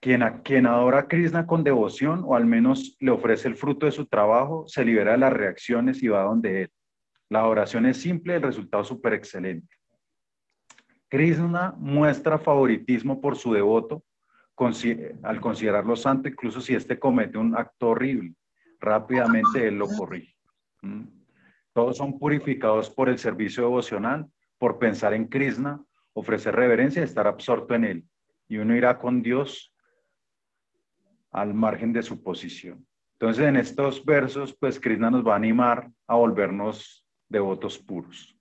Quien, 0.00 0.22
a, 0.22 0.42
quien 0.42 0.66
adora 0.66 1.00
a 1.00 1.08
Krishna 1.08 1.46
con 1.46 1.62
devoción 1.62 2.22
o 2.24 2.34
al 2.34 2.46
menos 2.46 2.96
le 3.00 3.10
ofrece 3.10 3.48
el 3.48 3.56
fruto 3.56 3.86
de 3.86 3.92
su 3.92 4.06
trabajo, 4.06 4.64
se 4.66 4.84
libera 4.84 5.12
de 5.12 5.18
las 5.18 5.32
reacciones 5.32 6.02
y 6.02 6.08
va 6.08 6.22
donde 6.22 6.62
él. 6.62 6.70
La 7.28 7.46
oración 7.46 7.86
es 7.86 8.00
simple, 8.00 8.36
el 8.36 8.42
resultado 8.42 8.82
súper 8.82 9.12
excelente. 9.12 9.76
Krishna 11.08 11.74
muestra 11.76 12.38
favoritismo 12.38 13.20
por 13.20 13.36
su 13.36 13.52
devoto 13.52 14.02
al 15.22 15.40
considerarlo 15.40 15.96
santo, 15.96 16.28
incluso 16.28 16.60
si 16.60 16.74
éste 16.74 16.98
comete 16.98 17.38
un 17.38 17.56
acto 17.56 17.88
horrible. 17.88 18.34
Rápidamente 18.78 19.66
él 19.66 19.76
lo 19.76 19.88
corrige. 19.88 20.34
¿Mm? 20.82 21.04
Todos 21.72 21.96
son 21.96 22.18
purificados 22.18 22.90
por 22.90 23.08
el 23.08 23.18
servicio 23.18 23.62
devocional, 23.62 24.26
por 24.58 24.78
pensar 24.78 25.14
en 25.14 25.28
Krishna, 25.28 25.82
ofrecer 26.12 26.54
reverencia 26.54 27.00
y 27.00 27.04
estar 27.04 27.26
absorto 27.26 27.74
en 27.74 27.84
él. 27.84 28.04
Y 28.48 28.58
uno 28.58 28.76
irá 28.76 28.98
con 28.98 29.22
Dios 29.22 29.74
al 31.30 31.54
margen 31.54 31.92
de 31.92 32.02
su 32.02 32.22
posición. 32.22 32.86
Entonces, 33.18 33.46
en 33.46 33.56
estos 33.56 34.04
versos, 34.04 34.56
pues 34.58 34.80
Krishna 34.80 35.10
nos 35.10 35.26
va 35.26 35.34
a 35.34 35.36
animar 35.36 35.90
a 36.06 36.16
volvernos 36.16 37.06
devotos 37.28 37.78
puros. 37.78 38.36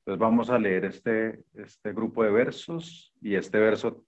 Entonces, 0.00 0.18
vamos 0.18 0.50
a 0.50 0.58
leer 0.58 0.84
este, 0.84 1.44
este 1.54 1.92
grupo 1.92 2.24
de 2.24 2.30
versos 2.30 3.12
y 3.20 3.34
este 3.34 3.58
verso 3.58 4.04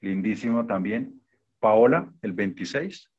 lindísimo 0.00 0.66
también. 0.66 1.20
Paola, 1.58 2.12
el 2.22 2.32
26. 2.32 3.10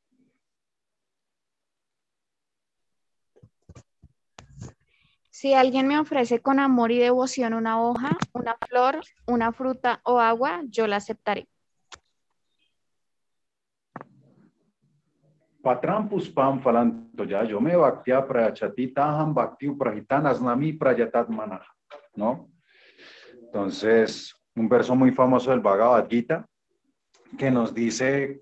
Si 5.30 5.54
alguien 5.54 5.86
me 5.86 5.98
ofrece 5.98 6.40
con 6.40 6.58
amor 6.58 6.90
y 6.90 6.98
devoción 6.98 7.54
una 7.54 7.80
hoja, 7.80 8.16
una 8.32 8.56
flor, 8.68 9.00
una 9.26 9.52
fruta 9.52 10.00
o 10.02 10.18
agua, 10.18 10.62
yo 10.66 10.88
la 10.88 10.96
aceptaré. 10.96 11.48
Patrampus 15.62 16.28
pam 16.30 16.60
falanto 16.60 17.24
ya, 17.24 17.42
yo 17.44 17.60
me 17.60 17.74
bhaktia 17.76 18.22
prayachati 18.26 18.94
taham 18.94 19.34
bhaktiu 19.34 19.76
prajitanas 19.76 20.40
nami 20.40 20.72
prayatat 20.72 21.28
manaha, 21.28 21.66
¿no? 22.14 22.48
Entonces, 23.42 24.34
un 24.54 24.68
verso 24.68 24.94
muy 24.94 25.10
famoso 25.10 25.50
del 25.50 25.60
Bhagavad 25.60 26.08
Gita 26.08 26.46
que 27.36 27.50
nos 27.50 27.74
dice 27.74 28.40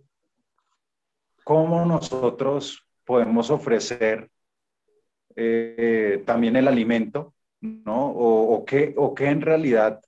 cómo 1.42 1.84
nosotros 1.86 2.86
podemos 3.04 3.50
ofrecer 3.50 4.30
eh, 5.34 6.22
también 6.26 6.56
el 6.56 6.68
alimento, 6.68 7.34
¿no? 7.60 8.08
O, 8.10 8.54
o, 8.54 8.64
qué, 8.64 8.94
o 8.96 9.14
qué 9.14 9.26
en 9.26 9.40
realidad 9.40 10.00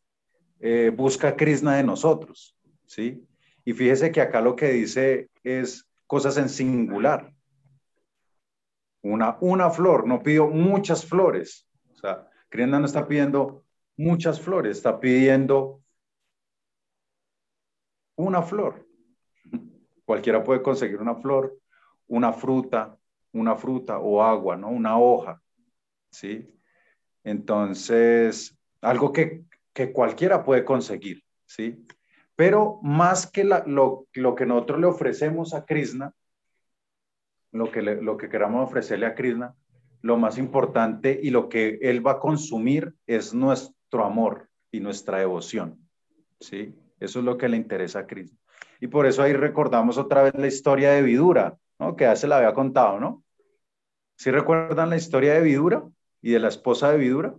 eh, 0.61 0.93
busca 0.95 1.37
Krishna 1.37 1.77
de 1.77 1.85
nosotros, 1.85 2.55
¿sí? 2.87 3.25
Y 3.65 3.73
fíjese 3.73 4.13
que 4.13 4.21
acá 4.21 4.41
lo 4.41 4.57
que 4.57 4.71
dice 4.71 5.31
es 5.43 5.88
cosas 6.09 6.39
en 6.39 6.49
singular. 6.49 7.33
Una, 9.03 9.37
una 9.41 9.71
flor, 9.71 10.09
no 10.09 10.21
pidió 10.21 10.49
muchas 10.49 11.07
flores. 11.07 11.69
O 11.93 11.95
sea, 11.95 12.29
Krishna 12.49 12.81
no 12.81 12.87
está 12.87 13.07
pidiendo 13.07 13.65
muchas 13.97 14.41
flores, 14.41 14.79
está 14.79 14.99
pidiendo 14.99 15.83
una 18.17 18.43
flor. 18.43 18.89
Cualquiera 20.05 20.43
puede 20.43 20.63
conseguir 20.63 21.01
una 21.01 21.15
flor, 21.15 21.57
una 22.09 22.33
fruta, 22.33 22.99
una 23.33 23.55
fruta 23.55 23.99
o 23.99 24.23
agua, 24.23 24.57
¿no? 24.57 24.71
Una 24.71 24.99
hoja, 24.99 25.41
¿sí? 26.11 26.59
Entonces, 27.23 28.57
algo 28.81 29.13
que, 29.13 29.45
que 29.75 29.93
cualquiera 29.93 30.43
puede 30.43 30.65
conseguir, 30.65 31.23
¿sí? 31.45 31.87
Pero 32.39 32.79
más 32.85 33.27
que 33.27 33.43
lo, 33.43 34.07
lo, 34.13 34.35
que 34.37 34.47
nosotros 34.47 34.79
le 34.79 34.87
ofrecemos 34.87 35.55
a 35.55 35.65
Krishna, 35.65 36.13
lo 37.51 37.73
que, 37.73 37.83
lo 37.83 38.17
que 38.17 38.29
queramos 38.29 38.65
ofrecerle 38.65 39.07
a 39.07 39.17
Krishna, 39.17 39.57
lo 40.03 40.19
más 40.19 40.39
importante 40.39 41.19
y 41.21 41.31
lo 41.31 41.49
que 41.49 41.81
él 41.83 42.07
va 42.07 42.13
a 42.13 42.21
consumir 42.21 42.95
es 43.09 43.35
nuestro 43.35 44.05
amor 44.05 44.49
y 44.71 44.79
nuestra 44.79 45.19
devoción, 45.19 45.81
¿sí? 46.39 46.77
Eso 47.01 47.19
es 47.19 47.25
lo 47.25 47.37
que 47.39 47.49
le 47.49 47.57
interesa 47.57 47.99
a 47.99 48.07
Krishna. 48.07 48.39
Y 48.81 48.87
por 48.87 49.07
eso 49.07 49.25
ahí 49.25 49.33
recordamos 49.33 49.99
otra 49.99 50.23
vez 50.23 50.35
la 50.37 50.47
historia 50.47 50.93
de 50.93 51.03
Vidura, 51.03 51.59
¿no? 51.81 51.97
Que 51.97 52.05
ya 52.05 52.15
se 52.15 52.29
la 52.29 52.37
había 52.37 52.55
contado, 52.55 53.01
¿no? 53.01 53.25
¿Sí 54.17 54.31
recuerdan 54.31 54.91
la 54.91 54.97
historia 54.97 55.35
de 55.35 55.41
Vidura 55.41 55.83
y 56.23 56.31
de 56.31 56.39
la 56.39 56.49
esposa 56.49 56.93
de 56.93 56.99
Vidura? 56.99 57.35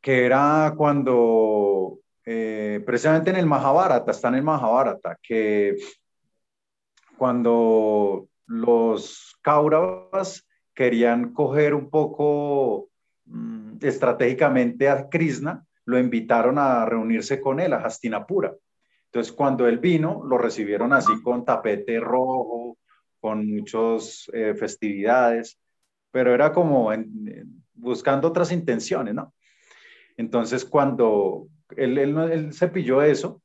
Que 0.00 0.24
era 0.26 0.74
cuando, 0.76 1.98
eh, 2.24 2.82
precisamente 2.86 3.30
en 3.30 3.36
el 3.36 3.46
Mahabharata, 3.46 4.10
está 4.10 4.28
en 4.28 4.36
el 4.36 4.42
Mahabharata, 4.42 5.18
que 5.22 5.76
cuando 7.16 8.28
los 8.46 9.36
Kauravas 9.42 10.46
querían 10.74 11.32
coger 11.32 11.74
un 11.74 11.90
poco 11.90 12.88
mmm, 13.24 13.78
estratégicamente 13.80 14.88
a 14.88 15.08
Krishna, 15.08 15.64
lo 15.84 15.98
invitaron 15.98 16.58
a 16.58 16.84
reunirse 16.84 17.40
con 17.40 17.60
él 17.60 17.72
a 17.72 17.78
Hastinapura. 17.78 18.54
Entonces, 19.06 19.32
cuando 19.32 19.66
él 19.66 19.78
vino, 19.78 20.22
lo 20.24 20.36
recibieron 20.36 20.92
así 20.92 21.22
con 21.22 21.44
tapete 21.44 21.98
rojo, 21.98 22.76
con 23.20 23.48
muchas 23.48 24.30
eh, 24.32 24.54
festividades, 24.54 25.58
pero 26.10 26.34
era 26.34 26.52
como 26.52 26.90
buscando 27.74 28.28
otras 28.28 28.52
intenciones, 28.52 29.14
¿no? 29.14 29.32
Entonces, 30.18 30.64
cuando 30.64 31.48
él, 31.76 31.96
él, 31.96 32.52
se 32.52 32.70
eso, 33.06 33.40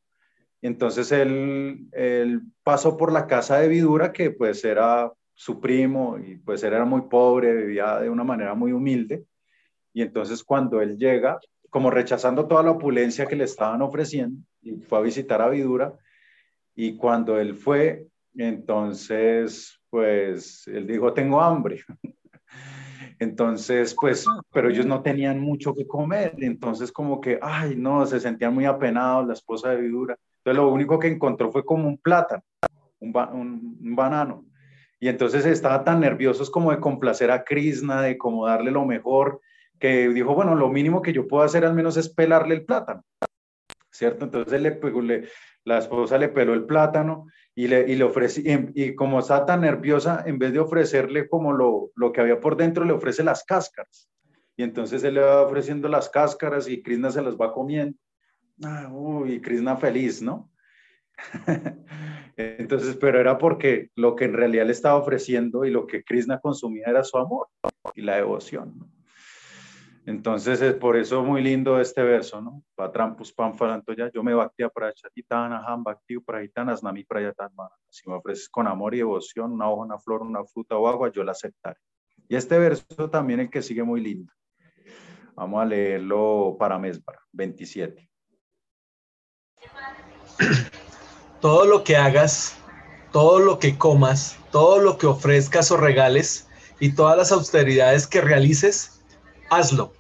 entonces 0.62 1.12
él, 1.12 1.88
él, 1.92 2.42
pasó 2.64 2.98
por 2.98 3.12
la 3.12 3.28
casa 3.28 3.60
de 3.60 3.68
Vidura, 3.68 4.12
que 4.12 4.32
pues 4.32 4.66
era 4.66 5.12
su 5.36 5.62
primo 5.62 6.18
y 6.18 6.38
pues 6.38 6.64
él 6.64 6.74
era 6.74 6.86
muy 6.86 7.02
pobre, 7.04 7.54
vivía 7.54 8.00
de 8.00 8.10
una 8.10 8.24
manera 8.24 8.56
muy 8.56 8.72
humilde. 8.72 9.24
Y 9.94 10.02
entonces 10.02 10.44
cuando 10.44 10.82
él 10.82 10.98
llega, 10.98 11.40
como 11.70 11.92
rechazando 11.92 12.48
toda 12.48 12.64
la 12.64 12.72
opulencia 12.72 13.28
que 13.28 13.36
le 13.36 13.44
estaban 13.44 13.82
ofreciendo, 13.84 14.42
y 14.62 14.74
fue 14.82 14.98
a 14.98 15.02
visitar 15.02 15.42
a 15.42 15.50
Vidura, 15.50 15.94
y 16.76 16.98
cuando 16.98 17.40
él 17.40 17.56
fue, 17.56 18.08
entonces, 18.36 19.80
pues, 19.92 20.66
él 20.68 20.88
dijo, 20.88 21.14
tengo 21.14 21.40
hambre. 21.40 21.84
Entonces, 23.24 23.96
pues, 24.00 24.26
pero 24.52 24.70
ellos 24.70 24.86
no 24.86 25.02
tenían 25.02 25.40
mucho 25.40 25.74
que 25.74 25.88
comer, 25.88 26.36
entonces 26.40 26.92
como 26.92 27.22
que, 27.22 27.40
ay, 27.42 27.76
no, 27.76 28.06
se 28.06 28.20
sentían 28.20 28.54
muy 28.54 28.66
apenados, 28.66 29.26
la 29.26 29.34
esposa 29.34 29.70
de 29.70 29.82
Vidura. 29.82 30.18
Entonces, 30.38 30.58
lo 30.58 30.72
único 30.72 31.00
que 31.00 31.08
encontró 31.08 31.52
fue 31.52 31.64
como 31.64 31.88
un 31.88 31.98
plátano, 31.98 32.44
un, 33.00 33.14
ba 33.14 33.32
un, 33.32 33.78
un 33.82 33.96
banano. 33.96 34.46
Y 35.00 35.08
entonces 35.08 35.46
estaba 35.46 35.84
tan 35.84 36.02
nerviosos 36.02 36.50
como 36.50 36.72
de 36.72 36.80
complacer 36.80 37.32
a 37.32 37.44
Krishna, 37.44 38.02
de 38.02 38.18
como 38.18 38.46
darle 38.46 38.72
lo 38.72 38.86
mejor, 38.86 39.42
que 39.80 40.10
dijo, 40.10 40.36
bueno, 40.36 40.56
lo 40.56 40.70
mínimo 40.70 41.02
que 41.02 41.14
yo 41.14 41.28
puedo 41.28 41.44
hacer 41.44 41.66
al 41.66 41.74
menos 41.74 41.98
es 41.98 42.10
pelarle 42.10 42.56
el 42.56 42.66
plátano, 42.66 43.04
¿cierto? 43.92 44.26
Entonces 44.26 44.62
le, 44.62 44.80
le, 45.02 45.30
la 45.66 45.78
esposa 45.80 46.18
le 46.18 46.30
peló 46.30 46.54
el 46.54 46.66
plátano 46.66 47.28
y 47.56 47.68
le, 47.68 47.82
y 47.92 47.96
le 47.96 48.06
y, 48.06 48.84
y, 48.84 48.96
como 48.96 49.20
está 49.20 49.46
tan 49.46 49.62
nerviosa, 49.62 50.24
en 50.26 50.40
vez 50.40 50.54
de 50.54 50.60
ofrecerle 50.60 51.28
como 51.28 51.54
lo, 51.54 51.92
lo 51.96 52.12
que 52.12 52.22
había 52.22 52.40
por 52.40 52.58
dentro, 52.58 52.84
le 52.84 52.94
ofrece 52.94 53.24
las 53.24 53.44
cáscaras. 53.44 54.10
Y 54.56 54.64
entonces 54.64 55.04
él 55.04 55.16
le 55.16 55.22
va 55.22 55.42
ofreciendo 55.42 55.88
las 55.88 56.10
cáscaras 56.10 56.68
y 56.68 56.82
Krishna 56.82 57.12
se 57.12 57.22
las 57.22 57.36
va 57.36 57.54
comiendo. 57.54 57.98
Ah, 58.64 58.90
uy, 58.92 59.42
Krishna 59.42 59.76
feliz, 59.78 60.22
¿no? 60.22 60.52
Entonces, 62.38 62.96
pero 62.96 63.20
era 63.20 63.38
porque 63.38 63.90
lo 63.96 64.16
que 64.16 64.26
en 64.26 64.34
realidad 64.34 64.66
le 64.66 64.72
estaba 64.72 64.96
ofreciendo 64.96 65.66
y 65.66 65.72
lo 65.72 65.86
que 65.86 66.04
Krishna 66.04 66.40
consumía 66.40 66.86
era 66.88 67.04
su 67.04 67.18
amor 67.18 67.48
y 67.94 68.02
la 68.02 68.16
devoción. 68.16 68.74
¿no? 68.78 68.90
Entonces 70.06 70.62
es 70.62 70.74
por 70.74 70.98
eso 70.98 71.24
muy 71.24 71.42
lindo 71.42 71.80
este 71.80 72.04
verso, 72.04 72.42
¿no? 72.42 72.62
Patrampus 72.76 73.32
pam 73.32 73.54
ya, 73.98 74.12
yo 74.12 74.22
me 74.22 74.34
bhaktia 74.34 74.68
prachatitana 74.68 75.64
ham 75.66 75.84
bhaktiu 75.84 76.22
prajitanas 76.22 76.84
nami 76.84 77.06
prayatanmana. 77.06 77.72
Si 77.90 78.10
me 78.10 78.16
ofreces 78.16 78.50
con 78.50 78.68
amor 78.68 78.94
y 78.96 78.98
devoción 78.98 79.54
una 79.54 79.70
hoja, 79.70 79.86
una 79.86 80.00
flor, 80.00 80.22
una 80.24 80.44
fruta 80.44 80.76
o 80.76 80.90
agua, 80.90 81.10
yo 81.10 81.24
la 81.24 81.32
aceptaré. 81.32 81.80
Y 82.28 82.36
este 82.36 82.60
verso 82.60 83.10
también 83.10 83.40
el 83.40 83.50
que 83.50 83.62
sigue 83.62 83.84
muy 83.84 84.02
lindo. 84.02 84.34
Vamos 85.36 85.62
a 85.62 85.66
leerlo 85.66 86.58
para 86.60 86.78
Mesbar, 86.78 87.20
27. 87.32 88.10
Todo 91.40 91.66
lo 91.66 91.84
que 91.84 91.96
hagas, 91.96 92.58
todo 93.14 93.40
lo 93.40 93.58
que 93.58 93.78
comas, 93.78 94.38
todo 94.52 94.80
lo 94.80 94.98
que 94.98 95.08
ofrezcas 95.08 95.72
o 95.72 95.78
regales 95.78 96.50
y 96.80 96.94
todas 96.94 97.18
las 97.18 97.32
austeridades 97.32 98.08
que 98.08 98.20
realices, 98.20 99.03
hazlo, 99.56 99.94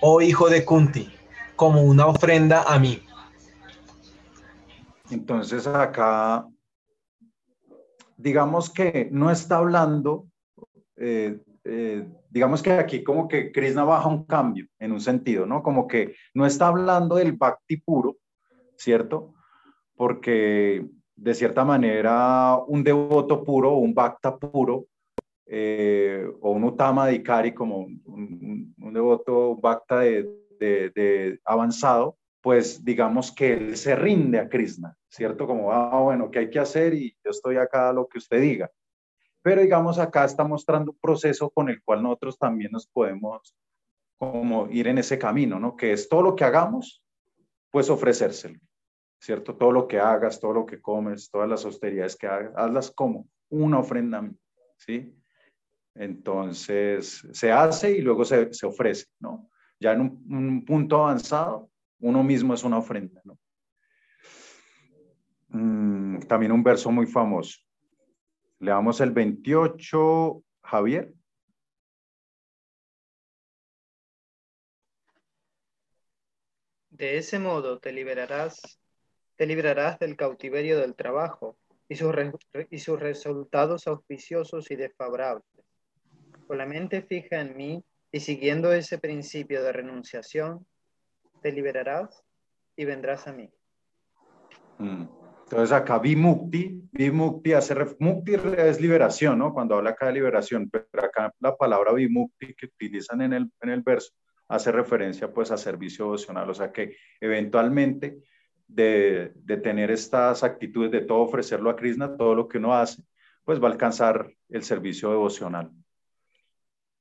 oh 0.00 0.20
hijo 0.20 0.48
de 0.48 0.64
Kunti, 0.64 1.10
como 1.56 1.82
una 1.82 2.06
ofrenda 2.06 2.62
a 2.62 2.78
mí. 2.78 3.02
Entonces 5.10 5.66
acá, 5.66 6.46
digamos 8.16 8.70
que 8.70 9.08
no 9.10 9.30
está 9.30 9.56
hablando, 9.56 10.26
eh, 10.96 11.40
eh, 11.64 12.08
digamos 12.30 12.62
que 12.62 12.72
aquí 12.72 13.02
como 13.02 13.26
que 13.26 13.50
Krishna 13.50 13.84
baja 13.84 14.08
un 14.08 14.24
cambio 14.24 14.66
en 14.78 14.92
un 14.92 15.00
sentido, 15.00 15.46
¿no? 15.46 15.62
Como 15.62 15.88
que 15.88 16.14
no 16.34 16.46
está 16.46 16.68
hablando 16.68 17.16
del 17.16 17.32
bhakti 17.32 17.78
puro, 17.78 18.16
¿cierto? 18.76 19.34
Porque 19.96 20.86
de 21.16 21.34
cierta 21.34 21.64
manera 21.64 22.56
un 22.66 22.84
devoto 22.84 23.44
puro, 23.44 23.74
un 23.74 23.92
bhakta 23.92 24.38
puro, 24.38 24.86
eh, 25.52 26.24
o 26.40 26.52
un 26.52 26.62
Utama 26.62 27.08
Dikari 27.08 27.52
como 27.52 27.78
un, 27.78 28.00
un, 28.06 28.74
un 28.78 28.94
devoto 28.94 29.56
Bhakta 29.56 29.98
de, 29.98 30.22
de, 30.60 30.90
de, 30.90 31.40
avanzado, 31.44 32.16
pues 32.40 32.84
digamos 32.84 33.32
que 33.32 33.54
él 33.54 33.76
se 33.76 33.96
rinde 33.96 34.38
a 34.38 34.48
Krishna, 34.48 34.96
¿cierto? 35.08 35.48
Como, 35.48 35.72
ah, 35.72 36.00
bueno, 36.00 36.30
¿qué 36.30 36.38
hay 36.38 36.50
que 36.50 36.60
hacer? 36.60 36.94
Y 36.94 37.16
yo 37.24 37.32
estoy 37.32 37.56
acá 37.56 37.88
a 37.88 37.92
lo 37.92 38.06
que 38.06 38.18
usted 38.18 38.40
diga. 38.40 38.70
Pero 39.42 39.62
digamos 39.62 39.98
acá 39.98 40.24
está 40.24 40.44
mostrando 40.44 40.92
un 40.92 40.98
proceso 41.00 41.50
con 41.50 41.68
el 41.68 41.82
cual 41.82 42.04
nosotros 42.04 42.38
también 42.38 42.70
nos 42.70 42.86
podemos 42.86 43.56
como 44.18 44.68
ir 44.70 44.86
en 44.86 44.98
ese 44.98 45.18
camino, 45.18 45.58
¿no? 45.58 45.76
Que 45.76 45.92
es 45.92 46.08
todo 46.08 46.22
lo 46.22 46.36
que 46.36 46.44
hagamos, 46.44 47.02
pues 47.70 47.90
ofrecérselo, 47.90 48.60
¿cierto? 49.18 49.56
Todo 49.56 49.72
lo 49.72 49.88
que 49.88 49.98
hagas, 49.98 50.38
todo 50.38 50.52
lo 50.52 50.64
que 50.64 50.80
comes, 50.80 51.28
todas 51.28 51.48
las 51.48 51.64
austeridades 51.64 52.14
que 52.14 52.28
hagas, 52.28 52.52
hazlas 52.54 52.92
como 52.92 53.26
una 53.48 53.80
ofrenda 53.80 54.30
¿sí? 54.76 55.19
Entonces, 55.94 57.26
se 57.32 57.52
hace 57.52 57.92
y 57.92 58.00
luego 58.00 58.24
se, 58.24 58.52
se 58.52 58.66
ofrece, 58.66 59.06
¿no? 59.18 59.50
Ya 59.78 59.92
en 59.92 60.00
un, 60.02 60.24
un, 60.30 60.64
punto 60.64 60.96
avanzado, 60.96 61.70
uno 62.00 62.22
mismo 62.22 62.54
es 62.54 62.64
una 62.64 62.78
ofrenda, 62.78 63.20
¿no? 63.24 63.38
Mm, 65.48 66.20
también 66.20 66.52
un 66.52 66.62
verso 66.62 66.90
muy 66.90 67.06
famoso. 67.06 67.58
Leamos 68.60 69.00
el 69.00 69.10
28, 69.10 70.44
Javier. 70.62 71.12
De 76.90 77.16
ese 77.16 77.38
modo 77.38 77.78
te 77.78 77.92
liberarás, 77.92 78.60
te 79.36 79.46
librarás 79.46 79.98
del 79.98 80.16
cautiverio 80.16 80.78
del 80.78 80.94
trabajo 80.94 81.56
y 81.88 81.96
sus, 81.96 82.14
y 82.68 82.78
sus 82.78 83.00
resultados 83.00 83.86
auspiciosos 83.86 84.70
y 84.70 84.76
desfavorables. 84.76 85.69
Con 86.50 86.58
la 86.58 86.66
mente 86.66 87.02
fija 87.02 87.40
en 87.40 87.56
mí 87.56 87.84
y 88.10 88.18
siguiendo 88.18 88.72
ese 88.72 88.98
principio 88.98 89.62
de 89.62 89.70
renunciación, 89.70 90.66
te 91.42 91.52
liberarás 91.52 92.24
y 92.74 92.84
vendrás 92.84 93.28
a 93.28 93.32
mí. 93.32 93.48
Mm. 94.78 95.04
Entonces 95.44 95.70
acá 95.70 96.00
Vimukti, 96.00 96.88
Vimukti 96.90 97.52
hace, 97.52 97.76
Mukti 98.00 98.32
es 98.58 98.80
liberación, 98.80 99.38
¿no? 99.38 99.54
Cuando 99.54 99.76
habla 99.76 99.90
acá 99.90 100.06
de 100.06 100.14
liberación, 100.14 100.68
pero 100.68 101.04
acá 101.04 101.32
la 101.38 101.56
palabra 101.56 101.92
Vimukti 101.92 102.52
que 102.54 102.66
utilizan 102.66 103.22
en 103.22 103.32
el, 103.32 103.52
en 103.60 103.70
el 103.70 103.82
verso 103.82 104.10
hace 104.48 104.72
referencia 104.72 105.32
pues 105.32 105.52
a 105.52 105.56
servicio 105.56 106.06
devocional, 106.06 106.50
o 106.50 106.54
sea 106.54 106.72
que 106.72 106.96
eventualmente 107.20 108.24
de, 108.66 109.34
de 109.36 109.56
tener 109.58 109.92
estas 109.92 110.42
actitudes 110.42 110.90
de 110.90 111.02
todo 111.02 111.20
ofrecerlo 111.20 111.70
a 111.70 111.76
Krishna, 111.76 112.16
todo 112.16 112.34
lo 112.34 112.48
que 112.48 112.58
uno 112.58 112.74
hace, 112.74 113.04
pues 113.44 113.62
va 113.62 113.68
a 113.68 113.70
alcanzar 113.70 114.28
el 114.48 114.64
servicio 114.64 115.10
devocional. 115.10 115.70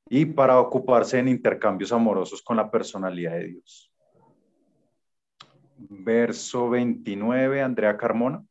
Y 0.09 0.25
para 0.25 0.59
ocuparse 0.59 1.19
en 1.19 1.27
intercambios 1.27 1.91
amorosos 1.91 2.41
con 2.41 2.57
la 2.57 2.69
personalidad 2.69 3.33
de 3.33 3.47
Dios. 3.47 3.91
Verso 5.77 6.69
29, 6.69 7.61
Andrea 7.61 7.95
Carmona. 7.95 8.43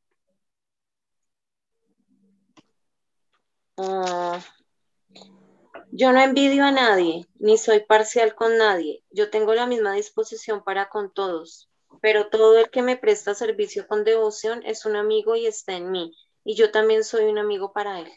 Ah, 3.77 4.41
yo 5.91 6.13
no 6.13 6.21
envidio 6.21 6.65
a 6.65 6.71
nadie, 6.71 7.27
ni 7.39 7.59
soy 7.59 7.81
parcial 7.81 8.35
con 8.35 8.59
nadie. 8.59 9.03
Yo 9.11 9.31
tengo 9.31 9.55
la 9.55 9.67
misma 9.67 9.95
disposición 9.95 10.63
para 10.63 10.89
con 10.89 11.13
todos, 11.13 11.71
pero 12.01 12.29
todo 12.29 12.59
el 12.59 12.71
que 12.71 12.83
me 12.83 12.97
presta 12.97 13.35
servicio 13.35 13.87
con 13.87 14.05
devoción 14.05 14.63
es 14.65 14.85
un 14.85 14.97
amigo 14.97 15.35
y 15.35 15.47
está 15.47 15.75
en 15.75 15.91
mí, 15.91 16.15
y 16.45 16.55
yo 16.57 16.71
también 16.71 17.05
soy 17.05 17.25
un 17.25 17.39
amigo 17.39 17.73
para 17.73 18.01
él. 18.01 18.09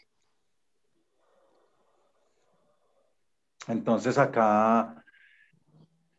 Entonces 3.68 4.18
acá, 4.18 5.04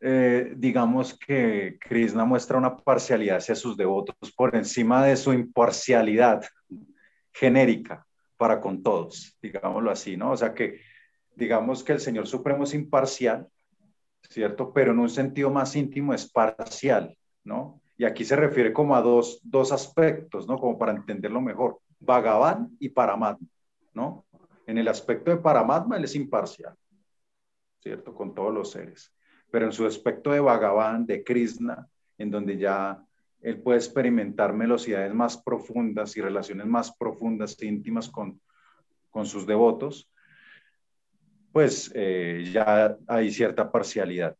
eh, 0.00 0.54
digamos 0.56 1.18
que 1.18 1.78
Krishna 1.80 2.24
muestra 2.24 2.58
una 2.58 2.76
parcialidad 2.76 3.38
hacia 3.38 3.54
sus 3.54 3.76
devotos 3.76 4.32
por 4.36 4.54
encima 4.56 5.04
de 5.04 5.16
su 5.16 5.32
imparcialidad 5.32 6.42
genérica 7.32 8.06
para 8.36 8.60
con 8.60 8.82
todos, 8.82 9.36
digámoslo 9.40 9.90
así, 9.90 10.16
¿no? 10.16 10.32
O 10.32 10.36
sea 10.36 10.54
que 10.54 10.80
digamos 11.36 11.82
que 11.82 11.92
el 11.92 12.00
Señor 12.00 12.26
Supremo 12.26 12.64
es 12.64 12.74
imparcial, 12.74 13.48
¿cierto? 14.28 14.72
Pero 14.72 14.92
en 14.92 14.98
un 14.98 15.08
sentido 15.08 15.50
más 15.50 15.76
íntimo 15.76 16.14
es 16.14 16.30
parcial, 16.30 17.16
¿no? 17.44 17.80
Y 17.96 18.04
aquí 18.04 18.24
se 18.24 18.36
refiere 18.36 18.72
como 18.72 18.96
a 18.96 19.02
dos, 19.02 19.40
dos 19.42 19.72
aspectos, 19.72 20.48
¿no? 20.48 20.58
Como 20.58 20.78
para 20.78 20.92
entenderlo 20.92 21.40
mejor, 21.40 21.80
Bhagavan 22.00 22.76
y 22.80 22.88
Paramatma, 22.88 23.46
¿no? 23.92 24.24
En 24.66 24.78
el 24.78 24.88
aspecto 24.88 25.30
de 25.30 25.36
Paramatma 25.36 25.96
él 25.96 26.04
es 26.04 26.14
imparcial, 26.14 26.74
¿cierto? 27.84 28.14
Con 28.14 28.34
todos 28.34 28.52
los 28.52 28.70
seres. 28.70 29.12
Pero 29.50 29.66
en 29.66 29.72
su 29.72 29.86
aspecto 29.86 30.32
de 30.32 30.40
Bhagavan, 30.40 31.06
de 31.06 31.22
Krishna, 31.22 31.86
en 32.16 32.30
donde 32.30 32.56
ya 32.56 33.04
él 33.42 33.60
puede 33.60 33.78
experimentar 33.78 34.56
velocidades 34.56 35.14
más 35.14 35.36
profundas 35.36 36.16
y 36.16 36.22
relaciones 36.22 36.66
más 36.66 36.96
profundas 36.96 37.56
e 37.60 37.66
íntimas 37.66 38.08
con, 38.08 38.40
con 39.10 39.26
sus 39.26 39.46
devotos, 39.46 40.10
pues 41.52 41.92
eh, 41.94 42.50
ya 42.50 42.96
hay 43.06 43.30
cierta 43.30 43.70
parcialidad. 43.70 44.34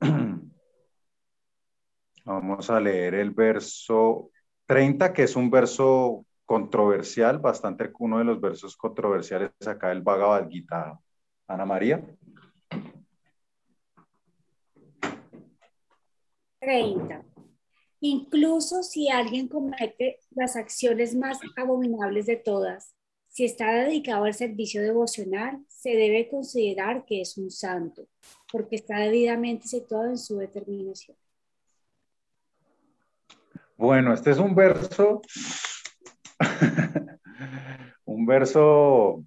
Vamos 2.26 2.68
a 2.68 2.78
leer 2.78 3.14
el 3.14 3.30
verso 3.30 4.30
30, 4.66 5.14
que 5.14 5.22
es 5.22 5.34
un 5.34 5.50
verso 5.50 6.26
controversial, 6.44 7.38
bastante 7.38 7.90
uno 7.98 8.18
de 8.18 8.24
los 8.24 8.38
versos 8.38 8.76
controversiales 8.76 9.50
acá 9.66 9.88
del 9.88 10.02
Bhagavad 10.02 10.46
Gita. 10.48 11.00
Ana 11.50 11.66
María. 11.66 12.00
30. 16.60 17.24
Incluso 18.00 18.82
si 18.82 19.08
alguien 19.08 19.48
comete 19.48 20.20
las 20.30 20.56
acciones 20.56 21.14
más 21.14 21.38
abominables 21.56 22.26
de 22.26 22.36
todas, 22.36 22.94
si 23.28 23.44
está 23.44 23.72
dedicado 23.72 24.24
al 24.24 24.34
servicio 24.34 24.82
devocional, 24.82 25.64
se 25.68 25.90
debe 25.90 26.28
considerar 26.28 27.04
que 27.04 27.20
es 27.20 27.36
un 27.38 27.50
santo, 27.50 28.06
porque 28.50 28.76
está 28.76 28.98
debidamente 28.98 29.68
situado 29.68 30.06
en 30.06 30.18
su 30.18 30.38
determinación. 30.38 31.16
Bueno, 33.76 34.12
este 34.12 34.32
es 34.32 34.38
un 34.38 34.54
verso, 34.54 35.22
un 38.04 38.26
verso 38.26 39.24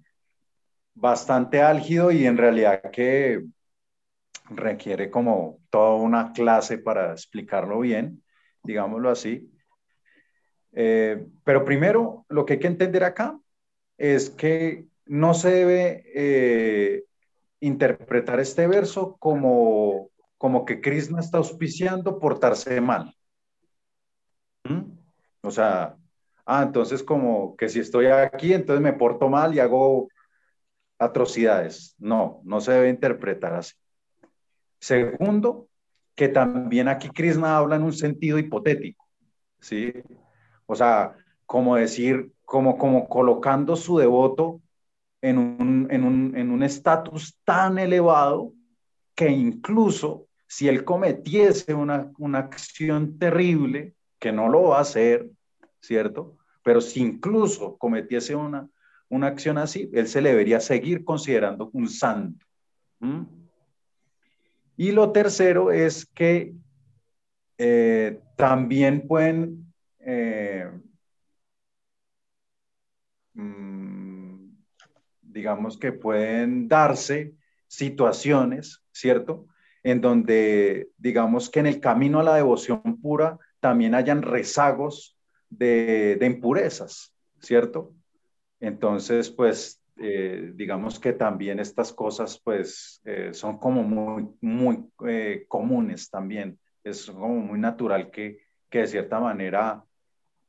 bastante 0.94 1.60
álgido 1.60 2.12
y 2.12 2.26
en 2.26 2.36
realidad 2.36 2.82
que 2.92 3.42
requiere 4.50 5.10
como 5.10 5.60
toda 5.70 5.94
una 5.96 6.32
clase 6.32 6.78
para 6.78 7.12
explicarlo 7.12 7.80
bien, 7.80 8.22
digámoslo 8.62 9.10
así. 9.10 9.50
Eh, 10.72 11.26
pero 11.44 11.64
primero, 11.64 12.26
lo 12.28 12.44
que 12.44 12.54
hay 12.54 12.58
que 12.58 12.66
entender 12.66 13.04
acá 13.04 13.38
es 13.96 14.30
que 14.30 14.86
no 15.06 15.34
se 15.34 15.50
debe 15.50 16.04
eh, 16.14 17.04
interpretar 17.60 18.40
este 18.40 18.66
verso 18.66 19.16
como, 19.18 20.10
como 20.36 20.64
que 20.64 20.80
Krishna 20.80 21.20
está 21.20 21.38
auspiciando 21.38 22.18
portarse 22.18 22.80
mal. 22.80 23.14
¿Mm? 24.64 24.98
O 25.42 25.50
sea, 25.50 25.96
ah, 26.46 26.62
entonces 26.62 27.02
como 27.02 27.56
que 27.56 27.68
si 27.68 27.80
estoy 27.80 28.06
aquí, 28.06 28.52
entonces 28.52 28.82
me 28.82 28.92
porto 28.92 29.28
mal 29.28 29.54
y 29.54 29.60
hago 29.60 30.08
atrocidades. 30.98 31.94
No, 31.98 32.40
no 32.44 32.60
se 32.60 32.72
debe 32.72 32.88
interpretar 32.88 33.54
así. 33.54 33.74
Segundo, 34.78 35.68
que 36.14 36.28
también 36.28 36.88
aquí 36.88 37.08
Krishna 37.08 37.56
habla 37.56 37.76
en 37.76 37.82
un 37.82 37.92
sentido 37.92 38.38
hipotético, 38.38 39.06
¿sí? 39.60 39.92
O 40.66 40.74
sea, 40.74 41.16
como 41.46 41.76
decir, 41.76 42.32
como, 42.44 42.78
como 42.78 43.08
colocando 43.08 43.76
su 43.76 43.98
devoto 43.98 44.60
en 45.20 45.38
un 45.38 45.88
en 45.90 46.04
un, 46.04 46.36
en 46.36 46.50
un 46.50 46.62
estatus 46.62 47.38
tan 47.44 47.78
elevado 47.78 48.52
que 49.14 49.28
incluso 49.30 50.26
si 50.46 50.68
él 50.68 50.84
cometiese 50.84 51.74
una, 51.74 52.12
una 52.18 52.38
acción 52.38 53.18
terrible, 53.18 53.94
que 54.18 54.32
no 54.32 54.48
lo 54.48 54.62
va 54.68 54.78
a 54.78 54.82
hacer, 54.82 55.28
¿cierto? 55.80 56.36
Pero 56.62 56.80
si 56.80 57.00
incluso 57.00 57.76
cometiese 57.76 58.34
una, 58.34 58.68
una 59.08 59.26
acción 59.28 59.58
así, 59.58 59.90
él 59.92 60.06
se 60.06 60.20
le 60.20 60.30
debería 60.30 60.60
seguir 60.60 61.04
considerando 61.04 61.70
un 61.72 61.88
santo. 61.88 62.46
Y 64.76 64.92
lo 64.92 65.12
tercero 65.12 65.70
es 65.70 66.06
que 66.06 66.54
eh, 67.58 68.20
también 68.36 69.06
pueden, 69.06 69.72
eh, 70.00 70.68
mm, 73.34 74.48
digamos 75.22 75.78
que 75.78 75.92
pueden 75.92 76.68
darse 76.68 77.34
situaciones, 77.68 78.82
¿cierto? 78.92 79.46
En 79.82 80.00
donde, 80.00 80.90
digamos 80.96 81.50
que 81.50 81.60
en 81.60 81.66
el 81.66 81.80
camino 81.80 82.18
a 82.18 82.24
la 82.24 82.34
devoción 82.34 83.00
pura 83.00 83.38
también 83.60 83.94
hayan 83.94 84.22
rezagos 84.22 85.16
de, 85.50 86.16
de 86.18 86.26
impurezas, 86.26 87.14
¿cierto? 87.40 87.92
Entonces, 88.58 89.30
pues 89.30 89.83
eh, 89.96 90.50
digamos 90.54 90.98
que 90.98 91.12
también 91.12 91.60
estas 91.60 91.92
cosas 91.92 92.40
pues 92.42 93.00
eh, 93.04 93.30
son 93.32 93.58
como 93.58 93.82
muy, 93.84 94.28
muy 94.40 94.84
eh, 95.06 95.44
comunes 95.48 96.10
también. 96.10 96.58
Es 96.82 97.10
como 97.10 97.36
muy 97.36 97.58
natural 97.58 98.10
que, 98.10 98.40
que 98.68 98.80
de 98.80 98.86
cierta 98.88 99.20
manera 99.20 99.84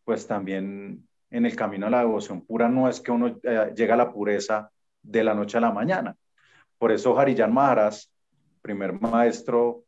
pues 0.04 0.26
también 0.26 1.08
en 1.30 1.46
el 1.46 1.56
camino 1.56 1.88
a 1.88 1.90
la 1.90 2.00
devoción 2.00 2.46
pura 2.46 2.70
no 2.70 2.90
es 2.90 3.02
que 3.02 3.12
uno 3.12 3.40
llega 3.76 3.94
a 3.94 3.98
la 3.98 4.12
pureza 4.12 4.70
de 5.02 5.24
la 5.24 5.34
noche 5.34 5.58
a 5.58 5.62
la 5.62 5.72
mañana. 5.72 6.16
Por 6.78 6.92
eso 6.92 7.18
Harijan 7.18 7.54
Maharaj, 7.54 7.96
primer 8.62 8.94
maestro 9.00 9.84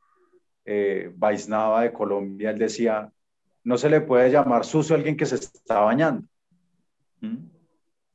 Vaisnava 1.16 1.84
de 1.84 1.94
Colombia, 1.94 2.50
él 2.50 2.58
decía, 2.58 3.10
no 3.64 3.78
se 3.78 3.90
le 3.90 4.02
puede 4.02 4.32
llamar 4.32 4.66
sucio 4.66 4.96
a 4.96 4.98
alguien 4.98 5.16
que 5.16 5.26
se 5.26 5.36
está 5.36 5.80
bañando. 5.80 6.28
¿Mm? 7.22 7.38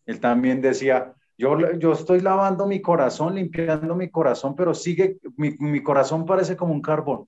Él 0.06 0.20
también 0.20 0.60
decía, 0.60 1.14
yo, 1.36 1.72
yo 1.78 1.92
estoy 1.92 2.20
lavando 2.20 2.66
mi 2.66 2.80
corazón, 2.80 3.34
limpiando 3.34 3.94
mi 3.94 4.10
corazón, 4.10 4.54
pero 4.54 4.74
sigue, 4.74 5.18
mi, 5.36 5.56
mi, 5.58 5.82
corazón 5.82 6.26
parece 6.26 6.56
como 6.56 6.72
un 6.72 6.82
carbón. 6.82 7.26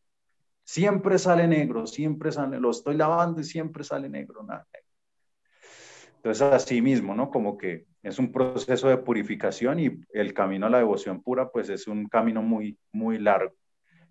Siempre 0.62 1.18
sale 1.18 1.46
negro, 1.46 1.86
siempre 1.86 2.32
sale, 2.32 2.58
lo 2.58 2.70
estoy 2.70 2.96
lavando 2.96 3.40
y 3.40 3.44
siempre 3.44 3.84
sale 3.84 4.08
negro, 4.08 4.42
nada. 4.42 4.66
Entonces, 6.16 6.42
así 6.42 6.80
mismo, 6.80 7.14
¿no? 7.14 7.30
Como 7.30 7.58
que 7.58 7.86
es 8.02 8.18
un 8.18 8.32
proceso 8.32 8.88
de 8.88 8.96
purificación 8.96 9.78
y 9.78 10.00
el 10.12 10.32
camino 10.32 10.66
a 10.66 10.70
la 10.70 10.78
devoción 10.78 11.22
pura, 11.22 11.50
pues 11.50 11.68
es 11.68 11.86
un 11.86 12.06
camino 12.08 12.40
muy, 12.40 12.78
muy 12.92 13.18
largo. 13.18 13.54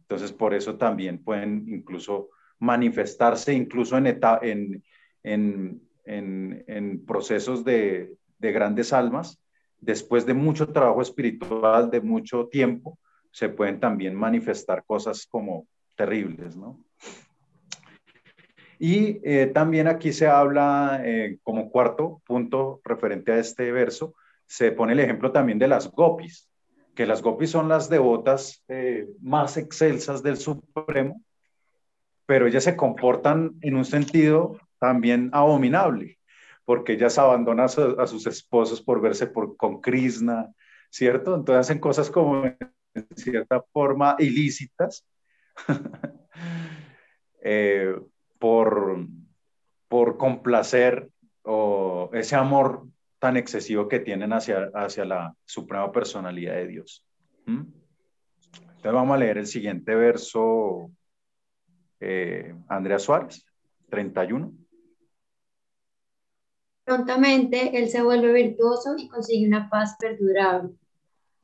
Entonces, 0.02 0.32
por 0.32 0.54
eso 0.54 0.78
también 0.78 1.24
pueden 1.24 1.66
incluso 1.68 2.30
manifestarse, 2.60 3.54
incluso 3.54 3.98
en, 3.98 4.06
en, 4.44 5.82
en, 6.06 6.64
en, 6.68 7.06
procesos 7.06 7.66
de, 7.66 8.16
de 8.38 8.52
grandes 8.52 8.94
almas, 8.94 9.43
después 9.84 10.26
de 10.26 10.34
mucho 10.34 10.68
trabajo 10.68 11.02
espiritual, 11.02 11.90
de 11.92 12.02
mucho 12.02 12.48
tiempo, 12.48 12.98
se 13.32 13.50
pueden 13.50 13.80
también 13.80 14.16
manifestar 14.16 14.84
cosas 14.86 15.26
como 15.26 15.68
terribles, 15.96 16.56
¿no? 16.56 16.80
Y 18.80 19.20
eh, 19.24 19.48
también 19.54 19.88
aquí 19.88 20.12
se 20.12 20.28
habla, 20.28 21.02
eh, 21.04 21.38
como 21.44 21.70
cuarto 21.70 22.22
punto 22.26 22.82
referente 22.84 23.32
a 23.32 23.38
este 23.38 23.72
verso, 23.72 24.16
se 24.46 24.72
pone 24.72 24.94
el 24.94 25.00
ejemplo 25.00 25.32
también 25.32 25.60
de 25.60 25.68
las 25.68 25.90
gopis, 25.90 26.50
que 26.94 27.06
las 27.06 27.22
gopis 27.22 27.50
son 27.50 27.70
las 27.70 27.90
devotas 27.90 28.64
eh, 28.68 29.08
más 29.22 29.58
excelsas 29.58 30.22
del 30.22 30.38
Supremo, 30.38 31.22
pero 32.26 32.48
ellas 32.48 32.64
se 32.64 32.76
comportan 32.76 33.56
en 33.62 33.76
un 33.76 33.86
sentido 33.86 34.60
también 34.80 35.30
abominable, 35.34 36.18
porque 36.66 36.94
ellas 36.94 37.18
abandonan 37.18 37.66
a, 37.66 38.08
sus 38.08 38.28
esposos 38.28 38.82
por 38.82 39.02
verse 39.02 39.32
con 39.32 39.82
Krishna, 39.82 40.52
¿cierto? 40.90 41.36
Entonces 41.36 41.62
hacen 41.62 41.80
cosas 41.80 42.10
como 42.10 42.46
en 42.46 42.58
cierta 43.16 43.62
forma 43.72 44.16
ilícitas. 44.20 45.06
eh, 47.42 47.96
por, 48.40 49.08
por 49.88 50.18
complacer 50.18 51.10
o 51.44 52.10
ese 52.14 52.36
amor 52.36 52.88
tan 53.20 53.38
excesivo 53.38 53.88
que 53.88 54.00
tienen 54.00 54.34
hacia, 54.34 54.70
hacia 54.74 55.06
la 55.06 55.34
suprema 55.46 55.92
personalidad 55.92 56.56
de 56.56 56.68
Dios. 56.68 57.06
¿Mm? 57.46 57.62
Entonces 58.52 58.92
vamos 58.92 59.16
a 59.16 59.20
leer 59.20 59.38
el 59.38 59.48
siguiente 59.48 59.96
verso, 59.96 60.92
eh, 62.02 62.54
Andrea 62.68 63.00
Suárez, 63.00 63.46
31. 63.90 64.52
Prontamente 66.84 67.78
él 67.78 67.90
se 67.90 68.02
vuelve 68.02 68.34
virtuoso 68.34 68.96
y 68.98 69.08
consigue 69.08 69.48
una 69.48 69.70
paz 69.70 69.96
perdurable. 70.00 70.72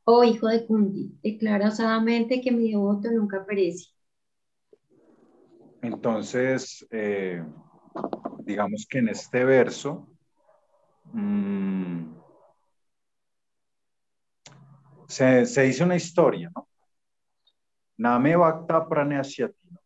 Oh 0.03 0.23
hijo 0.23 0.47
de 0.47 0.65
Kunti, 0.65 1.11
declara 1.21 1.69
osadamente 1.69 2.41
que 2.41 2.51
mi 2.51 2.71
devoto 2.71 3.11
nunca 3.11 3.45
perece. 3.45 3.89
Entonces, 5.81 6.85
eh, 6.91 7.43
digamos 8.39 8.85
que 8.89 8.97
en 8.97 9.09
este 9.09 9.45
verso, 9.45 10.07
mmm, 11.13 12.11
se, 15.07 15.45
se, 15.45 15.61
dice 15.63 15.83
una 15.83 15.95
historia, 15.95 16.51
¿no? 16.53 16.67
Name 17.97 18.35
Bhakta 18.35 18.87
Praneasyatino. 18.87 19.79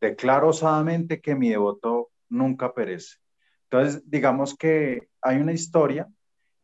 Declaro 0.00 0.48
osadamente 0.48 1.20
que 1.20 1.34
mi 1.34 1.50
devoto 1.50 2.10
nunca 2.28 2.72
perece. 2.72 3.23
Entonces, 3.64 4.08
digamos 4.08 4.56
que 4.56 5.08
hay 5.20 5.38
una 5.38 5.52
historia 5.52 6.08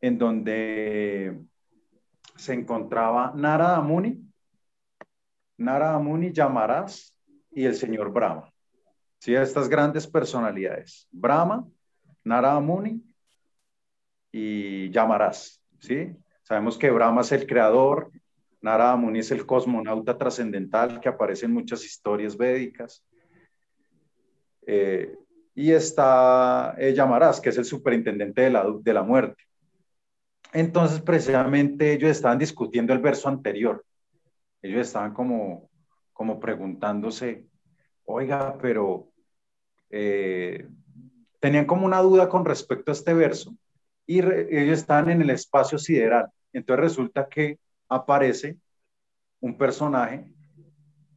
en 0.00 0.18
donde 0.18 1.40
se 2.36 2.54
encontraba 2.54 3.32
Narada 3.34 3.80
Muni. 3.80 4.24
Narada 5.58 5.98
Muni 5.98 6.32
llamarás 6.32 7.14
y 7.50 7.64
el 7.64 7.74
señor 7.74 8.12
Brahma. 8.12 8.50
¿Sí? 9.18 9.34
Estas 9.34 9.68
grandes 9.68 10.06
personalidades. 10.06 11.06
Brahma, 11.10 11.66
Narada 12.24 12.60
Muni 12.60 13.02
y 14.32 14.90
Yamarás. 14.90 15.62
¿sí? 15.78 16.16
Sabemos 16.42 16.78
que 16.78 16.90
Brahma 16.90 17.20
es 17.20 17.32
el 17.32 17.46
creador, 17.46 18.10
Narada 18.62 18.96
Muni 18.96 19.20
es 19.20 19.30
el 19.30 19.46
cosmonauta 19.46 20.16
trascendental 20.16 21.00
que 21.00 21.08
aparece 21.08 21.46
en 21.46 21.52
muchas 21.52 21.84
historias 21.84 22.36
védicas. 22.36 23.04
Eh, 24.66 25.14
y 25.60 25.72
está 25.72 26.74
eh, 26.78 26.94
Yamarás, 26.94 27.40
que 27.40 27.50
es 27.50 27.58
el 27.58 27.64
superintendente 27.64 28.42
de 28.42 28.50
la, 28.50 28.66
de 28.80 28.92
la 28.94 29.02
muerte. 29.02 29.44
Entonces, 30.52 31.00
precisamente 31.00 31.92
ellos 31.92 32.10
estaban 32.10 32.38
discutiendo 32.38 32.92
el 32.92 32.98
verso 32.98 33.28
anterior. 33.28 33.84
Ellos 34.62 34.86
estaban 34.86 35.14
como 35.14 35.70
como 36.20 36.38
preguntándose, 36.38 37.46
oiga, 38.04 38.58
pero 38.60 39.10
eh, 39.88 40.68
tenían 41.40 41.64
como 41.64 41.86
una 41.86 42.02
duda 42.02 42.28
con 42.28 42.44
respecto 42.44 42.90
a 42.90 42.92
este 42.92 43.14
verso 43.14 43.56
y 44.06 44.18
ellos 44.18 44.80
estaban 44.80 45.08
en 45.08 45.22
el 45.22 45.30
espacio 45.30 45.78
sideral. 45.78 46.26
Entonces 46.52 46.82
resulta 46.82 47.26
que 47.26 47.58
aparece 47.88 48.58
un 49.40 49.56
personaje 49.56 50.30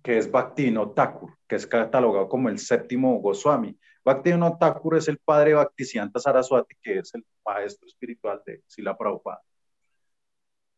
que 0.01 0.17
es 0.17 0.31
Bhaktivino 0.31 0.91
Thakur, 0.91 1.37
que 1.49 1.57
es 1.57 1.67
catalogado 1.67 2.29
como 2.29 2.47
el 2.47 2.57
séptimo 2.57 3.19
Goswami. 3.19 3.77
Bhaktivino 4.03 4.57
Thakur 4.57 4.97
es 4.97 5.07
el 5.07 5.17
padre 5.17 5.53
Bhaktisiddhanta 5.53 6.19
Saraswati, 6.19 6.75
que 6.81 6.99
es 6.99 7.13
el 7.15 7.25
maestro 7.45 7.87
espiritual 7.87 8.41
de 8.45 8.61
Sila 8.67 8.97
Prabhupada. 8.97 9.41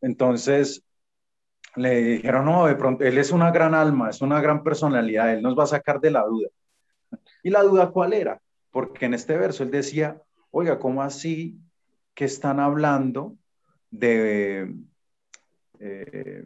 Entonces, 0.02 0.84
le 1.76 2.02
dijeron, 2.02 2.46
no, 2.46 2.68
de 2.68 2.76
pronto, 2.76 3.04
él 3.04 3.18
es 3.18 3.32
una 3.32 3.52
gran 3.52 3.74
alma, 3.74 4.10
es 4.10 4.22
una 4.22 4.40
gran 4.42 4.64
personalidad, 4.64 5.34
él 5.34 5.42
nos 5.42 5.58
va 5.58 5.64
a 5.64 5.68
sacar 5.68 6.00
de 6.00 6.12
la 6.12 6.24
duda. 6.24 6.50
¿Y 7.44 7.50
la 7.50 7.64
duda 7.64 7.90
cuál 7.90 8.14
era? 8.14 8.40
Porque 8.72 9.06
en 9.06 9.14
este 9.14 9.38
verso 9.38 9.64
él 9.64 9.72
decía, 9.72 10.22
oiga, 10.52 10.80
¿cómo 10.80 11.02
así 11.02 11.60
que 12.14 12.26
están 12.26 12.60
hablando 12.60 13.36
de 13.90 14.74
eh, 15.80 16.46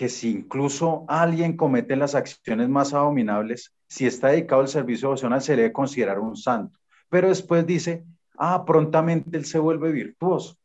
que 0.00 0.08
si 0.08 0.30
incluso 0.30 1.04
alguien 1.08 1.58
comete 1.58 1.94
las 1.94 2.14
acciones 2.14 2.70
más 2.70 2.94
abominables, 2.94 3.74
si 3.86 4.06
está 4.06 4.28
dedicado 4.28 4.62
al 4.62 4.68
servicio 4.68 5.08
devocional, 5.08 5.42
se 5.42 5.56
debe 5.56 5.74
considerar 5.74 6.20
un 6.20 6.36
santo? 6.36 6.78
Pero 7.10 7.28
después 7.28 7.66
dice, 7.66 8.06
ah, 8.38 8.64
prontamente 8.64 9.36
él 9.36 9.44
se 9.44 9.58
vuelve 9.58 9.92
virtuoso. 9.92 10.56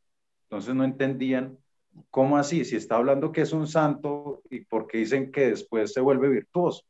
Entonces 0.44 0.74
no 0.74 0.86
entendían 0.86 1.57
¿Cómo 2.10 2.38
así? 2.38 2.64
Si 2.64 2.78
está 2.78 2.95
hablando 2.95 3.34
que 3.34 3.41
es 3.41 3.52
un 3.52 3.68
santo 3.68 4.41
y 4.49 4.62
porque 4.62 4.99
dicen 4.99 5.34
que 5.34 5.49
después 5.49 5.91
se 5.91 5.99
vuelve 5.99 6.30
virtuoso, 6.30 6.84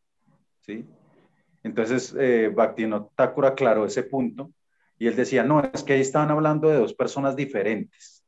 ¿sí? 0.61 0.85
Entonces, 1.63 2.15
eh, 2.19 2.51
Bhaktino 2.53 3.11
Thakur 3.15 3.47
aclaró 3.47 3.85
ese 3.85 4.03
punto 4.03 4.51
y 4.99 5.07
él 5.07 5.15
decía, 5.15 5.43
no, 5.43 5.61
es 5.63 5.81
que 5.81 5.93
ahí 5.93 6.01
estaban 6.01 6.29
hablando 6.29 6.69
de 6.69 6.77
dos 6.77 6.93
personas 6.93 7.35
diferentes. 7.35 8.23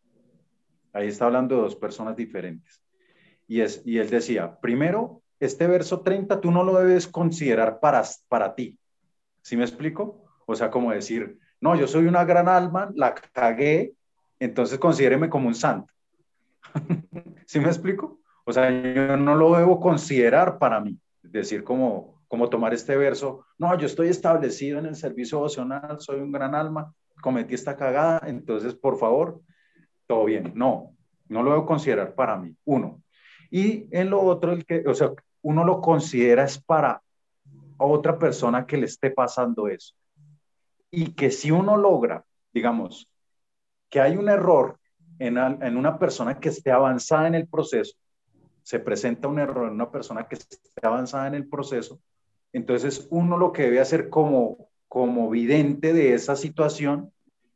Ahí 0.91 1.07
está 1.07 1.25
hablando 1.25 1.57
de 1.57 1.61
dos 1.61 1.75
personas 1.75 2.15
diferentes. 2.15 2.81
Y, 3.47 3.61
es, 3.61 3.81
y 3.85 3.97
él 3.99 4.09
decía, 4.09 4.59
primero, 4.59 5.21
este 5.39 5.67
verso 5.67 6.01
30 6.01 6.41
tú 6.41 6.51
no 6.51 6.63
lo 6.63 6.77
debes 6.77 7.07
considerar 7.07 7.79
para, 7.79 8.03
para 8.27 8.55
ti. 8.55 8.77
¿Sí 9.41 9.55
me 9.55 9.63
explico? 9.63 10.25
O 10.45 10.55
sea, 10.55 10.69
como 10.69 10.91
decir, 10.91 11.39
no, 11.61 11.75
yo 11.75 11.87
soy 11.87 12.05
una 12.05 12.25
gran 12.25 12.47
alma, 12.47 12.91
la 12.95 13.13
cagué, 13.15 13.93
entonces 14.39 14.77
considéreme 14.79 15.29
como 15.29 15.47
un 15.47 15.55
santo. 15.55 15.93
¿Sí 17.45 17.59
me 17.59 17.67
explico? 17.67 18.19
O 18.45 18.53
sea, 18.53 18.69
yo 18.69 19.17
no 19.17 19.35
lo 19.35 19.57
debo 19.57 19.79
considerar 19.79 20.57
para 20.57 20.79
mí, 20.79 20.97
decir 21.21 21.63
como, 21.63 22.21
como 22.27 22.49
tomar 22.49 22.73
este 22.73 22.95
verso, 22.95 23.45
no, 23.57 23.77
yo 23.77 23.85
estoy 23.85 24.07
establecido 24.07 24.79
en 24.79 24.85
el 24.85 24.95
servicio 24.95 25.37
devocional, 25.39 25.97
soy 25.99 26.19
un 26.19 26.31
gran 26.31 26.55
alma, 26.55 26.93
cometí 27.21 27.55
esta 27.55 27.75
cagada, 27.75 28.21
entonces 28.25 28.73
por 28.73 28.97
favor, 28.97 29.41
todo 30.07 30.25
bien. 30.25 30.53
No, 30.55 30.95
no 31.27 31.43
lo 31.43 31.51
debo 31.51 31.65
considerar 31.65 32.15
para 32.15 32.37
mí, 32.37 32.55
uno. 32.65 33.01
Y 33.49 33.87
en 33.91 34.09
lo 34.09 34.21
otro, 34.21 34.53
el 34.53 34.65
que, 34.65 34.83
o 34.87 34.93
sea, 34.93 35.11
uno 35.41 35.63
lo 35.63 35.81
considera 35.81 36.43
es 36.43 36.61
para 36.61 37.01
otra 37.77 38.17
persona 38.17 38.65
que 38.65 38.77
le 38.77 38.85
esté 38.85 39.11
pasando 39.11 39.67
eso. 39.67 39.93
Y 40.89 41.13
que 41.13 41.31
si 41.31 41.51
uno 41.51 41.77
logra, 41.77 42.25
digamos, 42.53 43.09
que 43.89 44.01
hay 44.01 44.17
un 44.17 44.29
error 44.29 44.79
en, 45.19 45.37
una 45.77 45.97
persona 45.97 46.39
que 46.39 46.49
esté 46.49 46.71
avanzada 46.71 47.27
en 47.27 47.35
el 47.35 47.47
proceso, 47.47 47.95
se 48.63 48.79
presenta 48.79 49.27
un 49.27 49.39
error 49.39 49.67
en 49.67 49.73
una 49.73 49.91
persona 49.91 50.27
que 50.27 50.35
esté 50.35 50.57
avanzada 50.81 51.27
en 51.27 51.35
el 51.35 51.47
proceso, 51.47 51.99
entonces 52.53 53.07
uno 53.09 53.37
lo 53.37 53.51
que 53.51 53.63
debe 53.63 53.79
hacer 53.79 54.09
como, 54.09 54.69
como 54.87 55.29
vidente 55.29 55.93
de 55.93 56.13
esa 56.13 56.35
situación 56.35 57.11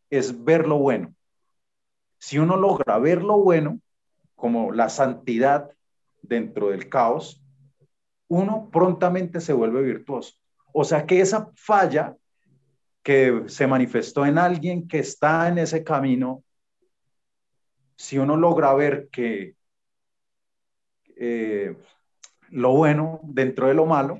es 0.09 0.43
ver 0.43 0.67
lo 0.67 0.77
bueno. 0.77 1.13
Si 2.17 2.37
uno 2.37 2.55
logra 2.55 2.97
ver 2.99 3.23
lo 3.23 3.37
bueno, 3.39 3.79
como 4.35 4.71
la 4.71 4.89
santidad 4.89 5.71
dentro 6.21 6.69
del 6.69 6.89
caos, 6.89 7.43
uno 8.27 8.69
prontamente 8.71 9.41
se 9.41 9.53
vuelve 9.53 9.81
virtuoso. 9.81 10.35
O 10.73 10.83
sea 10.83 11.05
que 11.05 11.19
esa 11.19 11.51
falla 11.55 12.15
que 13.03 13.43
se 13.47 13.67
manifestó 13.67 14.25
en 14.25 14.37
alguien 14.37 14.87
que 14.87 14.99
está 14.99 15.47
en 15.47 15.57
ese 15.57 15.83
camino 15.83 16.43
si 17.95 18.17
uno 18.17 18.35
logra 18.35 18.73
ver 18.73 19.09
que 19.11 19.55
eh, 21.15 21.75
lo 22.49 22.71
bueno 22.71 23.19
dentro 23.23 23.67
de 23.67 23.73
lo 23.73 23.85
malo 23.85 24.19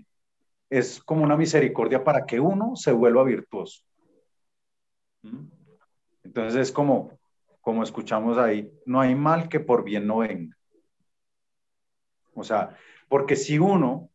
es 0.70 1.02
como 1.04 1.24
una 1.24 1.36
misericordia 1.36 2.04
para 2.04 2.26
que 2.26 2.40
uno 2.40 2.76
se 2.76 2.92
vuelva 2.92 3.24
virtuoso. 3.24 3.84
Entonces 6.24 6.62
es 6.62 6.72
como, 6.72 7.12
como 7.60 7.84
escuchamos 7.84 8.38
ahí, 8.38 8.72
no 8.86 9.02
hay 9.02 9.16
mal 9.16 9.50
que 9.50 9.60
por 9.60 9.84
bien 9.84 10.08
no 10.08 10.20
venga. 10.20 10.56
O 12.34 12.44
sea, 12.44 12.76
porque 13.08 13.36
si 13.36 13.60
uno, 13.60 14.10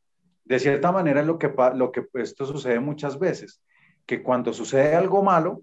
de 0.44 0.59
cierta 0.59 0.93
manera, 0.93 1.22
lo 1.22 1.38
que, 1.38 1.52
lo 1.74 1.93
que 1.93 2.06
esto 2.14 2.47
sucede 2.47 2.80
muchas 2.80 3.18
veces, 3.18 3.62
que 4.06 4.22
cuando 4.22 4.52
sucede 4.52 4.94
algo 4.94 5.22
malo, 5.22 5.62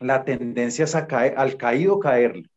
la 0.00 0.24
tendencia 0.24 0.84
es 0.84 0.94
a 0.94 1.06
caer, 1.06 1.34
al 1.38 1.56
caído 1.56 1.98
caerle, 1.98 2.50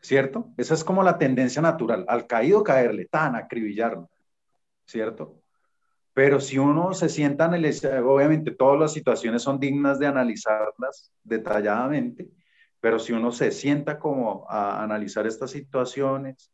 ¿cierto? 0.00 0.52
Esa 0.56 0.74
es 0.74 0.84
como 0.84 1.02
la 1.02 1.18
tendencia 1.18 1.60
natural, 1.60 2.04
al 2.08 2.26
caído 2.26 2.62
caerle, 2.62 3.06
tan 3.06 3.36
acribillarlo, 3.36 4.08
¿cierto? 4.86 5.40
Pero 6.14 6.40
si 6.40 6.58
uno 6.58 6.94
se 6.94 7.08
sienta 7.08 7.46
en 7.46 7.54
el, 7.54 7.64
obviamente 8.04 8.50
todas 8.50 8.80
las 8.80 8.92
situaciones 8.92 9.42
son 9.42 9.60
dignas 9.60 9.98
de 9.98 10.06
analizarlas 10.06 11.12
detalladamente, 11.22 12.28
pero 12.80 12.98
si 12.98 13.12
uno 13.12 13.30
se 13.32 13.50
sienta 13.50 13.98
como 13.98 14.46
a 14.48 14.82
analizar 14.82 15.26
estas 15.26 15.50
situaciones 15.50 16.50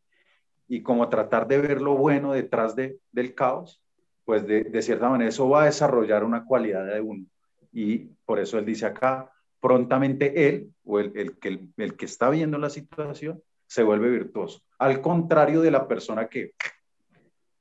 y 0.74 0.82
como 0.82 1.08
tratar 1.08 1.46
de 1.46 1.58
ver 1.58 1.80
lo 1.80 1.96
bueno 1.96 2.32
detrás 2.32 2.74
de, 2.74 2.98
del 3.12 3.32
caos, 3.32 3.80
pues 4.24 4.44
de, 4.44 4.64
de 4.64 4.82
cierta 4.82 5.08
manera 5.08 5.28
eso 5.28 5.48
va 5.48 5.62
a 5.62 5.66
desarrollar 5.66 6.24
una 6.24 6.44
cualidad 6.44 6.84
de 6.84 7.00
uno. 7.00 7.24
Y 7.72 7.98
por 8.26 8.40
eso 8.40 8.58
él 8.58 8.64
dice 8.64 8.84
acá, 8.84 9.30
prontamente 9.60 10.48
él 10.48 10.72
o 10.84 10.98
el, 10.98 11.12
el, 11.14 11.38
el, 11.42 11.68
el 11.76 11.96
que 11.96 12.06
está 12.06 12.28
viendo 12.28 12.58
la 12.58 12.70
situación 12.70 13.40
se 13.68 13.84
vuelve 13.84 14.10
virtuoso. 14.10 14.62
Al 14.78 15.00
contrario 15.00 15.60
de 15.60 15.70
la 15.70 15.86
persona 15.86 16.26
que, 16.26 16.54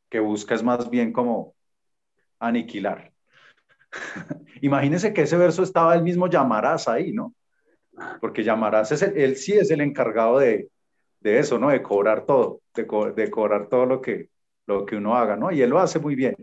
que 0.10 0.20
busca 0.20 0.56
es 0.56 0.64
más 0.64 0.90
bien 0.90 1.14
como 1.14 1.54
aniquilar. 2.40 3.12
Imagínense 4.62 5.14
que 5.14 5.22
ese 5.22 5.38
verso 5.38 5.62
estaba 5.62 5.94
el 5.94 6.02
mismo 6.02 6.28
llamarás 6.28 6.88
ahí, 6.88 7.14
¿no? 7.14 7.36
Porque 8.20 8.44
llamarás, 8.44 8.92
es 8.92 9.04
el, 9.04 9.16
él 9.16 9.36
sí 9.36 9.54
es 9.54 9.70
el 9.70 9.82
encargado 9.82 10.40
de, 10.40 10.70
de 11.20 11.38
eso, 11.38 11.60
¿no? 11.60 11.70
De 11.70 11.84
cobrar 11.84 12.26
todo, 12.26 12.63
de, 12.74 12.88
co 12.88 13.12
de, 13.12 13.30
cobrar 13.30 13.68
todo 13.68 13.86
lo 13.86 14.02
que, 14.02 14.30
lo 14.66 14.86
que 14.86 14.96
uno 14.96 15.16
haga, 15.16 15.36
¿no? 15.36 15.52
Y 15.52 15.62
él 15.62 15.70
lo 15.70 15.80
hace 15.80 16.00
muy 16.00 16.16
bien. 16.16 16.36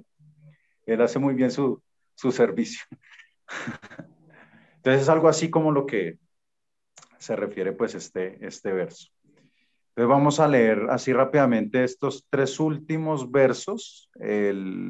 Él 0.87 1.01
hace 1.01 1.19
muy 1.19 1.35
bien 1.35 1.51
su, 1.51 1.83
su 2.15 2.33
servicio. 2.33 2.85
Entonces 4.77 5.03
es 5.03 5.09
algo 5.09 5.29
así 5.29 5.51
como 5.51 5.73
lo 5.73 5.87
que 5.87 6.19
se 7.19 7.37
refiere 7.37 7.73
pues 7.73 7.95
este, 7.95 8.45
este 8.47 8.73
verso. 8.73 9.09
Entonces 9.91 10.09
vamos 10.09 10.41
a 10.41 10.49
leer 10.49 10.87
así 10.89 11.13
rápidamente 11.13 11.85
estos 11.85 12.27
tres 12.31 12.59
últimos 12.61 13.31
versos. 13.31 14.11
El... 14.15 14.81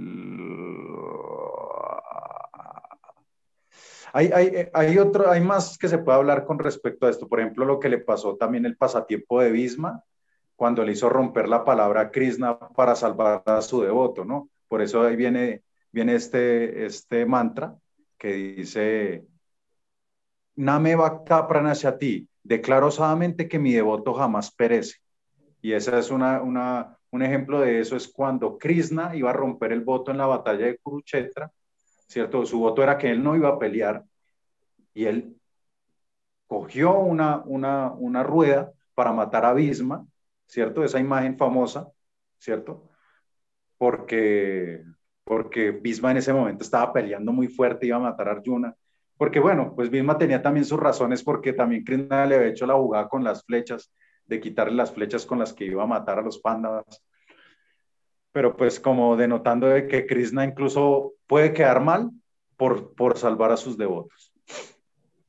Hay, 4.13 4.31
hay, 4.33 4.69
hay, 4.73 4.99
otro, 4.99 5.31
hay 5.31 5.41
más 5.41 5.79
que 5.79 5.89
se 5.89 5.99
puede 5.99 6.19
hablar 6.19 6.45
con 6.45 6.59
respecto 6.59 7.07
a 7.07 7.11
esto. 7.11 7.29
Por 7.29 7.41
ejemplo, 7.41 7.65
lo 7.65 7.81
que 7.81 7.89
le 7.89 7.99
pasó 7.99 8.37
también 8.37 8.67
el 8.67 8.77
pasatiempo 8.77 9.41
de 9.41 9.51
Bisma, 9.51 10.05
cuando 10.61 10.85
le 10.85 10.93
hizo 10.93 11.09
romper 11.09 11.49
la 11.49 11.65
palabra 11.65 12.11
Krishna 12.11 12.59
para 12.59 12.95
salvar 12.95 13.43
a 13.47 13.63
su 13.63 13.81
devoto, 13.81 14.27
¿no? 14.27 14.51
Por 14.69 14.83
eso 14.83 15.01
ahí 15.01 15.17
viene, 15.17 15.63
viene 15.91 16.17
este, 16.17 16.85
este 16.85 17.25
mantra 17.25 17.79
que 18.19 18.35
dice, 18.35 19.25
Name 20.57 20.97
Bhakta 20.97 21.49
Pranashati, 21.49 22.29
declaro 22.43 22.89
osadamente 22.89 23.49
que 23.49 23.59
mi 23.59 23.73
devoto 23.73 24.13
jamás 24.13 24.55
perece. 24.55 24.99
Y 25.63 25.73
ese 25.73 25.99
es 25.99 26.11
una, 26.11 26.43
una, 26.43 26.95
un 27.11 27.23
ejemplo 27.23 27.61
de 27.61 27.81
eso, 27.81 27.97
es 27.97 28.07
cuando 28.07 28.59
Krishna 28.59 29.17
iba 29.17 29.31
a 29.31 29.33
romper 29.33 29.73
el 29.73 29.81
voto 29.81 30.11
en 30.11 30.19
la 30.19 30.27
batalla 30.27 30.67
de 30.67 30.77
Kurukshetra, 30.77 31.51
¿cierto? 32.07 32.45
Su 32.45 32.59
voto 32.59 32.83
era 32.83 32.99
que 32.99 33.11
él 33.11 33.23
no 33.23 33.35
iba 33.35 33.49
a 33.49 33.59
pelear 33.59 34.05
y 34.93 35.07
él 35.07 35.41
cogió 36.47 36.99
una, 36.99 37.39
una, 37.47 37.93
una 37.93 38.23
rueda 38.23 38.71
para 38.95 39.15
matar 39.15 39.47
a 39.47 39.55
Bhisma, 39.55 40.07
¿cierto? 40.51 40.83
Esa 40.83 40.99
imagen 40.99 41.39
famosa, 41.39 41.89
¿cierto? 42.39 42.89
Porque, 43.79 44.83
porque 45.23 45.71
Bhisma 45.71 46.11
en 46.11 46.17
ese 46.17 46.33
momento 46.33 46.65
estaba 46.65 46.93
peleando 46.93 47.33
muy 47.33 47.47
fuerte, 47.47 47.87
iba 47.87 47.97
a 47.97 48.01
matar 48.01 48.29
a 48.29 48.33
Arjuna. 48.33 48.75
Porque 49.17 49.39
bueno, 49.39 49.73
pues 49.77 49.91
Bhisma 49.91 50.19
tenía 50.19 50.43
también 50.43 50.65
sus 50.65 50.81
razones 50.81 51.23
porque 51.23 51.53
también 51.53 51.85
Krishna 51.85 52.27
le 52.27 52.35
había 52.35 52.49
hecho 52.49 52.67
la 52.67 52.75
jugada 52.75 53.09
con 53.09 53.23
las 53.23 53.45
flechas, 53.45 53.93
de 54.27 54.41
quitarle 54.41 54.75
las 54.75 54.93
flechas 54.93 55.25
con 55.25 55.39
las 55.39 55.53
que 55.53 55.67
iba 55.67 55.85
a 55.85 55.87
matar 55.87 56.19
a 56.19 56.23
los 56.23 56.41
pándavas. 56.41 57.05
Pero 58.33 58.57
pues 58.57 58.81
como 58.81 59.17
denotando 59.17 59.69
de 59.69 59.87
que 59.87 60.07
Krishna 60.07 60.45
incluso 60.45 61.15
puede 61.27 61.53
quedar 61.53 61.81
mal 61.81 62.11
por, 62.57 62.95
por 62.95 63.17
salvar 63.19 63.53
a 63.53 63.57
sus 63.57 63.77
devotos. 63.79 64.33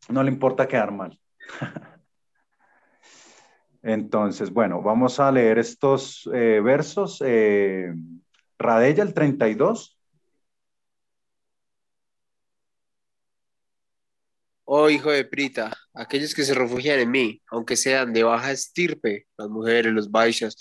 No 0.09 0.23
le 0.23 0.31
importa 0.31 0.67
quedar 0.67 0.91
mal. 0.91 1.19
Entonces, 3.83 4.51
bueno, 4.51 4.81
vamos 4.81 5.19
a 5.19 5.31
leer 5.31 5.57
estos 5.57 6.29
eh, 6.33 6.61
versos. 6.61 7.21
Eh, 7.25 7.93
Radella, 8.59 9.03
el 9.03 9.13
32. 9.13 9.97
Oh 14.65 14.89
hijo 14.89 15.11
de 15.11 15.25
Prita, 15.25 15.75
aquellos 15.93 16.33
que 16.33 16.43
se 16.43 16.53
refugian 16.53 16.99
en 16.99 17.11
mí, 17.11 17.41
aunque 17.49 17.75
sean 17.75 18.13
de 18.13 18.23
baja 18.23 18.51
estirpe, 18.51 19.27
las 19.37 19.49
mujeres, 19.49 19.91
los 19.91 20.09
baixas 20.09 20.55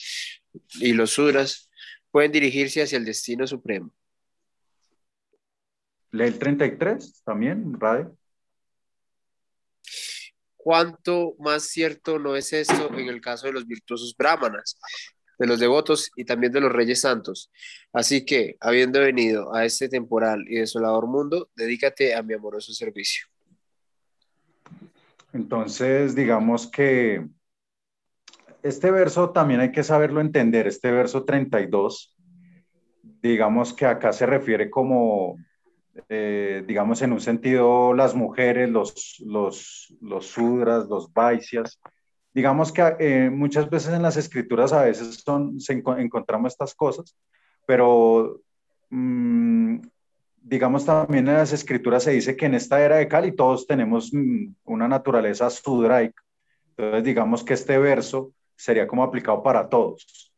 y 0.80 0.92
los 0.94 1.12
sudras, 1.12 1.70
pueden 2.10 2.32
dirigirse 2.32 2.82
hacia 2.82 2.98
el 2.98 3.04
destino 3.04 3.46
supremo. 3.46 3.92
Lee 6.10 6.24
el 6.24 6.38
33 6.40 7.22
también, 7.24 7.78
Rade. 7.78 8.10
¿Cuánto 10.62 11.34
más 11.38 11.62
cierto 11.64 12.18
no 12.18 12.36
es 12.36 12.52
esto 12.52 12.92
en 12.92 13.08
el 13.08 13.20
caso 13.22 13.46
de 13.46 13.54
los 13.54 13.66
virtuosos 13.66 14.14
brahmanas, 14.14 14.78
de 15.38 15.46
los 15.46 15.58
devotos 15.58 16.10
y 16.16 16.24
también 16.24 16.52
de 16.52 16.60
los 16.60 16.70
reyes 16.70 17.00
santos? 17.00 17.50
Así 17.94 18.26
que, 18.26 18.56
habiendo 18.60 19.00
venido 19.00 19.54
a 19.54 19.64
este 19.64 19.88
temporal 19.88 20.44
y 20.46 20.56
desolador 20.56 21.06
mundo, 21.06 21.48
dedícate 21.56 22.14
a 22.14 22.22
mi 22.22 22.34
amoroso 22.34 22.74
servicio. 22.74 23.26
Entonces, 25.32 26.14
digamos 26.14 26.70
que 26.70 27.26
este 28.62 28.90
verso 28.90 29.30
también 29.30 29.60
hay 29.60 29.72
que 29.72 29.82
saberlo 29.82 30.20
entender, 30.20 30.66
este 30.66 30.90
verso 30.90 31.24
32, 31.24 32.14
digamos 33.22 33.72
que 33.72 33.86
acá 33.86 34.12
se 34.12 34.26
refiere 34.26 34.68
como, 34.68 35.38
eh, 36.08 36.64
digamos 36.66 37.02
en 37.02 37.12
un 37.12 37.20
sentido, 37.20 37.94
las 37.94 38.14
mujeres, 38.14 38.70
los, 38.70 39.22
los, 39.26 39.94
los 40.00 40.26
sudras, 40.26 40.88
los 40.88 41.12
vaisias, 41.12 41.80
digamos 42.32 42.72
que 42.72 42.96
eh, 42.98 43.30
muchas 43.30 43.68
veces 43.68 43.92
en 43.94 44.02
las 44.02 44.16
escrituras 44.16 44.72
a 44.72 44.82
veces 44.82 45.22
son, 45.24 45.60
se 45.60 45.74
enco 45.74 45.96
encontramos 45.96 46.52
estas 46.52 46.74
cosas, 46.74 47.16
pero 47.66 48.40
mmm, 48.90 49.78
digamos 50.42 50.84
también 50.84 51.28
en 51.28 51.34
las 51.34 51.52
escrituras 51.52 52.04
se 52.04 52.12
dice 52.12 52.36
que 52.36 52.46
en 52.46 52.54
esta 52.54 52.82
era 52.82 52.96
de 52.96 53.08
Cali 53.08 53.32
todos 53.32 53.66
tenemos 53.66 54.12
mm, 54.12 54.54
una 54.64 54.88
naturaleza 54.88 55.50
sudraica. 55.50 56.22
Entonces 56.76 57.04
digamos 57.04 57.44
que 57.44 57.54
este 57.54 57.78
verso 57.78 58.32
sería 58.56 58.86
como 58.86 59.02
aplicado 59.02 59.42
para 59.42 59.68
todos. 59.68 60.29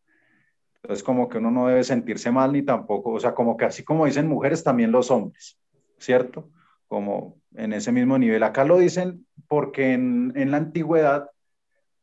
Entonces 0.82 1.04
como 1.04 1.28
que 1.28 1.38
uno 1.38 1.50
no 1.50 1.68
debe 1.68 1.84
sentirse 1.84 2.30
mal 2.32 2.52
ni 2.52 2.62
tampoco, 2.62 3.12
o 3.12 3.20
sea, 3.20 3.34
como 3.34 3.56
que 3.56 3.64
así 3.64 3.84
como 3.84 4.06
dicen 4.06 4.26
mujeres, 4.26 4.64
también 4.64 4.90
los 4.90 5.10
hombres, 5.10 5.59
¿cierto? 5.98 6.50
Como 6.88 7.40
en 7.54 7.72
ese 7.72 7.92
mismo 7.92 8.18
nivel. 8.18 8.42
Acá 8.42 8.64
lo 8.64 8.78
dicen 8.78 9.26
porque 9.46 9.92
en, 9.92 10.32
en 10.34 10.50
la 10.50 10.56
antigüedad, 10.56 11.30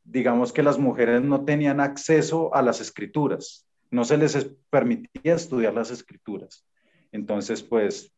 digamos 0.06 0.54
que 0.54 0.64
las 0.64 0.80
mujeres 0.80 1.22
no 1.22 1.44
tenían 1.44 1.82
acceso 1.82 2.56
a 2.56 2.62
las 2.62 2.80
escrituras, 2.80 3.68
no 3.92 4.06
se 4.06 4.18
les 4.18 4.50
permitía 4.70 5.36
estudiar 5.36 5.74
las 5.74 5.92
escrituras. 5.92 6.66
Entonces, 7.12 7.62
pues, 7.62 8.14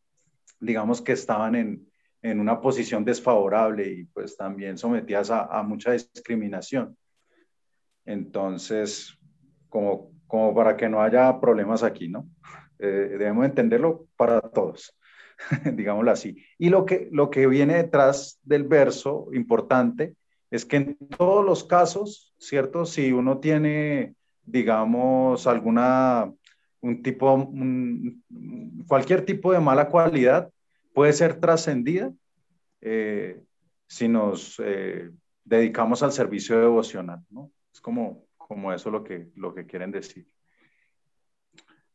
digamos 0.60 1.02
que 1.02 1.12
estaban 1.12 1.56
en, 1.56 1.90
en 2.22 2.38
una 2.38 2.60
posición 2.60 3.04
desfavorable 3.04 3.90
y 3.90 4.04
pues 4.04 4.36
también 4.36 4.78
sometidas 4.78 5.30
a, 5.30 5.46
a 5.46 5.62
mucha 5.64 5.90
discriminación. 5.90 6.96
Entonces, 8.04 9.18
como, 9.68 10.11
como 10.32 10.54
para 10.54 10.78
que 10.78 10.88
no 10.88 11.02
haya 11.02 11.38
problemas 11.38 11.82
aquí, 11.82 12.08
¿no? 12.08 12.26
Eh, 12.78 13.16
debemos 13.18 13.44
entenderlo 13.44 14.06
para 14.16 14.40
todos, 14.40 14.98
digámoslo 15.74 16.10
así. 16.10 16.42
Y 16.56 16.70
lo 16.70 16.86
que, 16.86 17.10
lo 17.12 17.28
que 17.28 17.46
viene 17.46 17.74
detrás 17.74 18.40
del 18.42 18.64
verso 18.64 19.28
importante 19.34 20.16
es 20.50 20.64
que 20.64 20.76
en 20.76 20.96
todos 21.18 21.44
los 21.44 21.64
casos, 21.64 22.34
¿cierto? 22.38 22.86
Si 22.86 23.12
uno 23.12 23.40
tiene, 23.40 24.14
digamos, 24.42 25.46
alguna 25.46 26.32
un 26.80 27.02
tipo, 27.02 27.52
cualquier 28.88 29.26
tipo 29.26 29.52
de 29.52 29.60
mala 29.60 29.90
cualidad 29.90 30.50
puede 30.94 31.12
ser 31.12 31.40
trascendida 31.40 32.10
eh, 32.80 33.38
si 33.86 34.08
nos 34.08 34.58
eh, 34.64 35.10
dedicamos 35.44 36.02
al 36.02 36.12
servicio 36.12 36.58
devocional, 36.58 37.20
¿no? 37.28 37.50
Es 37.70 37.82
como, 37.82 38.24
como 38.52 38.72
eso 38.72 38.90
lo 38.90 39.02
que, 39.02 39.30
lo 39.34 39.54
que 39.54 39.66
quieren 39.66 39.90
decir 39.90 40.26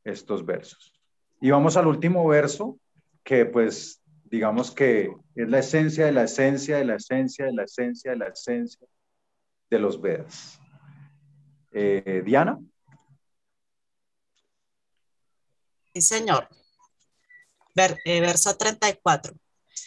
estos 0.03 0.45
versos. 0.45 0.93
Y 1.39 1.51
vamos 1.51 1.77
al 1.77 1.87
último 1.87 2.27
verso, 2.27 2.79
que 3.23 3.45
pues 3.45 4.01
digamos 4.23 4.71
que 4.71 5.11
es 5.35 5.49
la 5.49 5.59
esencia 5.59 6.05
de 6.05 6.11
la 6.11 6.23
esencia 6.23 6.77
de 6.77 6.85
la 6.85 6.95
esencia 6.95 7.45
de 7.45 7.53
la 7.53 7.63
esencia 7.63 8.11
de 8.11 8.17
la 8.17 8.27
esencia 8.27 8.87
de 9.69 9.79
los 9.79 10.01
Vedas. 10.01 10.59
Eh, 11.71 12.23
Diana. 12.25 12.59
Sí, 15.93 16.01
señor. 16.01 16.47
Ver, 17.75 17.97
eh, 18.05 18.21
verso 18.21 18.55
34. 18.57 19.33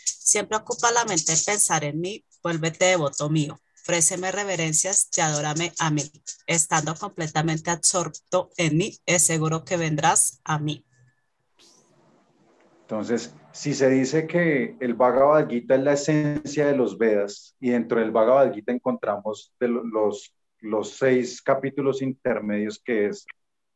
Siempre 0.04 0.56
ocupa 0.56 0.92
la 0.92 1.04
mente 1.04 1.32
pensar 1.44 1.82
en 1.82 2.00
mí, 2.00 2.24
vuélvete 2.42 2.84
devoto 2.84 3.28
mío. 3.28 3.60
Ofréceme 3.82 4.30
reverencias 4.30 5.08
y 5.16 5.20
adórame 5.20 5.72
a 5.78 5.90
mí. 5.90 6.02
Estando 6.46 6.94
completamente 6.94 7.70
absorto 7.70 8.50
en 8.56 8.76
mí, 8.76 8.98
es 9.06 9.22
seguro 9.24 9.64
que 9.64 9.76
vendrás 9.76 10.40
a 10.44 10.58
mí. 10.58 10.84
Entonces, 12.82 13.34
si 13.52 13.72
se 13.72 13.88
dice 13.88 14.26
que 14.26 14.76
el 14.80 14.94
Bhagavad 14.94 15.48
Gita 15.48 15.76
es 15.76 15.82
la 15.82 15.92
esencia 15.94 16.66
de 16.66 16.76
los 16.76 16.98
Vedas 16.98 17.56
y 17.60 17.70
dentro 17.70 18.00
del 18.00 18.10
Bhagavad 18.10 18.52
Gita 18.52 18.72
encontramos 18.72 19.52
los, 19.60 20.34
los 20.60 20.90
seis 20.90 21.40
capítulos 21.40 22.02
intermedios 22.02 22.80
que 22.84 23.06
es 23.06 23.26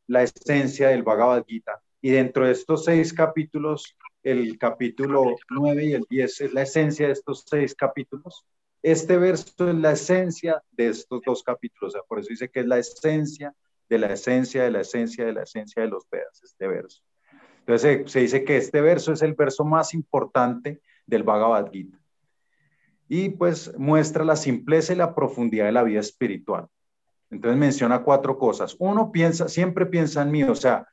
la 0.06 0.22
esencia 0.22 0.88
del 0.88 1.02
Bhagavad 1.02 1.44
Gita 1.46 1.80
y 2.02 2.10
dentro 2.10 2.44
de 2.44 2.52
estos 2.52 2.84
seis 2.84 3.14
capítulos, 3.14 3.96
el 4.22 4.58
capítulo 4.58 5.36
9 5.48 5.84
y 5.86 5.92
el 5.94 6.04
10 6.10 6.40
es 6.42 6.52
la 6.52 6.62
esencia 6.62 7.06
de 7.06 7.14
estos 7.14 7.44
seis 7.48 7.74
capítulos. 7.74 8.44
Este 8.84 9.16
verso 9.16 9.66
es 9.66 9.74
la 9.76 9.92
esencia 9.92 10.62
de 10.72 10.88
estos 10.88 11.22
dos 11.24 11.42
capítulos, 11.42 11.94
o 11.94 11.96
sea, 11.96 12.02
por 12.06 12.18
eso 12.18 12.28
dice 12.28 12.50
que 12.50 12.60
es 12.60 12.66
la 12.66 12.76
esencia 12.76 13.54
de 13.88 13.96
la 13.96 14.12
esencia 14.12 14.62
de 14.62 14.70
la 14.70 14.82
esencia 14.82 15.24
de 15.24 15.32
la 15.32 15.44
esencia 15.44 15.82
de 15.82 15.88
los 15.88 16.06
Vedas, 16.10 16.42
este 16.44 16.68
verso. 16.68 17.02
Entonces 17.60 18.02
se, 18.04 18.08
se 18.08 18.20
dice 18.20 18.44
que 18.44 18.58
este 18.58 18.82
verso 18.82 19.14
es 19.14 19.22
el 19.22 19.32
verso 19.32 19.64
más 19.64 19.94
importante 19.94 20.82
del 21.06 21.22
Bhagavad 21.22 21.70
Gita. 21.72 21.98
Y 23.08 23.30
pues 23.30 23.72
muestra 23.78 24.22
la 24.22 24.36
simpleza 24.36 24.92
y 24.92 24.96
la 24.96 25.14
profundidad 25.14 25.64
de 25.64 25.72
la 25.72 25.82
vida 25.82 26.00
espiritual. 26.00 26.66
Entonces 27.30 27.58
menciona 27.58 28.02
cuatro 28.02 28.36
cosas. 28.36 28.76
Uno 28.78 29.10
piensa, 29.10 29.48
siempre 29.48 29.86
piensa 29.86 30.20
en 30.20 30.30
mí, 30.30 30.42
o 30.44 30.54
sea, 30.54 30.86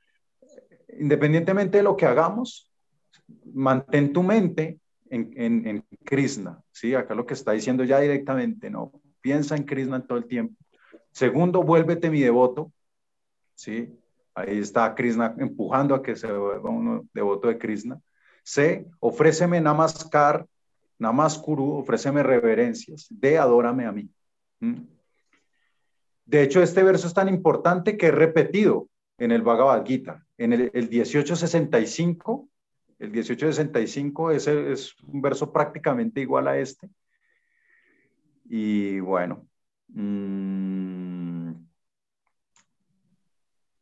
independientemente 0.98 1.80
de 1.80 1.84
lo 1.84 1.98
que 1.98 2.06
hagamos, 2.06 2.72
mantén 3.54 4.14
tu 4.14 4.24
mente 4.24 4.80
en, 5.12 5.32
en, 5.36 5.68
en 5.68 5.86
Krishna. 6.04 6.60
¿sí? 6.72 6.96
Acá 6.96 7.14
lo 7.14 7.26
que 7.26 7.36
está 7.36 7.52
diciendo 7.52 7.84
ya 7.84 8.00
directamente, 8.00 8.70
no, 8.70 8.92
piensa 9.22 9.56
en 9.56 9.64
Krishna 9.64 10.06
todo 10.06 10.18
el 10.18 10.26
tiempo. 10.26 10.56
Segundo, 11.12 11.62
vuélvete 11.62 12.10
mi 12.10 12.22
devoto. 12.22 12.72
¿sí? 13.54 13.94
Ahí 14.34 14.60
está 14.60 14.96
Krishna 14.96 15.36
empujando 15.38 15.94
a 15.94 16.02
que 16.02 16.16
se 16.16 16.32
vuelva 16.32 16.70
uno 16.70 17.06
devoto 17.14 17.50
de 17.50 17.58
Krishna. 17.58 18.00
C, 18.44 18.88
ofréceme 19.00 19.62
namaskar, 19.62 20.48
namaskuru, 20.98 21.78
ofréceme 21.78 22.24
reverencias. 22.24 23.08
D, 23.10 23.38
adórame 23.38 23.86
a 23.86 23.92
mí. 23.92 24.10
De 26.26 26.42
hecho, 26.42 26.64
este 26.64 26.82
verso 26.82 27.08
es 27.08 27.14
tan 27.14 27.28
importante 27.28 27.98
que 27.98 28.08
es 28.08 28.16
repetido 28.16 28.88
en 29.18 29.32
el 29.32 29.42
Bhagavad 29.42 29.86
Gita. 29.86 30.26
En 30.38 30.54
el, 30.54 30.72
el 30.74 30.90
1865, 30.90 32.48
el 33.02 33.10
1865 33.10 34.32
es, 34.32 34.48
es 34.48 34.96
un 35.08 35.22
verso 35.22 35.52
prácticamente 35.52 36.22
igual 36.22 36.48
a 36.48 36.58
este. 36.60 36.88
Y 38.46 39.00
bueno, 39.00 39.48
mmm, 39.88 41.52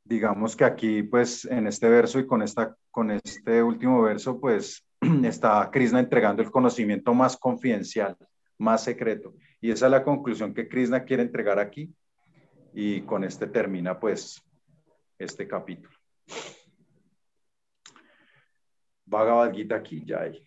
digamos 0.05 0.55
que 0.55 0.63
aquí, 0.63 1.03
pues, 1.03 1.43
en 1.45 1.67
este 1.67 1.89
verso 1.89 2.17
y 2.19 2.25
con, 2.25 2.41
esta, 2.41 2.77
con 2.91 3.11
este 3.11 3.61
último 3.61 4.01
verso, 4.01 4.39
pues, 4.39 4.85
está 5.25 5.69
Krishna 5.69 5.99
entregando 5.99 6.41
el 6.41 6.49
conocimiento 6.49 7.13
más 7.13 7.35
confidencial, 7.35 8.15
más 8.57 8.85
secreto. 8.85 9.33
Y 9.59 9.71
esa 9.71 9.87
es 9.87 9.91
la 9.91 10.03
conclusión 10.05 10.53
que 10.53 10.69
Krishna 10.69 11.03
quiere 11.03 11.23
entregar 11.23 11.59
aquí. 11.59 11.93
Y 12.73 13.01
con 13.01 13.25
este 13.25 13.47
termina, 13.47 13.99
pues, 13.99 14.41
este 15.17 15.45
capítulo. 15.45 15.93
Bhagavad 19.10 19.52
Gita 19.53 19.76
aquí 19.76 20.03
ya 20.06 20.22
hay. 20.22 20.44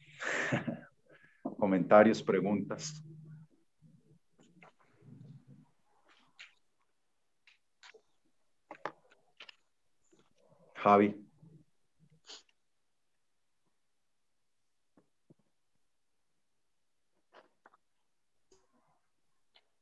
Comentarios, 1.59 2.23
preguntas. 2.23 3.03
Javi. 10.75 11.15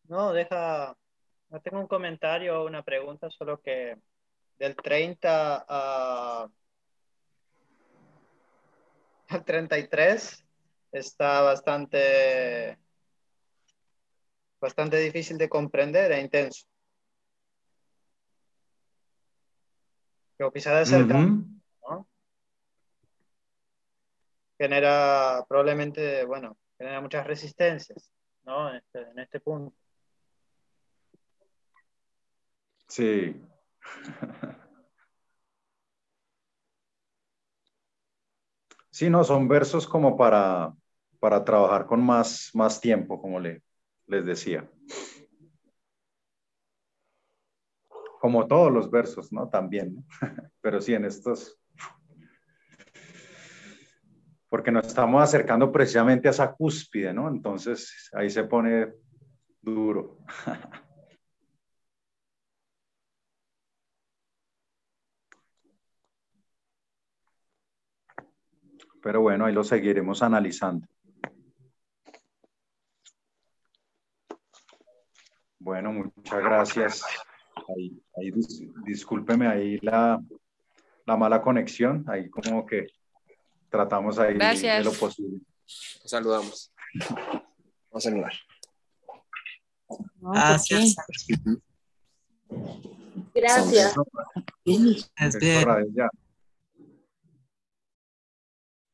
No, 0.09 0.33
deja, 0.33 0.95
no 1.51 1.61
tengo 1.61 1.81
un 1.81 1.87
comentario 1.87 2.61
o 2.63 2.67
una 2.67 2.83
pregunta, 2.83 3.31
solo 3.31 3.61
que 3.61 3.97
del 4.59 4.77
30 4.77 5.65
a, 5.69 6.49
33 9.39 10.45
está 10.93 11.41
bastante, 11.43 12.79
bastante 14.61 14.97
difícil 14.99 15.39
de 15.39 15.49
comprender 15.49 16.11
e 16.13 16.21
intenso. 16.21 16.67
Pero 20.37 20.53
quizás 20.53 20.79
de 20.81 20.87
cerca, 20.99 21.19
Ujú. 21.19 21.45
¿no? 21.89 22.09
Genera 24.59 25.45
probablemente, 25.49 26.25
bueno, 26.25 26.57
genera 26.79 27.01
muchas 27.01 27.27
resistencias, 27.27 28.11
¿no? 28.45 28.71
En 28.71 28.77
este, 28.77 29.01
en 29.03 29.19
este 29.19 29.41
punto. 29.41 29.77
Sí. 32.89 33.41
Sí, 39.01 39.09
no, 39.09 39.25
son 39.25 39.49
versos 39.49 39.89
como 39.89 40.15
para, 40.15 40.75
para 41.21 41.43
trabajar 41.43 41.87
con 41.87 42.05
más, 42.05 42.51
más 42.53 42.83
tiempo, 42.83 43.19
como 43.19 43.41
le, 43.41 43.63
les 44.07 44.27
decía. 44.27 44.71
Como 48.21 48.47
todos 48.47 48.71
los 48.71 48.91
versos, 48.91 49.33
¿no? 49.33 49.49
También, 49.49 49.95
¿no? 49.95 50.05
Pero 50.61 50.83
sí, 50.83 50.93
en 50.93 51.07
estos, 51.07 51.59
porque 54.51 54.71
nos 54.71 54.87
estamos 54.87 55.23
acercando 55.23 55.73
precisamente 55.73 56.29
a 56.29 56.33
esa 56.33 56.53
cúspide, 56.53 57.15
¿no? 57.15 57.31
Entonces 57.31 58.11
ahí 58.13 58.29
se 58.29 58.45
pone 58.45 58.93
duro. 59.63 60.19
Pero 69.03 69.21
bueno, 69.23 69.47
ahí 69.47 69.53
lo 69.55 69.65
seguiremos 69.65 70.23
analizando. 70.23 70.87
Bueno, 75.59 75.93
muchas 75.93 76.41
gracias. 76.43 77.03
Ahí, 77.77 78.03
ahí 78.17 78.31
dis- 78.33 78.73
discúlpeme 78.85 79.47
ahí 79.47 79.79
la, 79.83 80.21
la 81.07 81.17
mala 81.17 81.43
conexión, 81.43 82.05
ahí 82.09 82.29
como 82.31 82.65
que 82.67 82.87
tratamos 83.69 84.19
ahí 84.19 84.35
Gracias. 84.35 84.79
de 84.85 84.91
lo 84.91 84.97
posible. 84.99 85.39
Nos 86.03 86.11
saludamos. 86.11 86.73
Vamos 87.91 87.95
a 87.95 88.01
saludar. 88.01 88.33
Gracias. 90.21 90.97
Gracias. 93.35 93.95
Es 94.65 95.35
Esto 95.35 95.39
bien. 95.41 95.65
radio 95.65 95.87
ya. 95.95 96.09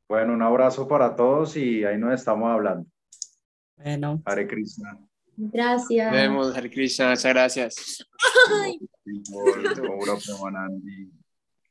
Bueno, 0.08 0.34
un 0.34 0.42
abrazo 0.42 0.86
para 0.86 1.16
todos 1.16 1.56
y 1.56 1.84
ahí 1.84 1.98
nos 1.98 2.14
estamos 2.14 2.48
hablando. 2.48 2.88
Bueno. 3.76 4.22
Hare 4.24 4.46
Krishna. 4.46 4.98
Gracias. 5.36 6.12
Nos 6.12 6.20
vemos, 6.20 6.56
Hare 6.56 6.70
Krishna. 6.70 7.10
Muchas 7.10 7.32
gracias. 7.32 8.06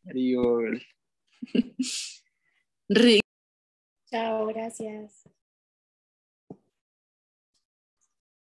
Ariol. 0.07 0.81
Chao, 4.05 4.45
gracias. 4.47 5.29